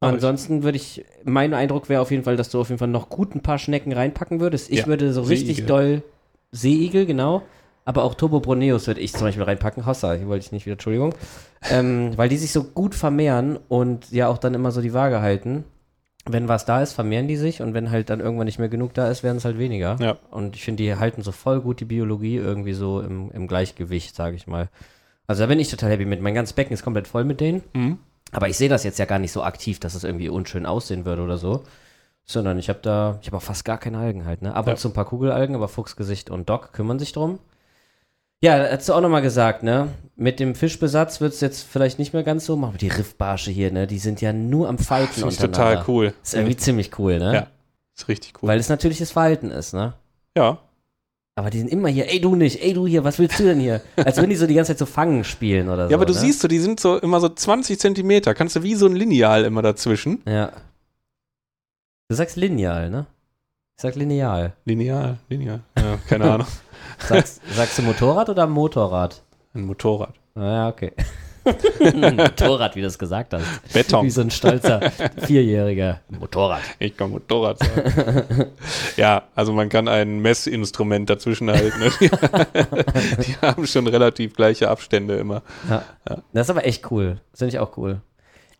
Ansonsten 0.00 0.62
würde 0.62 0.76
ich, 0.76 1.04
mein 1.24 1.52
Eindruck 1.52 1.88
wäre 1.88 2.00
auf 2.00 2.10
jeden 2.10 2.24
Fall, 2.24 2.36
dass 2.36 2.48
du 2.48 2.60
auf 2.60 2.68
jeden 2.70 2.78
Fall 2.78 2.88
noch 2.88 3.08
gut 3.10 3.34
ein 3.34 3.42
paar 3.42 3.58
Schnecken 3.58 3.92
reinpacken 3.92 4.40
würdest. 4.40 4.70
Ich 4.70 4.80
Ja, 4.80 4.86
würde 4.86 5.12
so 5.12 5.22
richtig 5.22 5.56
Seeigel. 5.58 5.66
doll 5.66 6.02
Seeigel, 6.52 7.06
genau. 7.06 7.42
Aber 7.84 8.04
auch 8.04 8.14
Turbo 8.14 8.40
Broneus 8.40 8.86
würde 8.86 9.00
ich 9.00 9.12
zum 9.12 9.22
Beispiel 9.22 9.42
reinpacken. 9.42 9.84
Hossa, 9.86 10.12
hier 10.14 10.26
wollte 10.28 10.44
ich 10.46 10.52
nicht 10.52 10.64
wieder, 10.66 10.74
Entschuldigung. 10.74 11.14
ähm, 11.70 12.12
weil 12.16 12.28
die 12.28 12.36
sich 12.38 12.52
so 12.52 12.64
gut 12.64 12.94
vermehren 12.94 13.58
und 13.68 14.10
ja 14.10 14.28
auch 14.28 14.38
dann 14.38 14.54
immer 14.54 14.70
so 14.70 14.80
die 14.80 14.94
Waage 14.94 15.20
halten. 15.20 15.64
Wenn 16.26 16.48
was 16.48 16.66
da 16.66 16.82
ist, 16.82 16.92
vermehren 16.92 17.28
die 17.28 17.36
sich 17.36 17.62
und 17.62 17.72
wenn 17.74 17.90
halt 17.90 18.10
dann 18.10 18.20
irgendwann 18.20 18.44
nicht 18.44 18.58
mehr 18.58 18.68
genug 18.68 18.92
da 18.94 19.08
ist, 19.10 19.22
werden 19.22 19.38
es 19.38 19.44
halt 19.44 19.58
weniger. 19.58 19.96
Ja. 20.00 20.18
Und 20.30 20.54
ich 20.54 20.62
finde, 20.64 20.82
die 20.82 20.94
halten 20.94 21.22
so 21.22 21.32
voll 21.32 21.60
gut 21.62 21.80
die 21.80 21.86
Biologie 21.86 22.36
irgendwie 22.36 22.74
so 22.74 23.00
im, 23.00 23.30
im 23.32 23.46
Gleichgewicht, 23.48 24.14
sage 24.14 24.36
ich 24.36 24.46
mal. 24.46 24.68
Also 25.26 25.42
da 25.42 25.46
bin 25.46 25.58
ich 25.58 25.70
total 25.70 25.90
happy 25.90 26.04
mit. 26.04 26.20
Mein 26.20 26.34
ganzes 26.34 26.52
Becken 26.52 26.74
ist 26.74 26.82
komplett 26.82 27.08
voll 27.08 27.24
mit 27.24 27.40
denen. 27.40 27.62
Mhm. 27.72 27.98
Aber 28.32 28.48
ich 28.48 28.56
sehe 28.56 28.68
das 28.68 28.84
jetzt 28.84 28.98
ja 28.98 29.04
gar 29.06 29.18
nicht 29.18 29.32
so 29.32 29.42
aktiv, 29.42 29.80
dass 29.80 29.94
es 29.94 30.04
irgendwie 30.04 30.28
unschön 30.28 30.66
aussehen 30.66 31.04
würde 31.04 31.22
oder 31.22 31.38
so. 31.38 31.64
Sondern 32.24 32.58
ich 32.58 32.68
habe 32.68 32.78
da, 32.82 33.18
ich 33.22 33.26
habe 33.28 33.38
auch 33.38 33.42
fast 33.42 33.64
gar 33.64 33.78
keine 33.78 33.98
Algen 33.98 34.24
halt, 34.24 34.42
ne? 34.42 34.54
Ab 34.54 34.66
Ja. 34.66 34.72
und 34.74 34.78
zu 34.78 34.88
ein 34.88 34.94
paar 34.94 35.04
Kugelalgen, 35.06 35.56
aber 35.56 35.66
Fuchsgesicht 35.68 36.30
und 36.30 36.48
Doc 36.48 36.72
kümmern 36.72 36.98
sich 36.98 37.12
drum. 37.12 37.38
Ja, 38.42 38.56
hast 38.70 38.88
du 38.88 38.94
auch 38.94 39.00
nochmal 39.00 39.20
gesagt, 39.22 39.62
ne? 39.62 39.88
Mit 40.16 40.38
dem 40.40 40.54
Fischbesatz 40.54 41.20
wird 41.20 41.32
es 41.34 41.40
jetzt 41.40 41.62
vielleicht 41.64 41.98
nicht 41.98 42.12
mehr 42.14 42.22
ganz 42.22 42.46
so 42.46 42.56
machen. 42.56 42.70
Aber 42.70 42.78
die 42.78 42.88
Riffbarsche 42.88 43.50
hier, 43.50 43.70
ne? 43.72 43.86
Die 43.86 43.98
sind 43.98 44.20
ja 44.20 44.32
nur 44.32 44.68
am 44.68 44.78
Falten 44.78 45.12
ich 45.16 45.24
untereinander. 45.24 45.80
total 45.80 45.84
cool. 45.88 46.14
Ist 46.22 46.34
irgendwie 46.34 46.56
ziemlich 46.56 46.98
cool, 46.98 47.18
ne? 47.18 47.34
Ja. 47.34 47.46
Ist 47.96 48.08
richtig 48.08 48.34
cool. 48.42 48.48
Weil 48.48 48.58
es 48.60 48.68
natürliches 48.68 49.10
Verhalten 49.10 49.50
ist, 49.50 49.74
ne? 49.74 49.94
ja, 50.36 50.58
Aber 51.40 51.48
die 51.48 51.58
sind 51.58 51.68
immer 51.68 51.88
hier, 51.88 52.06
ey 52.12 52.20
du 52.20 52.34
nicht, 52.36 52.62
ey 52.62 52.74
du 52.74 52.86
hier, 52.86 53.02
was 53.02 53.18
willst 53.18 53.40
du 53.40 53.44
denn 53.44 53.60
hier? 53.60 53.80
Als 53.96 54.18
würden 54.18 54.28
die 54.28 54.36
so 54.36 54.46
die 54.46 54.52
ganze 54.52 54.72
Zeit 54.72 54.78
so 54.78 54.84
Fangen 54.84 55.24
spielen 55.24 55.70
oder 55.70 55.86
so. 55.86 55.90
ja, 55.90 55.96
aber 55.96 56.04
du 56.04 56.12
ne? 56.12 56.18
siehst 56.18 56.40
so, 56.40 56.48
die 56.48 56.58
sind 56.58 56.80
so 56.80 56.98
immer 56.98 57.18
so 57.18 57.30
20 57.30 57.80
Zentimeter. 57.80 58.34
Kannst 58.34 58.56
du 58.56 58.62
wie 58.62 58.74
so 58.74 58.84
ein 58.84 58.94
Lineal 58.94 59.46
immer 59.46 59.62
dazwischen. 59.62 60.20
Ja. 60.28 60.52
Du 62.10 62.14
sagst 62.14 62.36
lineal, 62.36 62.90
ne? 62.90 63.06
Ich 63.78 63.80
sag 63.82 63.94
lineal. 63.94 64.52
Lineal, 64.66 65.16
lineal. 65.30 65.60
Ja, 65.78 65.96
keine 66.06 66.24
Ahnung. 66.30 66.46
Sagst, 66.98 67.40
sagst 67.54 67.78
du 67.78 67.82
Motorrad 67.84 68.28
oder 68.28 68.46
Motorrad? 68.46 69.22
Ein 69.54 69.62
Motorrad. 69.64 70.12
Ah, 70.34 70.40
ja, 70.42 70.68
okay. 70.68 70.92
Motorrad, 72.16 72.76
wie 72.76 72.80
du 72.80 72.86
es 72.86 72.98
gesagt 72.98 73.32
hast. 73.32 73.44
Wie 73.68 73.72
Beton. 73.72 74.10
so 74.10 74.20
ein 74.20 74.30
stolzer 74.30 74.80
Vierjähriger. 75.16 76.00
Motorrad. 76.08 76.62
Ich 76.78 76.96
kann 76.96 77.10
Motorrad 77.10 77.58
sagen. 77.58 78.46
ja, 78.96 79.22
also 79.34 79.52
man 79.52 79.68
kann 79.68 79.88
ein 79.88 80.20
Messinstrument 80.20 81.08
dazwischen 81.08 81.50
halten. 81.50 81.80
Die, 82.00 82.08
die 83.26 83.36
haben 83.40 83.66
schon 83.66 83.86
relativ 83.86 84.34
gleiche 84.34 84.68
Abstände 84.68 85.16
immer. 85.16 85.42
Ja. 85.68 85.84
Das 86.32 86.46
ist 86.46 86.50
aber 86.50 86.66
echt 86.66 86.90
cool. 86.90 87.20
Das 87.32 87.38
finde 87.38 87.54
ich 87.54 87.58
auch 87.58 87.76
cool. 87.76 88.00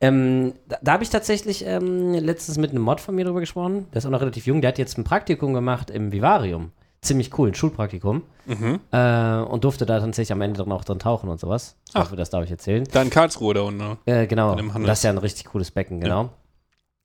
Ähm, 0.01 0.55
da 0.67 0.79
da 0.83 0.93
habe 0.93 1.03
ich 1.03 1.11
tatsächlich 1.11 1.67
ähm, 1.67 2.15
letztens 2.15 2.57
mit 2.57 2.71
einem 2.71 2.83
Mod 2.83 3.01
von 3.01 3.15
mir 3.15 3.25
drüber 3.27 3.41
gesprochen. 3.41 3.87
Der 3.93 3.99
ist 3.99 4.07
auch 4.07 4.11
noch 4.11 4.23
relativ 4.23 4.47
jung. 4.47 4.63
Der 4.63 4.69
hat 4.69 4.79
jetzt 4.79 4.97
ein 4.97 5.05
Praktikum 5.05 5.53
gemacht 5.53 5.91
im 5.91 6.13
Vivarium. 6.13 6.73
Ziemlich 7.03 7.37
cool, 7.39 7.49
ein 7.49 7.55
Schulpraktikum. 7.55 8.23
Mhm. 8.47 8.81
Äh, 8.93 9.37
und 9.43 9.65
durfte 9.65 9.87
da 9.87 10.01
tatsächlich 10.01 10.33
am 10.33 10.41
Ende 10.43 10.59
dann 10.63 10.71
auch 10.73 10.85
drin 10.85 10.99
tauchen 10.99 11.31
und 11.31 11.41
sowas. 11.41 11.77
Ich 11.89 11.97
Ach. 11.97 12.03
hoffe, 12.05 12.17
das 12.17 12.29
darf 12.31 12.45
ich 12.45 12.51
erzählen. 12.51 12.85
Da 12.93 13.01
in 13.01 13.09
Karlsruhe 13.11 13.55
da 13.55 13.63
unten. 13.63 13.79
ne? 13.79 13.97
Äh, 14.05 14.27
genau. 14.27 14.55
Das 14.55 14.99
ist 14.99 15.05
ja 15.05 15.11
ein 15.11 15.19
richtig 15.19 15.47
cooles 15.47 15.71
Becken, 15.71 16.01
genau. 16.01 16.31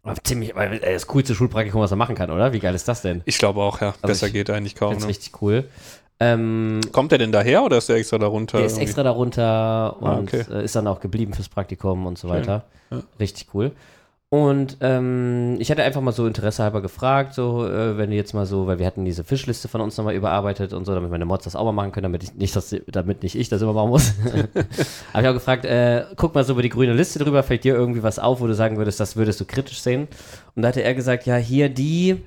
Aber 0.04 0.16
ziemlich, 0.24 0.56
äh, 0.56 0.94
das 0.94 1.08
coolste 1.08 1.34
Schulpraktikum, 1.34 1.82
was 1.82 1.92
er 1.92 1.98
machen 1.98 2.16
kann, 2.16 2.30
oder? 2.30 2.52
Wie 2.54 2.60
geil 2.60 2.76
ist 2.76 2.88
das 2.88 3.02
denn? 3.04 3.22
Ich 3.26 3.38
glaube 3.38 3.62
auch, 3.62 3.80
ja. 3.82 3.94
Besser 4.02 4.28
ich 4.28 4.34
geht 4.34 4.50
eigentlich 4.50 4.76
kaum. 4.76 4.90
Find's 4.92 5.06
Ne? 5.06 5.10
richtig 5.10 5.42
cool. 5.42 5.64
Ähm, 6.20 6.80
Kommt 6.92 7.12
der 7.12 7.18
denn 7.20 7.32
daher 7.32 7.64
oder 7.64 7.78
ist 7.78 7.90
der 7.90 7.98
extra 7.98 8.18
darunter? 8.18 8.58
der 8.58 8.68
ist 8.68 8.74
irgendwie? 8.74 8.84
extra 8.84 9.04
darunter 9.04 9.98
und 10.02 10.08
Ah, 10.08 10.20
okay. 10.20 10.46
äh, 10.52 10.64
ist 10.64 10.76
dann 10.76 10.88
auch 10.88 11.00
geblieben 11.00 11.34
fürs 11.34 11.50
Praktikum 11.50 12.06
und 12.06 12.18
so 12.18 12.30
weiter. 12.30 12.66
Ja. 12.92 13.02
Richtig 13.20 13.48
cool. 13.54 13.72
Und 14.30 14.78
ähm, 14.82 15.56
ich 15.60 15.70
hatte 15.70 15.84
einfach 15.84 16.02
mal 16.02 16.12
so 16.12 16.26
Interesse 16.26 16.64
halber 16.64 16.82
gefragt, 16.82 17.34
so, 17.34 17.66
äh, 17.68 17.98
wenn 17.98 18.10
du 18.10 18.16
jetzt 18.16 18.34
mal 18.34 18.46
so, 18.46 18.66
weil 18.66 18.80
wir 18.80 18.86
hatten 18.86 19.06
diese 19.06 19.24
Fischliste 19.24 19.68
von 19.68 19.82
uns 19.82 19.96
nochmal 19.98 20.16
überarbeitet 20.16 20.74
und 20.74 20.86
so, 20.86 20.94
damit 20.96 21.12
meine 21.12 21.26
Mods 21.26 21.44
das 21.44 21.56
auch 21.56 21.64
mal 21.64 21.72
machen 21.72 21.92
können, 21.92 22.04
damit 22.04 22.24
ich 22.24 22.34
nicht, 22.34 22.56
das, 22.56 22.76
damit 22.88 23.22
nicht 23.22 23.36
ich 23.36 23.50
das 23.50 23.62
immer 23.62 23.74
machen 23.74 23.90
muss. 23.90 24.14
Habe 25.14 25.24
ich 25.24 25.28
auch 25.30 25.34
gefragt, 25.34 25.66
äh, 25.66 26.06
guck 26.16 26.34
mal 26.34 26.44
so 26.44 26.54
über 26.54 26.64
die 26.64 26.70
grüne 26.70 26.94
Liste 26.94 27.20
drüber, 27.20 27.44
fällt 27.44 27.64
dir 27.64 27.76
irgendwie 27.76 28.04
was 28.04 28.18
auf, 28.18 28.42
wo 28.42 28.48
du 28.48 28.56
sagen 28.56 28.78
würdest, 28.78 29.00
das 29.00 29.16
würdest 29.16 29.40
du 29.40 29.46
kritisch 29.46 29.80
sehen? 29.80 30.08
Und 30.56 30.64
da 30.64 30.70
hatte 30.70 30.84
er 30.84 30.96
gesagt, 30.96 31.28
ja, 31.28 31.36
hier 31.36 31.70
die, 31.70 32.18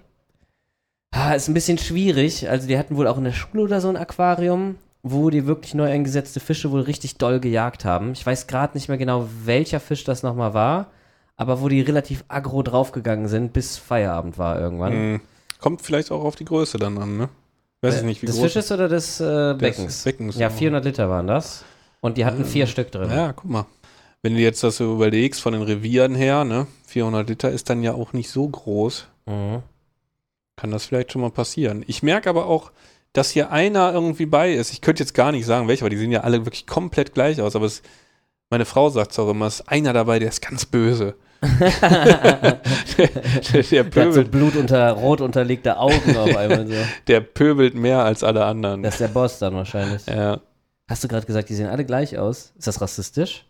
ah, 1.11 1.34
ist 1.34 1.49
ein 1.49 1.55
bisschen 1.55 1.78
schwierig. 1.78 2.49
Also 2.49 2.68
die 2.68 2.78
hatten 2.78 2.96
wohl 2.96 3.09
auch 3.09 3.18
in 3.18 3.24
der 3.24 3.32
Schule 3.32 3.64
oder 3.64 3.80
so 3.80 3.88
ein 3.88 3.96
Aquarium, 3.96 4.76
wo 5.03 5.30
die 5.30 5.46
wirklich 5.46 5.74
neu 5.74 5.90
eingesetzte 5.90 6.40
Fische 6.40 6.70
wohl 6.70 6.82
richtig 6.82 7.18
doll 7.18 7.40
gejagt 7.40 7.84
haben. 7.84 8.12
Ich 8.12 8.24
weiß 8.24 8.46
gerade 8.46 8.76
nicht 8.76 8.88
mehr 8.88 8.99
genau, 8.99 9.28
welcher 9.44 9.80
Fisch 9.80 10.05
das 10.05 10.22
nochmal 10.22 10.55
war, 10.55 10.86
aber 11.39 11.62
wo 11.62 11.68
die 11.68 11.80
relativ 11.80 12.24
aggro 12.28 12.62
draufgegangen 12.62 13.28
sind, 13.28 13.53
bis 13.55 13.78
Feierabend 13.78 14.36
war 14.36 14.61
irgendwann. 14.61 14.93
Hm. 14.93 15.20
Kommt 15.61 15.80
vielleicht 15.80 16.11
auch 16.11 16.24
auf 16.24 16.36
die 16.36 16.45
Größe 16.45 16.78
dann 16.78 16.99
an, 16.99 17.16
ne? 17.16 17.28
Weiß 17.80 17.99
ich 17.99 18.03
nicht, 18.03 18.22
wie 18.22 18.26
des 18.26 18.36
groß. 18.36 18.47
Fisches 18.47 18.72
oder 18.72 18.89
des 18.89 19.20
äh, 19.20 19.55
Beckens? 19.57 20.03
Beckens, 20.03 20.36
ja, 20.36 20.49
oh. 20.49 20.51
400 20.51 20.84
Liter 20.84 21.09
waren 21.09 21.28
das. 21.28 21.64
Und 22.01 22.18
die 22.18 22.24
hatten 22.24 22.45
vier 22.45 22.66
Stück 22.66 22.91
drin. 22.91 23.11
Ja, 23.11 23.32
guck 23.32 23.49
mal. 23.49 23.66
Wenn 24.20 24.34
du 24.34 24.41
jetzt 24.41 24.64
das 24.64 24.78
so 24.78 24.93
überlegst 24.93 25.41
von 25.41 25.53
den 25.53 25.62
Revieren 25.62 26.16
her, 26.16 26.45
ne? 26.45 26.66
400 26.86 27.28
Liter 27.28 27.51
ist 27.51 27.70
dann 27.70 27.84
ja 27.84 27.95
auch 27.95 28.12
nicht 28.12 28.30
so 28.30 28.49
groß. 28.49 29.07
Mhm. 29.26 29.62
Kann 30.57 30.72
das 30.72 30.86
vielleicht 30.86 31.12
schon 31.12 31.22
mal 31.22 31.30
passieren. 31.30 31.84
Ich 31.86 32.03
merke 32.03 32.28
aber 32.28 32.47
auch, 32.47 32.72
dass 33.12 33.30
hier 33.30 33.53
einer 33.53 33.93
irgendwie 33.93 34.26
bei 34.26 34.53
ist. 34.53 34.72
Ich 34.72 34.80
könnte 34.80 35.05
jetzt 35.05 35.14
gar 35.14 35.30
nicht 35.30 35.47
sagen, 35.47 35.68
welcher, 35.68 35.84
weil 35.84 35.91
die 35.91 35.99
sehen 35.99 36.11
ja 36.11 36.22
alle 36.22 36.45
wirklich 36.45 36.66
komplett 36.66 37.14
gleich 37.14 37.41
aus. 37.41 37.55
Aber 37.55 37.66
es, 37.66 37.82
meine 38.51 38.64
Frau 38.64 38.91
sagt 38.91 39.12
es 39.12 39.18
auch 39.20 39.30
immer, 39.30 39.47
es 39.47 39.61
ist 39.61 39.68
einer 39.68 39.93
dabei, 39.93 40.18
der 40.18 40.30
ist 40.30 40.43
ganz 40.43 40.66
böse. 40.66 41.14
Der, 41.43 42.61
der, 42.99 43.09
der, 43.62 43.62
Der 43.70 43.84
hat 43.84 43.84
so 43.84 43.91
pöbelt, 43.91 44.30
Blut 44.30 44.57
unter, 44.57 44.91
rot 44.93 45.20
unterlegte 45.20 45.76
Augen 45.78 46.16
auf 46.16 46.36
einmal 46.36 46.66
so. 46.66 46.74
der 47.07 47.20
pöbelt 47.20 47.74
mehr 47.74 48.05
als 48.05 48.24
alle 48.24 48.45
anderen. 48.45 48.82
Das 48.82 48.95
ist 48.95 49.01
der 49.01 49.09
Boss 49.09 49.39
dann 49.39 49.55
wahrscheinlich. 49.55 50.07
ja. 50.07 50.41
Hast 50.89 51.05
du 51.05 51.09
gerade 51.09 51.26
gesagt, 51.26 51.49
die 51.51 51.55
sehen 51.55 51.68
alle 51.68 51.84
gleich 51.84 52.16
aus? 52.16 52.53
Ist 52.57 52.66
das 52.66 52.80
rassistisch? 52.80 53.45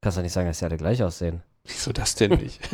Kannst 0.00 0.18
du 0.18 0.22
nicht 0.22 0.32
sagen, 0.32 0.46
dass 0.46 0.60
die 0.60 0.64
alle 0.64 0.76
gleich 0.76 1.02
aussehen. 1.02 1.42
Wieso 1.66 1.92
das 1.92 2.14
denn 2.14 2.32
nicht? 2.32 2.60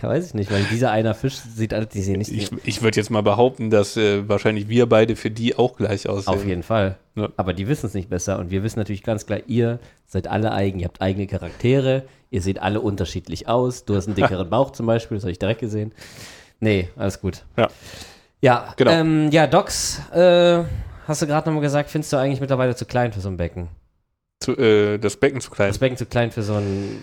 Ja, 0.00 0.08
weiß 0.10 0.26
ich 0.28 0.34
nicht, 0.34 0.52
weil 0.52 0.62
dieser 0.70 0.92
einer 0.92 1.12
Fisch 1.12 1.34
sieht 1.34 1.74
alle, 1.74 1.86
die 1.86 2.02
sehen 2.02 2.18
nicht 2.18 2.30
Ich, 2.30 2.50
ich 2.64 2.82
würde 2.82 2.96
jetzt 2.98 3.10
mal 3.10 3.22
behaupten, 3.24 3.68
dass 3.68 3.96
äh, 3.96 4.28
wahrscheinlich 4.28 4.68
wir 4.68 4.86
beide 4.86 5.16
für 5.16 5.28
die 5.30 5.56
auch 5.56 5.76
gleich 5.76 6.08
aussehen. 6.08 6.32
Auf 6.32 6.46
jeden 6.46 6.62
Fall. 6.62 6.98
Ja. 7.16 7.28
Aber 7.36 7.52
die 7.52 7.66
wissen 7.66 7.86
es 7.86 7.94
nicht 7.94 8.08
besser. 8.08 8.38
Und 8.38 8.52
wir 8.52 8.62
wissen 8.62 8.78
natürlich 8.78 9.02
ganz 9.02 9.26
klar, 9.26 9.40
ihr 9.48 9.80
seid 10.06 10.28
alle 10.28 10.52
eigen, 10.52 10.78
ihr 10.78 10.84
habt 10.86 11.02
eigene 11.02 11.26
Charaktere, 11.26 12.04
ihr 12.30 12.40
seht 12.42 12.60
alle 12.62 12.80
unterschiedlich 12.80 13.48
aus. 13.48 13.84
Du 13.86 13.96
hast 13.96 14.06
einen 14.06 14.14
dickeren 14.16 14.48
Bauch 14.48 14.70
zum 14.70 14.86
Beispiel, 14.86 15.16
das 15.16 15.24
habe 15.24 15.32
ich 15.32 15.40
direkt 15.40 15.60
gesehen. 15.60 15.92
Nee, 16.60 16.88
alles 16.96 17.20
gut. 17.20 17.44
Ja. 17.56 17.68
Ja, 18.40 18.74
Genau. 18.76 18.92
ähm, 18.92 19.30
ja, 19.32 19.48
Docs, 19.48 20.00
äh, 20.14 20.62
hast 21.08 21.22
du 21.22 21.26
gerade 21.26 21.48
nochmal 21.48 21.62
gesagt, 21.62 21.90
findest 21.90 22.12
du 22.12 22.18
eigentlich 22.18 22.40
mittlerweile 22.40 22.76
zu 22.76 22.84
klein 22.86 23.12
für 23.12 23.20
so 23.20 23.28
ein 23.30 23.36
Becken? 23.36 23.66
Zu, 24.38 24.56
äh, 24.56 24.98
das 24.98 25.16
Becken 25.16 25.40
zu 25.40 25.50
klein. 25.50 25.70
Das 25.70 25.78
Becken 25.78 25.96
zu 25.96 26.06
klein 26.06 26.30
für 26.30 26.42
so 26.44 26.54
einen 26.54 27.02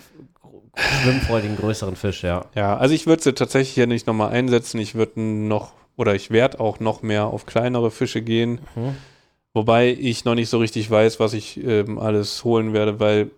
schwimmfreudigen, 0.78 1.58
größeren 1.58 1.96
Fisch, 1.96 2.24
ja. 2.24 2.46
Ja, 2.56 2.78
also 2.78 2.94
ich 2.94 3.08
würde 3.08 3.24
sie 3.24 3.34
tatsächlich 3.34 3.74
hier 3.74 3.88
nicht 3.88 4.08
nochmal 4.08 4.32
einsetzen. 4.32 4.80
Ich 4.80 4.96
würde 4.96 5.20
noch, 5.22 5.74
oder 5.96 6.16
ich 6.16 6.32
werde 6.32 6.60
auch 6.60 6.80
noch 6.80 7.02
mehr 7.02 7.26
auf 7.26 7.46
kleinere 7.46 7.92
Fische 7.92 8.22
gehen. 8.22 8.60
Mhm. 8.76 8.96
Wobei 9.54 9.90
ich 9.98 10.26
noch 10.26 10.36
nicht 10.36 10.50
so 10.50 10.58
richtig 10.60 10.90
weiß, 10.92 11.20
was 11.20 11.34
ich 11.34 11.64
ähm, 11.66 11.98
alles 11.98 12.44
holen 12.44 12.74
werde, 12.74 13.00
weil, 13.00 13.32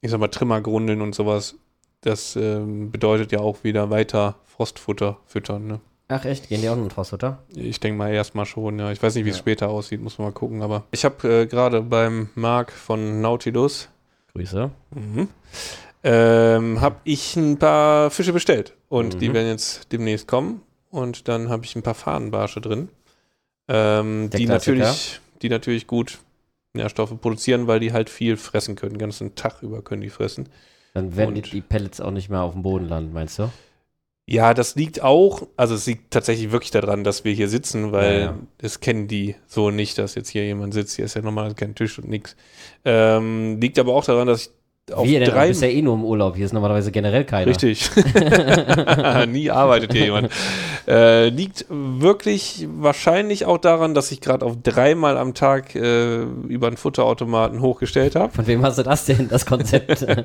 ich 0.00 0.10
sag 0.10 0.20
mal, 0.20 0.28
Trimmergrundeln 0.28 1.02
und 1.02 1.14
sowas, 1.16 1.56
das 2.02 2.36
ähm, 2.36 2.92
bedeutet 2.92 3.32
ja 3.32 3.40
auch 3.40 3.64
wieder 3.64 3.90
weiter 3.90 4.36
Frostfutter 4.44 5.16
füttern. 5.26 5.66
Ne? 5.66 5.80
Ach 6.06 6.24
echt, 6.24 6.48
gehen 6.48 6.60
die 6.62 6.68
auch 6.68 6.76
noch 6.76 6.84
in 6.84 6.88
Trossfutter? 6.90 7.38
Ich 7.54 7.80
denke 7.80 7.98
mal 7.98 8.12
erstmal 8.12 8.46
schon, 8.46 8.78
ja. 8.78 8.92
Ich 8.92 9.02
weiß 9.02 9.16
nicht, 9.16 9.24
wie 9.24 9.30
es 9.30 9.36
Ja. 9.36 9.40
später 9.40 9.68
aussieht, 9.68 10.00
muss 10.00 10.16
man 10.18 10.28
mal 10.28 10.32
gucken. 10.32 10.62
Aber 10.62 10.84
ich 10.92 11.04
habe 11.04 11.28
äh, 11.42 11.46
gerade 11.46 11.82
beim 11.82 12.28
Marc 12.36 12.70
von 12.70 13.20
Nautilus, 13.20 13.88
Grüße. 14.32 14.70
mhm, 14.94 15.26
ähm, 16.04 16.80
habe 16.80 16.96
ich 17.04 17.36
ein 17.36 17.58
paar 17.58 18.10
Fische 18.10 18.32
bestellt. 18.32 18.74
Und 18.88 19.20
die 19.20 19.28
Mhm. 19.28 19.34
werden 19.34 19.48
jetzt 19.48 19.92
demnächst 19.92 20.26
kommen. 20.28 20.62
Und 20.90 21.28
dann 21.28 21.48
habe 21.48 21.64
ich 21.64 21.76
ein 21.76 21.82
paar 21.82 21.94
Fahnenbarsche 21.94 22.60
drin, 22.60 22.88
ähm, 23.68 24.30
die, 24.32 24.46
Klassiker. 24.46 24.76
natürlich, 24.78 25.20
die 25.42 25.48
natürlich 25.50 25.86
gut 25.86 26.18
Nährstoffe 26.72 27.20
produzieren, 27.20 27.66
weil 27.66 27.80
die 27.80 27.92
halt 27.92 28.08
viel 28.08 28.36
fressen 28.36 28.76
können. 28.76 28.92
Den 28.94 28.98
ganzen 28.98 29.34
Tag 29.34 29.62
über 29.62 29.82
können 29.82 30.00
die 30.02 30.08
fressen. 30.10 30.48
Dann 30.94 31.16
werden 31.16 31.34
die, 31.34 31.42
die 31.42 31.60
Pellets 31.60 32.00
auch 32.00 32.10
nicht 32.10 32.30
mehr 32.30 32.40
auf 32.42 32.52
dem 32.54 32.62
Boden 32.62 32.88
landen, 32.88 33.12
meinst 33.12 33.38
du? 33.38 33.50
Ja, 34.26 34.52
das 34.52 34.74
liegt 34.74 35.02
auch, 35.02 35.46
also 35.56 35.74
es 35.74 35.86
liegt 35.86 36.10
tatsächlich 36.10 36.50
wirklich 36.52 36.70
daran, 36.70 37.02
dass 37.02 37.24
wir 37.24 37.32
hier 37.32 37.48
sitzen, 37.48 37.92
weil 37.92 38.14
Ja, 38.14 38.20
ja. 38.26 38.38
das 38.58 38.80
kennen 38.80 39.08
die 39.08 39.36
so 39.46 39.70
nicht, 39.70 39.96
dass 39.98 40.14
jetzt 40.14 40.28
hier 40.28 40.44
jemand 40.44 40.74
sitzt. 40.74 40.96
Hier 40.96 41.06
ist 41.06 41.14
ja 41.14 41.22
normal 41.22 41.54
kein 41.54 41.74
Tisch 41.74 41.98
und 41.98 42.08
nix. 42.08 42.36
Ähm, 42.84 43.58
liegt 43.60 43.78
aber 43.78 43.94
auch 43.94 44.04
daran, 44.04 44.26
dass 44.26 44.42
ich 44.42 44.50
auf 44.92 45.06
Wie 45.06 45.12
denn? 45.12 45.24
Du 45.24 45.30
drei. 45.30 45.48
bist 45.48 45.62
ja 45.62 45.68
eh 45.68 45.82
nur 45.82 45.94
im 45.94 46.04
Urlaub. 46.04 46.36
Hier 46.36 46.46
ist 46.46 46.52
normalerweise 46.52 46.90
generell 46.92 47.24
keiner. 47.24 47.46
Richtig. 47.50 47.90
Nie 49.28 49.50
arbeitet 49.50 49.92
hier 49.92 50.04
jemand. 50.06 50.30
Äh, 50.86 51.28
liegt 51.28 51.66
wirklich 51.68 52.66
wahrscheinlich 52.76 53.44
auch 53.46 53.58
daran, 53.58 53.94
dass 53.94 54.10
ich 54.12 54.20
gerade 54.20 54.44
auf 54.44 54.56
dreimal 54.62 55.18
am 55.18 55.34
Tag 55.34 55.74
äh, 55.74 56.22
über 56.48 56.68
einen 56.68 56.76
Futterautomaten 56.76 57.60
hochgestellt 57.60 58.16
habe. 58.16 58.32
Von 58.32 58.46
wem 58.46 58.62
hast 58.64 58.78
du 58.78 58.82
das 58.82 59.04
denn, 59.04 59.28
das 59.28 59.44
Konzept? 59.46 60.06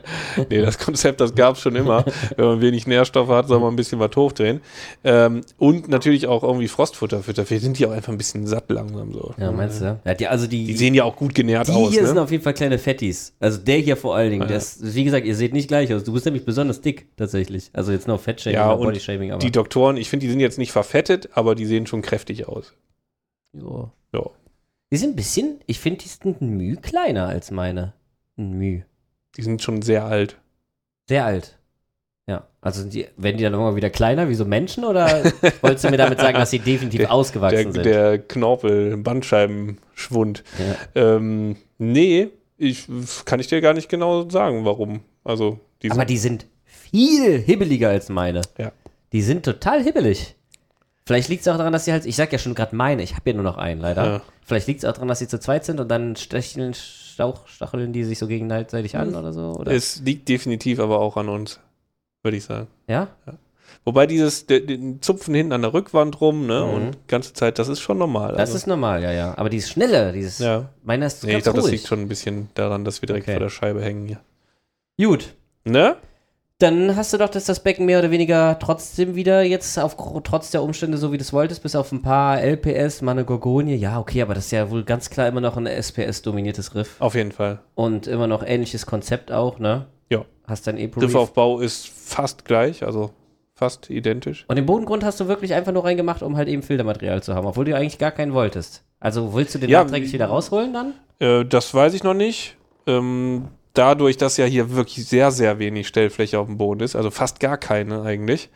Nee, 0.49 0.61
das 0.61 0.77
Konzept, 0.77 1.21
das 1.21 1.35
gab 1.35 1.55
es 1.55 1.61
schon 1.61 1.75
immer. 1.75 2.05
Wenn 2.35 2.45
man 2.45 2.61
wenig 2.61 2.87
Nährstoffe 2.87 3.29
hat, 3.29 3.47
soll 3.47 3.59
man 3.59 3.73
ein 3.73 3.75
bisschen 3.75 3.99
was 3.99 4.15
hochdrehen. 4.15 4.61
Ähm, 5.03 5.41
und 5.57 5.87
natürlich 5.89 6.27
auch 6.27 6.43
irgendwie 6.43 6.67
Frostfutter 6.67 7.21
füttern. 7.23 7.45
Wir 7.49 7.59
sind 7.59 7.77
die 7.79 7.85
auch 7.85 7.91
einfach 7.91 8.11
ein 8.11 8.17
bisschen 8.17 8.47
satt 8.47 8.69
langsam 8.69 9.13
so. 9.13 9.33
ja, 9.37 9.51
meinst 9.51 9.81
du? 9.81 9.99
Ja, 10.05 10.13
die, 10.13 10.27
also 10.27 10.47
die, 10.47 10.65
Die 10.65 10.73
sehen 10.75 10.93
ja 10.93 11.03
auch 11.03 11.15
gut 11.15 11.33
genährt 11.35 11.67
die 11.67 11.71
aus. 11.71 11.91
hier 11.91 12.05
sind 12.05 12.15
Ne? 12.15 12.21
auf 12.21 12.31
jeden 12.31 12.43
Fall 12.43 12.53
kleine 12.53 12.77
Fettis. 12.77 13.33
Also 13.39 13.57
der 13.59 13.77
hier 13.77 13.97
vor 13.97 14.15
allen 14.15 14.29
Dingen. 14.31 14.41
Ja. 14.43 14.47
Der 14.53 14.57
ist, 14.59 14.95
wie 14.95 15.03
gesagt, 15.03 15.25
ihr 15.25 15.35
seht 15.35 15.53
nicht 15.53 15.67
gleich 15.67 15.93
aus. 15.93 16.03
Du 16.03 16.13
bist 16.13 16.25
nämlich 16.25 16.45
besonders 16.45 16.81
dick, 16.81 17.07
tatsächlich. 17.17 17.69
Also 17.73 17.91
jetzt 17.91 18.07
nur 18.07 18.17
Fettshaming 18.19 18.55
Ja, 18.55 18.67
oder 18.71 18.79
und 18.79 18.85
Bodyshaming, 18.87 19.31
aber. 19.31 19.39
Die 19.39 19.51
Doktoren, 19.51 19.97
ich 19.97 20.09
finde, 20.09 20.25
die 20.25 20.29
sind 20.31 20.39
jetzt 20.39 20.57
nicht 20.57 20.71
verfettet, 20.71 21.29
aber 21.33 21.55
die 21.55 21.65
sehen 21.65 21.87
schon 21.87 22.01
kräftig 22.01 22.47
aus. 22.47 22.73
Jo. 23.53 23.91
Ja. 24.13 24.29
Die 24.91 24.97
sind 24.97 25.11
ein 25.13 25.15
bisschen, 25.15 25.59
ich 25.65 25.79
finde, 25.79 25.99
die 26.03 26.07
sind 26.09 26.41
ein 26.41 26.49
Müh 26.57 26.75
kleiner 26.77 27.27
als 27.27 27.51
meine. 27.51 27.93
Ein 28.37 28.53
Müh. 28.53 28.81
Die 29.37 29.41
sind 29.41 29.61
schon 29.61 29.81
sehr 29.81 30.05
alt. 30.05 30.37
Sehr 31.09 31.25
alt. 31.25 31.57
Ja. 32.27 32.47
Also 32.61 32.87
die, 32.87 33.07
werden 33.17 33.37
die 33.37 33.43
dann 33.43 33.53
irgendwann 33.53 33.75
wieder 33.75 33.89
kleiner, 33.89 34.29
wie 34.29 34.35
so 34.35 34.45
Menschen? 34.45 34.85
Oder 34.85 35.23
wolltest 35.61 35.83
du 35.83 35.89
mir 35.89 35.97
damit 35.97 36.19
sagen, 36.19 36.35
dass 36.37 36.51
sie 36.51 36.59
definitiv 36.59 37.01
Der- 37.01 37.11
ausgewachsen 37.11 37.73
Der, 37.73 37.73
sind? 37.73 37.85
der 37.85 38.19
Knorpel, 38.19 38.95
Bandscheibenschwund. 38.97 40.43
ja. 40.95 41.15
Ähm, 41.15 41.57
nee, 41.77 42.29
ich, 42.63 42.87
kann 43.25 43.39
ich 43.39 43.47
dir 43.47 43.61
gar 43.61 43.73
nicht 43.73 43.89
genau 43.89 44.29
sagen, 44.29 44.65
warum. 44.65 45.01
Also, 45.23 45.59
die 45.81 45.91
Aber 45.91 46.05
die 46.05 46.17
sind 46.17 46.45
viel 46.63 47.39
hibbeliger 47.39 47.89
als 47.89 48.09
meine. 48.09 48.41
Ja. 48.57 48.71
Die 49.11 49.21
sind 49.21 49.43
total 49.43 49.83
hibbelig. 49.83 50.35
Vielleicht 51.05 51.29
liegt 51.29 51.41
es 51.41 51.47
auch 51.47 51.57
daran, 51.57 51.73
dass 51.73 51.85
sie 51.85 51.91
halt, 51.91 52.05
ich 52.05 52.15
sag 52.15 52.31
ja 52.31 52.39
schon 52.39 52.55
gerade 52.55 52.75
meine, 52.75 53.03
ich 53.03 53.15
habe 53.15 53.29
ja 53.29 53.35
nur 53.35 53.43
noch 53.43 53.57
einen 53.57 53.81
leider. 53.81 54.05
Ja. 54.05 54.21
Vielleicht 54.45 54.67
liegt 54.67 54.79
es 54.79 54.85
auch 54.85 54.93
daran, 54.93 55.09
dass 55.09 55.19
sie 55.19 55.27
zu 55.27 55.39
zweit 55.39 55.65
sind 55.65 55.79
und 55.79 55.89
dann 55.89 56.15
stecheln, 56.15 56.73
stauch, 56.73 57.47
stacheln 57.47 57.91
die 57.91 58.05
sich 58.05 58.19
so 58.19 58.27
gegenseitig 58.27 58.95
an 58.95 59.13
oder 59.13 59.33
so. 59.33 59.53
Oder? 59.59 59.71
es 59.73 60.01
liegt 60.01 60.29
definitiv 60.29 60.79
aber 60.79 60.99
auch 60.99 61.17
an 61.17 61.29
uns, 61.29 61.59
würde 62.21 62.37
ich 62.37 62.45
sagen. 62.45 62.67
ja? 63.25 63.33
Wobei 63.85 64.07
dieses 64.07 64.45
de, 64.45 64.65
den 64.65 65.01
Zupfen 65.01 65.33
hinten 65.35 65.51
an 65.51 65.61
der 65.61 65.73
Rückwand 65.73 66.21
rum, 66.21 66.47
ne, 66.47 66.61
Mhm. 66.65 66.73
und 66.73 67.07
ganze 67.07 67.33
Zeit, 67.33 67.59
das 67.59 67.67
ist 67.67 67.81
schon 67.81 67.97
normal. 67.97 68.31
Das 68.31 68.39
also, 68.39 68.55
ist 68.55 68.67
normal, 68.67 69.03
ja, 69.03 69.11
ja. 69.11 69.37
Aber 69.37 69.49
dieses 69.49 69.69
Schnelle, 69.69 70.13
dieses, 70.13 70.39
ja. 70.39 70.69
meiner 70.83 71.05
ist 71.07 71.23
Nee, 71.23 71.29
ich 71.29 71.33
ganz 71.35 71.43
glaube, 71.43 71.61
das 71.61 71.71
liegt 71.71 71.87
schon 71.87 71.99
ein 71.99 72.07
bisschen 72.07 72.49
daran, 72.53 72.85
dass 72.85 73.01
wir 73.01 73.07
direkt 73.07 73.25
Okay. 73.25 73.33
vor 73.33 73.41
der 73.41 73.49
Scheibe 73.49 73.81
hängen 73.83 74.07
hier. 74.07 74.19
Gut. 75.05 75.33
Ne? 75.65 75.97
Dann 76.59 76.95
hast 76.95 77.11
du 77.11 77.17
doch 77.17 77.27
das, 77.29 77.43
das 77.45 77.61
Becken 77.61 77.85
mehr 77.85 77.99
oder 77.99 78.09
weniger 78.11 78.57
trotzdem 78.57 79.15
wieder 79.15 79.41
jetzt 79.41 79.77
auf, 79.77 79.97
trotz 80.23 80.51
der 80.51 80.63
Umstände 80.63 80.97
so 80.97 81.11
wie 81.11 81.17
du 81.17 81.21
es 81.23 81.33
wolltest, 81.33 81.61
bis 81.63 81.75
auf 81.75 81.91
ein 81.91 82.01
paar 82.01 82.39
LPS, 82.41 83.01
mal 83.01 83.11
eine 83.11 83.25
Gorgonie. 83.25 83.75
Ja, 83.75 83.99
okay, 83.99 84.21
aber 84.21 84.33
das 84.33 84.45
ist 84.45 84.51
ja 84.51 84.69
wohl 84.69 84.83
ganz 84.85 85.09
klar 85.09 85.27
immer 85.27 85.41
noch 85.41 85.57
ein 85.57 85.67
SPS-dominiertes 85.67 86.73
Riff. 86.75 86.95
Auf 86.99 87.15
jeden 87.15 87.33
Fall. 87.33 87.59
Und 87.75 88.07
immer 88.07 88.27
noch 88.27 88.43
ähnliches 88.45 88.85
Konzept 88.85 89.29
auch, 89.31 89.59
ne? 89.59 89.87
Ja. 90.09 90.23
Hast 90.47 90.67
dein 90.67 90.77
Epo 90.77 91.01
Riffaufbau 91.01 91.59
ist 91.59 91.87
fast 91.89 92.45
gleich, 92.45 92.83
also 92.83 93.11
fast 93.55 93.89
identisch. 93.89 94.45
Und 94.47 94.55
den 94.55 94.65
Bodengrund 94.65 95.03
hast 95.03 95.19
du 95.19 95.27
wirklich 95.27 95.53
einfach 95.53 95.71
nur 95.71 95.85
reingemacht, 95.85 96.23
um 96.23 96.35
halt 96.37 96.47
eben 96.47 96.63
Filtermaterial 96.63 97.21
zu 97.21 97.35
haben, 97.35 97.45
obwohl 97.45 97.65
du 97.65 97.75
eigentlich 97.75 97.99
gar 97.99 98.11
keinen 98.11 98.33
wolltest. 98.33 98.83
Also 98.99 99.33
willst 99.33 99.53
du 99.55 99.59
den 99.59 99.69
Ja, 99.69 99.83
nachträglich 99.83 100.13
wieder 100.13 100.27
rausholen 100.27 100.73
dann? 100.73 100.93
Äh, 101.19 101.45
das 101.45 101.73
weiß 101.73 101.93
ich 101.93 102.03
noch 102.03 102.13
nicht. 102.15 102.57
Ähm, 102.87 103.49
dadurch, 103.73 104.17
dass 104.17 104.37
ja 104.37 104.45
hier 104.45 104.75
wirklich 104.75 105.05
sehr, 105.07 105.31
sehr 105.31 105.59
wenig 105.59 105.87
Stellfläche 105.87 106.39
auf 106.39 106.47
dem 106.47 106.57
Boden 106.57 106.81
ist, 106.81 106.95
also 106.95 107.11
fast 107.11 107.39
gar 107.39 107.57
keine 107.57 108.01
eigentlich, 108.03 108.49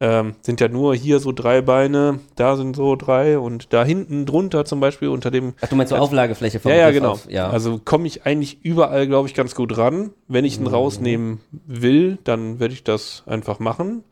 ähm, 0.00 0.34
sind 0.42 0.60
ja 0.60 0.66
nur 0.68 0.94
hier 0.96 1.20
so 1.20 1.30
drei 1.30 1.62
Beine, 1.62 2.18
da 2.34 2.56
sind 2.56 2.74
so 2.74 2.96
drei 2.96 3.38
und 3.38 3.72
da 3.72 3.84
hinten 3.84 4.26
drunter 4.26 4.64
zum 4.64 4.80
Beispiel 4.80 5.08
unter 5.08 5.30
dem. 5.30 5.54
Ach, 5.60 5.68
du 5.68 5.76
meinst 5.76 5.90
so 5.90 5.96
Auflagefläche 5.96 6.58
vom 6.58 6.70
Ja, 6.72 6.76
ja, 6.76 6.90
genau. 6.90 7.12
Auf, 7.12 7.30
ja. 7.30 7.48
Also 7.48 7.80
komme 7.84 8.06
ich 8.08 8.26
eigentlich 8.26 8.64
überall, 8.64 9.06
glaube 9.06 9.28
ich, 9.28 9.34
ganz 9.34 9.54
gut 9.54 9.76
ran. 9.78 10.10
Wenn 10.26 10.44
ich 10.44 10.56
ihn 10.58 10.62
Mhm. 10.64 10.68
rausnehmen 10.70 11.40
will, 11.66 12.18
dann 12.24 12.58
werde 12.58 12.74
ich 12.74 12.82
das 12.82 13.22
einfach 13.26 13.60
machen. 13.60 14.02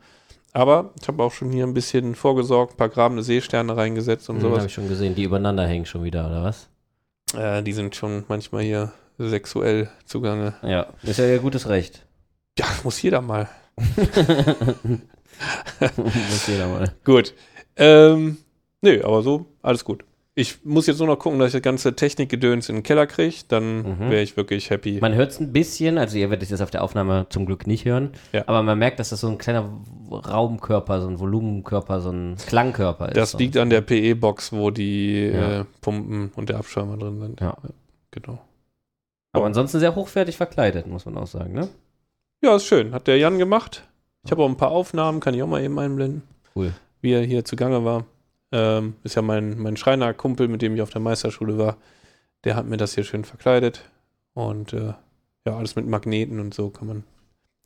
Aber 0.53 0.91
ich 1.01 1.07
habe 1.07 1.23
auch 1.23 1.31
schon 1.31 1.51
hier 1.51 1.65
ein 1.65 1.73
bisschen 1.73 2.15
vorgesorgt, 2.15 2.73
ein 2.73 2.77
paar 2.77 2.89
grabende 2.89 3.23
Seesterne 3.23 3.77
reingesetzt 3.77 4.29
und 4.29 4.37
hm, 4.37 4.43
habe 4.43 4.55
sowas. 4.55 4.65
ich 4.65 4.73
schon 4.73 4.89
gesehen, 4.89 5.15
die 5.15 5.23
übereinander 5.23 5.65
hängen 5.65 5.85
schon 5.85 6.03
wieder, 6.03 6.27
oder 6.27 6.43
was? 6.43 6.67
Äh, 7.33 7.63
die 7.63 7.73
sind 7.73 7.95
schon 7.95 8.25
manchmal 8.27 8.63
hier 8.63 8.91
sexuell 9.17 9.89
zugange. 10.05 10.55
Ja, 10.63 10.87
ist 11.03 11.19
ja 11.19 11.27
ihr 11.27 11.39
gutes 11.39 11.69
Recht. 11.69 12.05
Ja, 12.57 12.65
muss 12.83 13.01
jeder 13.01 13.21
mal. 13.21 13.49
Muss 15.97 16.47
jeder 16.47 16.67
mal. 16.67 16.93
Gut. 17.03 17.33
Ähm, 17.75 18.37
nö, 18.81 19.01
aber 19.03 19.21
so, 19.23 19.45
alles 19.61 19.83
gut. 19.83 20.03
Ich 20.33 20.63
muss 20.63 20.87
jetzt 20.87 20.99
nur 20.99 21.07
noch 21.07 21.17
gucken, 21.19 21.39
dass 21.39 21.47
ich 21.49 21.53
das 21.55 21.61
ganze 21.61 21.93
Technikgedöns 21.93 22.69
in 22.69 22.75
den 22.75 22.83
Keller 22.83 23.05
kriege. 23.05 23.35
Dann 23.49 23.79
Mhm. 23.81 23.99
wäre 24.11 24.21
ich 24.21 24.37
wirklich 24.37 24.69
happy. 24.69 24.99
Man 25.01 25.13
hört 25.13 25.31
es 25.31 25.39
ein 25.41 25.51
bisschen, 25.51 25.97
also 25.97 26.17
ihr 26.17 26.29
werdet 26.29 26.43
es 26.43 26.51
jetzt 26.51 26.61
auf 26.61 26.71
der 26.71 26.83
Aufnahme 26.83 27.25
zum 27.29 27.45
Glück 27.45 27.67
nicht 27.67 27.83
hören, 27.83 28.11
Ja. 28.31 28.43
aber 28.47 28.63
man 28.63 28.79
merkt, 28.79 28.99
dass 28.99 29.09
das 29.09 29.19
so 29.19 29.27
ein 29.27 29.37
kleiner 29.37 29.69
Raumkörper, 30.09 31.01
so 31.01 31.07
ein 31.09 31.19
Volumenkörper, 31.19 31.99
so 31.99 32.11
ein 32.11 32.37
Klangkörper 32.47 33.09
ist. 33.09 33.17
das 33.17 33.33
liegt 33.33 33.57
an 33.57 33.69
der 33.69 33.81
PE-Box, 33.81 34.53
wo 34.53 34.71
die 34.71 35.25
Ja. 35.33 35.61
äh, 35.61 35.65
Pumpen 35.81 36.31
und 36.35 36.47
der 36.49 36.57
Abschirmer 36.57 36.95
drin 36.97 37.19
sind. 37.19 37.41
Ja. 37.41 37.57
Genau. 38.11 38.39
Aber 39.33 39.45
ansonsten 39.45 39.79
sehr 39.79 39.95
hochwertig 39.95 40.37
verkleidet, 40.37 40.87
muss 40.87 41.05
man 41.05 41.17
auch 41.17 41.27
sagen, 41.27 41.53
ne? 41.53 41.67
Ja, 42.41 42.55
ist 42.55 42.65
schön. 42.65 42.93
Hat 42.93 43.07
der 43.07 43.17
Jan 43.17 43.37
gemacht. 43.37 43.83
Ich 44.23 44.31
habe 44.31 44.43
auch 44.43 44.49
ein 44.49 44.57
paar 44.57 44.71
Aufnahmen, 44.71 45.19
kann 45.19 45.33
ich 45.33 45.43
auch 45.43 45.47
mal 45.47 45.61
eben 45.63 45.77
einblenden. 45.77 46.23
Cool. 46.55 46.73
Wie 47.01 47.11
er 47.13 47.21
hier 47.23 47.43
zugange 47.45 47.83
war. 47.83 48.05
Ähm, 48.51 48.95
ist 49.03 49.15
ja 49.15 49.21
mein, 49.21 49.57
mein 49.59 49.77
Schreinerkumpel, 49.77 50.47
mit 50.47 50.61
dem 50.61 50.75
ich 50.75 50.81
auf 50.81 50.89
der 50.89 51.01
Meisterschule 51.01 51.57
war. 51.57 51.77
Der 52.43 52.55
hat 52.55 52.65
mir 52.65 52.77
das 52.77 52.95
hier 52.95 53.03
schön 53.03 53.23
verkleidet. 53.23 53.89
Und 54.33 54.73
äh, 54.73 54.93
ja, 55.45 55.57
alles 55.57 55.75
mit 55.75 55.87
Magneten 55.87 56.39
und 56.39 56.53
so 56.53 56.69
kann 56.69 56.87
man 56.87 57.03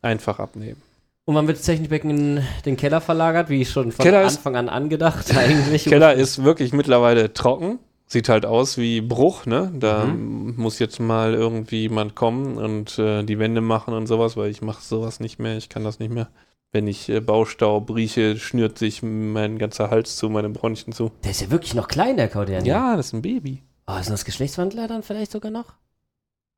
einfach 0.02 0.40
abnehmen. 0.40 0.82
Und 1.26 1.34
wann 1.34 1.48
wird 1.48 1.58
das 1.58 1.66
Technikbecken 1.66 2.10
in 2.12 2.44
den 2.66 2.78
Keller 2.78 3.02
verlagert, 3.02 3.50
wie 3.50 3.66
schon 3.66 3.92
von 3.92 4.04
Keller 4.04 4.26
Anfang 4.26 4.56
an 4.56 4.70
angedacht 4.70 5.36
eigentlich? 5.38 5.86
Keller 5.86 6.14
ist 6.14 6.44
wirklich 6.44 6.72
mittlerweile 6.72 7.34
trocken. 7.34 7.80
Sieht 8.08 8.30
halt 8.30 8.45
aus 8.45 8.78
wie 8.78 9.01
Bruch, 9.01 9.45
ne? 9.47 9.72
Da 9.74 10.06
muss 10.06 10.78
jetzt 10.80 10.99
mal 10.99 11.34
irgendwie 11.34 11.82
jemand 11.82 12.14
kommen 12.16 12.58
und 12.58 12.99
äh, 12.99 13.24
die 13.24 13.39
Wände 13.39 13.62
machen 13.62 13.93
und 13.95 14.06
sowas, 14.08 14.38
weil 14.38 14.51
ich 14.51 14.62
mache 14.62 14.84
sowas 14.84 15.20
nicht 15.20 15.39
mehr, 15.39 15.58
ich 15.58 15.70
kann 15.70 15.84
das 15.84 15.97
nicht 15.99 16.12
mehr. 16.14 16.30
Wenn 16.72 16.88
ich 16.88 17.10
äh, 17.10 17.20
Baustaub 17.20 17.89
rieche, 17.95 18.38
schnürt 18.38 18.78
sich 18.78 19.01
mein 19.01 19.58
ganzer 19.58 19.89
Hals 19.89 20.18
zu, 20.18 20.30
meine 20.30 20.49
Bronchien 20.49 20.93
zu. 20.93 21.12
Der 21.24 21.32
ist 21.32 21.41
ja 21.41 21.49
wirklich 21.49 21.74
noch 21.74 21.88
klein, 21.88 22.16
der 22.18 22.28
Kauderni. 22.28 22.68
Ja, 22.68 22.95
das 22.95 23.08
ist 23.08 23.14
ein 23.14 23.22
Baby. 23.24 23.64
Oh, 23.88 23.95
sind 24.01 24.12
das 24.14 24.26
Geschlechtswandler 24.26 24.88
dann 24.88 25.01
vielleicht 25.01 25.32
sogar 25.32 25.51
noch? 25.51 25.74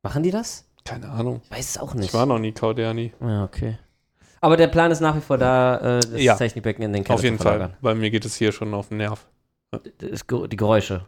Machen 0.03 0.23
die 0.23 0.31
das? 0.31 0.65
Keine 0.83 1.09
Ahnung. 1.09 1.41
Ich 1.45 1.51
weiß 1.51 1.69
es 1.69 1.77
auch 1.77 1.93
nicht. 1.93 2.07
Ich 2.09 2.13
war 2.13 2.25
noch 2.25 2.39
nie 2.39 2.51
Kauderni. 2.51 3.13
Ja, 3.21 3.43
okay. 3.45 3.77
Aber 4.41 4.57
der 4.57 4.67
Plan 4.67 4.91
ist 4.91 4.99
nach 5.01 5.15
wie 5.15 5.21
vor 5.21 5.37
da, 5.37 5.97
äh, 5.97 5.99
das 5.99 6.21
Ja. 6.21 6.35
Technikbecken 6.35 6.83
in 6.83 6.93
den 6.93 7.03
Keller 7.03 7.15
Auf 7.15 7.23
jeden 7.23 7.37
zu 7.37 7.43
Fall. 7.43 7.75
Bei 7.81 7.95
mir 7.95 8.09
geht 8.11 8.25
es 8.25 8.35
hier 8.35 8.51
schon 8.51 8.73
auf 8.73 8.89
den 8.89 8.97
Nerv. 8.97 9.27
Ge- 10.27 10.47
die 10.47 10.57
Geräusche. 10.57 11.05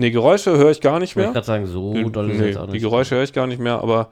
Nee, 0.00 0.10
Geräusche 0.10 0.56
höre 0.56 0.70
ich 0.70 0.80
gar 0.80 0.98
nicht 0.98 1.10
Ich 1.10 1.16
mehr. 1.16 1.30
gerade 1.30 1.44
sagen, 1.46 1.66
so 1.66 1.92
doll 2.08 2.30
ist 2.30 2.38
Nee, 2.38 2.46
jetzt 2.46 2.56
auch 2.56 2.62
nicht. 2.66 2.74
die 2.74 2.80
Geräusche 2.80 3.16
höre 3.16 3.22
ich 3.22 3.34
gar 3.34 3.46
nicht 3.46 3.60
mehr, 3.60 3.80
aber 3.82 4.08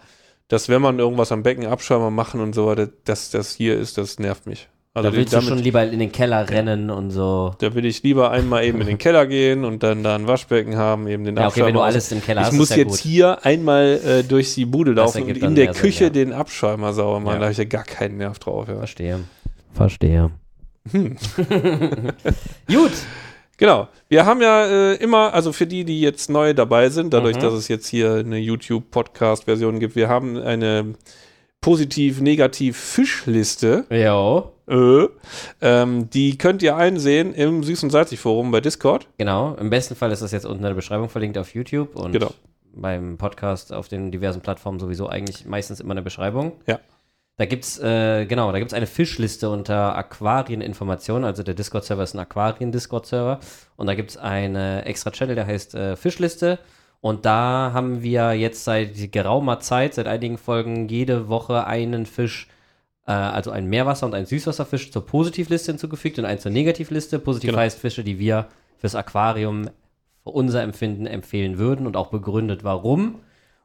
dass 0.49 0.69
wenn 0.69 0.83
man 0.83 0.99
irgendwas 0.99 1.33
am 1.33 1.43
Becken 1.43 1.65
Abschirmer 1.67 2.11
machen 2.11 2.41
und 2.41 2.55
so 2.55 2.67
weiter, 2.67 2.89
dass 3.05 3.31
das 3.31 3.53
hier 3.55 3.79
ist, 3.79 3.97
das 3.97 4.19
nervt 4.19 4.47
mich. 4.47 4.69
Also 4.95 5.11
da 5.11 5.17
willst 5.17 5.33
damit, 5.33 5.47
du 5.47 5.49
schon 5.55 5.59
lieber 5.63 5.83
in 5.87 5.99
den 5.99 6.13
Keller 6.13 6.49
rennen 6.51 6.91
und 6.91 7.11
so. 7.11 7.55
da 7.59 7.75
will 7.75 7.87
ich 7.87 8.03
lieber 8.03 8.31
einmal 8.33 8.65
eben 8.65 8.81
in 8.83 8.87
den 8.87 8.99
Keller 8.99 9.27
gehen 9.27 9.65
und 9.65 9.83
dann 9.83 10.03
da 10.03 10.15
ein 10.15 10.27
Waschbecken 10.27 10.77
haben, 10.77 11.07
eben 11.09 11.25
den 11.25 11.37
Ja, 11.37 11.47
okay, 11.49 11.65
wenn 11.65 11.73
du 11.75 11.81
alles 11.81 12.11
im 12.13 12.21
Keller 12.23 12.43
hast, 12.43 12.53
ich 12.53 12.59
muss 12.59 12.71
ist 12.71 12.77
ja 12.77 12.83
jetzt 12.83 12.91
gut. 12.91 12.99
hier 13.01 13.45
einmal 13.47 14.01
äh, 14.05 14.23
durch 14.25 14.55
die 14.55 14.67
Bude 14.67 14.93
laufen 14.93 15.23
und 15.23 15.29
in 15.31 15.55
der 15.55 15.67
mehr 15.67 15.73
Sinn, 15.75 15.83
Küche 15.83 16.05
ja. 16.05 16.11
den 16.11 16.33
Abschäumer 16.33 16.93
sauber 16.93 17.21
machen. 17.21 17.35
Ja. 17.35 17.39
Da 17.39 17.45
habe 17.45 17.53
ich 17.53 17.59
ja 17.59 17.65
gar 17.65 17.85
keinen 17.85 18.17
Nerv 18.19 18.39
drauf. 18.41 18.69
Ja. 18.69 18.77
Verstehe. 18.77 19.21
Verstehe. 19.73 20.31
Gut. 22.67 22.93
Genau. 23.59 23.89
Wir 24.09 24.25
haben 24.25 24.41
ja 24.41 24.65
äh, 24.67 24.95
immer, 24.95 25.35
also 25.35 25.53
für 25.53 25.67
die, 25.67 25.85
die 25.85 26.01
jetzt 26.01 26.31
neu 26.31 26.55
dabei 26.55 26.89
sind, 26.89 27.13
dadurch, 27.13 27.37
Mhm. 27.37 27.41
dass 27.43 27.53
es 27.55 27.69
jetzt 27.69 27.89
hier 27.89 28.15
eine 28.15 28.39
YouTube-Podcast-Version 28.39 29.81
gibt, 29.81 29.97
wir 29.97 30.09
haben 30.09 30.39
eine 30.39 30.95
positiv-negativ-Fischliste. 31.61 33.85
Jo. 33.91 34.53
Äh, 34.69 35.09
ähm, 35.61 36.11
die 36.11 36.39
könnt 36.39 36.63
ihr 36.63 36.77
einsehen 36.77 37.35
im 37.35 37.63
Süß- 37.63 37.85
und 37.85 37.91
Salzig-Forum 37.91 38.51
bei 38.51 38.61
Discord. 38.61 39.09
Genau. 39.19 39.55
Im 39.55 39.71
besten 39.71 39.95
Fall 39.97 40.13
ist 40.13 40.23
das 40.23 40.33
jetzt 40.33 40.45
unten 40.47 40.59
in 40.59 40.65
der 40.69 40.75
Beschreibung 40.75 41.09
verlinkt 41.09 41.39
auf 41.39 41.55
YouTube 41.55 41.97
und 41.97 42.13
Genau. 42.13 42.31
beim 42.75 43.17
Podcast 43.19 43.73
auf 43.73 43.89
den 43.89 44.11
diversen 44.11 44.41
Plattformen 44.41 44.79
sowieso 44.79 45.09
eigentlich 45.09 45.47
meistens 45.47 45.81
immer 45.81 45.93
eine 45.93 46.03
Beschreibung. 46.03 46.53
Ja. 46.67 46.79
Da 47.39 47.47
gibt's, 47.47 47.79
äh, 47.79 48.27
genau, 48.27 48.51
da 48.51 48.59
gibt's 48.59 48.75
eine 48.75 48.89
Fischliste 48.89 49.49
unter 49.49 49.97
Aquarieninformationen. 49.97 51.25
Also 51.25 51.45
der 51.45 51.55
Discord-Server 51.55 52.03
ist 52.03 52.15
ein 52.15 52.19
Aquarien-Discord-Server. 52.19 53.39
Und 53.77 53.87
da 53.87 53.95
gibt's 53.95 54.17
eine 54.17 54.85
extra 54.85 55.13
Channel, 55.13 55.37
der 55.37 55.47
heißt 55.47 55.75
äh, 55.77 55.95
Fischliste. 55.97 56.59
Und 57.01 57.25
da 57.27 57.71
haben 57.73 58.03
wir 58.03 58.33
jetzt 58.33 58.65
seit 58.65 59.13
geraumer 59.13 59.61
Zeit, 59.61 59.95
seit 59.95 60.09
einigen 60.09 60.37
Folgen, 60.37 60.89
jede 60.89 61.29
Woche 61.29 61.65
einen 61.65 62.07
Fisch, 62.07 62.49
äh, 63.07 63.13
also 63.13 63.53
einen 63.53 63.69
Meerwasser- 63.69 64.07
und 64.07 64.15
einen 64.15 64.27
Süßwasserfisch 64.27 64.91
zur 64.91 65.07
Positivliste 65.07 65.71
hinzugefügt 65.71 66.19
und 66.19 66.25
einen 66.25 66.41
zur 66.41 66.51
Negativliste. 66.51 67.21
Positiv 67.21 67.51
Genau. 67.51 67.61
heißt 67.61 67.79
Fische, 67.79 68.03
die 68.03 68.19
wir 68.19 68.49
fürs 68.79 68.97
Aquarium 68.97 69.71
für 70.25 70.31
unser 70.31 70.63
Empfinden 70.63 71.07
empfehlen 71.07 71.57
würden 71.59 71.87
und 71.87 71.97
auch 71.97 72.09
begründet, 72.09 72.65
warum. 72.65 73.21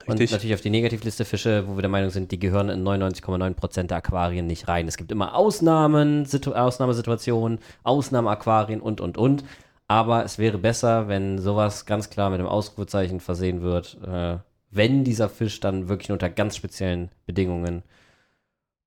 Und 0.06 0.14
Richtig. 0.14 0.32
natürlich 0.32 0.54
auf 0.54 0.62
die 0.62 0.70
Negativliste 0.70 1.24
Fische, 1.24 1.68
wo 1.68 1.76
wir 1.78 1.82
der 1.82 1.90
Meinung 1.90 2.10
sind, 2.10 2.32
die 2.32 2.40
gehören 2.40 2.70
in 2.70 2.84
99,9% 2.84 3.84
der 3.84 3.98
Aquarien 3.98 4.48
nicht 4.48 4.68
rein. 4.68 4.88
Es 4.88 4.98
gibt 4.98 5.12
immer 5.12 5.36
Ausnahmen, 5.36 6.26
Situ 6.26 6.52
Ausnahmesituationen, 6.54 7.60
Ausnahmeaquarien 7.84 8.82
und, 8.82 9.00
und, 9.00 9.18
und. 9.18 9.46
Aber 9.88 10.26
es 10.26 10.38
wäre 10.38 10.58
besser, 10.58 11.08
wenn 11.08 11.40
sowas 11.40 11.86
ganz 11.86 12.10
klar 12.10 12.30
mit 12.30 12.40
dem 12.40 12.48
Ausrufezeichen 12.48 13.20
versehen 13.20 13.62
wird, 13.62 13.98
äh, 14.06 14.38
wenn 14.72 15.04
dieser 15.04 15.30
Fisch 15.30 15.60
dann 15.60 15.88
wirklich 15.88 16.12
unter 16.12 16.30
ganz 16.30 16.58
speziellen 16.58 17.10
Bedingungen 17.26 17.84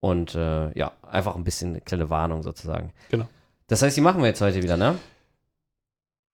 und 0.00 0.34
äh, 0.34 0.76
ja, 0.76 0.92
einfach 1.02 1.36
ein 1.36 1.44
bisschen 1.44 1.70
eine 1.70 1.80
kleine 1.80 2.10
Warnung 2.10 2.42
sozusagen. 2.42 2.92
Genau. 3.10 3.28
Das 3.68 3.82
heißt, 3.82 3.96
die 3.96 4.00
machen 4.00 4.20
wir 4.20 4.28
jetzt 4.28 4.40
heute 4.40 4.62
wieder, 4.62 4.76
ne? 4.76 4.98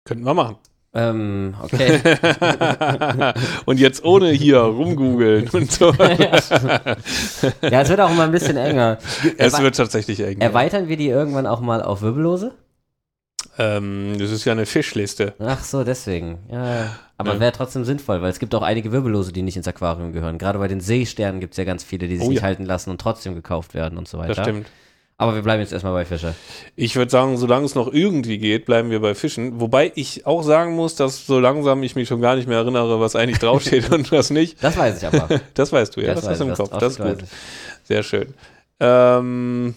Könnten 0.04 0.24
wir 0.24 0.34
machen. 0.34 0.56
Ähm, 0.94 1.54
okay. 1.62 2.00
und 3.64 3.80
jetzt 3.80 4.04
ohne 4.04 4.30
hier 4.30 4.58
rumgoogeln 4.58 5.48
und 5.50 5.72
so. 5.72 5.90
ja, 7.62 7.80
es 7.80 7.88
wird 7.88 8.00
auch 8.00 8.10
immer 8.10 8.24
ein 8.24 8.30
bisschen 8.32 8.58
enger. 8.58 8.98
es 9.38 9.54
Erwe- 9.54 9.62
wird 9.62 9.76
tatsächlich 9.76 10.20
eng. 10.20 10.38
ja. 10.40 10.46
Erweitern 10.48 10.88
wir 10.88 10.96
die 10.98 11.08
irgendwann 11.08 11.46
auch 11.46 11.60
mal 11.60 11.82
auf 11.82 12.02
Wirbellose? 12.02 12.52
Ähm, 13.58 14.16
das 14.18 14.30
ist 14.30 14.44
ja 14.44 14.52
eine 14.52 14.66
Fischliste. 14.66 15.34
Ach 15.38 15.62
so, 15.64 15.82
deswegen. 15.84 16.38
Ja, 16.50 16.94
aber 17.18 17.34
Ja. 17.34 17.40
wäre 17.40 17.52
trotzdem 17.52 17.84
sinnvoll, 17.84 18.22
weil 18.22 18.30
es 18.30 18.38
gibt 18.38 18.54
auch 18.54 18.62
einige 18.62 18.92
Wirbellose, 18.92 19.32
die 19.32 19.42
nicht 19.42 19.56
ins 19.56 19.68
Aquarium 19.68 20.12
gehören. 20.12 20.38
Gerade 20.38 20.58
bei 20.58 20.68
den 20.68 20.80
Seesternen 20.80 21.40
gibt 21.40 21.54
es 21.54 21.58
ja 21.58 21.64
ganz 21.64 21.84
viele, 21.84 22.08
die 22.08 22.16
sich 22.16 22.26
Oh 22.26 22.30
nicht 22.30 22.38
ja. 22.40 22.44
halten 22.44 22.64
lassen 22.64 22.90
und 22.90 23.00
trotzdem 23.00 23.34
gekauft 23.34 23.74
werden 23.74 23.98
und 23.98 24.08
so 24.08 24.18
weiter. 24.18 24.34
Das 24.34 24.44
stimmt. 24.46 24.66
Aber 25.22 25.36
wir 25.36 25.42
bleiben 25.42 25.60
jetzt 25.60 25.72
erstmal 25.72 25.92
bei 25.92 26.04
Fische. 26.04 26.34
Ich 26.74 26.96
würde 26.96 27.12
sagen, 27.12 27.36
solange 27.36 27.64
es 27.64 27.76
noch 27.76 27.92
irgendwie 27.92 28.38
geht, 28.38 28.64
bleiben 28.64 28.90
wir 28.90 28.98
bei 28.98 29.14
Fischen. 29.14 29.60
Wobei 29.60 29.92
ich 29.94 30.26
auch 30.26 30.42
sagen 30.42 30.74
muss, 30.74 30.96
dass 30.96 31.26
so 31.26 31.38
langsam 31.38 31.80
ich 31.84 31.94
mich 31.94 32.08
schon 32.08 32.20
gar 32.20 32.34
nicht 32.34 32.48
mehr 32.48 32.58
erinnere, 32.58 32.98
was 32.98 33.14
eigentlich 33.14 33.38
draufsteht 33.38 33.90
und 33.92 34.10
was 34.10 34.30
nicht. 34.30 34.60
Das 34.64 34.76
weiß 34.76 34.98
ich 35.00 35.06
aber. 35.06 35.28
Das 35.54 35.72
weißt 35.72 35.94
du, 35.94 36.00
ja. 36.00 36.14
Das, 36.14 36.24
weiß 36.24 36.30
hast 36.32 36.40
du 36.40 36.48
im 36.48 36.54
Kopf. 36.54 36.76
Das 36.76 36.94
ist 36.94 37.00
gut. 37.00 37.18
Sehr 37.84 38.02
schön. 38.02 38.34
Ähm, 38.80 39.76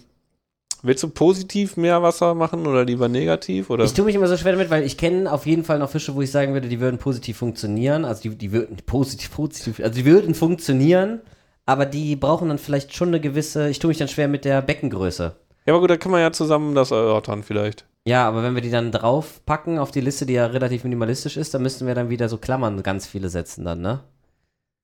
willst 0.81 1.03
du 1.03 1.09
positiv 1.09 1.77
Meerwasser 1.77 2.33
machen 2.33 2.65
oder 2.65 2.83
lieber 2.83 3.07
negativ? 3.07 3.69
Oder? 3.69 3.83
Ich 3.83 3.93
tue 3.93 4.05
mich 4.05 4.15
immer 4.15 4.27
so 4.27 4.37
schwer 4.37 4.53
damit, 4.53 4.71
weil 4.71 4.81
ich 4.81 4.97
kenne 4.97 5.31
auf 5.31 5.45
jeden 5.45 5.63
Fall 5.63 5.77
noch 5.77 5.91
Fische, 5.91 6.15
wo 6.15 6.23
ich 6.23 6.31
sagen 6.31 6.53
würde, 6.53 6.69
die 6.69 6.79
würden 6.79 6.97
positiv 6.97 7.37
funktionieren. 7.37 8.03
Also 8.03 8.23
die, 8.23 8.35
die 8.35 8.51
würden 8.51 8.77
positiv, 8.83 9.31
positiv, 9.31 9.79
also 9.79 9.93
die 9.93 10.05
würden 10.05 10.33
funktionieren, 10.33 11.21
aber 11.65 11.85
die 11.85 12.15
brauchen 12.15 12.49
dann 12.49 12.57
vielleicht 12.57 12.95
schon 12.95 13.09
eine 13.09 13.19
gewisse, 13.19 13.69
ich 13.69 13.79
tue 13.79 13.89
mich 13.89 13.97
dann 13.97 14.07
schwer 14.07 14.27
mit 14.27 14.45
der 14.45 14.61
Beckengröße. 14.61 15.35
ja, 15.65 15.73
aber 15.73 15.81
gut, 15.81 15.89
da 15.89 15.97
können 15.97 16.13
wir 16.15 16.21
ja 16.21 16.31
zusammen 16.31 16.75
das 16.75 16.91
erörtern 16.91 17.43
vielleicht. 17.43 17.85
Ja, 18.07 18.27
aber 18.27 18.43
wenn 18.43 18.53
wir 18.53 18.61
die 18.61 18.69
dann 18.69 18.91
draufpacken 18.91 19.79
auf 19.79 19.89
die 19.91 20.01
Liste, 20.01 20.25
die 20.27 20.33
ja 20.33 20.45
relativ 20.45 20.83
minimalistisch 20.83 21.37
ist, 21.37 21.53
dann 21.55 21.63
müssten 21.63 21.87
wir 21.87 21.95
dann 21.95 22.09
wieder 22.09 22.29
so 22.29 22.37
Klammern 22.37 22.83
ganz 22.83 23.07
viele 23.07 23.29
setzen 23.29 23.65
dann, 23.65 23.81
ne? 23.81 24.01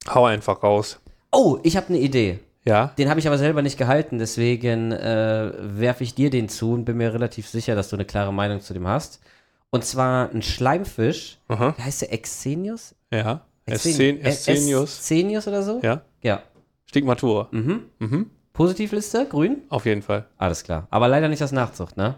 Hau 0.10 0.26
einfach 0.26 0.64
raus. 0.64 1.00
Oh, 1.32 1.60
ich 1.62 1.78
habe 1.78 1.90
eine 1.90 2.00
Idee. 2.00 2.40
Ja? 2.66 2.88
Den 2.98 3.10
habe 3.10 3.20
ich 3.20 3.28
aber 3.28 3.38
selber 3.38 3.62
nicht 3.62 3.78
gehalten, 3.78 4.18
deswegen 4.18 4.92
äh, 4.92 5.52
werfe 5.60 6.04
ich 6.04 6.16
dir 6.16 6.30
den 6.32 6.50
zu 6.50 6.74
und 6.74 6.86
bin 6.86 6.98
mir 6.98 7.14
relativ 7.14 7.48
sicher, 7.48 7.76
dass 7.76 7.90
du 7.90 7.96
eine 7.96 8.06
klare 8.06 8.34
Meinung 8.34 8.60
zu 8.62 8.74
dem 8.74 8.88
hast. 8.88 9.20
Und 9.70 9.86
zwar 9.86 10.30
ein 10.32 10.42
Schleimfisch, 10.42 11.38
Aha. 11.48 11.76
wie 11.78 11.82
heißt 11.84 12.02
der 12.02 12.14
Exenius? 12.14 12.94
Ja. 13.12 13.42
Exen- 13.68 14.20
Escen- 14.20 14.24
Escenius. 14.24 15.00
Escenius 15.00 15.48
oder 15.48 15.62
so? 15.64 15.80
Ja. 15.84 16.02
Ja. 16.24 16.42
Stigmatura. 16.92 17.48
Mhm. 17.52 17.84
Mhm. 18.00 18.30
Positivliste, 18.52 19.26
grün? 19.26 19.62
Auf 19.70 19.86
jeden 19.86 20.02
Fall. 20.02 20.26
Alles 20.38 20.66
klar. 20.66 20.88
Aber 20.90 21.08
leider 21.08 21.30
nicht 21.30 21.42
als 21.42 21.54
Nachzucht, 21.54 21.96
ne? 21.96 22.16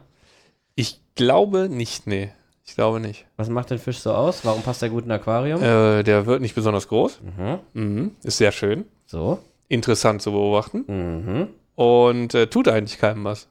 Ich 0.73 0.99
glaube 1.13 1.69
nicht, 1.69 2.07
nee. 2.07 2.31
Ich 2.65 2.73
glaube 2.73 2.99
nicht. 2.99 3.27
Was 3.37 3.49
macht 3.49 3.69
den 3.69 3.77
Fisch 3.77 3.99
so 3.99 4.11
aus? 4.13 4.43
Warum 4.43 4.63
passt 4.63 4.81
er 4.81 4.89
gut 4.89 5.05
in 5.05 5.11
ein 5.11 5.19
Aquarium? 5.19 5.61
Äh, 5.61 6.01
der 6.01 6.25
wird 6.25 6.41
nicht 6.41 6.55
besonders 6.55 6.87
groß. 6.87 7.21
Mhm. 7.21 7.59
Mhm. 7.73 8.11
Ist 8.23 8.37
sehr 8.37 8.51
schön. 8.51 8.85
So. 9.05 9.37
Interessant 9.67 10.23
zu 10.23 10.31
beobachten. 10.31 10.85
Mhm. 10.87 11.49
Und 11.75 12.33
äh, 12.33 12.47
tut 12.47 12.67
eigentlich 12.67 12.97
keinem 12.97 13.25
was. 13.25 13.47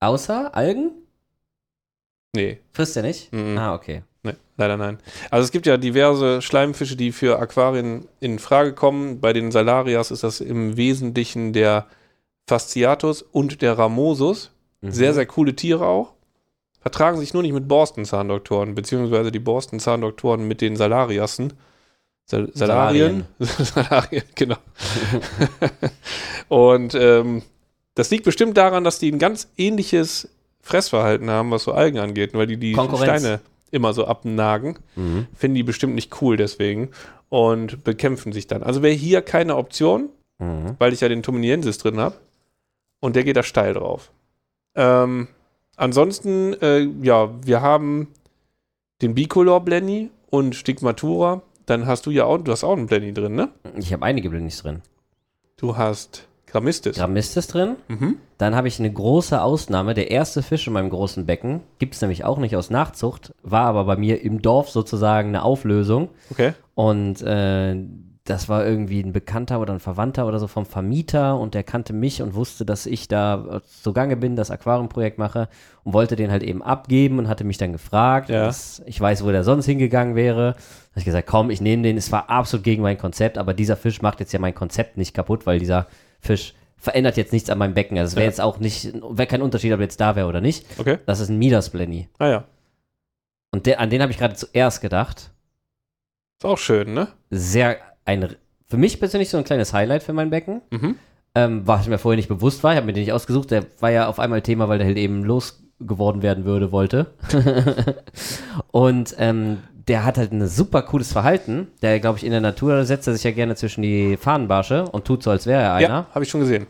Außer 0.00 0.52
Algen? 0.52 0.90
Nee. 2.34 2.58
Frisst 2.72 2.96
er 2.96 3.04
nicht? 3.04 3.32
Mhm. 3.32 3.56
Ah, 3.56 3.72
okay. 3.72 4.02
Leider 4.58 4.76
nein. 4.76 4.98
Also 5.30 5.44
es 5.44 5.52
gibt 5.52 5.66
ja 5.66 5.76
diverse 5.76 6.40
Schleimfische, 6.40 6.96
die 6.96 7.12
für 7.12 7.38
Aquarien 7.38 8.08
in 8.20 8.38
Frage 8.38 8.72
kommen. 8.72 9.20
Bei 9.20 9.32
den 9.32 9.52
Salarias 9.52 10.10
ist 10.10 10.22
das 10.22 10.40
im 10.40 10.76
Wesentlichen 10.76 11.52
der 11.52 11.86
Fasciatus 12.46 13.22
und 13.22 13.60
der 13.60 13.78
Ramosus. 13.78 14.50
Mhm. 14.80 14.90
Sehr, 14.92 15.14
sehr 15.14 15.26
coole 15.26 15.54
Tiere 15.54 15.86
auch. 15.86 16.14
Vertragen 16.80 17.18
sich 17.18 17.34
nur 17.34 17.42
nicht 17.42 17.52
mit 17.52 17.68
Borstenzahndoktoren, 17.68 18.74
beziehungsweise 18.74 19.32
die 19.32 19.40
Borstenzahndoktoren 19.40 20.46
mit 20.46 20.60
den 20.60 20.76
Salariassen. 20.76 21.52
Sal 22.24 22.50
Salarien. 22.54 23.26
Salarien, 23.38 24.24
genau. 24.34 24.56
und 26.48 26.94
ähm, 26.94 27.42
das 27.94 28.10
liegt 28.10 28.24
bestimmt 28.24 28.56
daran, 28.56 28.84
dass 28.84 28.98
die 28.98 29.12
ein 29.12 29.18
ganz 29.18 29.48
ähnliches 29.56 30.28
Fressverhalten 30.60 31.30
haben, 31.30 31.50
was 31.50 31.64
so 31.64 31.72
Algen 31.72 31.98
angeht, 31.98 32.34
weil 32.34 32.46
die 32.46 32.56
die 32.56 32.72
Konkurrenz. 32.72 33.20
Steine 33.20 33.40
immer 33.70 33.92
so 33.92 34.06
abnagen. 34.06 34.78
Mhm. 34.96 35.26
Finden 35.34 35.54
die 35.56 35.62
bestimmt 35.62 35.94
nicht 35.94 36.20
cool 36.22 36.36
deswegen 36.36 36.90
und 37.28 37.84
bekämpfen 37.84 38.32
sich 38.32 38.46
dann. 38.46 38.62
Also 38.62 38.82
wäre 38.82 38.94
hier 38.94 39.22
keine 39.22 39.56
Option, 39.56 40.08
Mhm. 40.38 40.76
weil 40.78 40.92
ich 40.92 41.00
ja 41.00 41.08
den 41.08 41.22
Tominiensis 41.22 41.78
drin 41.78 41.98
habe. 41.98 42.16
Und 43.00 43.16
der 43.16 43.24
geht 43.24 43.36
da 43.36 43.42
steil 43.42 43.74
drauf. 43.74 44.10
Ähm, 44.74 45.28
ansonsten, 45.76 46.54
äh, 46.60 46.88
ja, 47.02 47.30
wir 47.44 47.60
haben 47.62 48.08
den 49.02 49.14
Bicolor 49.14 49.60
Blenny 49.60 50.10
und 50.30 50.54
Stigmatura. 50.54 51.42
Dann 51.66 51.86
hast 51.86 52.06
du 52.06 52.10
ja 52.10 52.24
auch, 52.24 52.38
du 52.38 52.52
hast 52.52 52.64
auch 52.64 52.76
einen 52.76 52.86
Blenny 52.86 53.12
drin, 53.12 53.34
ne? 53.34 53.48
Ich 53.76 53.92
habe 53.92 54.04
einige 54.04 54.30
Blindnis 54.30 54.58
drin. 54.62 54.82
Du 55.56 55.76
hast 55.76 56.26
Grammistis. 56.56 56.96
Grammistis 56.96 57.46
drin. 57.46 57.76
mhm. 57.88 58.16
Dann 58.38 58.54
habe 58.54 58.68
ich 58.68 58.78
eine 58.78 58.92
große 58.92 59.40
Ausnahme. 59.40 59.94
Der 59.94 60.10
erste 60.10 60.42
Fisch 60.42 60.66
in 60.66 60.72
meinem 60.72 60.90
großen 60.90 61.24
Becken 61.24 61.60
gibt 61.78 61.94
es 61.94 62.02
nämlich 62.02 62.24
auch 62.24 62.38
nicht 62.38 62.54
aus 62.56 62.68
Nachzucht, 62.68 63.32
war 63.42 63.64
aber 63.66 63.84
bei 63.84 63.96
mir 63.96 64.22
im 64.22 64.42
Dorf 64.42 64.68
sozusagen 64.68 65.28
eine 65.28 65.42
Auflösung. 65.42 66.10
Okay. 66.30 66.52
Und 66.74 67.22
äh, 67.22 67.76
das 68.26 68.48
war 68.48 68.66
irgendwie 68.66 69.00
ein 69.00 69.12
Bekannter 69.12 69.60
oder 69.60 69.72
ein 69.72 69.80
Verwandter 69.80 70.26
oder 70.26 70.38
so 70.38 70.48
vom 70.48 70.66
Vermieter 70.66 71.38
und 71.38 71.54
der 71.54 71.62
kannte 71.62 71.92
mich 71.92 72.22
und 72.22 72.34
wusste, 72.34 72.64
dass 72.64 72.84
ich 72.86 73.08
da 73.08 73.44
äh, 73.50 73.60
zugange 73.82 74.16
bin, 74.16 74.36
das 74.36 74.50
Aquariumprojekt 74.50 75.16
mache 75.16 75.48
und 75.84 75.92
wollte 75.92 76.16
den 76.16 76.30
halt 76.30 76.42
eben 76.42 76.62
abgeben 76.62 77.18
und 77.18 77.28
hatte 77.28 77.44
mich 77.44 77.58
dann 77.58 77.72
gefragt. 77.72 78.28
Ja. 78.28 78.44
dass 78.44 78.82
ich 78.86 79.00
weiß, 79.00 79.24
wo 79.24 79.30
der 79.30 79.44
sonst 79.44 79.66
hingegangen 79.66 80.16
wäre. 80.16 80.52
Da 80.52 80.90
habe 80.90 81.00
ich 81.00 81.04
gesagt, 81.04 81.28
komm, 81.28 81.50
ich 81.50 81.60
nehme 81.60 81.84
den. 81.84 81.96
Es 81.96 82.10
war 82.10 82.28
absolut 82.28 82.64
gegen 82.64 82.82
mein 82.82 82.98
Konzept, 82.98 83.38
aber 83.38 83.54
dieser 83.54 83.76
Fisch 83.76 84.02
macht 84.02 84.20
jetzt 84.20 84.32
ja 84.32 84.40
mein 84.40 84.54
Konzept 84.54 84.96
nicht 84.96 85.14
kaputt, 85.14 85.46
weil 85.46 85.58
dieser 85.58 85.86
Fisch 86.20 86.54
verändert 86.76 87.16
jetzt 87.16 87.32
nichts 87.32 87.50
an 87.50 87.58
meinem 87.58 87.74
Becken. 87.74 87.98
Also 87.98 88.10
es 88.12 88.16
wäre 88.16 88.24
Ja. 88.24 88.30
jetzt 88.30 88.40
auch 88.40 88.58
nicht, 88.58 88.92
wäre 89.10 89.26
kein 89.26 89.42
Unterschied, 89.42 89.72
ob 89.72 89.80
er 89.80 89.84
jetzt 89.84 90.00
da 90.00 90.14
wäre 90.14 90.26
oder 90.28 90.40
nicht. 90.40 90.66
Okay. 90.78 90.98
Das 91.06 91.20
ist 91.20 91.28
ein 91.30 91.38
Midas 91.38 91.70
Blenny. 91.70 92.08
Ah 92.18 92.28
ja. 92.28 92.44
Und 93.50 93.66
der, 93.66 93.80
an 93.80 93.90
den 93.90 94.02
habe 94.02 94.12
ich 94.12 94.18
gerade 94.18 94.34
zuerst 94.34 94.80
gedacht. 94.80 95.30
Ist 96.38 96.44
auch 96.44 96.58
schön, 96.58 96.92
ne? 96.94 97.08
Sehr 97.30 97.78
ein, 98.04 98.36
für 98.66 98.76
mich 98.76 98.98
persönlich 99.00 99.30
so 99.30 99.38
ein 99.38 99.44
kleines 99.44 99.72
Highlight 99.72 100.02
für 100.02 100.12
mein 100.12 100.30
Becken. 100.30 100.60
Mhm. 100.70 100.96
Ähm, 101.34 101.66
was 101.66 101.86
mir 101.86 101.98
vorher 101.98 102.16
nicht 102.16 102.28
bewusst 102.28 102.62
war. 102.62 102.72
Ich 102.72 102.76
habe 102.76 102.86
mir 102.86 102.92
den 102.92 103.02
nicht 103.02 103.12
ausgesucht. 103.12 103.50
Der 103.50 103.64
war 103.80 103.90
ja 103.90 104.06
auf 104.06 104.18
einmal 104.18 104.42
Thema, 104.42 104.68
weil 104.68 104.78
der 104.78 104.86
halt 104.86 104.96
eben 104.96 105.24
losgeworden 105.24 106.22
werden 106.22 106.44
würde, 106.44 106.72
wollte. 106.72 107.14
und 108.70 109.14
ähm, 109.18 109.58
der 109.88 110.04
hat 110.04 110.18
halt 110.18 110.32
ein 110.32 110.46
super 110.48 110.82
cooles 110.82 111.12
Verhalten. 111.12 111.68
Der, 111.82 112.00
glaube 112.00 112.18
ich, 112.18 112.24
in 112.24 112.32
der 112.32 112.40
Natur 112.40 112.84
setzt 112.84 113.06
er 113.06 113.14
sich 113.14 113.24
ja 113.24 113.30
gerne 113.30 113.54
zwischen 113.54 113.82
die 113.82 114.16
Fahnenbarsche 114.16 114.84
und 114.84 115.04
tut 115.04 115.22
so, 115.22 115.30
als 115.30 115.46
wäre 115.46 115.62
er 115.62 115.74
einer. 115.74 115.88
Ja, 115.88 116.06
habe 116.12 116.24
ich 116.24 116.30
schon 116.30 116.40
gesehen. 116.40 116.66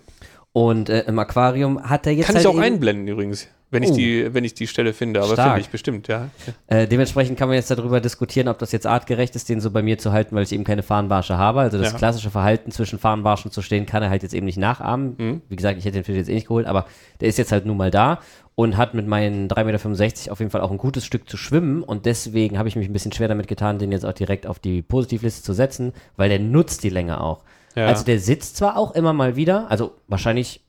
Und 0.57 0.89
äh, 0.89 1.01
im 1.03 1.19
Aquarium 1.19 1.83
hat 1.83 2.07
er 2.07 2.15
jetzt 2.15 2.29
Kann 2.29 2.37
halt 2.37 2.47
ich 2.47 2.51
auch 2.51 2.57
einblenden 2.57 3.07
übrigens, 3.09 3.47
wenn 3.71 3.83
ich, 3.83 3.91
Oh. 3.91 3.95
die, 3.95 4.33
wenn 4.33 4.43
ich 4.43 4.55
die 4.55 4.67
Stelle 4.67 4.95
finde, 4.95 5.21
aber 5.23 5.37
finde 5.37 5.61
ich 5.61 5.69
bestimmt, 5.69 6.09
ja. 6.09 6.31
Äh, 6.67 6.87
dementsprechend 6.89 7.39
kann 7.39 7.49
man 7.49 7.57
jetzt 7.57 7.71
darüber 7.71 8.01
diskutieren, 8.01 8.49
ob 8.49 8.59
das 8.59 8.73
jetzt 8.73 8.87
artgerecht 8.87 9.37
ist, 9.37 9.51
den 9.51 9.61
so 9.61 9.71
bei 9.71 9.83
mir 9.83 9.99
zu 9.99 10.13
halten, 10.13 10.35
weil 10.35 10.45
ich 10.45 10.53
eben 10.53 10.65
keine 10.65 10.83
Fahnenbarsche 10.83 11.37
habe. 11.37 11.61
Also 11.61 11.77
das 11.77 11.93
Ja. 11.93 11.99
klassische 11.99 12.31
Verhalten 12.31 12.71
zwischen 12.71 12.99
Fahnenbarschen 12.99 13.51
zu 13.51 13.61
stehen, 13.61 13.85
kann 13.85 14.03
er 14.03 14.09
halt 14.09 14.23
jetzt 14.23 14.33
eben 14.33 14.47
nicht 14.47 14.57
nachahmen. 14.57 15.15
Mhm. 15.19 15.43
Wie 15.51 15.57
gesagt, 15.57 15.79
ich 15.79 15.85
hätte 15.85 15.99
den 15.99 16.05
Fisch 16.05 16.17
jetzt 16.17 16.31
eh 16.31 16.35
nicht 16.35 16.49
geholt, 16.49 16.65
aber 16.67 16.87
der 17.21 17.29
ist 17.29 17.37
jetzt 17.37 17.53
halt 17.53 17.67
nun 17.67 17.77
mal 17.77 17.91
da 17.91 18.21
und 18.55 18.79
hat 18.79 18.95
mit 18.95 19.07
meinen 19.07 19.49
3,65 19.49 19.63
Meter 20.23 20.33
auf 20.33 20.39
jeden 20.39 20.51
Fall 20.51 20.63
auch 20.63 20.71
ein 20.71 20.79
gutes 20.79 21.05
Stück 21.05 21.29
zu 21.29 21.37
schwimmen 21.37 21.83
und 21.83 22.07
deswegen 22.07 22.57
habe 22.57 22.71
ich 22.71 22.77
mich 22.77 22.89
ein 22.89 22.95
bisschen 22.95 23.13
schwer 23.13 23.29
damit 23.29 23.47
getan, 23.47 23.79
den 23.79 23.93
jetzt 23.93 24.07
auch 24.07 24.15
direkt 24.15 24.47
auf 24.47 24.59
die 24.59 24.81
Positivliste 24.81 25.43
zu 25.43 25.53
setzen, 25.53 25.93
weil 26.17 26.31
der 26.31 26.39
nutzt 26.39 26.83
die 26.83 26.89
Länge 26.89 27.21
auch. 27.21 27.43
Ja. 27.77 27.87
Also 27.87 28.05
der 28.05 28.19
sitzt 28.19 28.57
zwar 28.57 28.77
auch 28.77 28.95
immer 28.95 29.13
mal 29.13 29.37
wieder, 29.37 29.71
also 29.71 29.95
wahrscheinlich, 30.09 30.65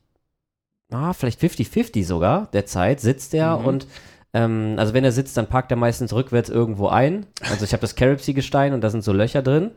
ah, 0.92 1.12
vielleicht 1.12 1.40
50-50 1.40 2.04
sogar 2.04 2.48
der 2.52 2.66
Zeit 2.66 3.00
sitzt 3.00 3.34
er 3.34 3.58
Mhm. 3.58 3.64
und 3.66 3.86
ähm, 4.34 4.74
also 4.76 4.92
wenn 4.92 5.04
er 5.04 5.12
sitzt, 5.12 5.36
dann 5.36 5.46
parkt 5.46 5.70
er 5.70 5.76
meistens 5.78 6.12
rückwärts 6.12 6.50
irgendwo 6.50 6.88
ein. 6.88 7.26
Also 7.50 7.64
ich 7.64 7.72
habe 7.72 7.80
das 7.80 7.94
Caribsea-Gestein 7.94 8.74
und 8.74 8.82
da 8.82 8.90
sind 8.90 9.02
so 9.02 9.12
Löcher 9.12 9.42
drin 9.42 9.70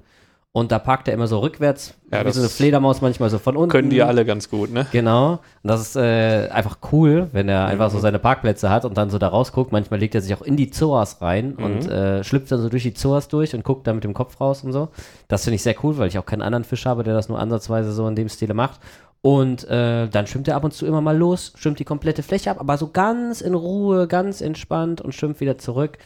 und 0.54 0.74
da 0.74 0.80
parkt 0.80 1.08
er 1.08 1.14
immer 1.14 1.28
so 1.28 1.40
rückwärts, 1.40 1.94
Ja, 2.12 2.26
wie 2.26 2.32
so 2.32 2.42
eine 2.42 2.50
Fledermaus 2.50 3.00
manchmal 3.00 3.30
so 3.30 3.40
von 3.40 3.56
unten. 3.56 3.70
Können 3.70 3.90
die 3.90 4.04
alle 4.04 4.26
ganz 4.26 4.50
gut, 4.50 4.70
ne? 4.70 4.86
Genau. 4.92 5.34
Und 5.34 5.40
das 5.64 5.80
ist 5.80 5.96
äh, 5.96 6.50
einfach 6.50 6.80
cool, 6.92 7.30
wenn 7.32 7.48
er 7.48 7.68
einfach 7.68 7.90
so 7.90 8.00
seine 8.00 8.20
Parkplätze 8.20 8.70
hat 8.70 8.84
und 8.84 8.98
dann 8.98 9.10
so 9.10 9.18
da 9.18 9.30
rausguckt. 9.30 9.72
Manchmal 9.72 10.02
legt 10.02 10.14
er 10.14 10.22
sich 10.22 10.34
auch 10.34 10.42
in 10.42 10.58
die 10.58 10.70
Zoas 10.70 11.22
rein 11.22 11.54
und 11.56 11.88
äh, 11.88 12.24
schlüpft 12.26 12.52
dann 12.52 12.62
so 12.62 12.68
durch 12.68 12.84
die 12.84 12.94
Zoas 12.94 13.30
durch 13.30 13.56
und 13.56 13.64
guckt 13.64 13.88
da 13.88 13.94
mit 13.94 14.04
dem 14.04 14.14
Kopf 14.14 14.42
raus 14.42 14.62
und 14.66 14.74
so. 14.74 14.90
Das 15.30 15.46
finde 15.46 15.56
ich 15.56 15.64
sehr 15.64 15.76
cool, 15.84 15.98
weil 15.98 16.10
ich 16.10 16.18
auch 16.18 16.26
keinen 16.26 16.42
anderen 16.42 16.66
Fisch 16.66 16.86
habe, 16.86 17.04
der 17.04 17.14
das 17.14 17.30
nur 17.30 17.40
ansatzweise 17.40 17.94
so 17.94 18.06
in 18.08 18.16
dem 18.16 18.28
Stile 18.28 18.54
macht. 18.54 18.82
Und 19.22 19.64
äh, 19.70 20.10
dann 20.10 20.28
schwimmt 20.28 20.50
er 20.50 20.58
ab 20.58 20.66
und 20.66 20.74
zu 20.74 20.86
immer 20.86 21.00
mal 21.00 21.16
los, 21.16 21.54
schwimmt 21.56 21.80
die 21.80 21.86
komplette 21.86 22.24
Fläche 22.24 22.52
ab, 22.52 22.58
aber 22.60 22.78
so 22.78 22.90
ganz 22.92 23.40
in 23.40 23.54
Ruhe, 23.54 24.08
ganz 24.08 24.42
entspannt 24.42 25.00
und 25.00 25.14
schwimmt 25.16 25.40
wieder 25.40 25.58
zurück. 25.58 25.98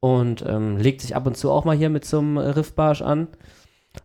Und 0.00 0.44
ähm, 0.46 0.78
legt 0.78 1.00
sich 1.00 1.14
ab 1.14 1.26
und 1.26 1.36
zu 1.36 1.50
auch 1.50 1.64
mal 1.64 1.76
hier 1.76 1.90
mit 1.90 2.04
so 2.04 2.18
einem 2.18 2.38
Riffbarsch 2.38 3.02
an. 3.02 3.28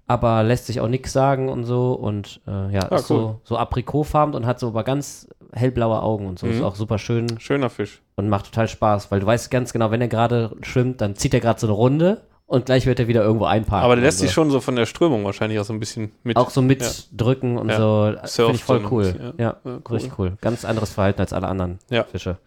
Aber 0.07 0.43
lässt 0.43 0.67
sich 0.67 0.79
auch 0.81 0.87
nichts 0.87 1.13
sagen 1.13 1.49
und 1.49 1.65
so. 1.65 1.93
Und 1.93 2.41
äh, 2.47 2.73
ja, 2.73 2.89
Ah, 2.91 2.95
ist 2.95 3.07
so, 3.07 3.39
so 3.43 3.57
aprikotfarben 3.57 4.35
und 4.35 4.45
hat 4.45 4.59
so 4.59 4.67
aber 4.67 4.83
ganz 4.83 5.27
hellblaue 5.53 6.01
Augen 6.01 6.27
und 6.27 6.37
so. 6.39 6.47
Ist 6.47 6.59
Mhm. 6.59 6.63
auch 6.65 6.75
super 6.75 6.97
schön 6.99 7.39
Schöner 7.39 7.69
Fisch. 7.69 8.01
und 8.15 8.29
macht 8.29 8.45
total 8.45 8.67
Spaß, 8.67 9.11
weil 9.11 9.19
du 9.19 9.25
weißt 9.25 9.49
ganz 9.49 9.73
genau, 9.73 9.89
wenn 9.91 10.01
er 10.01 10.07
gerade 10.07 10.55
schwimmt, 10.61 11.01
dann 11.01 11.15
zieht 11.15 11.33
er 11.33 11.39
gerade 11.39 11.59
so 11.59 11.67
eine 11.67 11.73
Runde 11.75 12.21
und 12.45 12.65
gleich 12.67 12.85
wird 12.85 12.99
er 12.99 13.07
wieder 13.07 13.23
irgendwo 13.23 13.45
einparken. 13.45 13.83
Aber 13.85 13.95
der 13.95 14.03
lässt 14.05 14.19
und 14.19 14.27
sich 14.27 14.29
so. 14.29 14.41
schon 14.41 14.51
so 14.51 14.59
von 14.59 14.75
der 14.75 14.85
Strömung 14.85 15.23
wahrscheinlich 15.25 15.59
auch 15.59 15.63
so 15.65 15.73
ein 15.73 15.79
bisschen 15.79 16.11
mit. 16.23 16.37
auch 16.37 16.49
so 16.51 16.61
Ja. 16.61 16.67
mitdrücken 16.67 17.57
und 17.57 17.69
Ja. 17.69 17.77
so. 17.77 18.13
Finde 18.45 18.51
ich 18.53 18.63
voll 18.63 18.81
so 18.81 18.87
cool. 18.91 19.15
Ja, 19.37 19.43
ja. 19.43 19.45
Ja, 19.47 19.55
cool. 19.65 19.81
richtig 19.95 20.19
cool. 20.19 20.33
Ganz 20.41 20.65
anderes 20.65 20.91
Verhalten 20.91 21.21
als 21.21 21.33
alle 21.33 21.47
anderen 21.47 21.79
Ja. 21.89 22.03
Fische. 22.03 22.37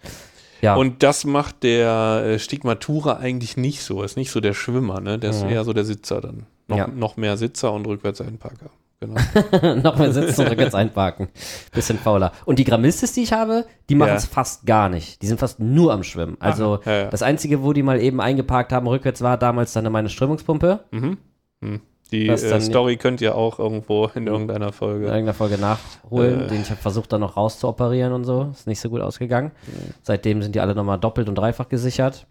Ja, 0.61 0.77
Und 0.77 1.03
das 1.03 1.25
macht 1.25 1.65
der 1.65 2.23
äh, 2.25 2.39
Stigmatura 2.39 3.15
eigentlich 3.17 3.57
nicht 3.57 3.83
so. 3.83 4.05
Ist 4.05 4.17
nicht 4.17 4.31
so 4.31 4.39
der 4.41 4.55
Schwimmer, 4.55 5.01
ne? 5.01 5.19
Der 5.19 5.31
ist 5.31 5.43
Mhm. 5.43 5.51
eher 5.51 5.65
so 5.65 5.73
der 5.73 5.85
Sitzer 5.85 6.21
dann. 6.21 6.47
Noch, 6.69 6.77
Ja. 6.77 6.87
noch 6.89 7.17
mehr 7.17 7.37
Sitzer 7.37 7.73
und 7.73 7.87
rückwärts 7.87 8.21
Einparker. 8.21 8.71
Genau. 9.01 9.17
noch 9.83 9.99
mal 9.99 10.13
sitzen 10.13 10.43
und 10.43 10.51
rückwärts 10.51 10.75
einparken. 10.77 11.29
Bisschen 11.73 11.99
fauler. 11.99 12.31
Und 12.45 12.61
die 12.61 12.65
Grammistis, 12.65 13.13
die 13.13 13.23
ich 13.25 13.33
habe, 13.33 13.65
die 13.89 13.97
machen 13.97 14.15
es 14.15 14.25
Ja. 14.27 14.31
fast 14.31 14.65
gar 14.65 14.89
nicht. 14.89 15.21
Die 15.23 15.27
sind 15.27 15.41
fast 15.41 15.59
nur 15.59 15.93
am 15.93 16.05
Schwimmen. 16.05 16.37
Also 16.39 16.79
ja, 16.85 16.93
ja. 16.93 17.05
das 17.11 17.23
Einzige, 17.23 17.65
wo 17.65 17.73
die 17.73 17.83
mal 17.83 18.01
eben 18.01 18.21
eingeparkt 18.21 18.73
haben, 18.73 18.87
rückwärts 18.87 19.21
war 19.21 19.37
damals 19.39 19.73
dann 19.73 19.91
meine 19.91 20.09
Strömungspumpe. 20.09 20.85
Mhm. 20.93 21.19
Mhm. 21.61 21.81
Die 22.13 22.29
äh, 22.29 22.61
Story 22.61 22.97
könnt 22.97 23.21
ihr 23.23 23.35
auch 23.35 23.59
irgendwo 23.59 24.07
in 24.15 24.27
irgendeiner 24.29 24.67
in 24.67 24.73
Folge. 24.73 25.07
irgendeiner 25.07 25.35
Folge 25.35 25.59
nachholen, 25.59 26.43
Äh. 26.43 26.47
den 26.49 26.61
ich 26.63 26.71
habe 26.71 26.81
versucht 26.81 27.11
dann 27.13 27.23
noch 27.23 27.37
rauszuoperieren 27.37 28.13
und 28.13 28.25
so. 28.25 28.51
Ist 28.53 28.67
nicht 28.69 28.81
so 28.81 28.89
gut 28.91 29.01
ausgegangen. 29.01 29.51
Seitdem 30.03 30.43
sind 30.43 30.55
die 30.55 30.61
alle 30.61 30.75
nochmal 30.77 30.99
doppelt 31.01 31.29
und 31.29 31.35
dreifach 31.37 31.69
gesichert. 31.69 32.27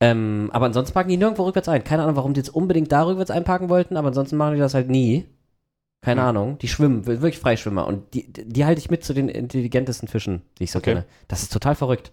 Ähm, 0.00 0.48
aber 0.52 0.66
ansonsten 0.66 0.94
parken 0.94 1.10
die 1.10 1.16
nirgendwo 1.16 1.44
rückwärts 1.44 1.68
ein. 1.68 1.84
Keine 1.84 2.02
Ahnung, 2.04 2.16
warum 2.16 2.32
die 2.34 2.40
jetzt 2.40 2.54
unbedingt 2.54 2.90
da 2.90 3.02
rückwärts 3.04 3.30
einparken 3.30 3.68
wollten, 3.68 3.96
aber 3.96 4.08
ansonsten 4.08 4.36
machen 4.36 4.54
die 4.54 4.60
das 4.60 4.74
halt 4.74 4.88
nie. 4.88 5.26
Keine 6.02 6.22
Hm. 6.22 6.28
Ahnung. 6.28 6.58
Die 6.58 6.68
schwimmen, 6.68 7.06
wir- 7.06 7.20
wirklich 7.20 7.38
Freischwimmer. 7.38 7.86
Und 7.86 8.14
die, 8.14 8.32
die 8.32 8.64
halte 8.64 8.80
ich 8.80 8.90
mit 8.90 9.04
zu 9.04 9.12
den 9.12 9.28
intelligentesten 9.28 10.08
Fischen, 10.08 10.40
die 10.58 10.64
ich 10.64 10.70
so 10.72 10.78
Okay. 10.78 10.92
kenne. 10.92 11.04
Das 11.28 11.42
ist 11.42 11.52
total 11.52 11.74
verrückt. 11.74 12.12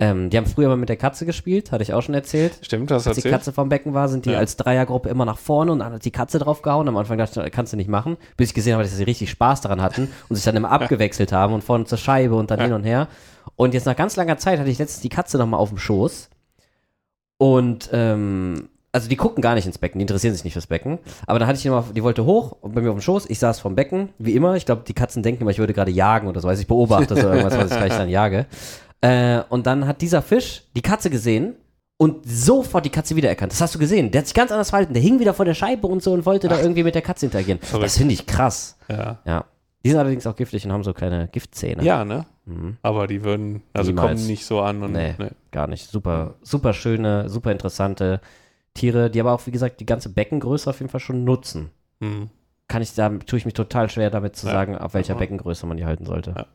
Ähm, 0.00 0.28
die 0.28 0.36
haben 0.36 0.44
früher 0.46 0.68
mal 0.68 0.76
mit 0.76 0.88
der 0.88 0.96
Katze 0.96 1.24
gespielt, 1.24 1.70
hatte 1.72 1.82
ich 1.84 1.94
auch 1.94 2.02
schon 2.02 2.16
erzählt. 2.16 2.58
Stimmt, 2.62 2.90
das 2.90 3.06
Als 3.06 3.16
die? 3.22 3.30
Katze 3.30 3.52
vom 3.52 3.68
Becken 3.68 3.94
war, 3.94 4.08
sind 4.08 4.26
die 4.26 4.32
Ja. 4.32 4.38
als 4.38 4.56
Dreiergruppe 4.56 5.08
immer 5.08 5.24
nach 5.24 5.38
vorne 5.38 5.70
und 5.72 5.78
dann 5.78 5.92
hat 5.94 6.04
die 6.04 6.10
Katze 6.10 6.40
draufgehauen. 6.40 6.88
Am 6.88 6.96
Anfang 6.96 7.16
dachte 7.16 7.42
ich, 7.46 7.52
kannst 7.52 7.72
du 7.72 7.76
nicht 7.76 7.88
machen, 7.88 8.16
bis 8.36 8.48
ich 8.50 8.54
gesehen 8.54 8.74
habe, 8.74 8.82
dass 8.82 8.94
sie 8.94 9.04
richtig 9.04 9.30
Spaß 9.30 9.60
daran 9.62 9.80
hatten 9.80 10.08
und 10.28 10.34
sich 10.36 10.44
dann 10.44 10.56
immer 10.56 10.72
abgewechselt 10.72 11.32
haben 11.32 11.54
und 11.54 11.62
vorne 11.62 11.84
zur 11.86 11.96
Scheibe 11.96 12.34
und 12.34 12.50
dann 12.50 12.58
Ja. 12.58 12.64
hin 12.66 12.74
und 12.74 12.82
her. 12.82 13.06
Und 13.56 13.72
jetzt 13.72 13.86
nach 13.86 13.94
ganz 13.96 14.16
langer 14.16 14.36
Zeit 14.36 14.58
hatte 14.58 14.68
ich 14.68 14.78
letztens 14.78 15.00
die 15.00 15.08
Katze 15.08 15.38
nochmal 15.38 15.60
auf 15.60 15.68
dem 15.68 15.78
Schoß. 15.78 16.28
Und, 17.44 17.90
ähm, 17.92 18.70
also 18.90 19.06
die 19.06 19.16
gucken 19.16 19.42
gar 19.42 19.54
nicht 19.54 19.66
ins 19.66 19.76
Becken, 19.76 19.98
die 19.98 20.04
interessieren 20.04 20.32
sich 20.32 20.44
nicht 20.44 20.54
fürs 20.54 20.66
Becken. 20.66 20.98
Aber 21.26 21.38
dann 21.38 21.46
hatte 21.46 21.58
ich 21.58 21.62
die 21.62 21.68
noch, 21.68 21.92
die 21.92 22.02
wollte 22.02 22.24
hoch 22.24 22.56
und 22.62 22.74
bei 22.74 22.80
mir 22.80 22.88
auf 22.88 22.96
dem 22.96 23.02
Schoß, 23.02 23.28
ich 23.28 23.38
saß 23.38 23.60
vom 23.60 23.74
Becken, 23.74 24.08
wie 24.16 24.32
immer. 24.32 24.54
Ich 24.54 24.64
glaube, 24.64 24.82
die 24.88 24.94
Katzen 24.94 25.22
denken 25.22 25.42
immer, 25.42 25.50
ich 25.50 25.58
würde 25.58 25.74
gerade 25.74 25.90
jagen 25.90 26.26
oder 26.26 26.40
so, 26.40 26.48
weiß 26.48 26.58
ich 26.58 26.66
beobachte 26.66 27.14
so 27.14 27.28
irgendwas, 27.28 27.54
was 27.58 27.70
ich 27.70 27.76
gleich 27.76 27.92
dann 27.92 28.08
jage. 28.08 28.46
Äh, 29.02 29.42
und 29.50 29.66
dann 29.66 29.86
hat 29.86 30.00
dieser 30.00 30.22
Fisch 30.22 30.62
die 30.74 30.80
Katze 30.80 31.10
gesehen 31.10 31.56
und 31.98 32.26
sofort 32.26 32.86
die 32.86 32.90
Katze 32.90 33.14
wiedererkannt. 33.14 33.52
Das 33.52 33.60
hast 33.60 33.74
du 33.74 33.78
gesehen. 33.78 34.10
Der 34.10 34.20
hat 34.20 34.26
sich 34.26 34.34
ganz 34.34 34.50
anders 34.50 34.70
verhalten. 34.70 34.94
Der 34.94 35.02
hing 35.02 35.20
wieder 35.20 35.34
vor 35.34 35.44
der 35.44 35.52
Scheibe 35.52 35.86
und 35.86 36.02
so 36.02 36.14
und 36.14 36.24
wollte 36.24 36.48
da 36.48 36.58
irgendwie 36.58 36.82
mit 36.82 36.94
der 36.94 37.02
Katze 37.02 37.26
interagieren. 37.26 37.60
Verrückt. 37.60 37.84
Das 37.84 37.98
finde 37.98 38.14
ich 38.14 38.24
krass. 38.24 38.78
Ja. 38.88 39.18
Ja. 39.26 39.44
Die 39.84 39.90
sind 39.90 39.98
allerdings 39.98 40.26
auch 40.26 40.34
giftig 40.34 40.64
und 40.64 40.72
haben 40.72 40.82
so 40.82 40.94
kleine 40.94 41.28
Giftzähne. 41.28 41.84
ja, 41.84 42.06
ne? 42.06 42.24
Mhm. 42.46 42.76
Aber 42.82 43.06
die 43.06 43.24
würden, 43.24 43.62
also 43.72 43.90
Niemals. 43.90 44.12
kommen 44.18 44.26
nicht 44.26 44.44
so 44.46 44.60
an. 44.60 44.82
Und, 44.82 44.92
Nee. 44.92 45.14
nee. 45.18 45.28
Gar 45.50 45.66
nicht. 45.66 45.88
Super, 45.90 46.34
super 46.42 46.72
schöne, 46.74 47.28
super 47.28 47.52
interessante 47.52 48.20
Tiere, 48.74 49.08
die 49.10 49.20
aber 49.20 49.32
auch, 49.32 49.46
wie 49.46 49.50
gesagt, 49.50 49.80
die 49.80 49.86
ganze 49.86 50.08
Beckengröße 50.10 50.68
auf 50.68 50.80
jeden 50.80 50.90
Fall 50.90 51.00
schon 51.00 51.24
nutzen. 51.24 51.70
Mhm. 52.00 52.28
Kann 52.68 52.82
ich 52.82 52.94
da, 52.94 53.08
tue 53.10 53.38
ich 53.38 53.44
mich 53.44 53.54
total 53.54 53.88
schwer 53.90 54.10
damit 54.10 54.36
zu 54.36 54.46
Ja. 54.46 54.52
sagen, 54.52 54.76
auf 54.76 54.94
welcher 54.94 55.14
Ja. 55.14 55.18
Beckengröße 55.18 55.66
man 55.66 55.76
die 55.76 55.84
halten 55.84 56.06
sollte. 56.06 56.34
Ja. 56.36 56.46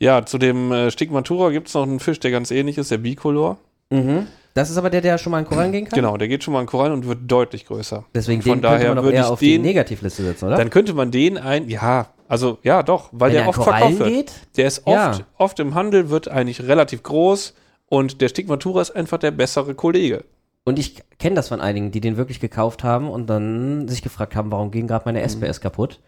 Ja, 0.00 0.24
zu 0.26 0.38
dem 0.38 0.70
äh, 0.72 0.90
Stigmatura 0.90 1.50
gibt 1.50 1.68
es 1.68 1.74
noch 1.74 1.82
einen 1.82 2.00
Fisch, 2.00 2.20
der 2.20 2.30
ganz 2.30 2.50
ähnlich 2.50 2.78
ist, 2.78 2.90
der 2.90 2.98
Bicolor. 2.98 3.58
Mhm. 3.90 4.26
Das 4.54 4.70
ist 4.70 4.76
aber 4.76 4.90
der, 4.90 5.00
der 5.00 5.18
schon 5.18 5.30
mal 5.32 5.40
in 5.40 5.44
Korallen 5.44 5.72
gehen 5.72 5.84
kann? 5.86 5.96
Genau, 5.96 6.16
der 6.16 6.26
geht 6.28 6.42
schon 6.44 6.54
mal 6.54 6.60
in 6.60 6.66
Korallen 6.66 6.92
und 6.92 7.06
wird 7.06 7.18
deutlich 7.26 7.64
größer. 7.66 8.04
Deswegen 8.14 8.42
Von 8.42 8.48
den 8.50 8.62
könnte 8.62 8.68
daher 8.68 8.88
man 8.88 8.96
doch 8.96 9.02
würde 9.04 9.16
eher 9.16 9.22
ich 9.24 9.28
auf 9.28 9.38
die 9.40 9.58
Negativliste 9.58 10.22
setzen, 10.24 10.46
oder? 10.46 10.56
Dann 10.56 10.70
könnte 10.70 10.94
man 10.94 11.10
den 11.10 11.38
ein, 11.38 11.68
ja, 11.68 12.08
also 12.28 12.58
ja 12.62 12.82
doch, 12.82 13.08
weil 13.12 13.28
Wenn 13.30 13.34
der 13.36 13.42
er 13.44 13.48
oft 13.48 13.62
verkauft 13.62 13.98
wird. 13.98 14.08
geht? 14.08 14.32
Der 14.56 14.66
ist 14.66 14.82
Ja. 14.86 15.10
oft, 15.10 15.24
oft 15.38 15.60
im 15.60 15.74
Handel, 15.74 16.10
wird 16.10 16.28
eigentlich 16.28 16.62
relativ 16.62 17.02
groß 17.02 17.54
und 17.86 18.20
der 18.20 18.28
Stigmatura 18.28 18.80
ist 18.82 18.90
einfach 18.94 19.18
der 19.18 19.30
bessere 19.30 19.74
Kollege. 19.74 20.24
Und 20.64 20.78
ich 20.78 21.02
kenne 21.18 21.36
das 21.36 21.48
von 21.48 21.60
einigen, 21.60 21.90
die 21.92 22.00
den 22.00 22.16
wirklich 22.18 22.40
gekauft 22.40 22.84
haben 22.84 23.08
und 23.08 23.26
dann 23.28 23.88
sich 23.88 24.02
gefragt 24.02 24.36
haben, 24.36 24.50
warum 24.52 24.70
ging 24.70 24.86
gerade 24.86 25.02
Mhm. 25.08 25.14
meine 25.14 25.22
SPS 25.22 25.60
kaputt? 25.60 26.00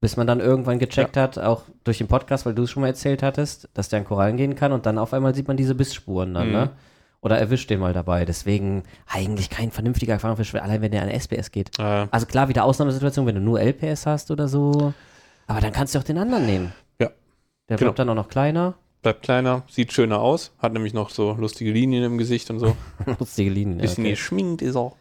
Bis 0.00 0.16
man 0.16 0.26
dann 0.26 0.40
irgendwann 0.40 0.78
gecheckt 0.78 1.16
hat, 1.16 1.38
auch 1.38 1.62
durch 1.82 1.98
den 1.98 2.06
Podcast, 2.06 2.44
weil 2.46 2.54
du 2.54 2.62
es 2.64 2.70
schon 2.70 2.82
mal 2.82 2.86
erzählt 2.88 3.22
hattest, 3.22 3.68
dass 3.74 3.88
der 3.88 4.00
in 4.00 4.04
Korallen 4.04 4.36
gehen 4.36 4.54
kann 4.54 4.70
und 4.72 4.86
dann 4.86 4.98
auf 4.98 5.12
einmal 5.14 5.34
sieht 5.34 5.48
man 5.48 5.56
diese 5.56 5.74
Bissspuren 5.74 6.34
dann, 6.34 6.46
Mhm. 6.48 6.52
ne? 6.52 6.70
Oder 7.22 7.38
erwischt 7.38 7.70
den 7.70 7.80
mal 7.80 7.94
dabei. 7.94 8.24
Deswegen 8.24 8.84
eigentlich 9.12 9.50
kein 9.50 9.72
vernünftiger 9.72 10.14
Aquariumfisch, 10.14 10.54
allein 10.54 10.82
wenn 10.82 10.92
der 10.92 11.02
an 11.02 11.08
SPS 11.08 11.50
geht. 11.50 11.76
Äh, 11.78 12.06
Also 12.10 12.26
klar, 12.26 12.48
wieder 12.48 12.62
Ausnahmesituation, 12.64 13.26
wenn 13.26 13.34
du 13.34 13.40
nur 13.40 13.58
LPS 13.60 14.06
hast 14.06 14.30
oder 14.30 14.46
so. 14.46 14.92
Aber 15.46 15.60
dann 15.60 15.72
kannst 15.72 15.94
du 15.94 15.98
auch 15.98 16.04
den 16.04 16.18
anderen 16.18 16.46
nehmen. 16.46 16.72
Ja. 17.00 17.10
Der 17.68 17.76
Genau. 17.76 17.90
wird 17.90 17.98
dann 17.98 18.08
auch 18.10 18.14
noch 18.14 18.28
kleiner. 18.28 18.74
bleibt 19.02 19.22
kleiner, 19.22 19.62
sieht 19.70 19.92
schöner 19.92 20.20
aus, 20.20 20.52
hat 20.58 20.72
nämlich 20.72 20.92
noch 20.92 21.10
so 21.10 21.32
lustige 21.38 21.70
Linien 21.70 22.02
im 22.02 22.18
Gesicht 22.18 22.50
und 22.50 22.58
so. 22.58 22.76
Lustige 23.20 23.50
Linien. 23.50 23.78
ja, 23.78 23.82
Bisschen 23.82 24.04
okay. 24.04 24.10
geschminkt 24.12 24.62
ist 24.62 24.76
er. 24.76 24.92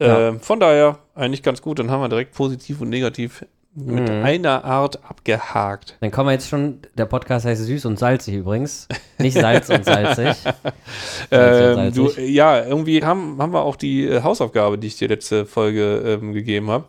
Ja. 0.00 0.28
Äh, 0.28 0.38
von 0.38 0.60
daher 0.60 0.98
eigentlich 1.14 1.42
ganz 1.42 1.60
gut. 1.62 1.78
Dann 1.80 1.90
haben 1.90 2.00
wir 2.00 2.08
direkt 2.08 2.34
positiv 2.34 2.80
und 2.80 2.88
negativ 2.90 3.44
mit 3.74 4.08
Mhm. 4.08 4.22
einer 4.24 4.64
Art 4.64 5.02
abgehakt. 5.04 5.96
Dann 6.00 6.10
kommen 6.10 6.28
wir 6.28 6.32
jetzt 6.34 6.48
schon, 6.48 6.80
der 6.96 7.06
Podcast 7.06 7.46
heißt 7.46 7.64
süß 7.64 7.86
und 7.86 7.98
salzig 7.98 8.34
übrigens. 8.34 8.86
Nicht 9.18 9.34
salz 9.38 9.70
und 9.70 9.84
salzig. 9.84 10.36
Salzig 11.30 11.76
und 11.78 11.78
Ähm, 11.86 11.92
du, 11.94 12.04
salzig. 12.08 12.30
ja, 12.30 12.64
irgendwie 12.64 13.02
haben, 13.02 13.40
haben 13.40 13.52
wir 13.52 13.62
auch 13.62 13.76
die 13.76 14.04
äh, 14.06 14.22
Hausaufgabe, 14.22 14.76
die 14.78 14.88
ich 14.88 14.96
dir 14.98 15.08
letzte 15.08 15.46
Folge 15.46 16.18
ähm, 16.20 16.32
gegeben 16.34 16.70
habe. 16.70 16.84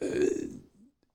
Äh, 0.00 0.06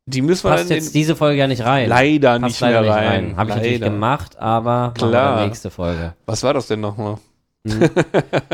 die 0.07 0.21
müssen 0.21 0.45
wir 0.45 0.51
Passt 0.55 0.69
jetzt 0.69 0.95
diese 0.95 1.15
Folge 1.15 1.39
ja 1.39 1.47
nicht 1.47 1.63
rein. 1.63 1.89
leider 1.89 2.39
Passt 2.39 2.43
nicht 2.43 2.61
leider 2.61 2.81
mehr 2.81 2.95
rein. 2.95 3.37
Habe 3.37 3.49
ich 3.49 3.55
natürlich 3.57 3.81
gemacht, 3.81 4.39
aber 4.39 4.93
Klar. 4.95 5.45
nächste 5.45 5.69
Folge. 5.69 6.13
Was 6.25 6.43
war 6.43 6.53
das 6.53 6.67
denn 6.67 6.79
nochmal? 6.79 7.17
Hm. 7.67 7.89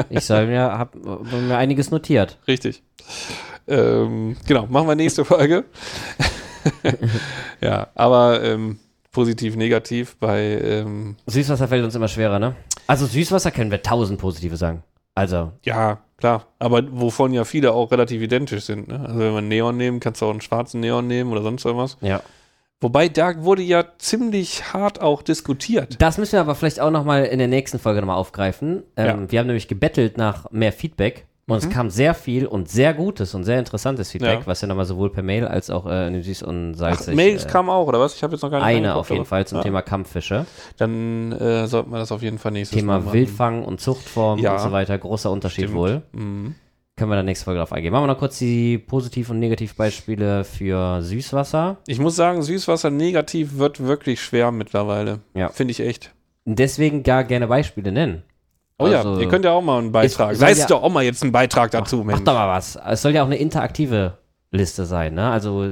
Ich 0.10 0.26
soll 0.26 0.48
mir, 0.48 0.64
hab 0.64 0.96
mir 0.96 1.56
einiges 1.58 1.92
notiert. 1.92 2.40
Richtig. 2.48 2.82
Ähm, 3.68 4.36
genau, 4.48 4.66
machen 4.66 4.88
wir 4.88 4.96
nächste 4.96 5.24
Folge. 5.24 5.66
ja, 7.62 7.88
aber 7.96 8.44
ähm, 8.44 8.80
positiv, 9.12 9.56
negativ 9.56 10.16
bei 10.20 10.42
ähm, 10.42 11.16
Süßwasser 11.28 11.68
fällt 11.68 11.86
uns 11.86 11.96
immer 11.96 12.08
schwerer, 12.08 12.40
ne? 12.40 12.56
Also 12.88 13.06
Süßwasser 13.06 13.52
können 13.52 13.72
wir 13.72 13.82
tausend 13.82 14.20
positive 14.20 14.58
sagen. 14.58 14.84
Also, 15.16 15.52
Ja, 15.64 16.00
klar. 16.24 16.48
Aber 16.60 16.82
wovon 16.92 17.34
ja 17.34 17.44
viele 17.44 17.74
auch 17.74 17.92
relativ 17.92 18.22
identisch 18.22 18.64
sind. 18.64 18.88
Ne? 18.88 19.00
Also 19.06 19.20
wenn 19.20 19.34
wir 19.34 19.42
Neon 19.42 19.76
nehmen, 19.76 20.00
kannst 20.00 20.22
du 20.22 20.26
auch 20.26 20.32
einen 20.32 20.42
schwarzen 20.42 20.80
Neon 20.80 21.06
nehmen 21.06 21.32
oder 21.32 21.42
sonst 21.42 21.66
irgendwas. 21.66 21.98
ja. 22.02 22.22
Wobei, 22.82 23.08
da 23.08 23.46
wurde 23.46 23.62
ja 23.62 23.86
ziemlich 23.98 24.74
hart 24.74 25.02
auch 25.02 25.22
diskutiert. 25.22 26.02
Das 26.02 26.18
müssen 26.18 26.34
wir 26.34 26.42
aber 26.42 26.54
vielleicht 26.54 26.82
auch 26.82 26.92
nochmal 26.92 27.24
in 27.24 27.40
der 27.40 27.48
nächsten 27.48 27.80
Folge 27.80 28.02
nochmal 28.02 28.18
aufgreifen. 28.18 28.84
Ähm, 28.98 29.06
Ja. 29.06 29.32
Wir 29.32 29.40
haben 29.40 29.48
nämlich 29.48 29.70
gebettelt 29.70 30.18
nach 30.18 30.52
mehr 30.52 30.74
Feedback 30.74 31.26
und 31.48 31.58
es 31.58 31.70
kam 31.70 31.90
sehr 31.90 32.14
viel 32.14 32.46
und 32.48 32.70
sehr 32.70 32.94
gutes 32.94 33.34
und 33.36 33.44
sehr 33.44 33.60
interessantes 33.60 34.12
Feedback, 34.12 34.40
Ja. 34.42 34.48
was 34.48 34.62
ja 34.62 34.68
nochmal 34.68 34.86
sowohl 34.86 35.10
per 35.12 35.24
Mail 35.24 35.46
als 35.46 35.70
auch 35.70 35.86
äh, 35.86 36.08
in 36.08 36.22
süß 36.24 36.44
und 36.44 36.74
Ach, 36.76 36.80
salzig. 36.80 37.16
Mails 37.16 37.44
äh, 37.46 37.50
kamen 37.50 37.70
auch, 37.70 37.88
oder 37.88 38.00
was? 38.00 38.16
Ich 38.16 38.24
habe 38.24 38.34
jetzt 38.34 38.42
noch 38.44 38.50
gar 38.52 38.60
nicht 38.60 38.78
eine 38.78 38.96
auf 38.96 39.10
jeden 39.10 39.26
Fall 39.26 39.46
zum 39.46 39.58
ja. 39.58 39.64
Thema 39.64 39.82
Kampffische. 39.82 40.46
Dann 40.78 41.34
äh, 41.34 41.68
sollten 41.68 41.92
wir 41.92 42.00
das 42.00 42.12
auf 42.12 42.22
jeden 42.22 42.38
Fall 42.38 42.54
nächstes 42.54 42.82
Mal 42.84 43.00
Thema. 43.00 43.14
Wildfang 43.14 43.64
und 43.66 43.82
Zuchtform 43.82 44.40
Ja. 44.40 44.54
und 44.54 44.60
so 44.60 44.72
weiter. 44.72 44.98
Großer 44.98 45.30
Unterschied 45.32 45.66
Stimmt. 45.66 45.78
wohl. 45.78 46.02
Mhm. 46.14 46.56
Können 46.96 47.10
wir 47.10 47.16
dann 47.16 47.26
nächste 47.26 47.46
Folge 47.46 47.60
drauf 47.60 47.74
eingehen. 47.74 47.92
Machen 47.92 48.04
wir 48.04 48.14
noch 48.14 48.20
kurz 48.20 48.38
die 48.38 48.78
Positiv- 48.78 49.30
und 49.32 49.40
Negativbeispiele 49.40 50.44
für 50.44 51.02
Süßwasser. 51.02 51.78
Ich 51.88 52.00
muss 52.00 52.16
sagen, 52.16 52.44
Süßwasser 52.44 52.92
negativ 52.92 53.58
wird 53.58 53.80
wirklich 53.84 54.22
schwer 54.22 54.52
mittlerweile. 54.52 55.20
Ja. 55.34 55.50
Finde 55.50 55.72
ich 55.72 55.80
echt. 55.80 56.14
Deswegen 56.46 57.02
gar 57.04 57.24
gerne 57.24 57.48
Beispiele 57.48 57.92
nennen. 57.92 58.22
Oh 58.84 58.96
Also- 58.98 59.16
ja, 59.16 59.22
ihr 59.22 59.28
könnt 59.28 59.46
ja 59.46 59.52
auch 59.52 59.62
mal 59.62 59.80
einen 59.80 59.92
Beitrag. 59.92 60.38
Leistet 60.38 60.70
ja- 60.70 60.76
doch 60.76 60.84
auch 60.84 60.92
mal 60.92 61.04
jetzt 61.04 61.24
einen 61.24 61.32
Beitrag 61.32 61.72
dazu, 61.72 61.98
Mach 62.00 62.06
Mensch. 62.06 62.24
doch 62.24 62.34
mal 62.34 62.48
was. 62.50 62.76
Es 62.76 63.02
soll 63.02 63.14
ja 63.14 63.24
auch 63.24 63.28
eine 63.28 63.38
interaktive 63.38 64.18
Liste 64.52 64.86
sein. 64.86 65.16
Ne? 65.16 65.30
Also 65.32 65.66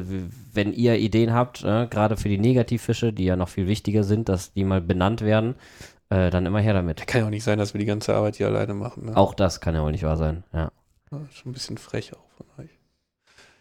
wenn 0.54 0.74
ihr 0.74 0.98
Ideen 0.98 1.34
habt, 1.34 1.64
ne, 1.64 1.88
gerade 1.90 2.18
für 2.18 2.30
die 2.30 2.38
Negativfische, 2.40 3.14
die 3.14 3.26
ja 3.26 3.36
noch 3.36 3.48
viel 3.50 3.68
wichtiger 3.68 4.04
sind, 4.04 4.28
dass 4.28 4.54
die 4.54 4.64
mal 4.64 4.82
benannt 4.82 5.22
werden, 5.22 5.56
äh, 6.10 6.30
dann 6.30 6.46
immer 6.46 6.60
her 6.60 6.74
damit. 6.74 7.06
Kann 7.08 7.22
ja 7.22 7.28
auch 7.28 7.32
nicht 7.32 7.44
sein, 7.44 7.58
dass 7.60 7.74
wir 7.74 7.80
die 7.80 7.86
ganze 7.86 8.14
Arbeit 8.16 8.36
hier 8.38 8.48
alleine 8.48 8.74
machen. 8.74 9.06
Ne? 9.06 9.16
Auch 9.18 9.34
das 9.34 9.62
kann 9.62 9.76
ja 9.76 9.84
wohl 9.84 9.92
nicht 9.92 10.04
wahr 10.04 10.18
sein. 10.18 10.44
Ja. 10.54 10.72
Schon 11.12 11.52
ein 11.52 11.54
bisschen 11.54 11.78
frech 11.78 12.12
auch 12.14 12.26
von 12.38 12.46
euch. 12.66 12.72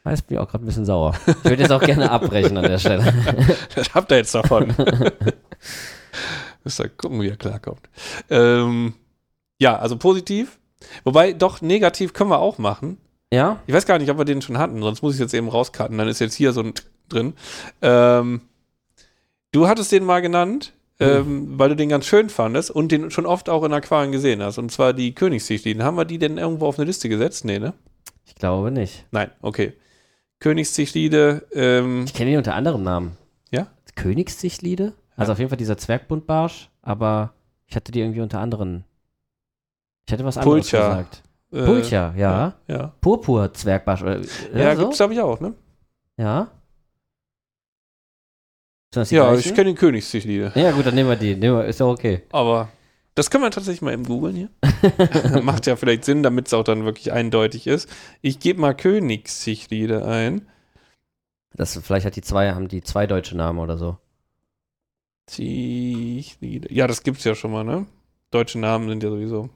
Ah, 0.05 0.11
Jetzt 0.11 0.27
bin 0.27 0.37
ich 0.37 0.41
auch 0.43 0.49
gerade 0.49 0.65
ein 0.65 0.67
bisschen 0.67 0.87
sauer. 0.87 1.15
Ich 1.27 1.45
würde 1.45 1.63
jetzt 1.63 1.71
auch 1.73 1.83
gerne 1.83 2.11
abbrechen 2.11 2.57
an 2.57 2.65
der 2.65 2.79
Stelle. 2.79 3.13
Das 3.75 3.93
habt 3.95 4.11
ihr 4.11 4.17
jetzt 4.17 4.35
davon. 4.35 4.75
Müsst 6.65 6.81
ihr 6.81 6.89
gucken, 6.89 7.21
wie 7.21 7.29
er 7.29 7.37
klarkommt. 7.37 7.89
Ähm, 8.29 8.95
ja, 9.61 9.77
also 9.79 9.97
positiv. 9.97 10.59
Wobei, 11.05 11.33
doch, 11.33 11.61
negativ 11.61 12.13
können 12.13 12.31
wir 12.31 12.41
auch 12.41 12.59
machen. 12.59 12.97
Ja? 13.33 13.61
Ich 13.67 13.75
weiß 13.75 13.87
gar 13.87 13.99
nicht, 13.99 14.11
ob 14.11 14.19
wir 14.19 14.25
den 14.25 14.43
schon 14.43 14.59
hatten, 14.59 14.83
sonst 14.83 15.03
muss 15.03 15.15
ich 15.15 15.21
jetzt 15.21 15.35
eben 15.35 15.49
rauscutten. 15.49 15.97
Dann 15.97 16.09
ist 16.09 16.19
jetzt 16.19 16.35
hier 16.35 16.53
so 16.53 16.63
ein 16.63 16.75
drin. 17.09 17.35
Ähm, 17.83 18.41
du 19.53 19.69
hattest 19.69 19.93
den 19.93 20.05
mal 20.05 20.23
genannt, 20.23 20.73
ähm, 20.99 21.59
weil 21.59 21.71
du 21.71 21.77
den 21.77 21.89
ganz 21.89 22.07
schön 22.07 22.29
fandest 22.29 22.71
und 22.71 22.93
den 22.93 23.11
schon 23.11 23.27
oft 23.27 23.49
auch 23.49 23.65
in 23.65 23.73
Aquarien 23.73 24.13
gesehen 24.13 24.43
hast. 24.43 24.59
Und 24.59 24.71
zwar 24.73 24.93
die 24.93 25.15
Königszichliden. 25.15 25.83
Haben 25.83 25.97
wir 25.97 26.05
die 26.05 26.19
denn 26.19 26.39
irgendwo 26.39 26.67
auf 26.67 26.79
eine 26.79 26.87
Liste 26.87 27.09
gesetzt? 27.09 27.45
Nee, 27.45 27.59
ne? 27.59 27.75
Ich 28.27 28.35
glaube 28.35 28.71
nicht. 28.71 29.07
Nein, 29.11 29.31
okay. 29.43 29.75
Königszichlide, 30.41 31.47
ähm, 31.53 32.05
Ich 32.07 32.15
kenne 32.15 32.31
die 32.31 32.37
unter 32.37 32.55
anderem 32.55 32.83
Namen. 32.83 33.17
Ja? 33.51 33.67
Königszichtliede? 33.95 34.95
Also 35.17 35.33
auf 35.33 35.39
jeden 35.39 35.51
Fall 35.51 35.59
dieser 35.59 35.77
Zwergbundbarsch, 35.77 36.71
aber 36.81 37.35
ich 37.67 37.77
hatte 37.77 37.93
die 37.93 38.01
irgendwie 38.01 38.23
unter 38.23 38.41
anderen. 38.41 38.85
Ich 40.11 40.13
hatte 40.13 40.25
was 40.25 40.37
anderes 40.39 40.69
Pulcher. 40.69 40.89
gesagt. 40.89 41.23
äh, 41.53 41.65
Pulcher, 41.65 42.15
ja. 42.17 42.55
Ja, 42.67 42.93
Purpur-Zwergbarsch. 43.01 44.03
Oder, 44.03 44.19
ja. 44.19 44.59
ja 44.59 44.75
so? 44.75 44.83
gibt's 44.83 44.97
glaube 44.97 45.15
ich 45.15 45.21
auch, 45.21 45.39
ne? 45.39 45.55
Ja. 46.17 46.51
Sind 48.93 49.03
das 49.03 49.09
die 49.11 49.15
Ja, 49.15 49.31
gleichen? 49.31 49.49
ich 49.49 49.55
kenne 49.55 49.67
den 49.71 49.77
Königszichlide. 49.77 50.51
Ja, 50.57 50.73
gut, 50.73 50.85
dann 50.85 50.97
nehmen 50.97 51.11
wir 51.11 51.15
die. 51.15 51.37
Nehmen 51.37 51.59
wir, 51.59 51.65
ist 51.67 51.79
ja 51.79 51.87
okay. 51.87 52.23
Aber 52.33 52.71
das 53.15 53.31
können 53.31 53.45
wir 53.45 53.53
tatsächlich 53.53 53.83
mal 53.83 53.93
eben 53.93 54.03
googeln 54.05 54.35
hier. 54.35 55.43
Macht 55.45 55.67
ja 55.69 55.77
vielleicht 55.77 56.05
Sinn, 56.05 56.25
damit 56.25 56.49
es 56.49 56.55
auch 56.55 56.65
dann 56.65 56.85
wirklich 56.85 57.13
eindeutig 57.13 57.69
ist. 57.69 57.89
Ich 58.21 58.41
gebe 58.41 58.61
mal 58.61 58.75
Königszichlide 58.75 60.05
ein. 60.05 60.49
Das, 61.55 61.79
vielleicht 61.81 62.05
hat 62.05 62.17
die 62.17 62.23
zwei, 62.23 62.51
haben 62.51 62.67
die 62.67 62.83
zwei 62.83 63.07
deutsche 63.07 63.37
Namen 63.37 63.61
oder 63.61 63.79
so. 63.79 63.97
Zichlide. 65.27 66.75
Ja, 66.75 66.89
das 66.89 67.05
gibt's 67.05 67.23
ja 67.23 67.37
schon 67.37 67.53
mal, 67.53 67.63
ne? 67.63 67.87
Deutsche 68.33 68.59
Namen 68.59 68.89
sind 68.89 69.05
ja 69.05 69.11
sowieso. 69.11 69.51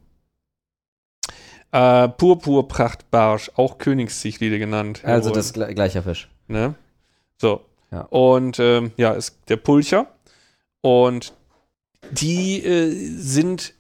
Äh, 1.74 2.08
Purpurprachtbarsch, 2.08 3.50
auch 3.56 3.78
Königszichlide 3.78 4.60
genannt. 4.60 5.00
Also 5.04 5.30
das 5.30 5.52
gle 5.52 5.74
gleicher 5.74 6.04
Fisch. 6.04 6.28
Ne? 6.46 6.76
So. 7.36 7.62
Ja. 7.90 8.02
Und 8.10 8.60
ähm, 8.60 8.92
ja, 8.96 9.10
ist 9.10 9.36
der 9.48 9.56
Pulcher. 9.56 10.06
Und 10.82 11.32
die 12.12 12.64
äh, 12.64 12.90
sind 13.16 13.74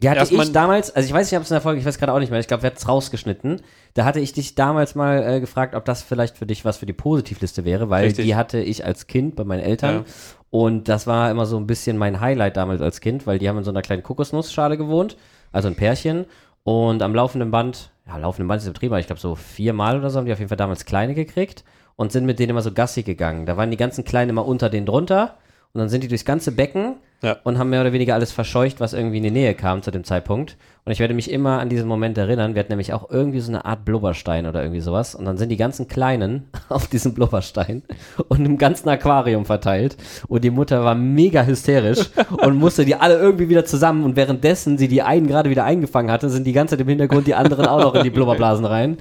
Die 0.00 0.08
hatte 0.08 0.32
ich 0.32 0.52
damals, 0.52 0.90
also 0.90 1.06
ich 1.06 1.12
weiß 1.12 1.30
nicht, 1.30 1.36
ob 1.36 1.44
es 1.44 1.50
in 1.50 1.56
der 1.56 1.60
Folge, 1.60 1.80
ich 1.80 1.84
weiß 1.84 1.98
gerade 1.98 2.14
auch 2.14 2.18
nicht 2.18 2.30
mehr, 2.30 2.40
ich 2.40 2.46
glaube, 2.46 2.62
wir 2.62 2.68
hatten 2.68 2.78
es 2.78 2.88
rausgeschnitten. 2.88 3.60
Da 3.92 4.06
hatte 4.06 4.20
ich 4.20 4.32
dich 4.32 4.54
damals 4.54 4.94
mal 4.94 5.22
äh, 5.22 5.40
gefragt, 5.40 5.74
ob 5.74 5.84
das 5.84 6.02
vielleicht 6.02 6.38
für 6.38 6.46
dich 6.46 6.64
was 6.64 6.78
für 6.78 6.86
die 6.86 6.94
Positivliste 6.94 7.66
wäre, 7.66 7.90
weil 7.90 8.04
Richtig. 8.06 8.24
die 8.24 8.36
hatte 8.36 8.60
ich 8.60 8.86
als 8.86 9.06
Kind 9.06 9.36
bei 9.36 9.44
meinen 9.44 9.60
Eltern. 9.60 9.96
Ja. 9.96 10.04
Und 10.48 10.88
das 10.88 11.06
war 11.06 11.30
immer 11.30 11.44
so 11.44 11.58
ein 11.58 11.66
bisschen 11.66 11.98
mein 11.98 12.20
Highlight 12.20 12.56
damals 12.56 12.80
als 12.80 13.00
Kind, 13.00 13.26
weil 13.26 13.38
die 13.38 13.50
haben 13.50 13.58
in 13.58 13.64
so 13.64 13.70
einer 13.70 13.82
kleinen 13.82 14.02
Kokosnussschale 14.02 14.78
gewohnt, 14.78 15.18
also 15.52 15.68
ein 15.68 15.74
Pärchen. 15.74 16.24
Und 16.68 17.00
am 17.00 17.14
laufenden 17.14 17.50
Band, 17.50 17.92
ja, 18.06 18.18
laufenden 18.18 18.46
Band 18.46 18.60
ist 18.60 18.66
übertrieben, 18.68 18.92
aber 18.92 19.00
ich 19.00 19.06
glaube 19.06 19.22
so 19.22 19.34
viermal 19.36 19.96
oder 19.98 20.10
so 20.10 20.18
haben 20.18 20.26
die 20.26 20.34
auf 20.34 20.38
jeden 20.38 20.50
Fall 20.50 20.58
damals 20.58 20.84
kleine 20.84 21.14
gekriegt 21.14 21.64
und 21.96 22.12
sind 22.12 22.26
mit 22.26 22.38
denen 22.38 22.50
immer 22.50 22.60
so 22.60 22.72
Gassi 22.72 23.04
gegangen. 23.04 23.46
Da 23.46 23.56
waren 23.56 23.70
die 23.70 23.78
ganzen 23.78 24.04
Kleinen 24.04 24.28
immer 24.28 24.44
unter 24.44 24.68
denen 24.68 24.84
drunter 24.84 25.38
und 25.72 25.78
dann 25.78 25.88
sind 25.88 26.04
die 26.04 26.08
durchs 26.08 26.26
ganze 26.26 26.52
Becken 26.52 26.96
Ja. 27.22 27.36
und 27.42 27.58
haben 27.58 27.70
mehr 27.70 27.80
oder 27.80 27.92
weniger 27.92 28.14
alles 28.14 28.30
verscheucht, 28.30 28.78
was 28.80 28.92
irgendwie 28.92 29.16
in 29.16 29.24
die 29.24 29.30
Nähe 29.30 29.54
kam 29.54 29.82
zu 29.82 29.90
dem 29.90 30.04
Zeitpunkt. 30.04 30.56
Und 30.84 30.92
ich 30.92 31.00
werde 31.00 31.12
mich 31.12 31.30
immer 31.30 31.58
an 31.58 31.68
diesen 31.68 31.86
Moment 31.86 32.16
erinnern. 32.16 32.54
Wir 32.54 32.60
hatten 32.60 32.72
nämlich 32.72 32.94
auch 32.94 33.10
irgendwie 33.10 33.40
so 33.40 33.50
eine 33.50 33.64
Art 33.66 33.84
Blubberstein 33.84 34.46
oder 34.46 34.62
irgendwie 34.62 34.80
sowas. 34.80 35.14
Und 35.14 35.26
dann 35.26 35.36
sind 35.36 35.50
die 35.50 35.56
ganzen 35.58 35.86
Kleinen 35.86 36.48
auf 36.68 36.86
diesem 36.86 37.12
Blubberstein 37.12 37.82
und 38.28 38.46
im 38.46 38.56
ganzen 38.56 38.88
Aquarium 38.88 39.44
verteilt. 39.44 39.96
Und 40.28 40.44
die 40.44 40.50
Mutter 40.50 40.84
war 40.84 40.94
mega 40.94 41.42
hysterisch 41.42 42.08
und 42.30 42.56
musste 42.56 42.84
die 42.84 42.94
alle 42.94 43.18
irgendwie 43.18 43.48
wieder 43.48 43.64
zusammen. 43.64 44.04
Und 44.04 44.16
währenddessen 44.16 44.78
sie 44.78 44.88
die 44.88 45.02
einen 45.02 45.26
gerade 45.26 45.50
wieder 45.50 45.64
eingefangen 45.64 46.10
hatte, 46.10 46.30
sind 46.30 46.44
die 46.46 46.52
ganze 46.52 46.76
Zeit 46.76 46.80
im 46.80 46.88
Hintergrund 46.88 47.26
die 47.26 47.34
anderen 47.34 47.66
auch 47.66 47.80
noch 47.80 47.94
in 47.94 48.04
die 48.04 48.10
Blubberblasen 48.10 48.64
rein. 48.64 48.96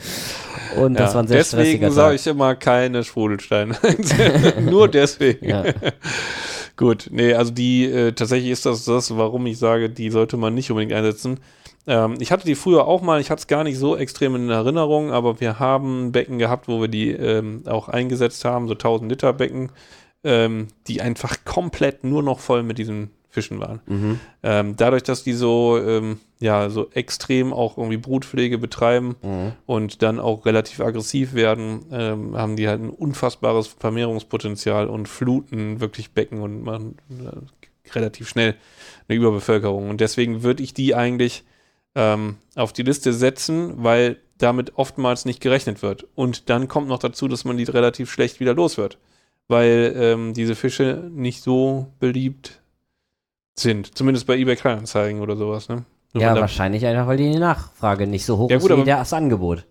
Und 0.76 1.00
das 1.00 1.14
war 1.14 1.24
ein 1.24 1.28
sehr 1.28 1.38
deswegen 1.38 1.64
stressiger 1.64 1.92
sage 1.92 2.16
Tag. 2.16 2.20
ich 2.20 2.28
immer 2.28 2.56
keine 2.56 3.04
Sprudelsteine. 3.04 3.76
Nur 4.60 4.90
deswegen. 4.90 5.48
Ja. 5.48 5.64
Gut, 6.78 7.08
nee, 7.12 7.34
also 7.34 7.52
die, 7.52 7.86
äh, 7.86 8.12
tatsächlich 8.12 8.52
ist 8.52 8.68
das 8.68 8.86
das, 8.86 9.18
warum 9.18 9.48
ich 9.48 9.58
sage, 9.58 9.90
die 9.90 10.12
sollte 10.12 10.38
man 10.38 10.54
nicht 10.54 10.70
unbedingt 10.70 10.94
einsetzen. 10.94 11.40
Ähm, 11.88 12.18
ich 12.20 12.32
hatte 12.32 12.46
die 12.46 12.54
früher 12.54 12.86
auch 12.86 13.02
mal, 13.02 13.20
ich 13.20 13.32
hatte 13.32 13.40
es 13.40 13.48
gar 13.48 13.64
nicht 13.64 13.80
so 13.80 13.98
extrem 13.98 14.36
in 14.36 14.50
Erinnerung, 14.52 15.12
aber 15.12 15.40
wir 15.42 15.58
haben 15.60 16.12
Becken 16.12 16.38
gehabt, 16.38 16.68
wo 16.68 16.80
wir 16.80 16.88
die 16.88 17.10
ähm, 17.10 17.64
auch 17.66 17.90
eingesetzt 17.90 18.46
haben, 18.46 18.68
so 18.68 18.74
1000 18.76 19.10
Liter 19.10 19.34
Becken, 19.34 19.72
ähm, 20.24 20.68
die 20.88 21.02
einfach 21.02 21.38
komplett 21.46 22.04
nur 22.04 22.22
noch 22.22 22.40
voll 22.40 22.62
mit 22.62 22.78
diesen 22.78 23.10
Fischen 23.30 23.60
waren. 23.60 23.82
Mhm. 23.86 24.20
Ähm, 24.42 24.76
dadurch, 24.78 25.04
dass 25.04 25.24
die 25.24 25.34
so, 25.34 25.78
ähm, 25.80 26.20
ja, 26.40 26.70
so 26.70 26.90
extrem 26.92 27.54
auch 27.54 27.78
irgendwie 27.78 27.98
Brutpflege 27.98 28.58
betreiben, 28.58 29.16
Mhm. 29.22 29.52
und 29.66 30.02
dann 30.02 30.20
auch 30.20 30.46
relativ 30.46 30.80
aggressiv 30.80 31.34
werden, 31.34 31.86
ähm, 31.92 32.36
haben 32.38 32.56
die 32.56 32.68
halt 32.68 32.82
ein 32.82 32.90
unfassbares 32.90 33.68
Vermehrungspotenzial 33.68 34.88
und 34.88 35.08
fluten 35.08 35.80
wirklich 35.80 36.12
Becken 36.12 36.42
und 36.42 36.64
machen 36.64 36.98
äh, 37.10 37.92
relativ 37.94 38.28
schnell 38.30 38.56
eine 39.08 39.18
Überbevölkerung. 39.18 39.90
Und 39.90 40.02
deswegen 40.02 40.44
würde 40.44 40.64
ich 40.64 40.74
die 40.74 40.96
eigentlich 40.96 41.44
ähm, 41.96 42.36
auf 42.56 42.74
die 42.74 42.84
Liste 42.84 43.14
setzen, 43.14 43.84
weil 43.84 44.18
damit 44.38 44.74
oftmals 44.78 45.26
nicht 45.26 45.42
gerechnet 45.42 45.82
wird. 45.82 46.06
Und 46.16 46.50
dann 46.50 46.68
kommt 46.68 46.88
noch 46.88 47.00
dazu, 47.00 47.28
dass 47.28 47.44
man 47.46 47.58
die 47.58 47.64
relativ 47.64 48.12
schlecht 48.12 48.40
wieder 48.40 48.54
los 48.54 48.78
wird, 48.78 49.00
weil 49.48 49.94
ähm, 49.98 50.34
diese 50.34 50.56
Fische 50.56 51.10
nicht 51.12 51.42
so 51.42 51.88
beliebt 52.00 52.62
sind. 53.60 53.98
Zumindest 53.98 54.28
bei 54.28 54.38
eBay 54.38 54.56
Kleinanzeigen 54.56 55.22
oder 55.22 55.36
sowas. 55.36 55.70
Ne? 55.70 55.84
Ja, 56.16 56.36
wahrscheinlich 56.36 56.86
einfach, 56.86 57.08
weil 57.08 57.18
die 57.18 57.38
Nachfrage 57.38 58.08
nicht 58.08 58.26
so 58.26 58.38
hoch 58.38 58.50
Ja, 58.50 58.58
ist 58.58 58.62
gut, 58.64 58.70
wie 58.72 58.74
aber- 58.74 58.86
das 58.86 59.14
Angebot. 59.14 59.66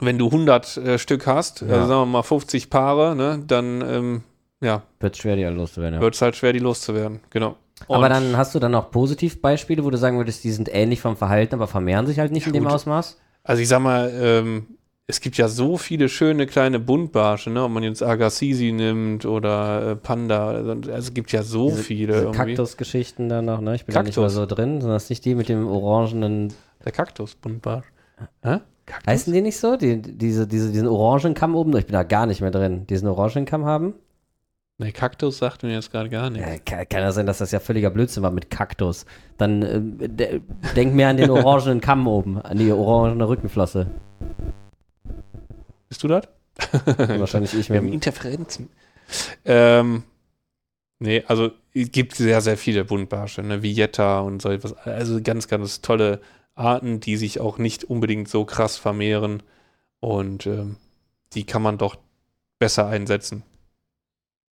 wenn 0.00 0.18
du 0.18 0.26
100 0.30 0.76
äh, 0.78 0.98
Stück 0.98 1.26
hast, 1.26 1.60
Ja. 1.60 1.68
also 1.74 1.86
sagen 1.86 2.00
wir 2.02 2.06
mal 2.06 2.22
50 2.22 2.70
Paare, 2.70 3.14
ne, 3.14 3.42
dann 3.46 3.82
ähm, 3.86 4.22
ja, 4.60 4.82
Wird 5.00 5.16
schwer, 5.16 5.36
die 5.36 5.42
loszuwerden. 5.44 5.96
Ja. 5.96 6.00
wird 6.00 6.14
es 6.14 6.22
halt 6.22 6.36
schwer, 6.36 6.52
die 6.52 6.58
loszuwerden. 6.60 7.20
Genau. 7.30 7.56
Aber 7.88 8.04
Und- 8.04 8.10
dann 8.10 8.36
hast 8.36 8.54
du 8.54 8.58
dann 8.60 8.72
noch 8.72 8.90
Positivbeispiele, 8.92 9.84
wo 9.84 9.90
du 9.90 9.98
sagen 9.98 10.16
würdest, 10.18 10.44
die 10.44 10.52
sind 10.52 10.72
ähnlich 10.72 11.00
vom 11.00 11.16
Verhalten, 11.16 11.54
aber 11.56 11.66
vermehren 11.66 12.06
sich 12.06 12.18
halt 12.20 12.30
nicht 12.32 12.42
Ja, 12.44 12.48
in 12.48 12.54
dem 12.54 12.64
gut. 12.64 12.72
Ausmaß. 12.72 13.18
Also 13.44 13.60
ich 13.62 13.68
sag 13.68 13.80
mal, 13.80 14.10
ähm, 14.14 14.66
es 15.08 15.20
gibt 15.20 15.36
ja 15.36 15.48
so 15.48 15.76
viele 15.76 16.08
schöne 16.08 16.46
kleine 16.46 16.78
Buntbarsche, 16.78 17.50
ne, 17.50 17.62
ob 17.64 17.72
man 17.72 17.82
jetzt 17.82 18.02
Agassizi 18.02 18.72
nimmt 18.72 19.26
oder 19.26 19.90
äh, 19.90 19.96
Panda, 19.96 20.48
also 20.50 20.72
es 20.90 21.12
gibt 21.12 21.32
ja 21.32 21.42
so 21.42 21.68
Diese- 21.70 21.82
viele 21.82 22.12
Diese. 22.14 22.30
Kaktusgeschichten 22.30 23.28
da 23.28 23.42
noch, 23.42 23.60
ne? 23.60 23.74
Ich 23.74 23.84
bin 23.84 23.94
da 23.94 24.02
nicht 24.02 24.16
mehr 24.16 24.30
so 24.30 24.46
drin. 24.46 24.80
Sind 24.80 24.90
das 24.90 25.10
nicht 25.10 25.24
die 25.24 25.34
mit 25.34 25.48
dem 25.48 25.66
orangenen. 25.66 26.52
Der 26.84 26.92
Kaktus-Buntbarsch. 26.92 27.86
Hä? 28.42 28.58
Kaktus? 28.86 29.06
Heißen 29.06 29.32
die 29.32 29.40
nicht 29.42 29.58
so? 29.58 29.76
Die, 29.76 30.00
diese, 30.00 30.46
diese, 30.46 30.72
diesen 30.72 30.88
Orangenkamm 30.88 31.54
oben? 31.54 31.76
Ich 31.76 31.86
bin 31.86 31.92
da 31.92 32.02
gar 32.04 32.26
nicht 32.26 32.40
mehr 32.40 32.50
drin. 32.50 32.86
Diesen 32.88 33.08
Orangenkamm 33.08 33.64
haben? 33.64 33.94
Nee, 34.78 34.90
Kaktus 34.92 35.38
sagt 35.38 35.62
mir 35.62 35.72
jetzt 35.74 35.92
gerade 35.92 36.08
gar 36.08 36.30
nichts. 36.30 36.48
Ja, 36.48 36.58
kann, 36.58 36.88
kann 36.88 37.00
ja 37.02 37.12
sein, 37.12 37.26
dass 37.26 37.38
das 37.38 37.52
ja 37.52 37.60
völliger 37.60 37.90
Blödsinn 37.90 38.22
war 38.22 38.32
mit 38.32 38.50
Kaktus. 38.50 39.04
Dann 39.36 39.62
ähm, 39.62 39.98
de, 40.16 40.40
denk 40.74 40.94
mir 40.94 41.08
an 41.08 41.16
den 41.18 41.30
orangenen 41.30 41.80
Kamm 41.80 42.06
oben, 42.08 42.40
an 42.40 42.58
die 42.58 42.72
orangene 42.72 43.28
Rückenflosse. 43.28 43.86
Bist 45.92 46.02
du 46.02 46.08
das? 46.08 46.26
Wahrscheinlich 46.96 47.52
ich 47.52 47.68
Wir 47.68 47.76
haben. 47.76 47.92
Interferenzen. 47.92 48.70
Ähm, 49.44 50.04
Nee, 51.02 51.24
also 51.26 51.50
es 51.74 51.90
gibt 51.90 52.14
sehr, 52.14 52.40
sehr 52.40 52.56
viele 52.56 52.84
Buntbarsche, 52.84 53.42
ne? 53.42 53.60
wie 53.60 53.72
Jetta 53.72 54.20
und 54.20 54.40
so 54.40 54.50
etwas. 54.50 54.72
Also 54.74 55.20
ganz, 55.20 55.48
ganz 55.48 55.80
tolle 55.80 56.20
Arten, 56.54 57.00
die 57.00 57.16
sich 57.16 57.40
auch 57.40 57.58
nicht 57.58 57.82
unbedingt 57.82 58.28
so 58.28 58.44
krass 58.44 58.76
vermehren. 58.76 59.42
Und 59.98 60.46
ähm, 60.46 60.76
die 61.32 61.44
kann 61.44 61.60
man 61.60 61.76
doch 61.76 61.96
besser 62.60 62.86
einsetzen. 62.86 63.42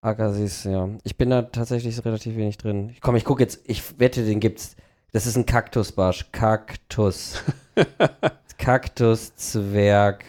Agassiz, 0.01 0.65
ja. 0.65 0.89
Ich 1.05 1.15
bin 1.15 1.29
da 1.29 1.43
tatsächlich 1.43 2.03
relativ 2.03 2.35
wenig 2.35 2.57
drin. 2.57 2.97
Komm, 2.99 3.15
ich 3.15 3.23
gucke 3.23 3.41
jetzt, 3.41 3.61
ich 3.65 3.97
wette, 3.97 4.25
den 4.25 4.41
gibt's. 4.41 4.75
Das 5.13 5.25
ist 5.25 5.37
ein 5.37 5.45
Kaktusbarsch. 5.45 6.33
Kaktus. 6.33 7.41
Kaktus, 8.57 9.37
Zwerg. 9.37 10.25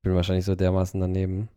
Ich 0.00 0.04
bin 0.04 0.14
wahrscheinlich 0.14 0.46
so 0.46 0.54
dermaßen 0.54 0.98
daneben. 0.98 1.50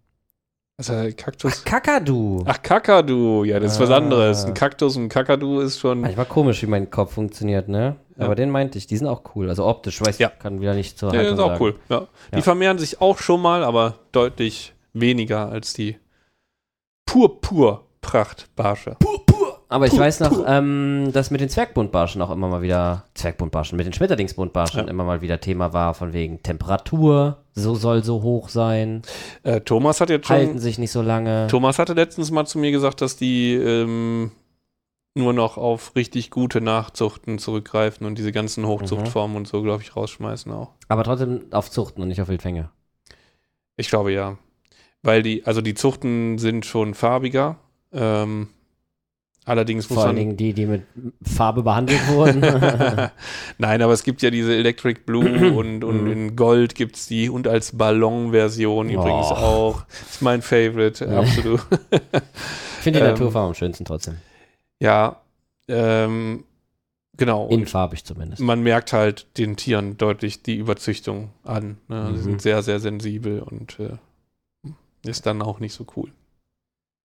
Also 0.77 0.93
Kaktus. 1.15 1.61
Ach, 1.61 1.65
Kakadu. 1.65 2.43
Ach, 2.45 2.61
Kakadu. 2.61 3.45
Ja, 3.45 3.57
das 3.61 3.73
ist 3.73 3.79
was 3.79 3.89
Ah. 3.89 3.95
anderes. 3.97 4.43
Ein 4.43 4.53
Kaktus 4.53 4.97
und 4.97 5.03
ein 5.03 5.09
Kakadu 5.09 5.61
ist 5.61 5.79
schon. 5.79 6.01
Manchmal 6.01 6.25
komisch, 6.25 6.61
wie 6.61 6.65
mein 6.67 6.89
Kopf 6.89 7.13
funktioniert, 7.13 7.69
ne? 7.69 7.95
Ja. 8.17 8.25
Aber 8.25 8.35
den 8.35 8.49
meinte 8.49 8.77
ich, 8.77 8.85
die 8.85 8.97
sind 8.97 9.07
auch 9.07 9.21
cool. 9.35 9.47
Also 9.47 9.65
optisch, 9.65 10.01
weiß 10.01 10.17
Ja. 10.17 10.31
ich, 10.35 10.39
kann 10.39 10.59
wieder 10.59 10.73
nicht 10.73 10.97
zur 10.99 11.13
Ja, 11.13 11.19
Haltung 11.19 11.33
ist 11.35 11.39
auch 11.39 11.47
sagen. 11.51 11.63
cool. 11.63 11.75
Ja. 11.87 12.07
Die 12.33 12.35
Ja. 12.37 12.41
vermehren 12.41 12.77
sich 12.79 12.99
auch 12.99 13.17
schon 13.19 13.41
mal, 13.41 13.63
aber 13.63 13.99
deutlich 14.11 14.73
weniger 14.91 15.47
als 15.49 15.73
die 15.73 15.95
Pur-Pur-Prachtbarsche. 17.05 18.97
Aber 19.69 19.87
ich 19.87 19.97
weiß 19.97 20.19
noch, 20.19 20.43
ähm, 20.47 21.09
dass 21.13 21.31
mit 21.31 21.41
den 21.41 21.49
Zwergbuntbarschen 21.49 22.21
auch 22.21 22.29
immer 22.31 22.47
mal 22.47 22.61
wieder, 22.61 23.05
Zwergbuntbarschen, 23.15 23.75
mit 23.77 23.85
den 23.87 23.93
Schmetterlingsbuntbarschen 23.93 24.81
Ja. 24.81 24.87
immer 24.87 25.03
mal 25.03 25.21
wieder 25.21 25.39
Thema 25.39 25.73
war, 25.73 25.93
von 25.93 26.13
wegen 26.13 26.43
Temperatur, 26.43 27.37
so 27.53 27.73
soll 27.75 28.03
so 28.03 28.21
hoch 28.21 28.49
sein, 28.49 29.01
Äh, 29.43 29.61
Thomas 29.61 29.99
hat 30.01 30.09
jetzt 30.09 30.27
schon. 30.27 30.35
halten 30.35 30.59
sich 30.59 30.77
nicht 30.77 30.91
so 30.91 31.01
lange. 31.01 31.47
Thomas 31.47 31.79
hatte 31.79 31.93
letztens 31.93 32.29
mal 32.31 32.45
zu 32.45 32.59
mir 32.59 32.71
gesagt, 32.71 33.01
dass 33.01 33.15
die 33.15 33.53
ähm, 33.55 34.31
nur 35.15 35.33
noch 35.33 35.57
auf 35.57 35.95
richtig 35.95 36.29
gute 36.31 36.61
Nachzuchten 36.61 37.37
zurückgreifen 37.39 38.05
und 38.07 38.17
diese 38.17 38.31
ganzen 38.31 38.65
Hochzuchtformen 38.67 39.37
und 39.37 39.47
so, 39.47 39.61
glaube 39.61 39.83
ich, 39.83 39.95
rausschmeißen 39.95 40.51
auch. 40.51 40.71
Aber 40.87 41.03
trotzdem 41.03 41.41
auf 41.51 41.69
Zuchten 41.69 42.01
und 42.01 42.07
nicht 42.07 42.21
auf 42.21 42.27
Wildfänge. 42.29 42.69
Ich 43.77 43.89
glaube 43.89 44.11
ja. 44.11 44.37
Weil 45.03 45.21
die, 45.21 45.45
also 45.45 45.61
die 45.61 45.73
Zuchten 45.73 46.37
sind 46.37 46.65
schon 46.65 46.93
farbiger. 46.93 47.57
Ähm, 47.91 48.47
allerdings 49.45 49.89
muss 49.89 49.97
Vor 49.97 50.07
allen. 50.07 50.15
Dingen 50.15 50.37
die, 50.37 50.53
die 50.53 50.65
mit 50.65 50.83
Farbe 51.23 51.63
behandelt 51.63 51.99
wurden. 52.09 52.41
Nein, 53.57 53.81
aber 53.81 53.93
es 53.93 54.03
gibt 54.03 54.21
ja 54.21 54.29
diese 54.29 54.55
Electric 54.55 55.01
Blue 55.05 55.53
und, 55.57 55.83
und 55.83 56.03
Mhm. 56.05 56.11
in 56.11 56.35
Gold 56.35 56.75
gibt 56.75 56.95
es 56.95 57.07
die 57.07 57.29
und 57.29 57.47
als 57.47 57.77
Ballonversion 57.77 58.89
übrigens 58.89 59.27
Oh. 59.31 59.35
auch. 59.35 59.85
Ist 60.09 60.21
mein 60.21 60.41
Favorite, 60.41 61.07
absolut. 61.17 61.61
Ich 61.91 61.99
finde 62.81 62.99
die 62.99 63.05
Ähm, 63.05 63.11
Naturfarben 63.11 63.49
am 63.49 63.53
schönsten 63.55 63.85
trotzdem. 63.85 64.17
ja, 64.79 65.17
ähm, 65.67 66.43
genau. 67.15 67.45
Und 67.45 67.59
Infarbig 67.61 68.03
zumindest. 68.03 68.41
man 68.41 68.61
merkt 68.63 68.91
halt 68.93 69.27
den 69.37 69.55
Tieren 69.55 69.97
deutlich 69.97 70.43
die 70.43 70.55
Überzüchtung 70.57 71.29
an. 71.43 71.77
Ne? 71.87 72.07
Sie 72.13 72.19
Mhm. 72.19 72.23
sind 72.23 72.41
sehr, 72.41 72.61
sehr 72.63 72.79
sensibel 72.79 73.41
und 73.41 73.79
äh, 73.79 73.97
ist 75.09 75.25
dann 75.25 75.41
auch 75.41 75.59
nicht 75.59 75.73
so 75.73 75.85
cool. 75.95 76.11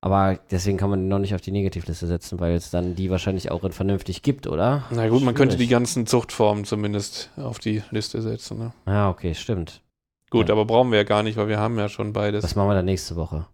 Aber 0.00 0.38
deswegen 0.52 0.78
kann 0.78 0.90
man 0.90 1.00
die 1.00 1.06
noch 1.08 1.18
nicht 1.18 1.34
auf 1.34 1.40
die 1.40 1.50
Negativliste 1.50 2.06
setzen, 2.06 2.38
weil 2.38 2.52
es 2.54 2.70
dann 2.70 2.94
die 2.94 3.10
wahrscheinlich 3.10 3.50
auch 3.50 3.64
in 3.64 3.72
vernünftig 3.72 4.22
gibt, 4.22 4.46
oder? 4.46 4.84
Na 4.90 5.08
gut, 5.08 5.24
man 5.24 5.34
könnte 5.34 5.56
die 5.56 5.66
ganzen 5.66 6.06
Zuchtformen 6.06 6.64
zumindest 6.64 7.30
auf 7.36 7.58
die 7.58 7.82
Liste 7.90 8.22
setzen. 8.22 8.58
Ne? 8.58 8.72
Ja, 8.86 9.10
okay, 9.10 9.34
stimmt. 9.34 9.82
Gut, 10.30 10.48
Ja. 10.48 10.54
aber 10.54 10.66
brauchen 10.66 10.90
wir 10.92 10.98
ja 10.98 11.04
gar 11.04 11.22
nicht, 11.24 11.36
weil 11.36 11.48
wir 11.48 11.58
haben 11.58 11.76
ja 11.78 11.88
schon 11.88 12.12
beides. 12.12 12.42
Das 12.42 12.54
machen 12.54 12.68
wir 12.68 12.74
dann 12.74 12.84
nächste 12.84 13.16
Woche. 13.16 13.46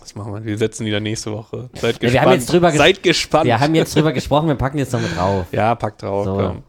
Das 0.00 0.14
machen 0.14 0.32
wir. 0.32 0.42
Wir 0.42 0.56
setzen 0.56 0.86
die 0.86 0.90
dann 0.90 1.02
nächste 1.02 1.32
Woche. 1.32 1.68
Seid 1.74 1.82
Ja, 1.82 1.90
gespannt. 1.98 2.12
wir 2.14 2.20
haben 2.22 2.32
jetzt 2.32 2.52
drüber 2.52 2.70
Seid 2.72 3.02
gespannt. 3.02 3.44
Wir 3.44 3.60
haben 3.60 3.74
jetzt 3.74 3.94
drüber 3.94 4.12
gesprochen, 4.14 4.48
wir 4.48 4.54
packen 4.54 4.78
jetzt 4.78 4.94
noch 4.94 5.00
mit 5.02 5.14
drauf. 5.14 5.46
ja, 5.52 5.74
packt 5.74 6.02
drauf. 6.02 6.24
So. 6.24 6.36
Komm. 6.36 6.62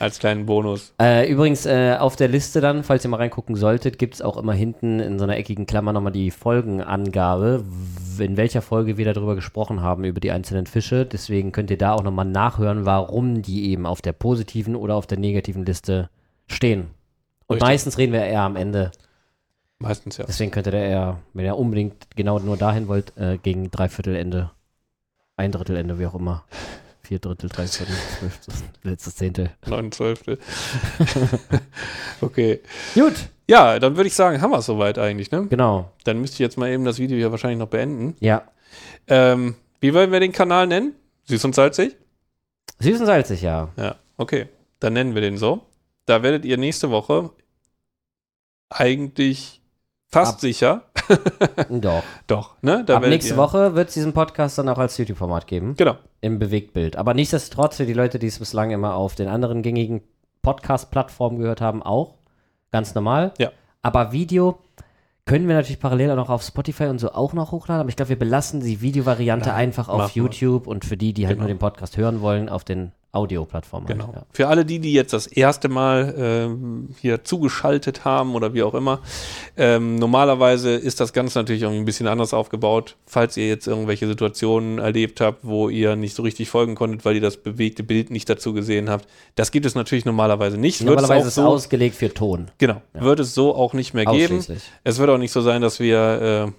Als 0.00 0.18
kleinen 0.18 0.46
Bonus. 0.46 0.94
Äh, 0.98 1.30
übrigens, 1.30 1.66
äh, 1.66 1.94
auf 1.98 2.16
der 2.16 2.28
Liste 2.28 2.62
dann, 2.62 2.84
falls 2.84 3.04
ihr 3.04 3.10
mal 3.10 3.18
reingucken 3.18 3.54
solltet, 3.54 3.98
gibt 3.98 4.14
es 4.14 4.22
auch 4.22 4.38
immer 4.38 4.54
hinten 4.54 4.98
in 4.98 5.18
so 5.18 5.24
einer 5.24 5.36
eckigen 5.36 5.66
Klammer 5.66 5.92
nochmal 5.92 6.10
die 6.10 6.30
Folgenangabe, 6.30 7.62
in 8.18 8.38
welcher 8.38 8.62
Folge 8.62 8.96
wir 8.96 9.12
darüber 9.12 9.34
gesprochen 9.34 9.82
haben, 9.82 10.04
über 10.04 10.18
die 10.18 10.30
einzelnen 10.30 10.64
Fische. 10.64 11.04
Deswegen 11.04 11.52
könnt 11.52 11.70
ihr 11.70 11.76
da 11.76 11.92
auch 11.92 12.02
nochmal 12.02 12.24
nachhören, 12.24 12.86
warum 12.86 13.42
die 13.42 13.68
eben 13.70 13.84
auf 13.84 14.00
der 14.00 14.14
positiven 14.14 14.74
oder 14.74 14.94
auf 14.94 15.06
der 15.06 15.18
negativen 15.18 15.66
Liste 15.66 16.08
stehen. 16.46 16.92
Und 17.46 17.56
Richtig. 17.56 17.68
meistens 17.68 17.98
reden 17.98 18.14
wir 18.14 18.24
eher 18.24 18.40
am 18.40 18.56
Ende. 18.56 18.92
Meistens 19.80 20.16
ja. 20.16 20.24
Deswegen 20.26 20.50
könnt 20.50 20.66
ihr 20.66 20.72
da 20.72 20.78
eher, 20.78 21.18
wenn 21.34 21.44
ihr 21.44 21.58
unbedingt 21.58 22.16
genau 22.16 22.38
nur 22.38 22.56
dahin 22.56 22.88
wollt, 22.88 23.14
äh, 23.18 23.36
gegen 23.36 23.70
Dreiviertelende, 23.70 24.50
ein 25.36 25.52
Drittelende, 25.52 25.98
wie 25.98 26.06
auch 26.06 26.14
immer. 26.14 26.44
Vier 27.10 27.18
Drittel, 27.18 27.48
drei 27.48 27.66
Viertel, 27.66 27.96
letztes 28.84 29.16
Zehntel. 29.16 29.50
9.12. 29.66 30.38
okay. 32.20 32.60
Gut, 32.94 33.14
Ja, 33.48 33.80
dann 33.80 33.96
würde 33.96 34.06
ich 34.06 34.14
sagen, 34.14 34.40
haben 34.40 34.52
wir 34.52 34.58
es 34.58 34.66
soweit 34.66 34.96
eigentlich, 34.96 35.32
ne? 35.32 35.48
genau. 35.48 35.90
Dann 36.04 36.20
müsste 36.20 36.34
ich 36.36 36.38
jetzt 36.38 36.56
mal 36.56 36.70
eben 36.70 36.84
das 36.84 37.00
Video 37.00 37.16
hier 37.16 37.32
wahrscheinlich 37.32 37.58
noch 37.58 37.66
beenden. 37.66 38.14
Ja, 38.20 38.44
Ähm, 39.08 39.56
wie 39.80 39.92
wollen 39.92 40.12
wir 40.12 40.20
den 40.20 40.30
Kanal 40.30 40.68
nennen? 40.68 40.94
Süß 41.24 41.44
und 41.46 41.56
salzig? 41.56 41.96
süß 42.78 43.00
und 43.00 43.06
salzig, 43.06 43.42
ja. 43.42 43.70
Ja, 43.76 43.96
okay. 44.16 44.46
Dann 44.78 44.92
nennen 44.92 45.16
wir 45.16 45.20
den 45.20 45.36
so. 45.36 45.66
Da 46.06 46.22
werdet 46.22 46.44
ihr 46.44 46.58
nächste 46.58 46.92
Woche 46.92 47.30
eigentlich 48.68 49.59
fast 50.12 50.34
Ab- 50.34 50.40
sicher. 50.40 50.82
Doch. 51.70 52.02
Doch, 52.26 52.56
ne? 52.62 52.84
Da 52.84 52.96
Ab 52.96 53.06
nächste 53.06 53.34
ihr, 53.34 53.36
Woche 53.36 53.74
wird 53.74 53.88
es 53.88 53.94
diesen 53.94 54.12
Podcast 54.12 54.58
dann 54.58 54.68
auch 54.68 54.78
als 54.78 54.96
YouTube-Format 54.98 55.46
geben. 55.46 55.74
Genau. 55.76 55.96
Im 56.20 56.38
Bewegtbild. 56.38 56.96
Aber 56.96 57.14
nichtsdestotrotz 57.14 57.76
für 57.76 57.86
die 57.86 57.92
Leute, 57.94 58.18
die 58.18 58.26
es 58.28 58.38
bislang 58.38 58.70
immer 58.70 58.94
auf 58.94 59.14
den 59.14 59.28
anderen 59.28 59.62
gängigen 59.62 60.02
Podcast-Plattformen 60.42 61.38
gehört 61.38 61.60
haben, 61.60 61.82
auch. 61.82 62.14
Ganz 62.72 62.94
normal. 62.94 63.32
Ja. 63.38 63.50
Aber 63.82 64.12
Video 64.12 64.58
können 65.24 65.48
wir 65.48 65.54
natürlich 65.54 65.80
parallel 65.80 66.12
auch 66.12 66.16
noch 66.16 66.30
auf 66.30 66.42
Spotify 66.42 66.84
und 66.84 66.98
so 66.98 67.12
auch 67.12 67.32
noch 67.32 67.52
hochladen. 67.52 67.80
Aber 67.80 67.88
ich 67.88 67.96
glaube, 67.96 68.10
wir 68.10 68.18
belassen 68.18 68.60
die 68.60 68.80
Videovariante 68.80 69.52
einfach 69.54 69.88
auf. 69.88 70.14
YouTube 70.14 70.66
und 70.66 70.84
für 70.84 70.96
die, 70.96 71.12
die 71.12 71.26
halt 71.26 71.36
Genau. 71.36 71.46
nur 71.48 71.54
den 71.54 71.58
Podcast 71.58 71.96
hören 71.96 72.20
wollen, 72.20 72.48
auf 72.48 72.64
den 72.64 72.92
Audio-Plattformen. 73.12 73.86
Genau. 73.86 74.06
Halt, 74.06 74.16
ja. 74.16 74.26
Für 74.30 74.48
alle 74.48 74.64
die, 74.64 74.78
die 74.78 74.92
jetzt 74.92 75.12
das 75.12 75.26
erste 75.26 75.68
Mal 75.68 76.14
ähm, 76.16 76.90
hier 77.00 77.24
zugeschaltet 77.24 78.04
haben 78.04 78.34
oder 78.34 78.54
wie 78.54 78.62
auch 78.62 78.74
immer, 78.74 79.00
ähm, 79.56 79.96
normalerweise 79.96 80.70
ist 80.70 81.00
das 81.00 81.12
Ganze 81.12 81.38
natürlich 81.38 81.62
irgendwie 81.62 81.80
ein 81.80 81.84
bisschen 81.84 82.06
anders 82.06 82.32
aufgebaut. 82.32 82.96
Falls 83.06 83.36
ihr 83.36 83.48
jetzt 83.48 83.66
irgendwelche 83.66 84.06
Situationen 84.06 84.78
erlebt 84.78 85.20
habt, 85.20 85.44
wo 85.44 85.68
ihr 85.68 85.96
nicht 85.96 86.14
so 86.14 86.22
richtig 86.22 86.48
folgen 86.50 86.76
konntet, 86.76 87.04
weil 87.04 87.16
ihr 87.16 87.20
das 87.20 87.36
bewegte 87.36 87.82
Bild 87.82 88.10
nicht 88.10 88.28
dazu 88.28 88.52
gesehen 88.52 88.88
habt, 88.88 89.08
das 89.34 89.50
gibt 89.50 89.66
es 89.66 89.74
natürlich 89.74 90.04
normalerweise 90.04 90.56
nicht. 90.56 90.80
Normalerweise 90.80 91.22
ist 91.22 91.26
es 91.28 91.34
so, 91.34 91.46
ausgelegt 91.46 91.96
für 91.96 92.14
Ton. 92.14 92.50
genau, 92.58 92.80
wird 92.94 93.18
es 93.18 93.34
so 93.34 93.54
auch 93.54 93.72
nicht 93.72 93.92
mehr 93.92 94.04
geben. 94.04 94.44
Es 94.84 94.98
wird 94.98 95.10
auch 95.10 95.18
nicht 95.18 95.32
so 95.32 95.40
sein, 95.40 95.62
dass 95.62 95.80
wir 95.80 96.46
äh, 96.48 96.52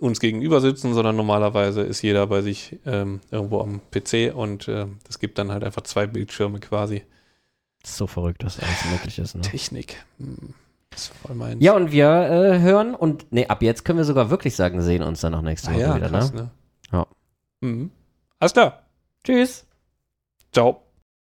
uns 0.00 0.20
gegenüber 0.20 0.60
sitzen, 0.60 0.92
sondern 0.94 1.16
normalerweise 1.16 1.82
ist 1.82 2.02
jeder 2.02 2.26
bei 2.26 2.42
sich 2.42 2.78
ähm, 2.84 3.20
irgendwo 3.30 3.60
am 3.60 3.80
PC 3.90 4.34
und 4.34 4.66
äh, 4.68 4.86
es 5.08 5.18
gibt 5.18 5.38
dann 5.38 5.52
halt 5.52 5.62
einfach 5.64 5.82
zwei 5.82 6.06
Bildschirme 6.06 6.60
quasi. 6.60 7.04
So 7.84 8.06
verrückt, 8.06 8.42
dass 8.42 8.58
alles 8.60 8.84
möglich 8.90 9.18
ist. 9.18 9.34
Ne? 9.34 9.42
Technik. 9.42 10.04
Hm, 10.18 10.54
Das 10.90 11.02
ist 11.02 11.12
voll 11.14 11.36
meins. 11.36 11.62
Ja, 11.62 11.74
und 11.74 11.92
wir 11.92 12.06
äh, 12.08 12.58
hören 12.60 12.94
und 12.94 13.26
nee, 13.32 13.46
ab 13.46 13.62
jetzt 13.62 13.84
können 13.84 13.98
wir 13.98 14.04
sogar 14.04 14.30
wirklich 14.30 14.56
sagen, 14.56 14.82
sehen 14.82 15.02
uns 15.02 15.20
dann 15.20 15.32
noch 15.32 15.42
nächste 15.42 15.70
ah, 15.70 15.74
Woche 15.74 15.80
ja, 15.80 15.96
wieder. 15.96 16.08
krass, 16.08 16.32
Ne? 16.32 16.42
ne? 16.42 16.50
Ja. 16.92 17.06
Mhm. 17.60 17.90
Alles 18.40 18.52
klar. 18.52 18.82
Tschüss. 19.22 19.66
Ciao. 20.52 20.83